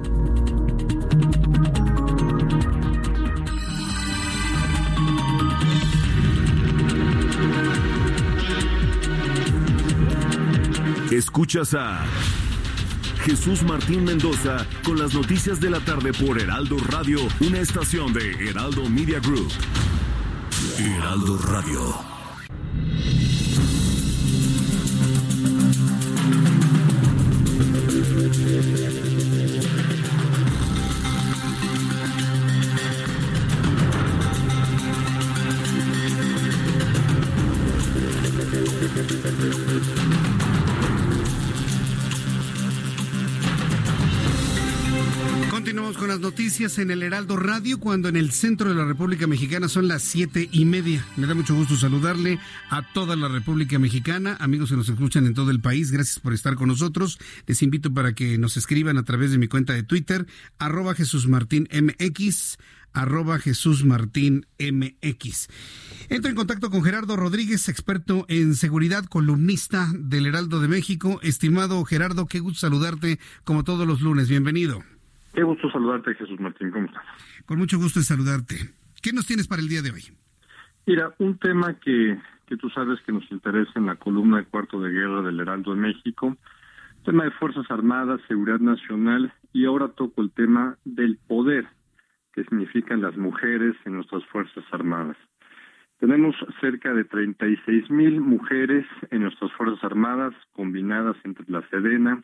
Escuchas 11.10 11.74
a 11.74 12.06
Jesús 13.24 13.64
Martín 13.64 14.04
Mendoza 14.04 14.64
con 14.84 14.98
las 14.98 15.12
noticias 15.12 15.60
de 15.60 15.68
la 15.68 15.80
tarde 15.80 16.12
por 16.12 16.40
Heraldo 16.40 16.78
Radio, 16.78 17.18
una 17.40 17.58
estación 17.58 18.12
de 18.12 18.48
Heraldo 18.48 18.88
Media 18.88 19.18
Group. 19.18 19.50
Heraldo 20.78 21.38
Radio. 21.38 22.10
Con 45.96 46.08
las 46.08 46.20
noticias 46.20 46.78
en 46.78 46.90
el 46.90 47.02
Heraldo 47.02 47.36
Radio 47.36 47.80
cuando 47.80 48.08
en 48.08 48.16
el 48.16 48.32
centro 48.32 48.68
de 48.68 48.74
la 48.74 48.84
República 48.84 49.26
Mexicana 49.26 49.68
son 49.68 49.88
las 49.88 50.02
siete 50.02 50.48
y 50.52 50.64
media. 50.64 51.04
Me 51.16 51.26
da 51.26 51.34
mucho 51.34 51.54
gusto 51.54 51.76
saludarle 51.76 52.38
a 52.70 52.82
toda 52.92 53.16
la 53.16 53.28
República 53.28 53.78
Mexicana, 53.78 54.36
amigos 54.40 54.70
que 54.70 54.76
nos 54.76 54.88
escuchan 54.88 55.26
en 55.26 55.34
todo 55.34 55.50
el 55.50 55.60
país. 55.60 55.90
Gracias 55.90 56.18
por 56.20 56.32
estar 56.32 56.54
con 56.54 56.68
nosotros. 56.68 57.18
Les 57.46 57.62
invito 57.62 57.92
para 57.92 58.12
que 58.12 58.38
nos 58.38 58.56
escriban 58.56 58.98
a 58.98 59.04
través 59.04 59.30
de 59.30 59.38
mi 59.38 59.48
cuenta 59.48 59.72
de 59.72 59.82
Twitter, 59.82 60.26
arroba 60.58 60.94
Jesús 60.94 61.26
Martín 61.26 61.68
MX 61.72 62.58
arroba 62.92 63.38
Jesús 63.38 63.84
Martín 63.84 64.46
MX. 64.58 65.48
Entro 66.08 66.28
en 66.28 66.36
contacto 66.36 66.70
con 66.70 66.82
Gerardo 66.82 67.16
Rodríguez, 67.16 67.68
experto 67.68 68.26
en 68.28 68.56
seguridad, 68.56 69.04
columnista 69.04 69.88
del 69.94 70.26
Heraldo 70.26 70.60
de 70.60 70.66
México. 70.66 71.20
Estimado 71.22 71.84
Gerardo, 71.84 72.26
qué 72.26 72.40
gusto 72.40 72.60
saludarte 72.60 73.20
como 73.44 73.62
todos 73.62 73.86
los 73.86 74.00
lunes. 74.00 74.28
Bienvenido. 74.28 74.82
Qué 75.32 75.42
gusto 75.42 75.70
saludarte, 75.70 76.14
Jesús 76.14 76.40
Martín. 76.40 76.70
¿Cómo 76.70 76.86
estás? 76.86 77.04
Con 77.46 77.58
mucho 77.58 77.78
gusto 77.78 78.00
de 78.00 78.04
saludarte. 78.04 78.56
¿Qué 79.00 79.12
nos 79.12 79.26
tienes 79.26 79.46
para 79.46 79.62
el 79.62 79.68
día 79.68 79.82
de 79.82 79.90
hoy? 79.92 80.02
Mira, 80.86 81.14
un 81.18 81.38
tema 81.38 81.74
que, 81.74 82.18
que 82.46 82.56
tú 82.56 82.68
sabes 82.70 83.00
que 83.06 83.12
nos 83.12 83.30
interesa 83.30 83.72
en 83.76 83.86
la 83.86 83.96
columna 83.96 84.38
de 84.38 84.44
cuarto 84.44 84.80
de 84.80 84.90
guerra 84.90 85.22
del 85.22 85.38
Heraldo 85.40 85.74
de 85.74 85.80
México, 85.80 86.36
tema 87.04 87.24
de 87.24 87.30
Fuerzas 87.32 87.70
Armadas, 87.70 88.20
seguridad 88.26 88.58
nacional, 88.58 89.32
y 89.52 89.66
ahora 89.66 89.88
toco 89.88 90.20
el 90.20 90.32
tema 90.32 90.76
del 90.84 91.16
poder 91.16 91.68
que 92.32 92.44
significan 92.44 93.00
las 93.00 93.16
mujeres 93.16 93.76
en 93.84 93.94
nuestras 93.94 94.24
Fuerzas 94.26 94.64
Armadas. 94.72 95.16
Tenemos 95.98 96.34
cerca 96.60 96.92
de 96.92 97.04
36 97.04 97.90
mil 97.90 98.20
mujeres 98.20 98.86
en 99.10 99.22
nuestras 99.22 99.52
Fuerzas 99.52 99.82
Armadas, 99.84 100.34
combinadas 100.52 101.16
entre 101.24 101.44
la 101.48 101.62
Sedena 101.68 102.22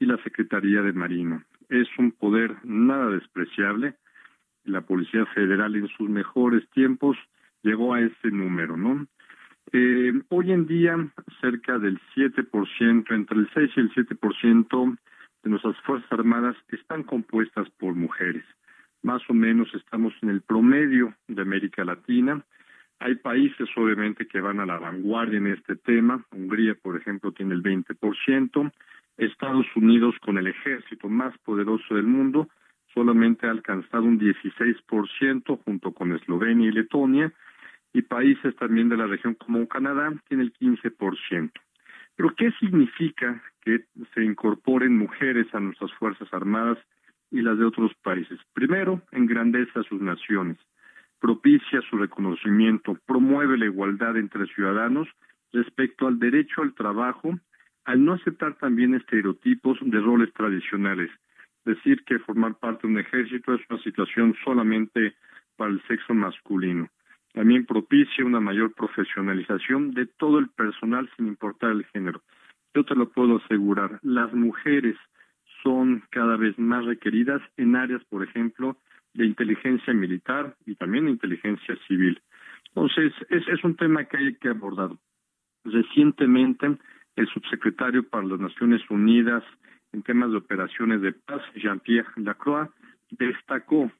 y 0.00 0.06
la 0.06 0.16
Secretaría 0.22 0.82
de 0.82 0.92
Marina 0.92 1.46
es 1.68 1.88
un 1.98 2.12
poder 2.12 2.56
nada 2.64 3.10
despreciable. 3.10 3.94
La 4.64 4.82
Policía 4.82 5.26
Federal 5.26 5.76
en 5.76 5.88
sus 5.88 6.08
mejores 6.08 6.68
tiempos 6.70 7.16
llegó 7.62 7.94
a 7.94 8.00
ese 8.00 8.30
número, 8.30 8.76
¿no? 8.76 9.06
Eh, 9.72 10.12
hoy 10.28 10.52
en 10.52 10.66
día, 10.66 10.96
cerca 11.40 11.78
del 11.78 12.00
7%, 12.14 13.14
entre 13.14 13.38
el 13.38 13.50
6 13.52 13.70
y 13.76 13.80
el 13.80 13.92
7% 13.92 14.98
de 15.42 15.50
nuestras 15.50 15.76
Fuerzas 15.82 16.10
Armadas 16.10 16.56
están 16.68 17.02
compuestas 17.02 17.68
por 17.78 17.94
mujeres. 17.94 18.44
Más 19.02 19.22
o 19.28 19.34
menos 19.34 19.68
estamos 19.74 20.12
en 20.22 20.30
el 20.30 20.40
promedio 20.40 21.14
de 21.28 21.42
América 21.42 21.84
Latina. 21.84 22.42
Hay 22.98 23.14
países, 23.16 23.68
obviamente, 23.76 24.26
que 24.26 24.40
van 24.40 24.58
a 24.58 24.66
la 24.66 24.78
vanguardia 24.78 25.38
en 25.38 25.48
este 25.48 25.76
tema. 25.76 26.24
Hungría, 26.32 26.74
por 26.74 26.96
ejemplo, 26.96 27.32
tiene 27.32 27.54
el 27.54 27.62
20%. 27.62 28.72
Estados 29.18 29.66
Unidos, 29.74 30.14
con 30.20 30.38
el 30.38 30.46
ejército 30.46 31.08
más 31.08 31.36
poderoso 31.38 31.94
del 31.94 32.06
mundo, 32.06 32.48
solamente 32.94 33.46
ha 33.46 33.50
alcanzado 33.50 34.04
un 34.04 34.18
16% 34.18 35.60
junto 35.64 35.92
con 35.92 36.12
Eslovenia 36.12 36.68
y 36.68 36.72
Letonia, 36.72 37.32
y 37.92 38.02
países 38.02 38.54
también 38.56 38.88
de 38.88 38.96
la 38.96 39.06
región 39.06 39.34
como 39.34 39.66
Canadá 39.66 40.12
tiene 40.28 40.44
el 40.44 40.52
15%. 40.52 41.50
Pero 42.16 42.34
¿qué 42.36 42.52
significa 42.60 43.42
que 43.62 43.84
se 44.14 44.24
incorporen 44.24 44.96
mujeres 44.96 45.46
a 45.54 45.60
nuestras 45.60 45.92
Fuerzas 45.94 46.28
Armadas 46.32 46.78
y 47.30 47.40
las 47.40 47.58
de 47.58 47.64
otros 47.64 47.92
países? 48.02 48.38
Primero, 48.52 49.02
engrandece 49.12 49.78
a 49.78 49.84
sus 49.84 50.00
naciones, 50.00 50.58
propicia 51.20 51.80
su 51.88 51.96
reconocimiento, 51.96 52.98
promueve 53.06 53.56
la 53.58 53.66
igualdad 53.66 54.16
entre 54.16 54.46
ciudadanos 54.46 55.08
respecto 55.52 56.06
al 56.06 56.18
derecho 56.18 56.62
al 56.62 56.74
trabajo 56.74 57.38
al 57.88 58.04
no 58.04 58.12
aceptar 58.12 58.54
también 58.58 58.94
estereotipos 58.94 59.78
de 59.80 59.98
roles 59.98 60.30
tradicionales. 60.34 61.10
Decir 61.64 62.04
que 62.04 62.18
formar 62.18 62.58
parte 62.58 62.86
de 62.86 62.92
un 62.92 62.98
ejército 62.98 63.54
es 63.54 63.62
una 63.70 63.82
situación 63.82 64.36
solamente 64.44 65.14
para 65.56 65.70
el 65.70 65.80
sexo 65.88 66.12
masculino. 66.12 66.90
También 67.32 67.64
propicia 67.64 68.26
una 68.26 68.40
mayor 68.40 68.74
profesionalización 68.74 69.92
de 69.92 70.04
todo 70.04 70.38
el 70.38 70.50
personal 70.50 71.08
sin 71.16 71.28
importar 71.28 71.70
el 71.70 71.86
género. 71.86 72.20
Yo 72.74 72.84
te 72.84 72.94
lo 72.94 73.08
puedo 73.08 73.38
asegurar, 73.38 73.98
las 74.02 74.34
mujeres 74.34 74.96
son 75.62 76.02
cada 76.10 76.36
vez 76.36 76.58
más 76.58 76.84
requeridas 76.84 77.40
en 77.56 77.74
áreas, 77.74 78.04
por 78.10 78.22
ejemplo, 78.22 78.76
de 79.14 79.24
inteligencia 79.24 79.94
militar 79.94 80.54
y 80.66 80.74
también 80.74 81.08
inteligencia 81.08 81.74
civil. 81.86 82.20
Entonces, 82.68 83.14
es, 83.30 83.48
es 83.48 83.64
un 83.64 83.76
tema 83.76 84.04
que 84.04 84.18
hay 84.18 84.34
que 84.34 84.50
abordar. 84.50 84.90
Recientemente, 85.64 86.76
el 87.18 87.28
subsecretario 87.28 88.08
para 88.08 88.26
las 88.26 88.38
Naciones 88.38 88.80
Unidas 88.88 89.42
en 89.92 90.02
temas 90.02 90.30
de 90.30 90.36
operaciones 90.36 91.00
de 91.00 91.12
paz, 91.12 91.42
Jean-Pierre 91.56 92.08
Lacroix, 92.16 92.70
destacó 93.10 93.90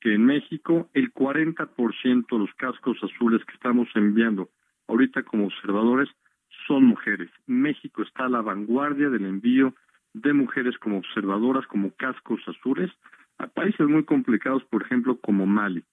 que 0.00 0.14
en 0.14 0.24
México 0.26 0.90
el 0.92 1.12
40% 1.12 2.26
de 2.28 2.38
los 2.38 2.52
cascos 2.54 2.98
azules 3.02 3.44
que 3.44 3.54
estamos 3.54 3.88
enviando 3.94 4.50
ahorita 4.88 5.22
como 5.22 5.46
observadores 5.46 6.08
son 6.66 6.84
mujeres. 6.84 7.30
México 7.46 8.02
está 8.02 8.24
a 8.24 8.28
la 8.28 8.42
vanguardia 8.42 9.08
del 9.08 9.24
envío 9.24 9.74
de 10.12 10.32
mujeres 10.32 10.76
como 10.78 10.98
observadoras, 10.98 11.66
como 11.66 11.92
cascos 11.94 12.40
azules, 12.48 12.90
a 13.38 13.46
países 13.46 13.86
muy 13.86 14.04
complicados, 14.04 14.64
por 14.64 14.82
ejemplo, 14.82 15.18
como 15.20 15.46
Mali. 15.46 15.84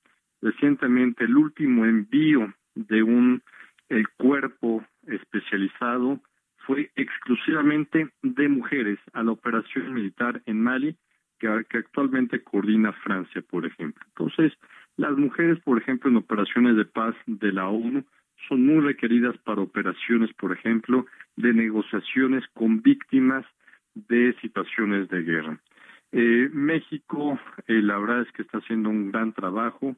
Recientemente, 0.42 1.26
el 1.26 1.38
último 1.38 1.86
envío 1.86 2.54
de 2.74 3.04
un 3.04 3.44
el 3.90 4.08
cuerpo 4.10 4.86
especializado 5.08 6.20
fue 6.66 6.92
exclusivamente 6.96 8.10
de 8.22 8.50
mujeres 8.50 9.00
a 9.14 9.24
la 9.24 9.32
operación 9.32 9.94
militar 9.94 10.42
en 10.46 10.62
Mali 10.62 10.96
que, 11.40 11.48
actualmente 11.48 12.44
coordina 12.44 12.94
Francia, 12.94 13.42
por 13.50 13.66
ejemplo. 13.66 14.04
Entonces, 14.08 14.54
Las 14.98 15.18
mujeres, 15.18 15.58
por 15.62 15.82
ejemplo, 15.82 16.10
en 16.10 16.18
operaciones 16.18 16.76
de 16.76 16.84
paz 16.86 17.16
de 17.26 17.52
la 17.54 17.68
ONU, 17.70 18.04
son 18.48 18.66
muy 18.66 18.82
requeridas 18.82 19.38
para 19.40 19.62
operaciones, 19.62 20.32
por 20.34 20.52
ejemplo, 20.52 21.06
de 21.38 21.54
negociaciones 21.54 22.44
con 22.54 22.82
víctimas 22.82 23.46
de 23.96 24.36
situaciones 24.42 25.08
de 25.08 25.24
guerra. 25.24 25.60
Eh, 26.12 26.50
México, 26.52 27.40
eh, 27.68 27.82
la 27.82 27.98
verdad 28.00 28.24
es 28.24 28.32
que 28.34 28.42
está 28.42 28.58
haciendo 28.58 28.90
un 28.90 29.12
gran 29.12 29.32
trabajo. 29.32 29.96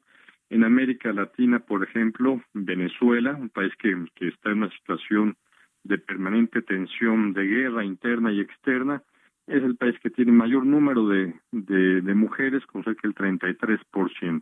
En 0.49 0.63
América 0.63 1.11
Latina, 1.11 1.59
por 1.59 1.83
ejemplo, 1.83 2.41
Venezuela, 2.53 3.33
un 3.33 3.49
país 3.49 3.73
que, 3.79 3.97
que 4.15 4.27
está 4.27 4.51
en 4.51 4.59
una 4.59 4.69
situación 4.69 5.35
de 5.83 5.97
permanente 5.97 6.61
tensión 6.61 7.33
de 7.33 7.43
guerra 7.43 7.83
interna 7.83 8.31
y 8.31 8.39
externa, 8.39 9.03
es 9.47 9.61
el 9.61 9.75
país 9.75 9.99
que 9.99 10.09
tiene 10.09 10.31
mayor 10.31 10.65
número 10.65 11.07
de, 11.07 11.33
de, 11.51 12.13
mujeres, 12.13 12.65
con 12.65 12.83
cerca 12.83 13.01
del 13.07 13.15
33%. 13.15 14.41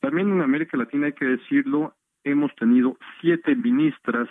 También 0.00 0.30
en 0.30 0.42
América 0.42 0.76
Latina, 0.76 1.06
hay 1.06 1.12
que 1.14 1.24
decirlo, 1.24 1.94
hemos 2.24 2.54
tenido 2.56 2.98
siete 3.20 3.54
ministras 3.56 4.28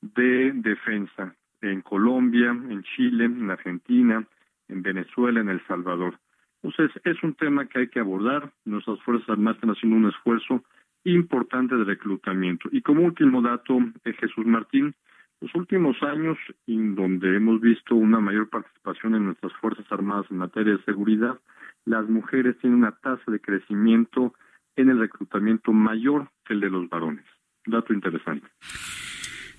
de 0.00 0.52
defensa 0.54 1.34
en 1.60 1.82
Colombia, 1.82 2.50
en 2.50 2.82
Chile, 2.82 3.26
en 3.26 3.50
Argentina, 3.50 4.26
en 4.68 4.82
Venezuela, 4.82 5.40
en 5.40 5.48
El 5.48 5.64
Salvador. 5.66 6.18
Entonces, 6.62 7.00
es 7.04 7.22
un 7.22 7.34
tema 7.34 7.66
que 7.66 7.80
hay 7.80 7.88
que 7.88 8.00
abordar. 8.00 8.52
Nuestras 8.64 9.00
Fuerzas 9.02 9.28
Armadas 9.28 9.56
están 9.56 9.70
haciendo 9.70 9.96
un 9.96 10.08
esfuerzo 10.08 10.64
importante 11.04 11.76
de 11.76 11.84
reclutamiento. 11.84 12.68
Y 12.72 12.82
como 12.82 13.02
último 13.02 13.40
dato, 13.40 13.78
eh, 14.04 14.12
Jesús 14.14 14.44
Martín, 14.44 14.94
los 15.40 15.54
últimos 15.54 15.96
años 16.02 16.38
en 16.66 16.94
donde 16.94 17.36
hemos 17.36 17.60
visto 17.60 17.94
una 17.94 18.20
mayor 18.20 18.48
participación 18.48 19.14
en 19.14 19.26
nuestras 19.26 19.52
Fuerzas 19.54 19.86
Armadas 19.90 20.26
en 20.30 20.38
materia 20.38 20.76
de 20.76 20.84
seguridad, 20.84 21.38
las 21.84 22.08
mujeres 22.08 22.58
tienen 22.58 22.80
una 22.80 22.92
tasa 22.92 23.30
de 23.30 23.40
crecimiento 23.40 24.34
en 24.76 24.90
el 24.90 24.98
reclutamiento 24.98 25.72
mayor 25.72 26.28
que 26.44 26.54
el 26.54 26.60
de 26.60 26.70
los 26.70 26.88
varones. 26.88 27.24
Dato 27.66 27.92
interesante. 27.92 28.46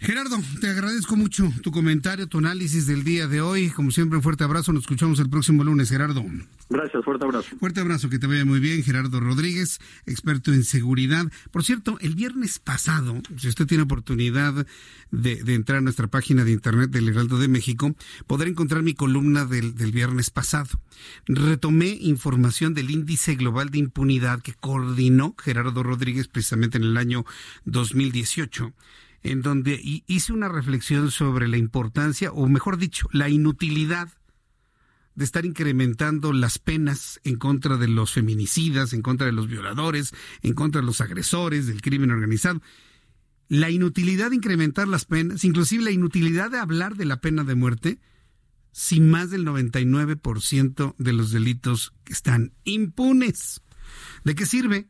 Gerardo, 0.03 0.37
te 0.59 0.67
agradezco 0.67 1.15
mucho 1.15 1.53
tu 1.61 1.69
comentario, 1.69 2.25
tu 2.25 2.39
análisis 2.39 2.87
del 2.87 3.03
día 3.03 3.27
de 3.27 3.39
hoy. 3.39 3.69
Como 3.69 3.91
siempre, 3.91 4.17
un 4.17 4.23
fuerte 4.23 4.43
abrazo. 4.43 4.73
Nos 4.73 4.81
escuchamos 4.81 5.19
el 5.19 5.29
próximo 5.29 5.63
lunes, 5.63 5.89
Gerardo. 5.89 6.25
Gracias, 6.71 7.05
fuerte 7.05 7.23
abrazo. 7.23 7.55
Fuerte 7.59 7.81
abrazo, 7.81 8.09
que 8.09 8.17
te 8.17 8.25
vaya 8.25 8.43
muy 8.43 8.59
bien. 8.59 8.81
Gerardo 8.81 9.19
Rodríguez, 9.19 9.79
experto 10.07 10.53
en 10.53 10.63
seguridad. 10.63 11.25
Por 11.51 11.63
cierto, 11.63 11.99
el 12.01 12.15
viernes 12.15 12.57
pasado, 12.57 13.21
si 13.37 13.47
usted 13.47 13.67
tiene 13.67 13.83
oportunidad 13.83 14.65
de, 15.11 15.53
entrar 15.53 15.77
a 15.77 15.81
nuestra 15.81 16.07
página 16.07 16.43
de 16.45 16.53
internet 16.53 16.89
del 16.89 17.07
Heraldo 17.07 17.37
de 17.37 17.47
México, 17.47 17.93
podrá 18.25 18.49
encontrar 18.49 18.81
mi 18.81 18.95
columna 18.95 19.45
del, 19.45 19.75
del 19.75 19.91
viernes 19.91 20.31
pasado. 20.31 20.79
Retomé 21.27 21.89
información 22.01 22.73
del 22.73 22.89
índice 22.89 23.35
global 23.35 23.69
de 23.69 23.77
impunidad 23.77 24.41
que 24.41 24.55
coordinó 24.55 25.35
Gerardo 25.37 25.83
Rodríguez 25.83 26.27
precisamente 26.27 26.79
en 26.79 26.85
el 26.85 26.97
año 26.97 27.23
2018 27.65 28.73
en 29.23 29.41
donde 29.41 29.79
hice 30.07 30.33
una 30.33 30.49
reflexión 30.49 31.11
sobre 31.11 31.47
la 31.47 31.57
importancia, 31.57 32.31
o 32.31 32.47
mejor 32.47 32.77
dicho, 32.77 33.07
la 33.11 33.29
inutilidad 33.29 34.09
de 35.15 35.25
estar 35.25 35.45
incrementando 35.45 36.33
las 36.33 36.57
penas 36.57 37.19
en 37.23 37.35
contra 37.35 37.77
de 37.77 37.87
los 37.87 38.11
feminicidas, 38.11 38.93
en 38.93 39.01
contra 39.01 39.27
de 39.27 39.33
los 39.33 39.47
violadores, 39.47 40.13
en 40.41 40.53
contra 40.53 40.81
de 40.81 40.87
los 40.87 41.01
agresores 41.01 41.67
del 41.67 41.81
crimen 41.81 42.11
organizado. 42.11 42.61
La 43.47 43.69
inutilidad 43.69 44.29
de 44.29 44.37
incrementar 44.37 44.87
las 44.87 45.05
penas, 45.05 45.43
inclusive 45.43 45.83
la 45.83 45.91
inutilidad 45.91 46.49
de 46.49 46.59
hablar 46.59 46.95
de 46.95 47.05
la 47.05 47.19
pena 47.19 47.43
de 47.43 47.55
muerte, 47.55 47.99
si 48.71 49.01
más 49.01 49.29
del 49.29 49.45
99% 49.45 50.95
de 50.97 51.13
los 51.13 51.31
delitos 51.31 51.93
están 52.05 52.53
impunes. 52.63 53.61
¿De 54.23 54.35
qué 54.35 54.45
sirve? 54.45 54.87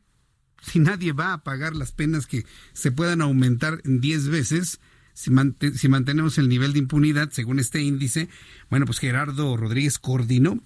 Si 0.62 0.78
nadie 0.78 1.12
va 1.12 1.32
a 1.32 1.42
pagar 1.42 1.76
las 1.76 1.92
penas 1.92 2.26
que 2.26 2.46
se 2.72 2.92
puedan 2.92 3.20
aumentar 3.20 3.80
en 3.84 4.00
10 4.00 4.28
veces, 4.28 4.80
si, 5.12 5.30
si, 5.74 5.88
mantenemos 5.88 6.38
el 6.38 6.48
nivel 6.48 6.72
de 6.72 6.78
impunidad, 6.78 7.30
según 7.30 7.58
este 7.58 7.82
índice, 7.82 8.28
bueno, 8.70 8.86
pues 8.86 8.98
Gerardo 8.98 9.56
Rodríguez 9.56 9.98
coordinó 9.98 10.62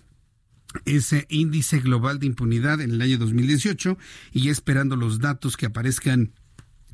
ese 0.84 1.26
índice 1.30 1.80
global 1.80 2.20
de 2.20 2.26
impunidad 2.26 2.80
en 2.80 2.90
el 2.90 3.00
año 3.00 3.18
2018 3.18 3.96
y 4.32 4.50
esperando 4.50 4.94
los 4.96 5.20
datos 5.20 5.56
que 5.56 5.66
aparezcan 5.66 6.32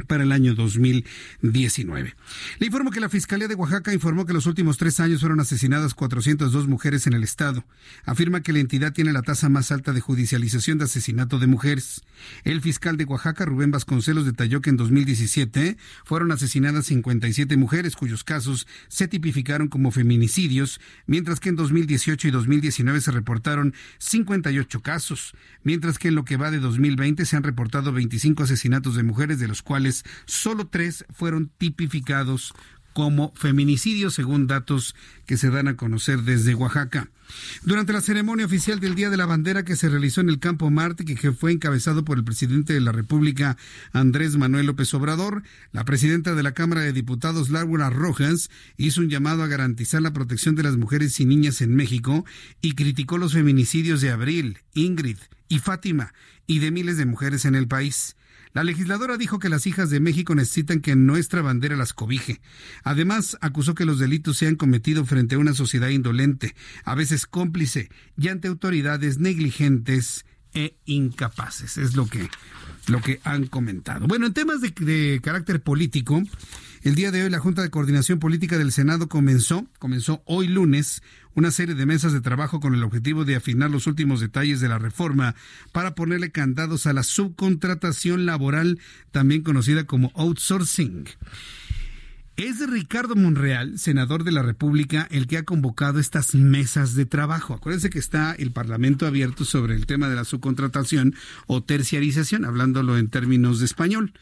para 0.06 0.24
el 0.24 0.32
año 0.32 0.54
2019. 0.54 2.14
Le 2.58 2.66
informo 2.66 2.90
que 2.90 3.00
la 3.00 3.08
Fiscalía 3.08 3.48
de 3.48 3.54
Oaxaca 3.54 3.92
informó 3.92 4.26
que 4.26 4.32
los 4.32 4.46
últimos 4.46 4.78
tres 4.78 5.00
años 5.00 5.20
fueron 5.20 5.40
asesinadas 5.40 5.94
402 5.94 6.68
mujeres 6.68 7.06
en 7.06 7.12
el 7.12 7.22
estado. 7.22 7.64
Afirma 8.04 8.42
que 8.42 8.52
la 8.52 8.60
entidad 8.60 8.92
tiene 8.92 9.12
la 9.12 9.22
tasa 9.22 9.48
más 9.48 9.72
alta 9.72 9.92
de 9.92 10.00
judicialización 10.00 10.78
de 10.78 10.84
asesinato 10.84 11.38
de 11.38 11.46
mujeres. 11.46 12.02
El 12.44 12.60
fiscal 12.60 12.96
de 12.96 13.04
Oaxaca, 13.04 13.44
Rubén 13.44 13.70
Vasconcelos, 13.70 14.26
detalló 14.26 14.60
que 14.60 14.70
en 14.70 14.76
2017 14.76 15.76
fueron 16.04 16.32
asesinadas 16.32 16.86
57 16.86 17.56
mujeres 17.56 17.96
cuyos 17.96 18.24
casos 18.24 18.66
se 18.88 19.08
tipificaron 19.08 19.68
como 19.68 19.90
feminicidios, 19.90 20.80
mientras 21.06 21.40
que 21.40 21.48
en 21.48 21.56
2018 21.56 22.28
y 22.28 22.30
2019 22.30 23.00
se 23.00 23.10
reportaron 23.10 23.74
58 23.98 24.80
casos, 24.80 25.34
mientras 25.62 25.98
que 25.98 26.08
en 26.08 26.14
lo 26.14 26.24
que 26.24 26.36
va 26.36 26.50
de 26.50 26.58
2020 26.58 27.24
se 27.26 27.36
han 27.36 27.42
reportado 27.42 27.92
25 27.92 28.42
asesinatos 28.42 28.96
de 28.96 29.02
mujeres, 29.02 29.38
de 29.38 29.48
los 29.48 29.62
cuales 29.62 29.91
solo 30.26 30.68
tres 30.68 31.04
fueron 31.10 31.50
tipificados 31.58 32.54
como 32.92 33.32
feminicidios, 33.34 34.14
según 34.14 34.46
datos 34.46 34.94
que 35.26 35.36
se 35.36 35.50
dan 35.50 35.68
a 35.68 35.76
conocer 35.76 36.22
desde 36.22 36.54
Oaxaca. 36.54 37.08
Durante 37.62 37.94
la 37.94 38.02
ceremonia 38.02 38.44
oficial 38.44 38.78
del 38.78 38.94
Día 38.94 39.08
de 39.08 39.16
la 39.16 39.24
Bandera 39.24 39.64
que 39.64 39.76
se 39.76 39.88
realizó 39.88 40.20
en 40.20 40.28
el 40.28 40.38
Campo 40.38 40.70
Marte, 40.70 41.04
que 41.04 41.32
fue 41.32 41.52
encabezado 41.52 42.04
por 42.04 42.18
el 42.18 42.24
presidente 42.24 42.74
de 42.74 42.80
la 42.80 42.92
República, 42.92 43.56
Andrés 43.92 44.36
Manuel 44.36 44.66
López 44.66 44.92
Obrador, 44.92 45.42
la 45.72 45.84
presidenta 45.84 46.34
de 46.34 46.42
la 46.42 46.52
Cámara 46.52 46.82
de 46.82 46.92
Diputados, 46.92 47.48
Laura 47.48 47.88
Rojas, 47.88 48.50
hizo 48.76 49.00
un 49.00 49.08
llamado 49.08 49.42
a 49.42 49.46
garantizar 49.46 50.02
la 50.02 50.12
protección 50.12 50.54
de 50.56 50.64
las 50.64 50.76
mujeres 50.76 51.18
y 51.20 51.24
niñas 51.24 51.62
en 51.62 51.74
México 51.74 52.26
y 52.60 52.74
criticó 52.74 53.16
los 53.16 53.32
feminicidios 53.32 54.02
de 54.02 54.10
Abril, 54.10 54.58
Ingrid 54.74 55.18
y 55.48 55.58
Fátima 55.58 56.12
y 56.46 56.58
de 56.58 56.70
miles 56.70 56.98
de 56.98 57.06
mujeres 57.06 57.46
en 57.46 57.54
el 57.54 57.66
país. 57.66 58.16
La 58.52 58.64
legisladora 58.64 59.16
dijo 59.16 59.38
que 59.38 59.48
las 59.48 59.66
hijas 59.66 59.88
de 59.88 60.00
México 60.00 60.34
necesitan 60.34 60.80
que 60.80 60.94
nuestra 60.94 61.40
bandera 61.40 61.76
las 61.76 61.94
cobije. 61.94 62.40
Además, 62.84 63.38
acusó 63.40 63.74
que 63.74 63.86
los 63.86 63.98
delitos 63.98 64.36
se 64.36 64.46
han 64.46 64.56
cometido 64.56 65.04
frente 65.06 65.36
a 65.36 65.38
una 65.38 65.54
sociedad 65.54 65.88
indolente, 65.88 66.54
a 66.84 66.94
veces 66.94 67.26
cómplice, 67.26 67.88
y 68.18 68.28
ante 68.28 68.48
autoridades 68.48 69.18
negligentes 69.18 70.26
e 70.52 70.76
incapaces. 70.84 71.78
Es 71.78 71.96
lo 71.96 72.06
que, 72.06 72.28
lo 72.88 73.00
que 73.00 73.20
han 73.24 73.46
comentado. 73.46 74.06
Bueno, 74.06 74.26
en 74.26 74.34
temas 74.34 74.60
de, 74.60 74.70
de 74.70 75.20
carácter 75.22 75.62
político, 75.62 76.22
el 76.82 76.96
día 76.96 77.12
de 77.12 77.22
hoy 77.22 77.30
la 77.30 77.38
Junta 77.38 77.62
de 77.62 77.70
Coordinación 77.70 78.18
Política 78.18 78.58
del 78.58 78.72
Senado 78.72 79.08
comenzó, 79.08 79.66
comenzó 79.78 80.22
hoy 80.24 80.48
lunes, 80.48 81.02
una 81.34 81.52
serie 81.52 81.76
de 81.76 81.86
mesas 81.86 82.12
de 82.12 82.20
trabajo 82.20 82.58
con 82.58 82.74
el 82.74 82.82
objetivo 82.82 83.24
de 83.24 83.36
afinar 83.36 83.70
los 83.70 83.86
últimos 83.86 84.20
detalles 84.20 84.60
de 84.60 84.68
la 84.68 84.78
reforma 84.78 85.36
para 85.70 85.94
ponerle 85.94 86.32
candados 86.32 86.86
a 86.86 86.92
la 86.92 87.04
subcontratación 87.04 88.26
laboral, 88.26 88.80
también 89.12 89.42
conocida 89.42 89.84
como 89.84 90.10
outsourcing. 90.16 91.04
Es 92.42 92.58
Ricardo 92.68 93.14
Monreal, 93.14 93.78
senador 93.78 94.24
de 94.24 94.32
la 94.32 94.42
República, 94.42 95.06
el 95.12 95.28
que 95.28 95.38
ha 95.38 95.44
convocado 95.44 96.00
estas 96.00 96.34
mesas 96.34 96.96
de 96.96 97.06
trabajo. 97.06 97.54
Acuérdense 97.54 97.88
que 97.88 98.00
está 98.00 98.32
el 98.32 98.50
Parlamento 98.50 99.06
abierto 99.06 99.44
sobre 99.44 99.76
el 99.76 99.86
tema 99.86 100.08
de 100.08 100.16
la 100.16 100.24
subcontratación 100.24 101.14
o 101.46 101.62
terciarización, 101.62 102.44
hablándolo 102.44 102.98
en 102.98 103.10
términos 103.10 103.60
de 103.60 103.66
español. 103.66 104.12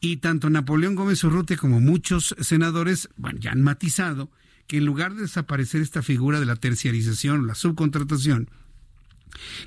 Y 0.00 0.16
tanto 0.16 0.48
Napoleón 0.48 0.94
Gómez 0.94 1.22
Urrutia 1.24 1.58
como 1.58 1.78
muchos 1.78 2.34
senadores 2.40 3.10
bueno, 3.18 3.38
ya 3.38 3.52
han 3.52 3.60
matizado 3.60 4.30
que 4.66 4.78
en 4.78 4.86
lugar 4.86 5.14
de 5.14 5.20
desaparecer 5.20 5.82
esta 5.82 6.00
figura 6.00 6.40
de 6.40 6.46
la 6.46 6.56
terciarización 6.56 7.40
o 7.42 7.44
la 7.44 7.54
subcontratación, 7.54 8.48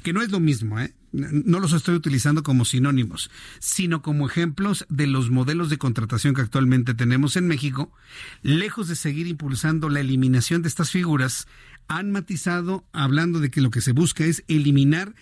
que 0.03 0.13
no 0.13 0.21
es 0.21 0.31
lo 0.31 0.39
mismo, 0.39 0.79
¿eh? 0.79 0.93
no 1.11 1.59
los 1.59 1.73
estoy 1.73 1.95
utilizando 1.95 2.41
como 2.41 2.63
sinónimos, 2.63 3.29
sino 3.59 4.01
como 4.01 4.27
ejemplos 4.27 4.85
de 4.89 5.07
los 5.07 5.29
modelos 5.29 5.69
de 5.69 5.77
contratación 5.77 6.33
que 6.33 6.41
actualmente 6.41 6.93
tenemos 6.93 7.35
en 7.35 7.47
México, 7.47 7.91
lejos 8.41 8.87
de 8.87 8.95
seguir 8.95 9.27
impulsando 9.27 9.89
la 9.89 9.99
eliminación 9.99 10.61
de 10.61 10.69
estas 10.69 10.89
figuras, 10.89 11.47
han 11.87 12.11
matizado 12.11 12.85
hablando 12.93 13.39
de 13.39 13.51
que 13.51 13.61
lo 13.61 13.71
que 13.71 13.81
se 13.81 13.91
busca 13.91 14.23
es 14.23 14.43
eliminar 14.47 15.13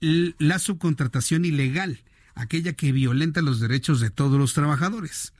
la 0.00 0.58
subcontratación 0.58 1.44
ilegal 1.44 2.02
aquella 2.34 2.72
que 2.74 2.92
violenta 2.92 3.42
los 3.42 3.60
derechos 3.60 4.00
de 4.00 4.10
todos 4.10 4.38
los 4.38 4.54
trabajadores. 4.54 5.32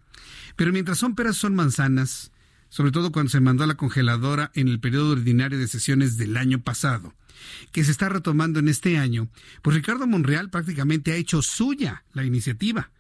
Pero 0.56 0.72
mientras 0.72 0.98
son 0.98 1.14
peras 1.14 1.36
son 1.36 1.54
manzanas, 1.54 2.32
sobre 2.68 2.92
todo 2.92 3.12
cuando 3.12 3.30
se 3.30 3.40
mandó 3.40 3.64
a 3.64 3.68
la 3.68 3.76
congeladora 3.76 4.50
en 4.54 4.68
el 4.68 4.80
periodo 4.80 5.12
ordinario 5.12 5.58
de 5.58 5.68
sesiones 5.68 6.16
del 6.16 6.36
año 6.36 6.62
pasado, 6.62 7.14
que 7.72 7.84
se 7.84 7.90
está 7.90 8.08
retomando 8.08 8.58
en 8.58 8.68
este 8.68 8.98
año, 8.98 9.28
pues 9.62 9.76
Ricardo 9.76 10.06
Monreal 10.06 10.50
prácticamente 10.50 11.12
ha 11.12 11.16
hecho 11.16 11.42
suya 11.42 12.04
la 12.12 12.24
iniciativa. 12.24 12.90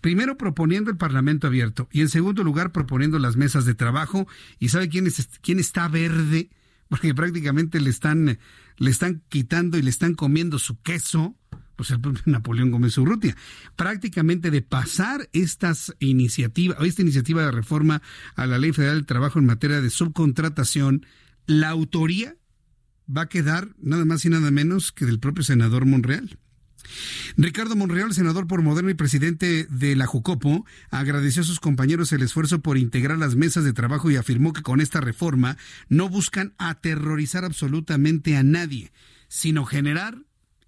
Primero 0.00 0.38
proponiendo 0.38 0.90
el 0.90 0.96
Parlamento 0.96 1.46
abierto 1.46 1.88
y 1.92 2.00
en 2.00 2.08
segundo 2.08 2.42
lugar 2.42 2.72
proponiendo 2.72 3.18
las 3.18 3.36
mesas 3.36 3.66
de 3.66 3.74
trabajo. 3.74 4.26
¿Y 4.58 4.70
sabe 4.70 4.88
quién, 4.88 5.06
es, 5.06 5.28
quién 5.42 5.58
está 5.58 5.88
verde? 5.88 6.50
Porque 6.88 7.14
prácticamente 7.14 7.80
le 7.80 7.90
están, 7.90 8.38
le 8.78 8.90
están 8.90 9.22
quitando 9.28 9.78
y 9.78 9.82
le 9.82 9.90
están 9.90 10.14
comiendo 10.14 10.58
su 10.58 10.80
queso 10.80 11.36
pues 11.80 11.92
el 11.92 12.00
propio 12.02 12.22
Napoleón 12.26 12.70
Gómez 12.70 12.98
Urrutia, 12.98 13.34
prácticamente 13.74 14.50
de 14.50 14.60
pasar 14.60 15.30
estas 15.32 15.94
iniciativas, 15.98 16.76
esta 16.82 17.00
iniciativa 17.00 17.42
de 17.42 17.52
reforma 17.52 18.02
a 18.34 18.46
la 18.46 18.58
Ley 18.58 18.72
Federal 18.72 18.96
del 18.96 19.06
Trabajo 19.06 19.38
en 19.38 19.46
materia 19.46 19.80
de 19.80 19.88
subcontratación, 19.88 21.06
la 21.46 21.70
autoría 21.70 22.36
va 23.16 23.22
a 23.22 23.28
quedar 23.28 23.68
nada 23.80 24.04
más 24.04 24.24
y 24.24 24.28
nada 24.28 24.50
menos 24.50 24.92
que 24.92 25.06
del 25.06 25.20
propio 25.20 25.44
senador 25.44 25.86
Monreal. 25.86 26.38
Ricardo 27.36 27.76
Monreal, 27.76 28.12
senador 28.14 28.46
por 28.46 28.62
Moderno 28.62 28.90
y 28.90 28.94
presidente 28.94 29.66
de 29.70 29.96
la 29.96 30.06
Jucopo, 30.06 30.66
agradeció 30.90 31.42
a 31.42 31.44
sus 31.44 31.60
compañeros 31.60 32.12
el 32.12 32.22
esfuerzo 32.22 32.60
por 32.60 32.78
integrar 32.78 33.18
las 33.18 33.36
mesas 33.36 33.64
de 33.64 33.72
trabajo 33.72 34.10
y 34.10 34.16
afirmó 34.16 34.52
que 34.52 34.62
con 34.62 34.80
esta 34.80 35.00
reforma 35.00 35.56
no 35.88 36.08
buscan 36.08 36.54
aterrorizar 36.58 37.44
absolutamente 37.44 38.36
a 38.36 38.42
nadie, 38.42 38.92
sino 39.28 39.64
generar, 39.64 40.18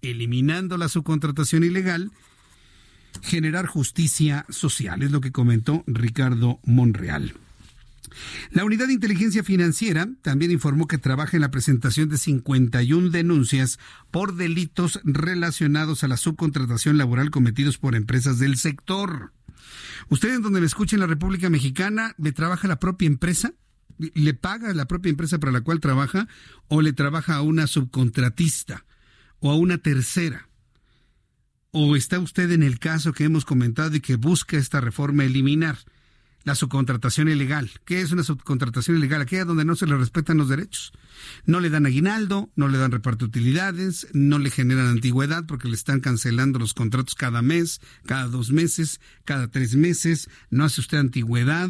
eliminando 0.01 0.77
la 0.77 0.89
subcontratación 0.89 1.63
ilegal, 1.63 2.11
generar 3.21 3.65
justicia 3.67 4.45
social, 4.49 5.03
es 5.03 5.11
lo 5.11 5.21
que 5.21 5.31
comentó 5.31 5.83
Ricardo 5.87 6.59
Monreal. 6.63 7.33
La 8.51 8.65
Unidad 8.65 8.87
de 8.87 8.93
Inteligencia 8.93 9.43
Financiera 9.43 10.07
también 10.21 10.51
informó 10.51 10.87
que 10.87 10.97
trabaja 10.97 11.37
en 11.37 11.41
la 11.41 11.51
presentación 11.51 12.09
de 12.09 12.17
51 12.17 13.09
denuncias 13.09 13.79
por 14.11 14.35
delitos 14.35 14.99
relacionados 15.03 16.03
a 16.03 16.07
la 16.07 16.17
subcontratación 16.17 16.97
laboral 16.97 17.31
cometidos 17.31 17.77
por 17.77 17.95
empresas 17.95 18.39
del 18.39 18.57
sector. 18.57 19.31
¿Ustedes 20.09 20.41
donde 20.41 20.59
me 20.59 20.65
escuchen 20.65 20.97
en 20.97 21.01
la 21.01 21.07
República 21.07 21.49
Mexicana, 21.49 22.13
le 22.17 22.31
trabaja 22.31 22.67
la 22.67 22.79
propia 22.79 23.07
empresa? 23.07 23.53
¿Le 23.97 24.33
paga 24.33 24.73
la 24.73 24.85
propia 24.85 25.09
empresa 25.09 25.39
para 25.39 25.51
la 25.51 25.61
cual 25.61 25.79
trabaja 25.79 26.27
o 26.67 26.81
le 26.81 26.93
trabaja 26.93 27.35
a 27.35 27.41
una 27.41 27.67
subcontratista 27.67 28.85
o 29.39 29.51
a 29.51 29.55
una 29.55 29.77
tercera? 29.77 30.49
¿O 31.71 31.95
está 31.95 32.19
usted 32.19 32.51
en 32.51 32.63
el 32.63 32.79
caso 32.79 33.13
que 33.13 33.23
hemos 33.23 33.45
comentado 33.45 33.95
y 33.95 33.99
que 33.99 34.15
busca 34.15 34.57
esta 34.57 34.81
reforma 34.81 35.23
eliminar? 35.23 35.77
La 36.43 36.55
subcontratación 36.55 37.29
ilegal. 37.29 37.71
¿Qué 37.85 38.01
es 38.01 38.11
una 38.11 38.23
subcontratación 38.23 38.97
ilegal? 38.97 39.21
Aquella 39.21 39.45
donde 39.45 39.65
no 39.65 39.75
se 39.75 39.87
le 39.87 39.97
respetan 39.97 40.37
los 40.37 40.49
derechos. 40.49 40.91
No 41.45 41.59
le 41.59 41.69
dan 41.69 41.85
aguinaldo, 41.85 42.51
no 42.55 42.67
le 42.67 42.77
dan 42.77 42.91
reparto 42.91 43.25
de 43.25 43.29
utilidades, 43.29 44.07
no 44.13 44.39
le 44.39 44.49
generan 44.49 44.87
antigüedad 44.87 45.45
porque 45.45 45.67
le 45.67 45.75
están 45.75 45.99
cancelando 45.99 46.59
los 46.59 46.73
contratos 46.73 47.15
cada 47.15 47.41
mes, 47.41 47.81
cada 48.05 48.27
dos 48.27 48.51
meses, 48.51 48.99
cada 49.25 49.49
tres 49.49 49.75
meses. 49.75 50.29
No 50.49 50.65
hace 50.65 50.81
usted 50.81 50.97
antigüedad. 50.97 51.69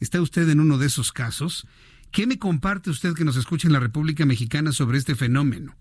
¿Está 0.00 0.20
usted 0.20 0.48
en 0.48 0.60
uno 0.60 0.78
de 0.78 0.86
esos 0.86 1.12
casos? 1.12 1.66
¿Qué 2.10 2.26
me 2.26 2.38
comparte 2.38 2.90
usted 2.90 3.14
que 3.14 3.24
nos 3.24 3.36
escucha 3.36 3.68
en 3.68 3.72
la 3.72 3.80
República 3.80 4.24
Mexicana 4.24 4.72
sobre 4.72 4.98
este 4.98 5.14
fenómeno? 5.14 5.76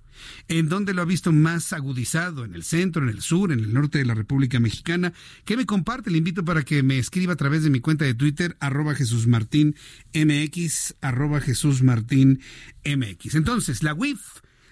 ¿En 0.47 0.69
dónde 0.69 0.93
lo 0.93 1.01
ha 1.01 1.05
visto 1.05 1.31
más 1.31 1.73
agudizado? 1.73 2.45
¿En 2.45 2.53
el 2.55 2.63
centro, 2.63 3.03
en 3.03 3.09
el 3.09 3.21
sur, 3.21 3.51
en 3.51 3.59
el 3.59 3.73
norte 3.73 3.97
de 3.97 4.05
la 4.05 4.13
República 4.13 4.59
Mexicana? 4.59 5.13
¿Qué 5.45 5.57
me 5.57 5.65
comparte? 5.65 6.11
Le 6.11 6.17
invito 6.17 6.45
para 6.45 6.63
que 6.63 6.83
me 6.83 6.99
escriba 6.99 7.33
a 7.33 7.37
través 7.37 7.63
de 7.63 7.69
mi 7.69 7.79
cuenta 7.79 8.05
de 8.05 8.13
Twitter, 8.13 8.55
arroba 8.59 8.95
Jesús 8.95 9.27
MX, 9.27 10.95
arroba 11.01 11.41
Jesús 11.41 11.83
Martín 11.83 12.39
MX. 12.85 13.35
Entonces, 13.35 13.83
la 13.83 13.93
WIF. 13.93 14.19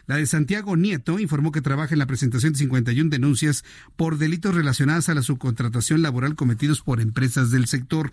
La 0.07 0.17
de 0.17 0.25
Santiago 0.25 0.75
Nieto 0.75 1.19
informó 1.19 1.51
que 1.51 1.61
trabaja 1.61 1.93
en 1.93 1.99
la 1.99 2.07
presentación 2.07 2.53
de 2.53 2.59
51 2.59 3.09
denuncias 3.09 3.63
por 3.95 4.17
delitos 4.17 4.55
relacionados 4.55 5.07
a 5.09 5.13
la 5.13 5.21
subcontratación 5.21 6.01
laboral 6.01 6.35
cometidos 6.35 6.81
por 6.81 6.99
empresas 6.99 7.51
del 7.51 7.67
sector. 7.67 8.11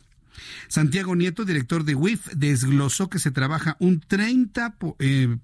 Santiago 0.68 1.14
Nieto, 1.16 1.44
director 1.44 1.84
de 1.84 1.94
WIF, 1.94 2.28
desglosó 2.34 3.08
que 3.08 3.18
se 3.18 3.30
trabaja 3.30 3.76
un 3.80 4.00
30 4.00 4.76
eh, 4.98 5.36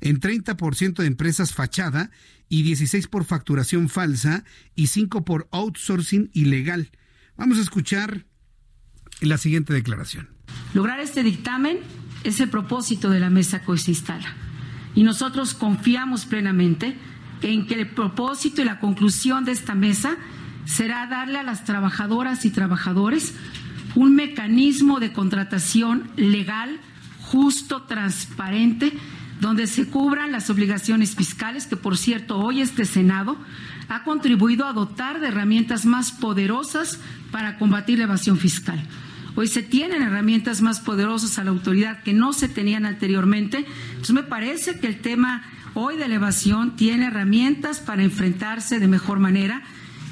en 0.00 0.20
30% 0.20 0.94
de 0.96 1.06
empresas 1.06 1.52
fachada 1.52 2.10
y 2.48 2.62
16 2.62 3.08
por 3.08 3.24
facturación 3.24 3.88
falsa 3.88 4.44
y 4.74 4.88
5 4.88 5.24
por 5.24 5.48
outsourcing 5.50 6.30
ilegal. 6.32 6.90
Vamos 7.36 7.58
a 7.58 7.62
escuchar 7.62 8.24
la 9.20 9.38
siguiente 9.38 9.72
declaración. 9.72 10.28
Lograr 10.74 11.00
este 11.00 11.22
dictamen 11.22 11.78
es 12.24 12.40
el 12.40 12.48
propósito 12.50 13.10
de 13.10 13.20
la 13.20 13.30
mesa 13.30 13.62
que 13.62 13.72
hoy 13.72 13.78
se 13.78 13.90
instala. 13.90 14.34
Y 14.94 15.02
nosotros 15.02 15.54
confiamos 15.54 16.24
plenamente 16.24 16.96
en 17.42 17.66
que 17.66 17.74
el 17.74 17.90
propósito 17.90 18.62
y 18.62 18.64
la 18.64 18.80
conclusión 18.80 19.44
de 19.44 19.52
esta 19.52 19.74
mesa 19.74 20.16
será 20.64 21.06
darle 21.06 21.38
a 21.38 21.42
las 21.42 21.64
trabajadoras 21.64 22.44
y 22.44 22.50
trabajadores 22.50 23.34
un 23.96 24.14
mecanismo 24.14 25.00
de 25.00 25.12
contratación 25.12 26.08
legal, 26.16 26.78
justo, 27.22 27.82
transparente, 27.82 28.92
donde 29.40 29.66
se 29.66 29.86
cubran 29.86 30.32
las 30.32 30.48
obligaciones 30.50 31.16
fiscales, 31.16 31.66
que 31.66 31.76
por 31.76 31.96
cierto 31.96 32.38
hoy 32.38 32.60
este 32.60 32.84
Senado 32.84 33.36
ha 33.88 34.04
contribuido 34.04 34.66
a 34.66 34.72
dotar 34.72 35.20
de 35.20 35.28
herramientas 35.28 35.86
más 35.86 36.12
poderosas 36.12 37.00
para 37.30 37.58
combatir 37.58 37.98
la 37.98 38.04
evasión 38.04 38.38
fiscal. 38.38 38.80
Hoy 39.34 39.48
se 39.48 39.62
tienen 39.62 40.02
herramientas 40.02 40.62
más 40.62 40.80
poderosas 40.80 41.38
a 41.38 41.44
la 41.44 41.50
autoridad 41.50 42.02
que 42.02 42.12
no 42.12 42.32
se 42.32 42.48
tenían 42.48 42.86
anteriormente. 42.86 43.66
Entonces 43.90 44.14
me 44.14 44.22
parece 44.22 44.78
que 44.78 44.86
el 44.86 45.00
tema 45.00 45.42
hoy 45.74 45.96
de 45.96 46.08
la 46.08 46.14
evasión 46.14 46.76
tiene 46.76 47.06
herramientas 47.06 47.80
para 47.80 48.02
enfrentarse 48.02 48.78
de 48.78 48.88
mejor 48.88 49.20
manera 49.20 49.62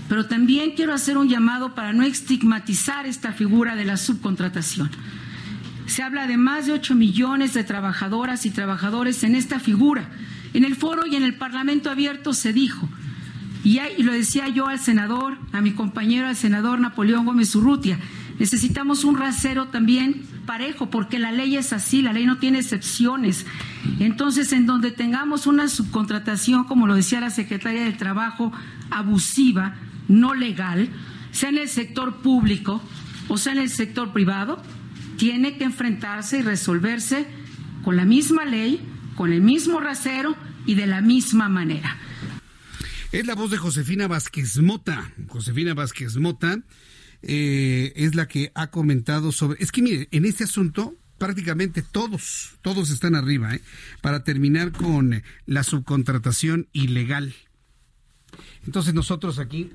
pero 0.09 0.27
también 0.27 0.73
quiero 0.73 0.93
hacer 0.93 1.17
un 1.17 1.29
llamado 1.29 1.75
para 1.75 1.93
no 1.93 2.03
estigmatizar 2.03 3.07
esta 3.07 3.33
figura 3.33 3.75
de 3.75 3.85
la 3.85 3.97
subcontratación. 3.97 4.91
Se 5.87 6.03
habla 6.03 6.27
de 6.27 6.37
más 6.37 6.67
de 6.67 6.73
8 6.73 6.95
millones 6.95 7.55
de 7.55 7.65
trabajadoras 7.65 8.47
y 8.47 8.51
trabajadores 8.51 9.23
en 9.25 9.35
esta 9.35 9.61
figura. 9.61 10.09
En 10.53 10.65
el 10.65 10.77
foro 10.77 11.07
y 11.07 11.17
en 11.17 11.25
el 11.25 11.37
Parlamento 11.37 11.91
abierto 11.91 12.33
se 12.33 12.53
dijo, 12.53 12.89
y, 13.65 13.81
lo 14.03 14.13
decía 14.13 14.49
yo 14.49 14.69
al 14.69 14.79
senador, 14.79 15.39
a 15.53 15.63
mi 15.63 15.73
compañero, 15.73 16.29
al 16.29 16.37
senador 16.37 16.79
Napoleón 16.81 17.25
Gómez 17.25 17.55
Urrutia, 17.57 17.99
necesitamos 18.39 19.05
un 19.05 19.17
rasero 19.17 19.69
también 19.69 20.23
parejo, 20.45 20.91
porque 20.91 21.19
la 21.19 21.33
ley 21.33 21.57
es 21.57 21.73
así, 21.73 22.03
la 22.03 22.13
ley 22.13 22.27
no 22.27 22.37
tiene 22.37 22.59
excepciones. 22.59 23.47
Entonces, 24.01 24.53
en 24.53 24.67
donde 24.67 24.91
tengamos 24.91 25.47
una 25.47 25.69
subcontratación, 25.69 26.65
como 26.65 26.87
lo 26.87 26.95
decía 26.95 27.21
la 27.21 27.31
secretaria 27.31 27.85
del 27.85 27.97
Trabajo, 27.97 28.53
abusiva, 28.91 29.77
no 30.09 30.35
legal, 30.35 30.89
sea 31.33 31.49
en 31.49 31.59
el 31.59 31.69
sector 31.69 32.23
público 32.23 32.83
o 33.29 33.39
sea 33.39 33.53
en 33.53 33.59
el 33.59 33.71
sector 33.71 34.13
privado, 34.13 34.63
tiene 35.17 35.57
que 35.57 35.65
enfrentarse 35.65 36.39
y 36.39 36.43
resolverse 36.43 37.27
con 37.83 37.97
la 37.97 38.05
misma 38.05 38.45
ley, 38.45 38.81
con 39.17 39.33
el 39.33 39.41
mismo 39.41 39.81
rasero 39.81 40.37
y 40.67 40.75
de 40.75 40.87
la 40.87 41.01
misma 41.01 41.49
manera. 41.49 41.99
Es 43.13 43.27
la 43.27 43.35
voz 43.35 43.51
de 43.51 43.59
Josefina 43.59 44.09
Vázquez 44.09 44.59
Mota. 44.59 45.13
Josefina 45.29 45.75
Vázquez 45.75 46.17
Mota 46.17 46.59
eh, 47.23 47.93
es 47.97 48.15
la 48.15 48.27
que 48.27 48.51
ha 48.55 48.71
comentado 48.71 49.31
sobre... 49.31 49.63
Es 49.63 49.71
que 49.71 49.83
mire, 49.83 50.09
en 50.11 50.25
este 50.25 50.45
asunto 50.45 50.97
prácticamente 51.17 51.83
todos, 51.83 52.55
todos 52.61 52.91
están 52.91 53.15
arriba, 53.15 53.55
¿eh? 53.55 53.63
para 54.01 54.25
terminar 54.25 54.73
con 54.73 55.23
la 55.47 55.63
subcontratación 55.63 56.69
ilegal. 56.73 57.35
Entonces 58.67 58.95
nosotros 58.95 59.39
aquí 59.39 59.71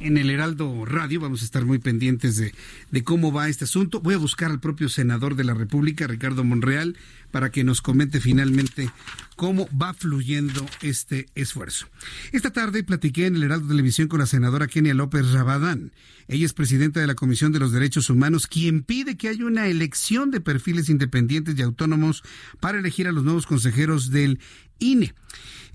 en 0.00 0.16
el 0.16 0.30
Heraldo 0.30 0.84
Radio. 0.84 1.20
Vamos 1.20 1.42
a 1.42 1.44
estar 1.44 1.64
muy 1.64 1.78
pendientes 1.78 2.36
de, 2.36 3.04
cómo 3.04 3.32
va 3.32 3.48
este 3.48 3.64
asunto. 3.64 4.00
Voy 4.00 4.14
a 4.14 4.18
buscar 4.18 4.50
al 4.50 4.60
propio 4.60 4.88
senador 4.88 5.36
de 5.36 5.44
la 5.44 5.54
República, 5.54 6.06
Ricardo 6.06 6.42
Monreal, 6.42 6.96
para 7.30 7.50
que 7.50 7.62
nos 7.62 7.80
comente 7.80 8.20
finalmente 8.20 8.90
cómo 9.36 9.68
va 9.76 9.94
fluyendo 9.94 10.66
este 10.82 11.26
esfuerzo. 11.34 11.86
Esta 12.32 12.50
tarde 12.50 12.82
platiqué 12.82 13.26
en 13.26 13.36
el 13.36 13.44
Heraldo 13.44 13.68
Televisión 13.68 14.08
con 14.08 14.20
la 14.20 14.26
senadora 14.26 14.66
Kenia 14.66 14.94
López 14.94 15.30
Rabadán. 15.30 15.92
Ella 16.28 16.46
es 16.46 16.52
presidenta 16.52 17.00
de 17.00 17.06
la 17.06 17.14
Comisión 17.14 17.52
de 17.52 17.58
los 17.58 17.72
Derechos 17.72 18.10
Humanos, 18.10 18.46
quien 18.46 18.82
pide 18.82 19.16
que 19.16 19.28
haya 19.28 19.44
una 19.44 19.66
elección 19.66 20.30
de 20.30 20.40
perfiles 20.40 20.88
independientes 20.88 21.58
y 21.58 21.62
autónomos 21.62 22.22
para 22.58 22.78
elegir 22.78 23.06
a 23.06 23.12
los 23.12 23.24
nuevos 23.24 23.46
consejeros 23.46 24.10
del 24.10 24.38
INE. 24.78 25.12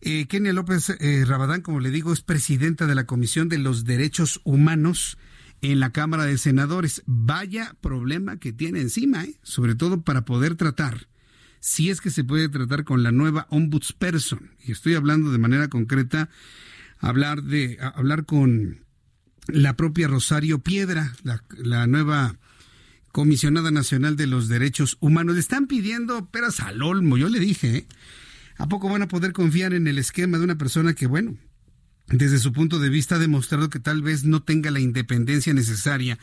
Eh, 0.08 0.28
Kenia 0.28 0.54
López 0.54 0.92
eh, 1.00 1.26
Rabadán, 1.26 1.62
como 1.62 1.80
le 1.80 1.90
digo, 1.90 2.14
es 2.14 2.22
presidenta 2.22 2.86
de 2.86 2.94
la 2.94 3.08
Comisión 3.08 3.50
de 3.50 3.58
los 3.58 3.86
Derechos 3.86 4.40
Humanos 4.44 5.18
en 5.64 5.80
la 5.80 5.94
Cámara 5.94 6.26
de 6.26 6.38
Senadores. 6.38 7.02
Vaya 7.08 7.76
problema 7.82 8.38
que 8.38 8.54
tiene 8.54 8.82
encima, 8.82 9.24
¿eh? 9.24 9.34
sobre 9.42 9.74
todo 9.74 10.04
para 10.04 10.24
poder 10.24 10.54
tratar, 10.58 11.08
si 11.60 11.90
es 11.90 12.02
que 12.02 12.12
se 12.12 12.24
puede 12.24 12.50
tratar 12.50 12.84
con 12.84 13.02
la 13.02 13.12
nueva 13.12 13.48
ombudsperson. 13.50 14.52
Y 14.64 14.74
estoy 14.74 14.94
hablando 14.94 15.32
de 15.32 15.40
manera 15.40 15.70
concreta, 15.70 16.30
hablar, 17.00 17.42
de, 17.42 17.80
hablar 17.82 18.26
con 18.26 18.86
la 19.48 19.76
propia 19.76 20.08
Rosario 20.08 20.60
Piedra, 20.60 21.16
la, 21.24 21.42
la 21.58 21.88
nueva 21.88 22.38
comisionada 23.12 23.72
nacional 23.72 24.18
de 24.18 24.28
los 24.28 24.50
derechos 24.50 24.98
humanos. 25.00 25.34
Le 25.34 25.42
están 25.42 25.66
pidiendo 25.66 26.28
peras 26.28 26.60
al 26.60 26.84
olmo, 26.84 27.18
yo 27.18 27.28
le 27.28 27.40
dije, 27.40 27.78
¿eh? 27.78 27.88
¿A 28.58 28.68
poco 28.68 28.90
van 28.90 29.02
a 29.02 29.08
poder 29.08 29.34
confiar 29.34 29.74
en 29.74 29.88
el 29.88 29.98
esquema 29.98 30.38
de 30.38 30.44
una 30.44 30.58
persona 30.58 30.94
que, 30.94 31.08
bueno, 31.08 31.36
desde 32.08 32.40
su 32.40 32.54
punto 32.54 32.80
de 32.80 32.90
vista 32.90 33.16
ha 33.16 33.20
demostrado 33.20 33.70
que 33.70 33.80
tal 33.80 34.02
vez 34.02 34.24
no 34.24 34.42
tenga 34.44 34.72
la 34.72 34.80
independencia 34.80 35.54
necesaria 35.54 36.18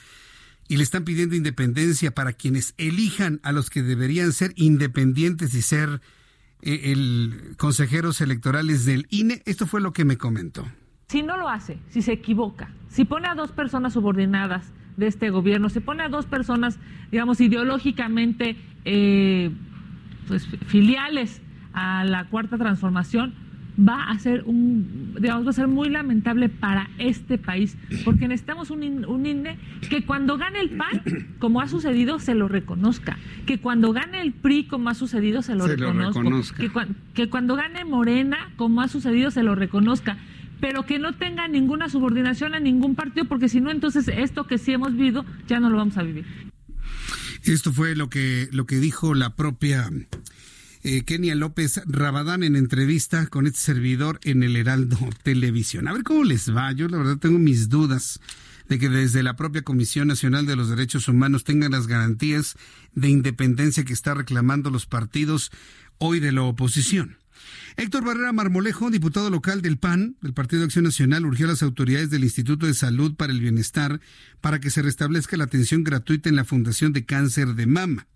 y 0.69 0.77
le 0.77 0.83
están 0.83 1.05
pidiendo 1.05 1.35
independencia 1.35 2.13
para 2.13 2.33
quienes 2.33 2.75
elijan 2.79 3.41
a 3.43 3.53
los 3.53 3.69
que 3.69 3.83
deberían 3.83 4.33
ser 4.33 4.53
independientes 4.57 5.55
y 5.55 5.63
ser 5.63 6.01
eh, 6.63 6.93
el 6.93 7.55
consejeros 7.59 8.21
electorales 8.21 8.85
del 8.85 9.07
INE? 9.11 9.43
Esto 9.45 9.67
fue 9.67 9.81
lo 9.81 9.93
que 9.93 10.05
me 10.05 10.17
comentó 10.17 10.67
Si 11.09 11.23
no 11.23 11.37
lo 11.37 11.49
hace, 11.49 11.79
si 11.91 12.01
se 12.01 12.13
equivoca, 12.13 12.73
si 12.89 13.05
pone 13.05 13.29
a 13.29 13.35
dos 13.35 13.51
personas 13.51 13.93
subordinadas 13.93 14.73
de 14.97 15.09
este 15.09 15.31
gobierno, 15.31 15.69
se 15.69 15.81
pone 15.81 16.05
a 16.05 16.09
dos 16.09 16.27
personas, 16.27 16.79
digamos, 17.11 17.41
ideológicamente 17.41 18.57
eh, 18.85 19.51
pues, 20.29 20.47
filiales 20.67 21.43
a 21.73 22.05
la 22.05 22.29
cuarta 22.29 22.59
transformación, 22.59 23.35
va 23.79 24.05
a 24.11 24.19
ser 24.19 24.45
un, 24.45 25.15
digamos, 25.19 25.47
va 25.47 25.51
a 25.51 25.55
ser 25.55 25.69
muy 25.69 25.89
lamentable 25.89 26.49
para 26.49 26.91
este 26.99 27.39
país, 27.39 27.77
porque 28.05 28.29
necesitamos 28.29 28.71
un, 28.71 29.05
un 29.07 29.27
INE 29.27 29.59
que 29.89 30.05
cuando 30.05 30.37
gane 30.37 30.61
el 30.61 30.71
PAN, 30.71 31.03
como 31.39 31.61
ha 31.61 31.69
sucedido, 31.69 32.19
se 32.19 32.35
lo 32.35 32.49
reconozca, 32.49 33.17
que 33.47 33.61
cuando 33.61 33.93
gane 33.93 34.21
el 34.21 34.33
PRI, 34.33 34.65
como 34.65 34.91
ha 34.91 34.95
sucedido, 34.95 35.43
se 35.43 35.55
lo 35.55 35.67
reconozca, 35.67 36.57
Que, 36.57 36.71
que 37.15 37.31
cuando 37.31 37.57
gane 37.57 37.85
Morena, 37.85 38.51
como 38.57 38.81
ha 38.83 38.89
sucedido, 38.89 39.31
se 39.31 39.43
lo 39.43 39.55
reconozca. 39.55 40.19
Pero 40.61 40.87
que 40.87 41.01
no 41.01 41.13
tenga 41.15 41.49
ninguna 41.49 41.89
subordinación 41.89 42.55
a 42.55 42.61
ningún 42.61 42.95
partido, 42.95 43.25
porque 43.25 43.49
si 43.49 43.61
no, 43.61 43.73
entonces 43.73 44.07
esto 44.07 44.47
que 44.47 44.59
sí 44.59 44.73
hemos 44.73 44.93
vivido 44.93 45.25
ya 45.49 45.59
no 45.59 45.71
lo 45.71 45.77
vamos 45.77 45.99
a 45.99 46.05
vivir. 46.05 46.25
Esto 47.43 47.73
fue 47.73 47.97
lo 47.97 48.09
que, 48.09 48.49
lo 48.53 48.65
que 48.65 48.77
dijo 48.77 49.15
la 49.15 49.35
propia 49.35 49.91
eh, 50.83 51.05
Kenia 51.05 51.35
López 51.35 51.81
Rabadán 51.87 52.43
en 52.43 52.57
entrevista 52.57 53.27
con 53.27 53.47
este 53.47 53.61
servidor 53.61 54.19
en 54.25 54.43
el 54.43 54.57
Heraldo 54.57 54.99
Televisión. 55.23 55.89
A 55.89 55.93
ver 55.93 56.03
cómo 56.03 56.25
les 56.25 56.55
va. 56.55 56.73
Yo 56.73 56.89
la 56.89 56.99
verdad 56.99 57.19
tengo 57.19 57.39
mis 57.39 57.69
dudas 57.69 58.21
de 58.69 58.79
que 58.79 58.89
desde 58.89 59.23
la 59.23 59.37
propia 59.37 59.63
Comisión 59.63 60.09
Nacional 60.09 60.47
de 60.47 60.57
los 60.57 60.69
Derechos 60.69 61.09
Humanos 61.09 61.45
tengan 61.45 61.73
las 61.73 61.87
garantías 61.87 62.57
de 62.95 63.09
independencia 63.09 63.85
que 63.85 63.93
está 63.93 64.15
reclamando 64.15 64.71
los 64.71 64.87
partidos 64.87 65.51
hoy 65.99 66.21
de 66.21 66.33
la 66.33 66.43
oposición. 66.43 67.17
Héctor 67.77 68.05
Barrera 68.05 68.33
Marmolejo, 68.33 68.91
diputado 68.91 69.31
local 69.31 69.63
del 69.63 69.79
PAN, 69.79 70.17
del 70.21 70.35
Partido 70.35 70.61
de 70.61 70.67
Acción 70.67 70.85
Nacional, 70.85 71.25
urgió 71.25 71.47
a 71.47 71.51
las 71.51 71.63
autoridades 71.63 72.11
del 72.11 72.25
Instituto 72.25 72.67
de 72.67 72.75
Salud 72.75 73.15
para 73.15 73.33
el 73.33 73.41
Bienestar 73.41 74.01
para 74.41 74.61
que 74.61 74.71
se 74.71 74.83
restablezca 74.83 75.37
la 75.37 75.45
atención 75.45 75.83
gratuita 75.85 76.29
en 76.29 76.37
la 76.37 76.45
Fundación 76.45 76.93
de 76.93 77.05
Cáncer 77.05 77.55
de 77.55 77.67
Mama. 77.67 78.07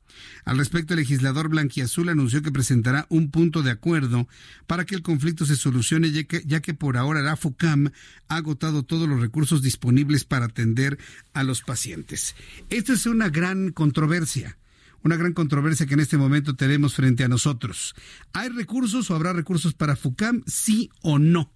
Al 0.45 0.59
respecto, 0.59 0.95
el 0.95 1.01
legislador 1.01 1.49
Blanquiazul 1.49 2.09
anunció 2.09 2.43
que 2.43 2.53
presentará 2.53 3.07
un 3.09 3.31
punto 3.31 3.63
de 3.63 3.71
acuerdo 3.71 4.29
para 4.67 4.85
que 4.85 4.95
el 4.95 5.03
conflicto 5.03 5.45
se 5.45 5.57
solucione, 5.57 6.11
ya 6.11 6.25
que, 6.25 6.43
ya 6.47 6.61
que 6.61 6.75
por 6.75 6.97
ahora 6.97 7.23
la 7.23 7.37
FUCAM 7.37 7.91
ha 8.29 8.37
agotado 8.37 8.83
todos 8.83 9.09
los 9.09 9.21
recursos 9.21 9.63
disponibles 9.63 10.25
para 10.25 10.47
atender 10.47 10.99
a 11.35 11.43
los 11.45 11.63
pacientes. 11.63 12.35
Esta 12.71 12.93
es 12.93 13.07
una 13.07 13.29
gran 13.29 13.73
controversia 13.73 14.57
una 15.07 15.17
gran 15.17 15.35
controversia 15.35 15.87
que 15.87 15.95
en 15.95 16.01
este 16.01 16.19
momento 16.19 16.57
tenemos 16.57 16.95
frente 16.95 17.23
a 17.23 17.29
nosotros. 17.29 17.95
¿Hay 18.33 18.49
recursos 18.49 19.09
o 19.09 19.15
habrá 19.15 19.33
recursos 19.33 19.73
para 19.73 19.95
FUCAM? 19.95 20.43
Sí 20.47 20.91
o 21.01 21.21
no. 21.21 21.53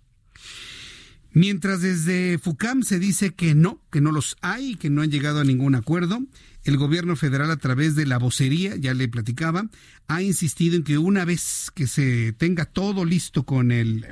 Mientras 1.33 1.81
desde 1.81 2.39
FUCAM 2.39 2.85
se 2.85 3.01
dice 3.01 3.35
que 3.35 3.57
no, 3.57 3.81
que 3.91 4.01
no 4.01 4.13
los 4.13 4.37
hay, 4.41 4.77
que 4.77 4.89
no 4.89 5.03
han 5.03 5.11
llegado 5.11 5.41
a 5.41 5.45
ningún 5.45 5.75
acuerdo, 5.75 6.23
el 6.63 6.77
gobierno 6.77 7.17
federal 7.17 7.51
a 7.51 7.57
través 7.57 7.97
de 7.97 8.07
la 8.07 8.19
vocería, 8.19 8.77
ya 8.77 8.95
le 8.95 9.09
platicaba, 9.09 9.69
ha 10.07 10.23
insistido 10.23 10.77
en 10.77 10.85
que 10.85 10.99
una 10.99 11.25
vez 11.25 11.73
que 11.75 11.89
se 11.89 12.33
tenga 12.33 12.67
todo 12.67 13.05
listo 13.05 13.43
con 13.45 13.73
el 13.73 14.07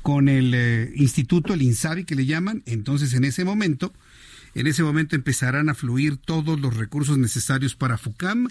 con 0.00 0.30
el 0.30 0.54
eh, 0.54 0.92
instituto, 0.96 1.52
el 1.52 1.60
INSABI 1.60 2.04
que 2.04 2.14
le 2.14 2.24
llaman, 2.24 2.62
entonces 2.64 3.12
en 3.12 3.24
ese 3.24 3.44
momento, 3.44 3.92
en 4.58 4.66
ese 4.66 4.82
momento 4.82 5.14
empezarán 5.14 5.68
a 5.68 5.74
fluir 5.74 6.16
todos 6.16 6.58
los 6.58 6.76
recursos 6.76 7.16
necesarios 7.16 7.76
para 7.76 7.96
FUCAM 7.96 8.48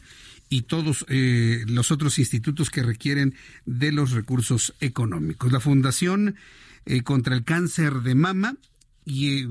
y 0.47 0.61
todos 0.61 1.05
eh, 1.09 1.65
los 1.67 1.91
otros 1.91 2.17
institutos 2.17 2.69
que 2.69 2.81
requieren 2.81 3.35
de 3.65 3.91
los 3.91 4.11
recursos 4.11 4.73
económicos. 4.79 5.51
La 5.51 5.59
Fundación 5.59 6.37
eh, 6.85 7.01
contra 7.01 7.35
el 7.35 7.43
Cáncer 7.43 7.95
de 8.03 8.15
Mama 8.15 8.55
y 9.03 9.47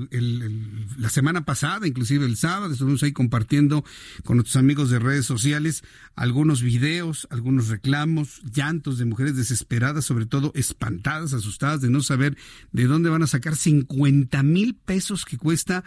la 0.97 1.09
semana 1.09 1.45
pasada, 1.45 1.87
inclusive 1.87 2.25
el 2.25 2.37
sábado, 2.37 2.73
estuvimos 2.73 3.03
ahí 3.03 3.11
compartiendo 3.11 3.85
con 4.23 4.37
nuestros 4.37 4.55
amigos 4.55 4.89
de 4.89 4.97
redes 4.97 5.27
sociales 5.27 5.83
algunos 6.15 6.63
videos, 6.63 7.27
algunos 7.29 7.67
reclamos, 7.67 8.41
llantos 8.51 8.97
de 8.97 9.05
mujeres 9.05 9.35
desesperadas, 9.35 10.05
sobre 10.05 10.25
todo 10.25 10.51
espantadas, 10.55 11.33
asustadas 11.33 11.81
de 11.81 11.91
no 11.91 12.01
saber 12.01 12.35
de 12.71 12.85
dónde 12.85 13.09
van 13.11 13.21
a 13.21 13.27
sacar 13.27 13.55
50 13.55 14.41
mil 14.41 14.73
pesos 14.73 15.23
que 15.23 15.37
cuesta 15.37 15.83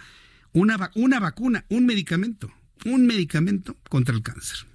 una, 0.52 0.90
una 0.94 1.20
vacuna, 1.20 1.64
un 1.68 1.86
medicamento, 1.86 2.50
un 2.84 3.06
medicamento 3.06 3.76
contra 3.88 4.14
el 4.14 4.22
cáncer. 4.22 4.66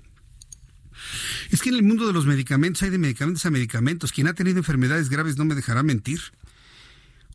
Es 1.51 1.61
que 1.61 1.69
en 1.69 1.75
el 1.75 1.83
mundo 1.83 2.07
de 2.07 2.13
los 2.13 2.25
medicamentos 2.25 2.83
hay 2.83 2.89
de 2.89 2.97
medicamentos 2.97 3.45
a 3.45 3.51
medicamentos. 3.51 4.11
Quien 4.11 4.27
ha 4.27 4.33
tenido 4.33 4.57
enfermedades 4.57 5.09
graves 5.09 5.37
no 5.37 5.45
me 5.45 5.55
dejará 5.55 5.83
mentir. 5.83 6.19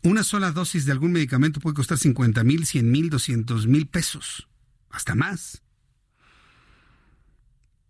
Una 0.03 0.25
sola 0.25 0.51
dosis 0.53 0.87
de 0.87 0.93
algún 0.93 1.13
medicamento 1.13 1.61
puede 1.61 1.75
costar 1.75 1.99
50 1.99 2.43
mil, 2.45 2.65
100 2.65 2.91
mil, 2.91 3.11
200 3.11 3.67
mil 3.67 3.87
pesos, 3.87 4.49
hasta 4.89 5.15
más. 5.15 5.63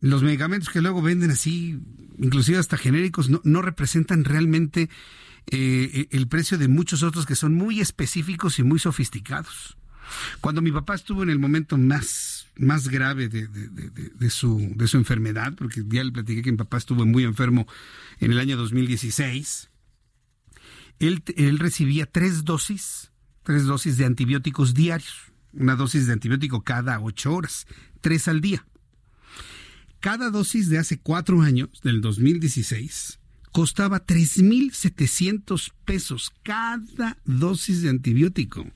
Los 0.00 0.22
medicamentos 0.22 0.70
que 0.70 0.80
luego 0.80 1.02
venden 1.02 1.30
así, 1.30 1.78
inclusive 2.18 2.58
hasta 2.58 2.78
genéricos, 2.78 3.30
no, 3.44 3.62
representan 3.62 4.24
realmente 4.24 4.88
eh, 5.50 6.08
el 6.10 6.26
precio 6.26 6.58
de 6.58 6.68
muchos 6.68 7.02
otros 7.02 7.26
que 7.26 7.36
son 7.36 7.54
muy 7.54 7.80
específicos 7.80 8.58
y 8.58 8.64
muy 8.64 8.80
sofisticados. 8.80 9.76
Cuando 10.40 10.62
mi 10.62 10.72
papá 10.72 10.94
estuvo 10.94 11.22
en 11.22 11.30
el 11.30 11.38
momento 11.38 11.78
más, 11.78 12.46
más 12.56 12.88
grave 12.88 13.28
de, 13.28 14.30
su, 14.30 14.72
de 14.74 14.88
su 14.88 14.96
enfermedad, 14.96 15.54
porque 15.54 15.82
ya 15.86 16.04
le 16.04 16.12
platiqué 16.12 16.42
que 16.42 16.52
mi 16.52 16.58
papá 16.58 16.78
estuvo 16.78 17.04
muy 17.06 17.24
enfermo 17.24 17.66
en 18.18 18.32
el 18.32 18.38
año 18.38 18.56
2016, 18.56 19.70
él, 20.98 21.22
él 21.36 21.58
recibía 21.58 22.06
tres 22.06 22.44
dosis, 22.44 23.10
tres 23.42 23.64
dosis 23.64 23.96
de 23.96 24.04
antibióticos 24.04 24.74
diarios, 24.74 25.32
una 25.52 25.76
dosis 25.76 26.06
de 26.06 26.12
antibiótico 26.12 26.62
cada 26.62 27.00
ocho 27.00 27.34
horas, 27.34 27.66
tres 28.00 28.28
al 28.28 28.40
día. 28.40 28.66
Cada 30.00 30.30
dosis 30.30 30.68
de 30.70 30.78
hace 30.78 30.98
cuatro 30.98 31.42
años, 31.42 31.68
del 31.82 32.00
2016, 32.00 33.20
costaba 33.52 34.06
3.700 34.06 35.72
pesos 35.84 36.32
cada 36.42 37.18
dosis 37.24 37.82
de 37.82 37.90
antibiótico. 37.90 38.66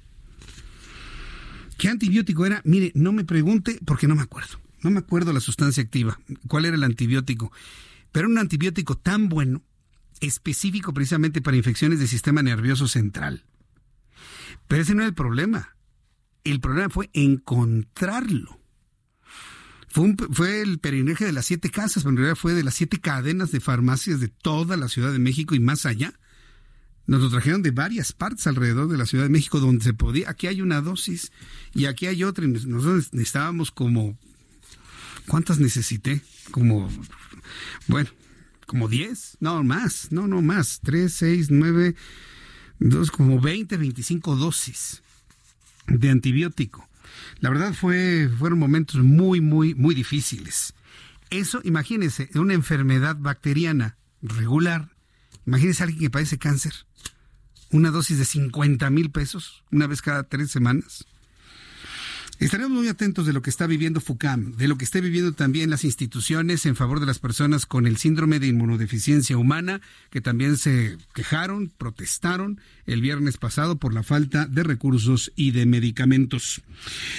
¿Qué 1.85 1.91
antibiótico 1.91 2.47
era? 2.47 2.63
Mire, 2.65 2.93
no 2.95 3.13
me 3.13 3.27
pregunte 3.27 3.79
porque 3.85 4.09
no 4.09 4.17
me 4.17 4.23
acuerdo. 4.23 4.59
No 4.81 4.89
me 4.89 5.01
acuerdo 5.01 5.35
la 5.35 5.41
sustancia 5.41 5.83
activa, 5.83 6.19
cuál 6.49 6.65
era 6.65 6.77
el 6.77 6.83
antibiótico. 6.83 7.53
Pero 8.11 8.27
un 8.27 8.39
antibiótico 8.39 8.97
tan 8.97 9.29
bueno 9.29 9.63
específico 10.19 10.95
precisamente 10.95 11.43
para 11.43 11.59
infecciones 11.59 11.99
del 11.99 12.09
sistema 12.09 12.43
nervioso 12.43 12.89
central. 12.89 13.45
Pero 14.67 14.81
ese 14.81 14.95
no 14.95 15.03
era 15.03 15.09
el 15.09 15.15
problema. 15.15 15.77
El 16.43 16.59
problema 16.59 16.89
fue 16.89 17.11
encontrarlo. 17.13 18.59
Fue, 19.89 20.63
el 20.63 20.79
peregrinaje 20.79 21.27
de 21.27 21.33
las 21.33 21.45
siete 21.45 21.69
casas, 21.69 22.05
pero 22.05 22.13
en 22.13 22.17
realidad 22.17 22.37
fue 22.37 22.55
de 22.55 22.65
las 22.65 22.77
siete 22.77 22.99
cadenas 22.99 23.53
de 23.53 23.61
farmacias 23.61 24.21
de 24.21 24.29
toda 24.29 24.79
la 24.79 24.89
Ciudad 24.89 25.13
de 25.13 25.19
México 25.19 25.55
y 25.55 25.61
más 25.61 25.85
allá. 25.85 26.19
Nos 27.07 27.21
lo 27.21 27.29
trajeron 27.29 27.63
de 27.63 27.71
varias 27.71 28.13
partes 28.13 28.47
alrededor 28.47 28.89
de 28.89 28.97
la 28.97 29.07
Ciudad 29.07 29.25
de 29.25 29.31
México 29.31 29.61
donde 29.61 29.85
se 29.85 29.93
podía, 29.93 30.31
aquí 30.31 30.47
hay 30.47 30.63
una 30.63 30.81
dosis 30.81 31.33
y 31.75 31.85
aquí 31.87 32.07
hay 32.07 32.25
otra. 32.25 32.45
Y 32.45 32.49
nosotros 32.49 33.13
necesitábamos 33.13 33.71
como, 33.71 34.17
¿cuántas 35.27 35.59
necesité? 35.59 36.23
Como, 36.51 36.89
bueno, 37.89 38.11
como 38.67 38.89
10, 38.89 39.39
no 39.41 39.63
más, 39.65 40.09
no, 40.13 40.27
no 40.27 40.41
más, 40.41 40.81
3, 40.83 41.13
6, 41.13 41.51
9, 41.51 41.95
2, 42.79 43.11
como 43.11 43.41
20, 43.41 43.77
25 43.77 44.37
dosis 44.37 45.03
de 45.87 46.11
antibiótico. 46.11 46.89
La 47.41 47.51
verdad 47.51 47.75
fue, 47.75 48.31
fueron 48.39 48.59
momentos 48.59 48.97
muy, 49.03 49.41
muy, 49.41 49.75
muy 49.75 49.95
difíciles. 49.95 50.75
Eso, 51.31 51.61
imagínense, 51.65 52.31
una 52.35 52.55
enfermedad 52.55 53.17
bacteriana 53.19 53.97
regular, 54.23 54.94
imagínense 55.47 55.83
a 55.83 55.87
alguien 55.87 56.01
que 56.01 56.11
padece 56.11 56.39
cáncer, 56.39 56.73
una 57.71 57.91
dosis 57.91 58.19
de 58.19 58.25
50 58.25 58.89
mil 58.91 59.11
pesos 59.11 59.65
una 59.71 59.87
vez 59.87 60.03
cada 60.03 60.25
tres 60.25 60.51
semanas. 60.51 61.07
Estaremos 62.41 62.73
muy 62.73 62.89
atentos 62.89 63.27
de 63.27 63.33
lo 63.33 63.43
que 63.43 63.51
está 63.51 63.69
viviendo 63.69 64.01
FUCAM, 64.01 64.57
de 64.57 64.67
lo 64.67 64.77
que 64.77 64.85
esté 64.85 65.01
viviendo 65.01 65.33
también 65.33 65.71
las 65.71 65.85
instituciones 65.85 66.67
en 66.67 66.75
favor 66.75 66.99
de 66.99 67.07
las 67.07 67.21
personas 67.21 67.65
con 67.65 67.87
el 67.87 67.97
síndrome 67.97 68.41
de 68.41 68.49
inmunodeficiencia 68.49 69.39
humana, 69.39 69.81
que 70.11 70.21
también 70.21 70.57
se 70.57 70.99
quejaron, 71.15 71.71
protestaron 71.79 72.61
el 72.87 73.01
viernes 73.01 73.37
pasado 73.37 73.77
por 73.77 73.95
la 73.95 74.03
falta 74.03 74.47
de 74.47 74.65
recursos 74.65 75.33
y 75.37 75.53
de 75.53 75.65
medicamentos. 75.65 76.63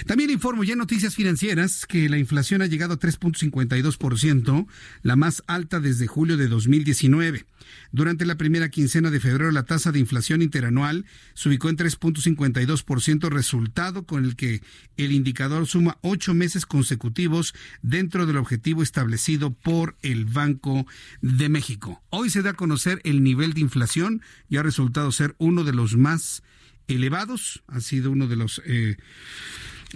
También 0.06 0.32
informo 0.32 0.66
ya 0.66 0.76
noticias 0.76 1.16
financieras 1.16 1.86
que 1.86 2.10
la 2.10 2.18
inflación 2.18 2.62
ha 2.62 2.68
llegado 2.68 2.96
a 2.96 3.00
3.52%, 3.00 4.68
la 5.02 5.16
más 5.16 5.44
alta 5.48 5.80
desde 5.80 6.08
julio 6.08 6.36
de 6.36 6.50
2019. 6.50 7.46
Durante 7.92 8.26
la 8.26 8.38
primera 8.38 8.70
quincena 8.70 9.12
de 9.12 9.20
febrero, 9.20 9.52
la 9.52 9.64
tasa 9.64 9.92
de 9.92 10.00
inflación 10.00 10.42
interanual 10.42 11.06
se 11.34 11.50
ubicó 11.50 11.70
en 11.70 11.78
3.52%, 11.78 13.30
resultado 13.30 14.06
con 14.06 14.26
el 14.26 14.36
que 14.36 14.62
el 14.98 15.12
indicador 15.12 15.68
suma 15.68 15.98
ocho 16.02 16.34
meses 16.34 16.66
consecutivos 16.66 17.54
dentro 17.82 18.26
del 18.26 18.38
objetivo 18.38 18.84
establecido 18.84 19.54
por 19.54 19.96
el 20.02 20.26
Banco 20.26 20.86
de 21.22 21.50
México. 21.50 22.02
Hoy 22.10 22.30
se 22.30 22.42
da 22.42 22.52
a 22.52 22.54
conocer 22.54 23.02
el 23.04 23.24
nivel 23.24 23.54
de 23.54 23.62
inflación 23.62 24.22
y 24.50 24.58
ha 24.58 24.64
resultado 24.64 25.12
ser 25.12 25.36
uno 25.38 25.64
de 25.64 25.74
los 25.74 25.96
más 25.96 26.44
elevados, 26.88 27.64
ha 27.68 27.82
sido 27.82 28.12
uno 28.12 28.28
de 28.28 28.36
los 28.36 28.62
eh, 28.66 28.98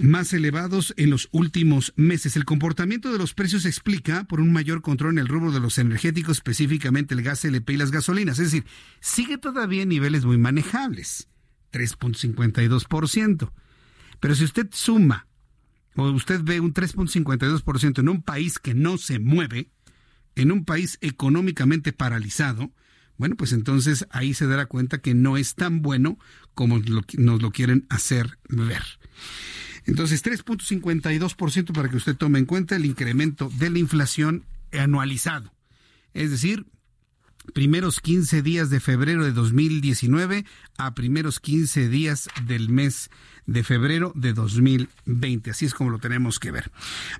más 0.01 0.33
elevados 0.33 0.93
en 0.97 1.09
los 1.09 1.29
últimos 1.31 1.93
meses. 1.95 2.35
El 2.35 2.45
comportamiento 2.45 3.11
de 3.11 3.17
los 3.17 3.33
precios 3.33 3.65
explica 3.65 4.23
por 4.23 4.39
un 4.39 4.51
mayor 4.51 4.81
control 4.81 5.13
en 5.13 5.19
el 5.19 5.27
rubro 5.27 5.51
de 5.51 5.59
los 5.59 5.77
energéticos, 5.77 6.37
específicamente 6.37 7.13
el 7.13 7.21
gas 7.21 7.45
LP 7.45 7.73
y 7.73 7.77
las 7.77 7.91
gasolinas. 7.91 8.39
Es 8.39 8.51
decir, 8.51 8.65
sigue 8.99 9.37
todavía 9.37 9.83
en 9.83 9.89
niveles 9.89 10.25
muy 10.25 10.37
manejables, 10.37 11.27
3.52%. 11.71 13.51
Pero 14.19 14.35
si 14.35 14.43
usted 14.43 14.67
suma 14.71 15.27
o 15.95 16.09
usted 16.11 16.41
ve 16.43 16.59
un 16.59 16.73
3.52% 16.73 17.99
en 17.99 18.09
un 18.09 18.21
país 18.21 18.59
que 18.59 18.73
no 18.73 18.97
se 18.97 19.19
mueve, 19.19 19.69
en 20.35 20.51
un 20.51 20.65
país 20.65 20.97
económicamente 21.01 21.93
paralizado, 21.93 22.71
bueno, 23.17 23.35
pues 23.35 23.51
entonces 23.51 24.07
ahí 24.11 24.33
se 24.33 24.47
dará 24.47 24.65
cuenta 24.65 24.99
que 24.99 25.13
no 25.13 25.35
es 25.35 25.55
tan 25.55 25.81
bueno 25.81 26.17
como 26.53 26.79
nos 26.79 27.41
lo 27.41 27.51
quieren 27.51 27.85
hacer 27.89 28.39
ver. 28.47 28.83
Entonces, 29.89 30.23
3.52% 30.23 31.73
para 31.73 31.89
que 31.89 31.97
usted 31.97 32.15
tome 32.15 32.37
en 32.37 32.45
cuenta 32.45 32.75
el 32.75 32.85
incremento 32.85 33.51
de 33.57 33.71
la 33.71 33.79
inflación 33.79 34.45
anualizado. 34.71 35.51
Es 36.13 36.29
decir, 36.29 36.67
primeros 37.55 37.99
15 37.99 38.43
días 38.43 38.69
de 38.69 38.81
febrero 38.81 39.25
de 39.25 39.31
2019 39.31 40.45
a 40.77 40.93
primeros 40.93 41.39
15 41.39 41.89
días 41.89 42.29
del 42.45 42.69
mes 42.69 43.09
de 43.47 43.63
febrero 43.63 44.13
de 44.15 44.33
2020. 44.33 45.49
Así 45.49 45.65
es 45.65 45.73
como 45.73 45.89
lo 45.89 45.97
tenemos 45.97 46.37
que 46.37 46.51
ver. 46.51 46.71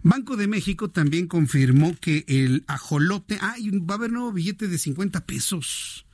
Banco 0.04 0.38
de 0.38 0.48
México 0.48 0.92
también 0.92 1.26
confirmó 1.26 1.96
que 2.00 2.24
el 2.28 2.66
ajolote, 2.68 3.40
ay, 3.42 3.72
va 3.80 3.96
a 3.96 3.98
haber 3.98 4.12
nuevo 4.12 4.32
billete 4.32 4.68
de 4.68 4.78
50 4.78 5.26
pesos. 5.26 6.06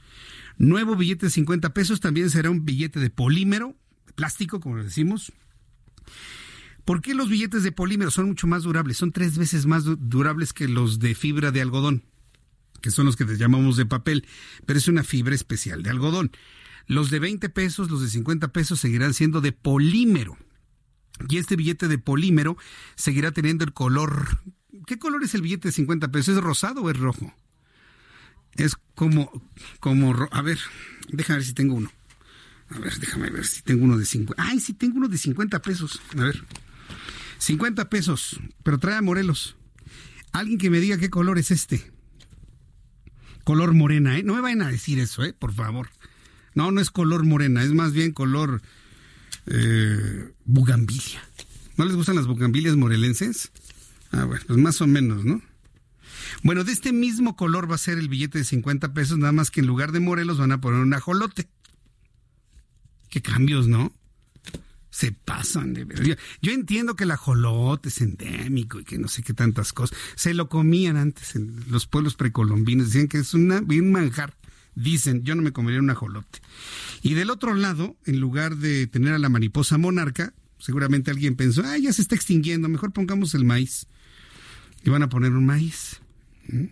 Nuevo 0.57 0.95
billete 0.95 1.25
de 1.25 1.31
50 1.31 1.73
pesos 1.73 1.99
también 1.99 2.29
será 2.29 2.49
un 2.49 2.63
billete 2.63 3.01
de 3.01 3.09
polímero, 3.09 3.75
plástico, 4.15 4.61
como 4.61 4.77
lo 4.77 4.85
decimos. 4.85 5.33
¿Por 6.85 7.01
qué 7.01 7.15
los 7.15 7.29
billetes 7.29 7.63
de 7.63 7.71
polímero 7.71 8.11
son 8.11 8.27
mucho 8.27 8.45
más 8.45 8.63
durables? 8.63 8.97
Son 8.97 9.11
tres 9.11 9.37
veces 9.39 9.65
más 9.65 9.83
durables 9.85 10.53
que 10.53 10.67
los 10.67 10.99
de 10.99 11.15
fibra 11.15 11.51
de 11.51 11.61
algodón, 11.61 12.03
que 12.81 12.91
son 12.91 13.07
los 13.07 13.15
que 13.15 13.25
llamamos 13.25 13.75
de 13.75 13.87
papel, 13.87 14.27
pero 14.67 14.77
es 14.77 14.87
una 14.87 15.03
fibra 15.03 15.33
especial 15.33 15.81
de 15.81 15.89
algodón. 15.89 16.31
Los 16.85 17.09
de 17.09 17.17
20 17.17 17.49
pesos, 17.49 17.89
los 17.89 18.01
de 18.01 18.09
50 18.09 18.49
pesos 18.49 18.79
seguirán 18.79 19.15
siendo 19.15 19.41
de 19.41 19.51
polímero. 19.51 20.37
Y 21.27 21.37
este 21.37 21.55
billete 21.55 21.87
de 21.87 21.97
polímero 21.97 22.55
seguirá 22.95 23.31
teniendo 23.31 23.63
el 23.63 23.73
color. 23.73 24.39
¿Qué 24.85 24.99
color 24.99 25.23
es 25.23 25.33
el 25.33 25.41
billete 25.41 25.69
de 25.69 25.71
50 25.71 26.11
pesos? 26.11 26.37
¿Es 26.37 26.43
rosado 26.43 26.81
o 26.81 26.91
es 26.91 26.97
rojo? 26.97 27.33
Es 28.53 28.75
como, 28.93 29.31
como, 29.79 30.13
a 30.31 30.41
ver, 30.43 30.59
déjame 31.09 31.39
ver 31.39 31.47
si 31.47 31.53
tengo 31.53 31.73
uno. 31.73 31.91
A 32.69 32.77
ver, 32.77 32.93
déjame 32.99 33.31
ver 33.31 33.45
si 33.45 33.63
tengo 33.63 33.85
uno 33.85 33.97
de 33.97 34.05
50. 34.05 34.41
Ay, 34.43 34.59
sí, 34.59 34.73
tengo 34.73 34.97
uno 34.97 35.07
de 35.07 35.17
50 35.17 35.61
pesos. 35.63 35.99
A 36.15 36.21
ver. 36.21 36.43
50 37.39 37.89
pesos, 37.89 38.39
pero 38.63 38.77
trae 38.77 38.95
a 38.95 39.01
Morelos. 39.01 39.55
Alguien 40.31 40.57
que 40.57 40.69
me 40.69 40.79
diga 40.79 40.97
qué 40.97 41.09
color 41.09 41.37
es 41.37 41.51
este. 41.51 41.91
Color 43.43 43.73
morena, 43.73 44.17
¿eh? 44.17 44.23
No 44.23 44.33
me 44.35 44.41
vayan 44.41 44.63
a 44.63 44.69
decir 44.69 44.99
eso, 44.99 45.23
¿eh? 45.23 45.33
Por 45.33 45.53
favor. 45.53 45.89
No, 46.55 46.71
no 46.71 46.81
es 46.81 46.89
color 46.89 47.23
morena, 47.23 47.63
es 47.63 47.73
más 47.73 47.93
bien 47.93 48.11
color 48.11 48.61
eh, 49.45 50.33
bugambilia. 50.45 51.21
¿No 51.77 51.85
les 51.85 51.95
gustan 51.95 52.15
las 52.15 52.27
bugambilias 52.27 52.75
morelenses? 52.75 53.51
Ah, 54.11 54.23
bueno, 54.23 54.43
pues 54.47 54.57
más 54.57 54.81
o 54.81 54.87
menos, 54.87 55.25
¿no? 55.25 55.41
Bueno, 56.43 56.63
de 56.63 56.71
este 56.71 56.93
mismo 56.93 57.35
color 57.35 57.69
va 57.69 57.75
a 57.75 57.79
ser 57.79 57.97
el 57.97 58.07
billete 58.07 58.39
de 58.39 58.45
50 58.45 58.93
pesos, 58.93 59.17
nada 59.17 59.31
más 59.31 59.51
que 59.51 59.59
en 59.59 59.67
lugar 59.67 59.91
de 59.91 59.99
Morelos 59.99 60.37
van 60.37 60.51
a 60.51 60.61
poner 60.61 60.79
un 60.79 60.93
ajolote. 60.93 61.47
Qué 63.09 63.21
cambios, 63.21 63.67
¿no? 63.67 63.93
Se 64.95 65.11
pasan 65.11 65.73
de 65.73 65.83
verdad. 65.83 66.17
Yo, 66.41 66.53
entiendo 66.53 66.95
que 66.95 67.03
el 67.03 67.11
ajolote 67.11 67.89
es 67.89 67.99
endémico 67.99 68.79
y 68.79 68.85
que 68.85 68.97
no 68.97 69.09
sé 69.09 69.23
qué 69.23 69.33
tantas 69.33 69.73
cosas. 69.73 69.97
Se 70.15 70.33
lo 70.33 70.47
comían 70.47 70.95
antes 70.95 71.35
en 71.35 71.65
los 71.67 71.85
pueblos 71.85 72.15
precolombinos. 72.15 72.85
Decían 72.87 73.09
que 73.09 73.17
es 73.17 73.33
una, 73.33 73.59
bien 73.59 73.91
manjar 73.91 74.37
dicen, 74.73 75.23
yo 75.23 75.35
no 75.35 75.41
me 75.41 75.51
comería 75.51 75.81
un 75.81 75.89
ajolote. 75.89 76.39
Y 77.01 77.13
del 77.13 77.29
otro 77.29 77.55
lado, 77.55 77.97
en 78.05 78.21
lugar 78.21 78.55
de 78.55 78.87
tener 78.87 79.11
a 79.11 79.19
la 79.19 79.27
mariposa 79.27 79.77
monarca, 79.77 80.33
seguramente 80.59 81.11
alguien 81.11 81.35
pensó, 81.35 81.63
ah, 81.65 81.77
ya 81.77 81.91
se 81.91 82.01
está 82.01 82.15
extinguiendo, 82.15 82.69
mejor 82.69 82.93
pongamos 82.93 83.35
el 83.35 83.43
maíz. 83.43 83.87
Y 84.85 84.89
van 84.91 85.03
a 85.03 85.09
poner 85.09 85.33
un 85.33 85.45
maíz. 85.45 85.99
¿Mm? 86.47 86.67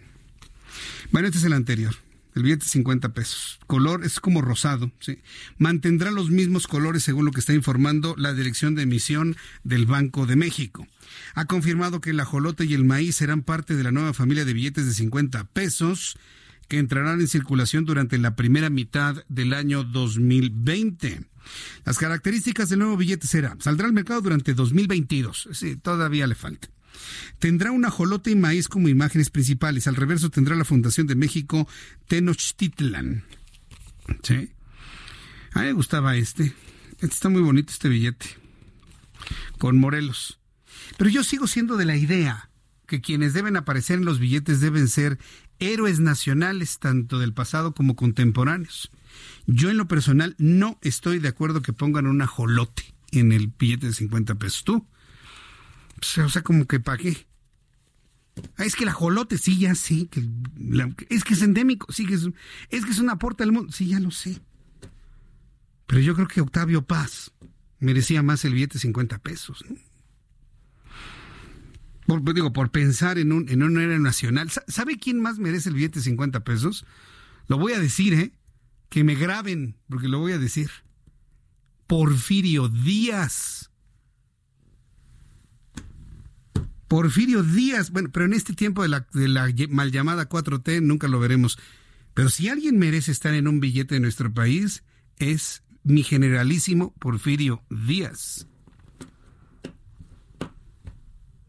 Bueno, 1.12 1.28
este 1.28 1.40
es 1.40 1.44
el 1.44 1.52
anterior. 1.52 1.94
El 2.36 2.44
billete 2.44 2.66
50 2.66 3.14
pesos. 3.14 3.60
Color 3.68 4.04
es 4.04 4.20
como 4.20 4.42
rosado. 4.42 4.92
¿sí? 5.00 5.20
Mantendrá 5.58 6.12
los 6.12 6.30
mismos 6.30 6.68
colores 6.68 7.04
según 7.04 7.26
lo 7.26 7.32
que 7.32 7.40
está 7.40 7.54
informando 7.54 8.16
la 8.18 8.34
Dirección 8.34 8.76
de 8.76 8.84
Emisión 8.84 9.36
del 9.64 9.86
Banco 9.86 10.26
de 10.26 10.36
México. 10.36 10.88
Ha 11.36 11.46
confirmado 11.46 12.02
que 12.02 12.12
el 12.12 12.20
ajolote 12.20 12.66
y 12.66 12.74
el 12.74 12.86
maíz 12.86 13.18
serán 13.18 13.44
parte 13.44 13.76
de 13.76 13.84
la 13.84 13.92
nueva 13.92 14.14
familia 14.14 14.46
de 14.46 14.54
billetes 14.54 14.86
de 14.86 14.94
50 14.94 15.46
pesos 15.46 16.18
que 16.68 16.80
entrarán 16.80 17.22
en 17.22 17.28
circulación 17.28 17.86
durante 17.86 18.18
la 18.18 18.36
primera 18.36 18.70
mitad 18.70 19.24
del 19.30 19.54
año 19.54 19.84
2020. 19.84 21.22
Las 21.86 21.98
características 21.98 22.70
del 22.70 22.80
nuevo 22.80 22.98
billete 22.98 23.28
serán, 23.28 23.62
saldrá 23.62 23.88
al 23.88 23.94
mercado 23.94 24.22
durante 24.22 24.54
2022, 24.54 25.50
sí, 25.52 25.76
todavía 25.76 26.26
le 26.26 26.36
falta. 26.36 26.70
Tendrá 27.40 27.72
un 27.72 27.86
ajolote 27.86 28.32
y 28.32 28.36
maíz 28.36 28.68
como 28.68 28.90
imágenes 28.90 29.30
principales. 29.30 29.88
Al 29.88 29.96
reverso 29.96 30.30
tendrá 30.30 30.56
la 30.56 30.66
Fundación 30.66 31.08
de 31.08 31.16
México 31.16 31.68
Tenochtitlan. 32.08 33.24
¿Sí? 34.24 34.52
A 35.54 35.60
mí 35.60 35.66
me 35.66 35.74
gustaba 35.74 36.16
este. 36.16 36.54
Este 36.94 37.06
está 37.06 37.30
muy 37.30 37.42
bonito, 37.42 37.72
este 37.72 37.90
billete. 37.90 38.26
Con 39.58 39.78
Morelos. 39.78 40.40
Pero 40.98 41.10
yo 41.10 41.24
sigo 41.24 41.48
siendo 41.48 41.78
de 41.78 41.86
la 41.86 41.96
idea 41.96 42.50
que 42.88 43.02
quienes 43.02 43.34
deben 43.34 43.56
aparecer 43.56 44.00
en 44.00 44.06
los 44.06 44.20
billetes 44.20 44.60
deben 44.60 44.88
ser 44.88 45.20
héroes 45.60 46.00
nacionales, 46.00 46.80
tanto 46.80 47.20
del 47.20 47.34
pasado 47.34 47.74
como 47.74 47.96
contemporáneos. 47.96 48.92
Yo 49.46 49.70
en 49.70 49.78
lo 49.78 49.88
personal 49.88 50.36
no 50.38 50.78
estoy 50.82 51.20
de 51.20 51.30
acuerdo 51.30 51.62
que 51.62 51.74
pongan 51.74 52.08
un 52.08 52.22
ajolote 52.22 52.94
en 53.12 53.32
el 53.32 53.48
billete 53.48 53.88
de 53.88 53.94
50 53.94 54.36
pesos. 54.36 54.64
¿Tú? 54.64 54.86
Pues, 56.04 56.18
o 56.18 56.30
sea, 56.30 56.42
como 56.42 56.68
que 56.68 56.80
para 56.82 56.98
qué. 56.98 57.28
Ah, 58.58 58.66
es 58.66 58.76
que 58.76 58.84
el 58.84 58.90
ajolote, 58.90 59.38
sí, 59.38 59.58
ya 59.58 59.74
sí. 59.74 60.08
Que 60.08 60.28
es 61.10 61.24
que 61.24 61.34
es 61.34 61.42
endémico, 61.42 61.92
sí, 61.94 62.06
que 62.06 62.16
es, 62.16 62.28
es 62.70 62.86
que 62.86 62.92
es 62.92 63.00
un 63.00 63.10
aporte 63.10 63.44
al 63.44 63.54
mundo. 63.54 63.72
Sí, 63.72 63.88
ya 63.88 64.00
lo 64.00 64.12
sé. 64.12 64.42
Pero 65.88 66.02
yo 66.02 66.14
creo 66.16 66.28
que 66.28 66.42
Octavio 66.42 66.82
Paz 66.86 67.32
merecía 67.80 68.22
más 68.22 68.44
el 68.44 68.54
billete 68.54 68.74
de 68.74 68.80
50 68.80 69.20
pesos. 69.20 69.64
por, 72.06 72.34
digo, 72.34 72.52
por 72.52 72.70
pensar 72.72 73.18
en 73.18 73.32
un, 73.32 73.48
en 73.50 73.64
un 73.64 74.02
nacional. 74.02 74.52
¿Sabe 74.68 74.98
quién 74.98 75.22
más 75.22 75.40
merece 75.40 75.70
el 75.70 75.76
billete 75.76 76.00
de 76.00 76.06
50 76.06 76.44
pesos? 76.44 76.86
Lo 77.48 77.58
voy 77.58 77.74
a 77.74 77.80
decir, 77.80 78.14
¿eh? 78.14 78.34
Que 78.90 79.04
me 79.06 79.16
graben, 79.16 79.78
porque 79.88 80.10
lo 80.10 80.20
voy 80.20 80.34
a 80.34 80.38
decir. 80.38 80.70
Porfirio 81.88 82.68
Díaz. 82.68 83.73
Porfirio 86.94 87.42
Díaz, 87.42 87.90
bueno, 87.90 88.12
pero 88.14 88.26
en 88.26 88.34
este 88.34 88.54
tiempo 88.54 88.84
de 88.84 88.88
la, 88.88 89.08
mal 89.70 89.92
llamada 89.92 90.30
4T 90.30 90.80
nunca 90.84 91.08
lo 91.08 91.20
veremos. 91.20 91.58
Pero 92.14 92.30
si 92.30 92.50
alguien 92.50 92.78
merece 92.78 93.12
estar 93.12 93.34
en 93.34 93.48
un 93.48 93.60
billete 93.60 93.96
de 93.96 94.00
nuestro 94.00 94.32
país, 94.32 94.84
es 95.18 95.64
mi 95.82 96.04
generalísimo 96.04 96.94
Porfirio 97.00 97.64
Díaz. 97.72 98.46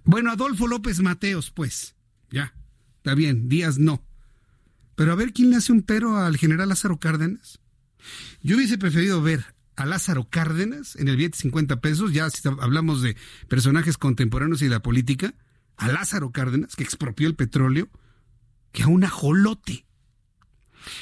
Bueno, 0.05 0.31
Adolfo 0.31 0.67
López 0.67 1.01
Mateos, 1.01 1.51
pues. 1.51 1.95
Ya, 2.31 2.55
está 2.97 3.15
bien, 3.15 3.51
Díaz 3.51 3.77
no. 3.77 4.03
Pero 4.95 5.13
a 5.13 5.15
ver 5.15 5.35
quién 5.35 5.51
le 5.51 5.57
hace 5.57 5.73
un 5.73 5.83
pero 5.83 6.17
al 6.17 6.39
general 6.39 6.71
Lázaro 6.71 6.99
Cárdenas. 6.99 7.61
Yo 8.43 8.57
hubiese 8.57 8.79
preferido 8.79 9.21
ver 9.21 9.54
a 9.77 9.87
Lázaro 9.87 10.29
Cárdenas 10.29 10.97
en 10.97 11.09
el 11.09 11.17
billete 11.17 11.39
50 11.39 11.81
pesos, 11.81 12.13
ya 12.13 12.29
si 12.31 12.47
hablamos 12.49 13.03
de 13.03 13.17
personajes 13.49 13.99
contemporáneos 13.99 14.63
y 14.63 14.67
de 14.67 14.71
la 14.71 14.83
política, 14.83 15.35
a 15.77 15.89
Lázaro 15.89 16.31
Cárdenas, 16.31 16.77
que 16.77 16.85
expropió 16.85 17.27
el 17.27 17.35
petróleo, 17.35 17.89
que 18.73 18.85
a 18.85 18.89
un 18.89 19.05
ajolote. 19.05 19.87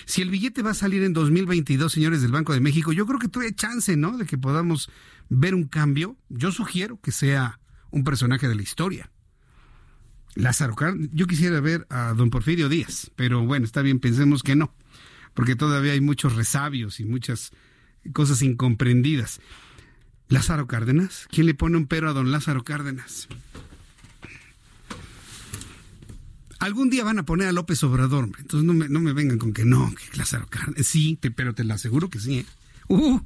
Si 0.07 0.23
el 0.23 0.31
billete 0.31 0.62
va 0.62 0.70
a 0.70 0.74
salir 0.74 1.03
en 1.03 1.12
2022, 1.12 1.93
señores 1.93 2.23
del 2.23 2.32
Banco 2.32 2.53
de 2.53 2.61
México, 2.61 2.93
yo 2.93 3.07
creo 3.07 3.19
que 3.19 3.28
hay 3.40 3.53
chance, 3.53 3.97
¿no? 3.97 4.16
De 4.16 4.27
que 4.27 4.39
podamos 4.39 4.90
ver 5.28 5.55
un 5.55 5.65
cambio. 5.65 6.16
Yo 6.28 6.53
sugiero 6.53 7.01
que 7.01 7.12
sea 7.12 7.61
un 7.90 8.05
personaje 8.05 8.49
de 8.49 8.55
la 8.55 8.62
historia. 8.62 9.11
Lázaro 10.35 10.74
Cárdenas, 10.77 11.11
yo 11.12 11.27
quisiera 11.27 11.61
ver 11.61 11.86
a 11.90 12.15
don 12.15 12.31
Porfirio 12.31 12.69
Díaz, 12.69 13.11
pero 13.16 13.44
bueno, 13.44 13.66
está 13.66 13.82
bien, 13.82 13.99
pensemos 13.99 14.43
que 14.43 14.57
no. 14.57 14.74
porque 15.35 15.57
todavía 15.57 15.93
hay 15.93 16.01
muchos 16.01 16.36
resabios 16.36 17.01
y 17.01 17.05
muchas 17.05 17.53
cosas 18.12 18.43
incomprendidas. 18.43 19.41
Lázaro 20.29 20.66
Cárdenas, 20.66 21.27
¿quién 21.31 21.47
le 21.47 21.55
pone 21.55 21.77
un 21.77 21.87
pero 21.87 22.09
a 22.09 22.12
don 22.12 22.33
Lázaro 22.33 22.65
Cárdenas? 22.65 23.29
Algún 26.59 26.91
día 26.91 27.05
van 27.05 27.19
a 27.19 27.24
poner 27.24 27.49
a 27.49 27.53
López 27.53 27.83
Obrador, 27.83 28.31
entonces 28.39 28.62
no 28.65 29.01
me, 29.01 29.12
vengan 29.12 29.39
con 29.39 29.53
que 29.53 29.65
no, 29.65 29.93
que 29.95 30.16
Lázaro 30.16 30.47
Cárdenas. 30.47 30.87
Sí, 30.87 31.19
pero 31.35 31.55
te 31.55 31.65
lo 31.65 31.74
aseguro 31.74 32.09
que 32.09 32.20
sí. 32.20 32.39
¿eh? 32.39 32.47
Uh, 32.89 33.20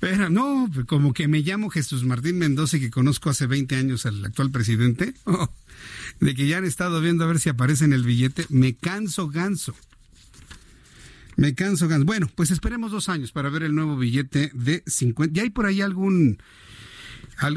pero 0.00 0.30
no, 0.30 0.70
como 0.86 1.12
que 1.12 1.28
me 1.28 1.40
llamo 1.40 1.70
Jesús 1.70 2.04
Martín 2.04 2.38
Mendoza 2.38 2.76
y 2.76 2.80
que 2.80 2.90
conozco 2.90 3.30
hace 3.30 3.46
20 3.46 3.76
años 3.76 4.06
al 4.06 4.24
actual 4.24 4.50
presidente, 4.50 5.14
oh, 5.24 5.50
de 6.20 6.34
que 6.34 6.46
ya 6.46 6.58
han 6.58 6.64
estado 6.64 7.00
viendo 7.00 7.24
a 7.24 7.26
ver 7.26 7.40
si 7.40 7.48
aparece 7.48 7.84
en 7.84 7.92
el 7.92 8.04
billete, 8.04 8.46
me 8.50 8.74
canso 8.74 9.28
ganso. 9.28 9.74
Me 11.36 11.54
canso 11.54 11.88
ganso. 11.88 12.04
Bueno, 12.04 12.28
pues 12.34 12.50
esperemos 12.50 12.92
dos 12.92 13.08
años 13.08 13.32
para 13.32 13.48
ver 13.48 13.64
el 13.64 13.74
nuevo 13.74 13.96
billete 13.96 14.50
de 14.54 14.82
50. 14.86 15.34
¿Ya 15.34 15.42
hay 15.42 15.50
por 15.50 15.66
ahí 15.66 15.80
algún 15.80 16.38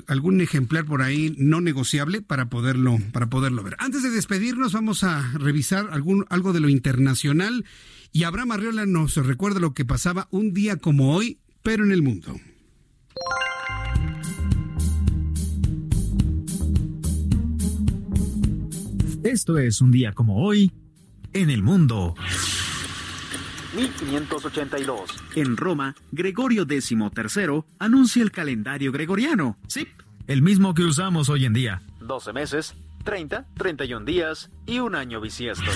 algún 0.07 0.41
ejemplar 0.41 0.85
por 0.85 1.01
ahí 1.01 1.35
no 1.37 1.61
negociable 1.61 2.21
para 2.21 2.49
poderlo, 2.49 2.97
para 3.11 3.27
poderlo 3.29 3.63
ver. 3.63 3.75
Antes 3.79 4.03
de 4.03 4.09
despedirnos, 4.09 4.73
vamos 4.73 5.03
a 5.03 5.31
revisar 5.33 5.89
algún, 5.91 6.25
algo 6.29 6.53
de 6.53 6.59
lo 6.59 6.69
internacional. 6.69 7.65
Y 8.11 8.23
Abraham 8.23 8.53
Arriola 8.53 8.85
nos 8.85 9.15
recuerda 9.15 9.59
lo 9.59 9.73
que 9.73 9.85
pasaba 9.85 10.27
un 10.31 10.53
día 10.53 10.77
como 10.77 11.13
hoy, 11.13 11.39
pero 11.61 11.83
en 11.83 11.91
el 11.91 12.01
mundo. 12.01 12.39
Esto 19.23 19.57
es 19.57 19.81
un 19.81 19.91
día 19.91 20.13
como 20.13 20.37
hoy 20.37 20.71
en 21.33 21.49
el 21.49 21.61
mundo. 21.61 22.15
1582. 23.75 25.09
En 25.35 25.57
Roma, 25.57 25.95
Gregorio 26.11 26.65
XIII 26.65 27.63
anuncia 27.79 28.23
el 28.23 28.31
calendario 28.31 28.91
gregoriano. 28.91 29.57
Sí, 29.67 29.87
el 30.27 30.41
mismo 30.41 30.73
que 30.73 30.83
usamos 30.83 31.29
hoy 31.29 31.45
en 31.45 31.53
día. 31.53 31.81
12 32.01 32.33
meses, 32.33 32.75
30, 33.03 33.45
31 33.57 34.05
días 34.05 34.49
y 34.65 34.79
un 34.79 34.95
año 34.95 35.21
bisiesto. 35.21 35.71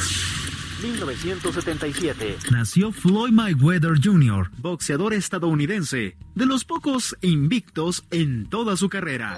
1977. 0.81 2.38
Nació 2.51 2.91
Floyd 2.91 3.31
Mayweather 3.31 3.93
Jr., 4.03 4.49
boxeador 4.57 5.13
estadounidense, 5.13 6.18
de 6.34 6.45
los 6.45 6.65
pocos 6.65 7.15
invictos 7.22 8.03
en 8.09 8.47
toda 8.47 8.76
su 8.76 8.89
carrera. 8.89 9.38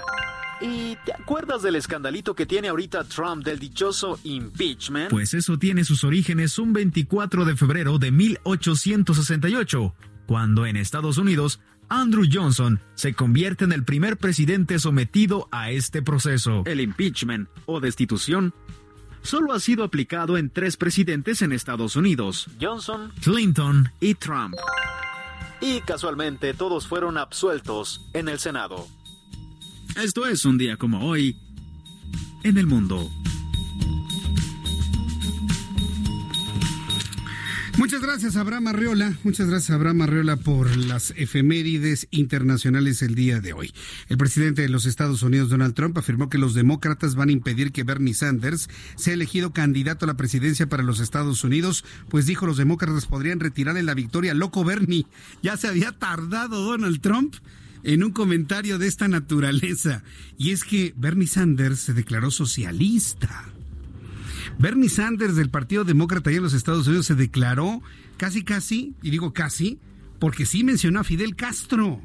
¿Y 0.60 0.96
te 1.04 1.12
acuerdas 1.12 1.62
del 1.62 1.76
escandalito 1.76 2.34
que 2.34 2.46
tiene 2.46 2.68
ahorita 2.68 3.04
Trump 3.04 3.44
del 3.44 3.58
dichoso 3.58 4.18
impeachment? 4.24 5.10
Pues 5.10 5.34
eso 5.34 5.58
tiene 5.58 5.84
sus 5.84 6.04
orígenes 6.04 6.58
un 6.58 6.72
24 6.72 7.44
de 7.44 7.56
febrero 7.56 7.98
de 7.98 8.10
1868, 8.10 9.94
cuando 10.26 10.66
en 10.66 10.76
Estados 10.76 11.18
Unidos 11.18 11.60
Andrew 11.88 12.24
Johnson 12.30 12.80
se 12.94 13.14
convierte 13.14 13.64
en 13.64 13.72
el 13.72 13.84
primer 13.84 14.16
presidente 14.16 14.78
sometido 14.78 15.48
a 15.50 15.70
este 15.70 16.02
proceso. 16.02 16.62
El 16.66 16.80
impeachment 16.80 17.48
o 17.66 17.80
destitución 17.80 18.54
solo 19.22 19.52
ha 19.52 19.60
sido 19.60 19.84
aplicado 19.84 20.36
en 20.38 20.50
tres 20.50 20.76
presidentes 20.76 21.42
en 21.42 21.52
Estados 21.52 21.96
Unidos. 21.96 22.48
Johnson, 22.60 23.12
Clinton 23.22 23.90
y 24.00 24.14
Trump. 24.14 24.54
Y 25.60 25.80
casualmente 25.80 26.52
todos 26.52 26.86
fueron 26.86 27.16
absueltos 27.16 28.08
en 28.12 28.28
el 28.28 28.38
Senado. 28.38 28.86
Esto 29.96 30.26
es 30.26 30.44
un 30.44 30.58
día 30.58 30.76
como 30.76 31.06
hoy 31.06 31.36
en 32.42 32.58
el 32.58 32.66
mundo. 32.66 33.10
Muchas 37.78 38.02
gracias, 38.02 38.36
Abraham 38.36 38.68
Arreola. 38.68 39.16
Muchas 39.24 39.48
gracias, 39.48 39.70
Abraham 39.70 40.02
Arreola, 40.02 40.36
por 40.36 40.76
las 40.76 41.12
efemérides 41.16 42.08
internacionales 42.10 43.02
el 43.02 43.14
día 43.14 43.40
de 43.40 43.52
hoy. 43.52 43.72
El 44.08 44.16
presidente 44.16 44.62
de 44.62 44.68
los 44.68 44.84
Estados 44.84 45.22
Unidos, 45.22 45.48
Donald 45.48 45.74
Trump, 45.74 45.96
afirmó 45.98 46.28
que 46.28 46.38
los 46.38 46.54
demócratas 46.54 47.14
van 47.14 47.28
a 47.28 47.32
impedir 47.32 47.72
que 47.72 47.82
Bernie 47.82 48.14
Sanders 48.14 48.68
sea 48.96 49.14
elegido 49.14 49.52
candidato 49.52 50.04
a 50.04 50.08
la 50.08 50.16
presidencia 50.16 50.68
para 50.68 50.82
los 50.82 51.00
Estados 51.00 51.42
Unidos, 51.44 51.84
pues 52.08 52.26
dijo 52.26 52.46
los 52.46 52.56
demócratas 52.56 53.06
podrían 53.06 53.40
retirarle 53.40 53.82
la 53.82 53.94
victoria. 53.94 54.34
Loco 54.34 54.64
Bernie, 54.64 55.06
ya 55.42 55.56
se 55.56 55.68
había 55.68 55.92
tardado 55.92 56.62
Donald 56.62 57.00
Trump 57.00 57.34
en 57.84 58.02
un 58.02 58.10
comentario 58.10 58.78
de 58.78 58.88
esta 58.88 59.06
naturaleza. 59.08 60.02
Y 60.36 60.50
es 60.50 60.64
que 60.64 60.94
Bernie 60.96 61.28
Sanders 61.28 61.80
se 61.80 61.94
declaró 61.94 62.30
socialista. 62.30 63.44
Bernie 64.58 64.88
Sanders 64.88 65.36
del 65.36 65.50
Partido 65.50 65.84
Demócrata 65.84 66.30
allá 66.30 66.38
en 66.38 66.44
los 66.44 66.54
Estados 66.54 66.86
Unidos 66.86 67.06
se 67.06 67.14
declaró 67.14 67.82
casi 68.16 68.42
casi, 68.42 68.94
y 69.02 69.10
digo 69.10 69.32
casi, 69.32 69.78
porque 70.18 70.46
sí 70.46 70.64
mencionó 70.64 71.00
a 71.00 71.04
Fidel 71.04 71.36
Castro. 71.36 72.00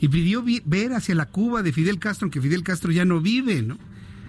Y 0.00 0.08
pidió 0.08 0.44
ver 0.64 0.92
hacia 0.92 1.14
la 1.14 1.26
Cuba 1.26 1.62
de 1.62 1.72
Fidel 1.72 1.98
Castro, 1.98 2.26
aunque 2.26 2.40
Fidel 2.40 2.62
Castro 2.62 2.90
ya 2.90 3.04
no 3.04 3.20
vive, 3.20 3.62
¿no? 3.62 3.78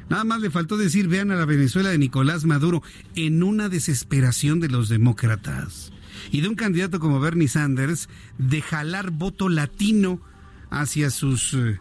Nada 0.10 0.24
más 0.24 0.40
le 0.40 0.52
faltó 0.52 0.78
decir, 0.78 1.08
vean 1.08 1.32
a 1.32 1.36
la 1.36 1.46
Venezuela 1.46 1.90
de 1.90 1.98
Nicolás 1.98 2.46
Maduro, 2.46 2.84
en 3.16 3.42
una 3.42 3.70
desesperación 3.70 4.60
de 4.60 4.70
los 4.70 4.90
demócratas. 4.90 5.92
Y 6.32 6.42
de 6.42 6.48
un 6.48 6.56
candidato 6.56 7.00
como 7.00 7.20
Bernie 7.20 7.48
Sanders, 7.48 8.10
de 8.38 8.62
jalar 8.62 9.12
voto 9.12 9.50
latino 9.50 10.22
hacia 10.70 11.10
sus, 11.10 11.54
eh, 11.54 11.80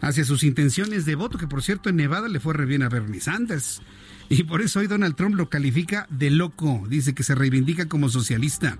hacia 0.00 0.24
sus 0.24 0.42
intenciones 0.42 1.04
de 1.04 1.14
voto, 1.14 1.38
que 1.38 1.46
por 1.46 1.62
cierto 1.62 1.88
en 1.88 1.96
Nevada 1.96 2.28
le 2.28 2.40
fue 2.40 2.54
re 2.54 2.66
bien 2.66 2.82
a 2.82 2.88
Bernie 2.88 3.20
Sanders. 3.20 3.82
Y 4.28 4.44
por 4.44 4.62
eso 4.62 4.80
hoy 4.80 4.86
Donald 4.86 5.16
Trump 5.16 5.34
lo 5.34 5.48
califica 5.48 6.06
de 6.10 6.30
loco. 6.30 6.84
Dice 6.88 7.14
que 7.14 7.22
se 7.22 7.34
reivindica 7.34 7.86
como 7.86 8.08
socialista. 8.08 8.78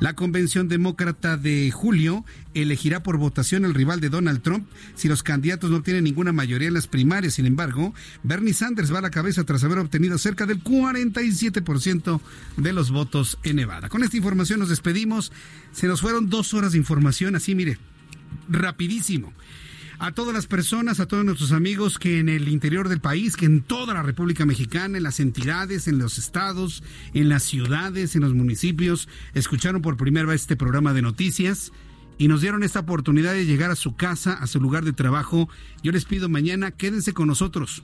La 0.00 0.14
convención 0.14 0.68
demócrata 0.68 1.36
de 1.36 1.70
julio 1.70 2.24
elegirá 2.54 3.02
por 3.02 3.18
votación 3.18 3.64
el 3.64 3.74
rival 3.74 4.00
de 4.00 4.08
Donald 4.08 4.40
Trump 4.42 4.66
si 4.94 5.08
los 5.08 5.22
candidatos 5.22 5.70
no 5.70 5.82
tienen 5.82 6.04
ninguna 6.04 6.32
mayoría 6.32 6.68
en 6.68 6.74
las 6.74 6.86
primarias. 6.86 7.34
Sin 7.34 7.46
embargo, 7.46 7.94
Bernie 8.22 8.54
Sanders 8.54 8.92
va 8.92 9.00
a 9.00 9.02
la 9.02 9.10
cabeza 9.10 9.44
tras 9.44 9.64
haber 9.64 9.78
obtenido 9.78 10.16
cerca 10.18 10.46
del 10.46 10.62
47% 10.64 12.20
de 12.56 12.72
los 12.72 12.90
votos 12.90 13.38
en 13.42 13.56
Nevada. 13.56 13.88
Con 13.88 14.02
esta 14.02 14.16
información 14.16 14.60
nos 14.60 14.70
despedimos. 14.70 15.30
Se 15.72 15.86
nos 15.86 16.00
fueron 16.00 16.30
dos 16.30 16.54
horas 16.54 16.72
de 16.72 16.78
información. 16.78 17.36
Así, 17.36 17.54
mire, 17.54 17.78
rapidísimo. 18.48 19.32
A 19.98 20.12
todas 20.12 20.34
las 20.34 20.46
personas, 20.46 21.00
a 21.00 21.06
todos 21.06 21.24
nuestros 21.24 21.52
amigos 21.52 21.98
que 21.98 22.18
en 22.18 22.28
el 22.28 22.48
interior 22.48 22.90
del 22.90 23.00
país, 23.00 23.34
que 23.34 23.46
en 23.46 23.62
toda 23.62 23.94
la 23.94 24.02
República 24.02 24.44
Mexicana, 24.44 24.98
en 24.98 25.02
las 25.02 25.20
entidades, 25.20 25.88
en 25.88 25.98
los 25.98 26.18
estados, 26.18 26.82
en 27.14 27.30
las 27.30 27.44
ciudades, 27.44 28.14
en 28.14 28.20
los 28.20 28.34
municipios, 28.34 29.08
escucharon 29.32 29.80
por 29.80 29.96
primera 29.96 30.26
vez 30.26 30.42
este 30.42 30.56
programa 30.56 30.92
de 30.92 31.00
noticias 31.00 31.72
y 32.18 32.28
nos 32.28 32.42
dieron 32.42 32.62
esta 32.62 32.80
oportunidad 32.80 33.32
de 33.32 33.46
llegar 33.46 33.70
a 33.70 33.76
su 33.76 33.96
casa, 33.96 34.34
a 34.34 34.46
su 34.46 34.60
lugar 34.60 34.84
de 34.84 34.92
trabajo. 34.92 35.48
Yo 35.82 35.92
les 35.92 36.04
pido 36.04 36.28
mañana, 36.28 36.72
quédense 36.72 37.14
con 37.14 37.28
nosotros. 37.28 37.82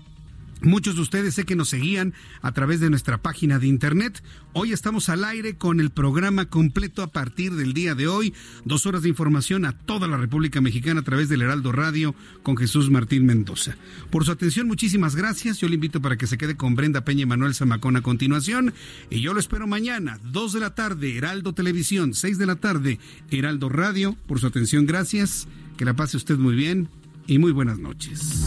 Muchos 0.65 0.95
de 0.95 1.03
ustedes 1.03 1.35
sé 1.35 1.45
que 1.45 1.57
nos 1.57 1.71
seguían 1.71 2.15
a 2.41 2.53
través 2.53 2.79
de 2.79 2.89
nuestra 2.89 3.19
página 3.19 3.59
de 3.59 3.67
internet. 3.67 4.23
Hoy 4.53 4.73
estamos 4.73 5.09
al 5.09 5.25
aire 5.25 5.57
con 5.57 5.81
el 5.81 5.91
programa 5.91 6.47
completo 6.47 7.03
a 7.03 7.09
partir 7.09 7.55
del 7.55 7.73
día 7.73 7.97
de 7.97 8.07
hoy. 8.07 8.33
Dos 8.65 8.87
horas 8.87 9.03
de 9.03 9.09
información 9.09 9.65
a 9.65 9.73
toda 9.73 10.07
la 10.07 10.19
República 10.19 10.61
Mexicana 10.61 11.01
a 11.01 11.05
través 11.05 11.29
del 11.29 11.43
Heraldo 11.43 11.73
Radio 11.73 12.15
con 12.45 12.57
Jesús 12.57 12.91
Martín 12.91 13.27
Mendoza. 13.27 13.77
Por 14.11 14.25
su 14.25 14.31
atención, 14.31 14.69
muchísimas 14.69 15.17
gracias. 15.17 15.59
Yo 15.59 15.69
le 15.69 15.75
invito 15.75 16.01
para 16.01 16.17
que 16.17 16.29
se 16.29 16.39
quede 16.39 16.57
con 16.57 16.77
Brenda 16.77 17.05
Peña 17.05 17.23
y 17.23 17.27
Manuel 17.27 17.57
Zamacón 17.57 17.97
a 17.97 18.03
continuación. 18.03 18.73
Y 19.11 19.21
yo 19.21 19.35
lo 19.35 19.41
espero 19.41 19.67
mañana, 19.67 20.21
dos 20.23 20.53
de 20.53 20.61
la 20.61 20.77
tarde, 20.77 21.17
Heraldo 21.17 21.55
Televisión, 21.55 22.15
seis 22.15 22.39
de 22.39 22.47
la 22.47 22.57
tarde, 22.57 23.01
Heraldo 23.33 23.69
Radio. 23.69 24.17
Por 24.29 24.39
su 24.39 24.47
atención, 24.47 24.87
gracias. 24.87 25.49
Que 25.77 25.85
la 25.85 25.97
pase 25.97 26.17
usted 26.17 26.37
muy 26.37 26.55
bien 26.55 26.89
y 27.27 27.39
muy 27.39 27.51
buenas 27.51 27.81
noches. 27.81 28.47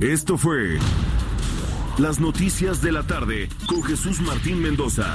Esto 0.00 0.38
fue 0.38 0.78
Las 1.98 2.20
Noticias 2.20 2.80
de 2.80 2.92
la 2.92 3.02
Tarde 3.02 3.48
con 3.66 3.82
Jesús 3.82 4.20
Martín 4.20 4.62
Mendoza. 4.62 5.12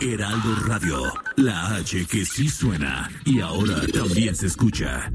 Heraldo 0.00 0.54
Radio, 0.64 0.96
la 1.36 1.74
H 1.74 2.06
que 2.06 2.24
sí 2.24 2.48
suena 2.48 3.10
y 3.26 3.40
ahora 3.40 3.82
también 3.92 4.34
se 4.34 4.46
escucha. 4.46 5.12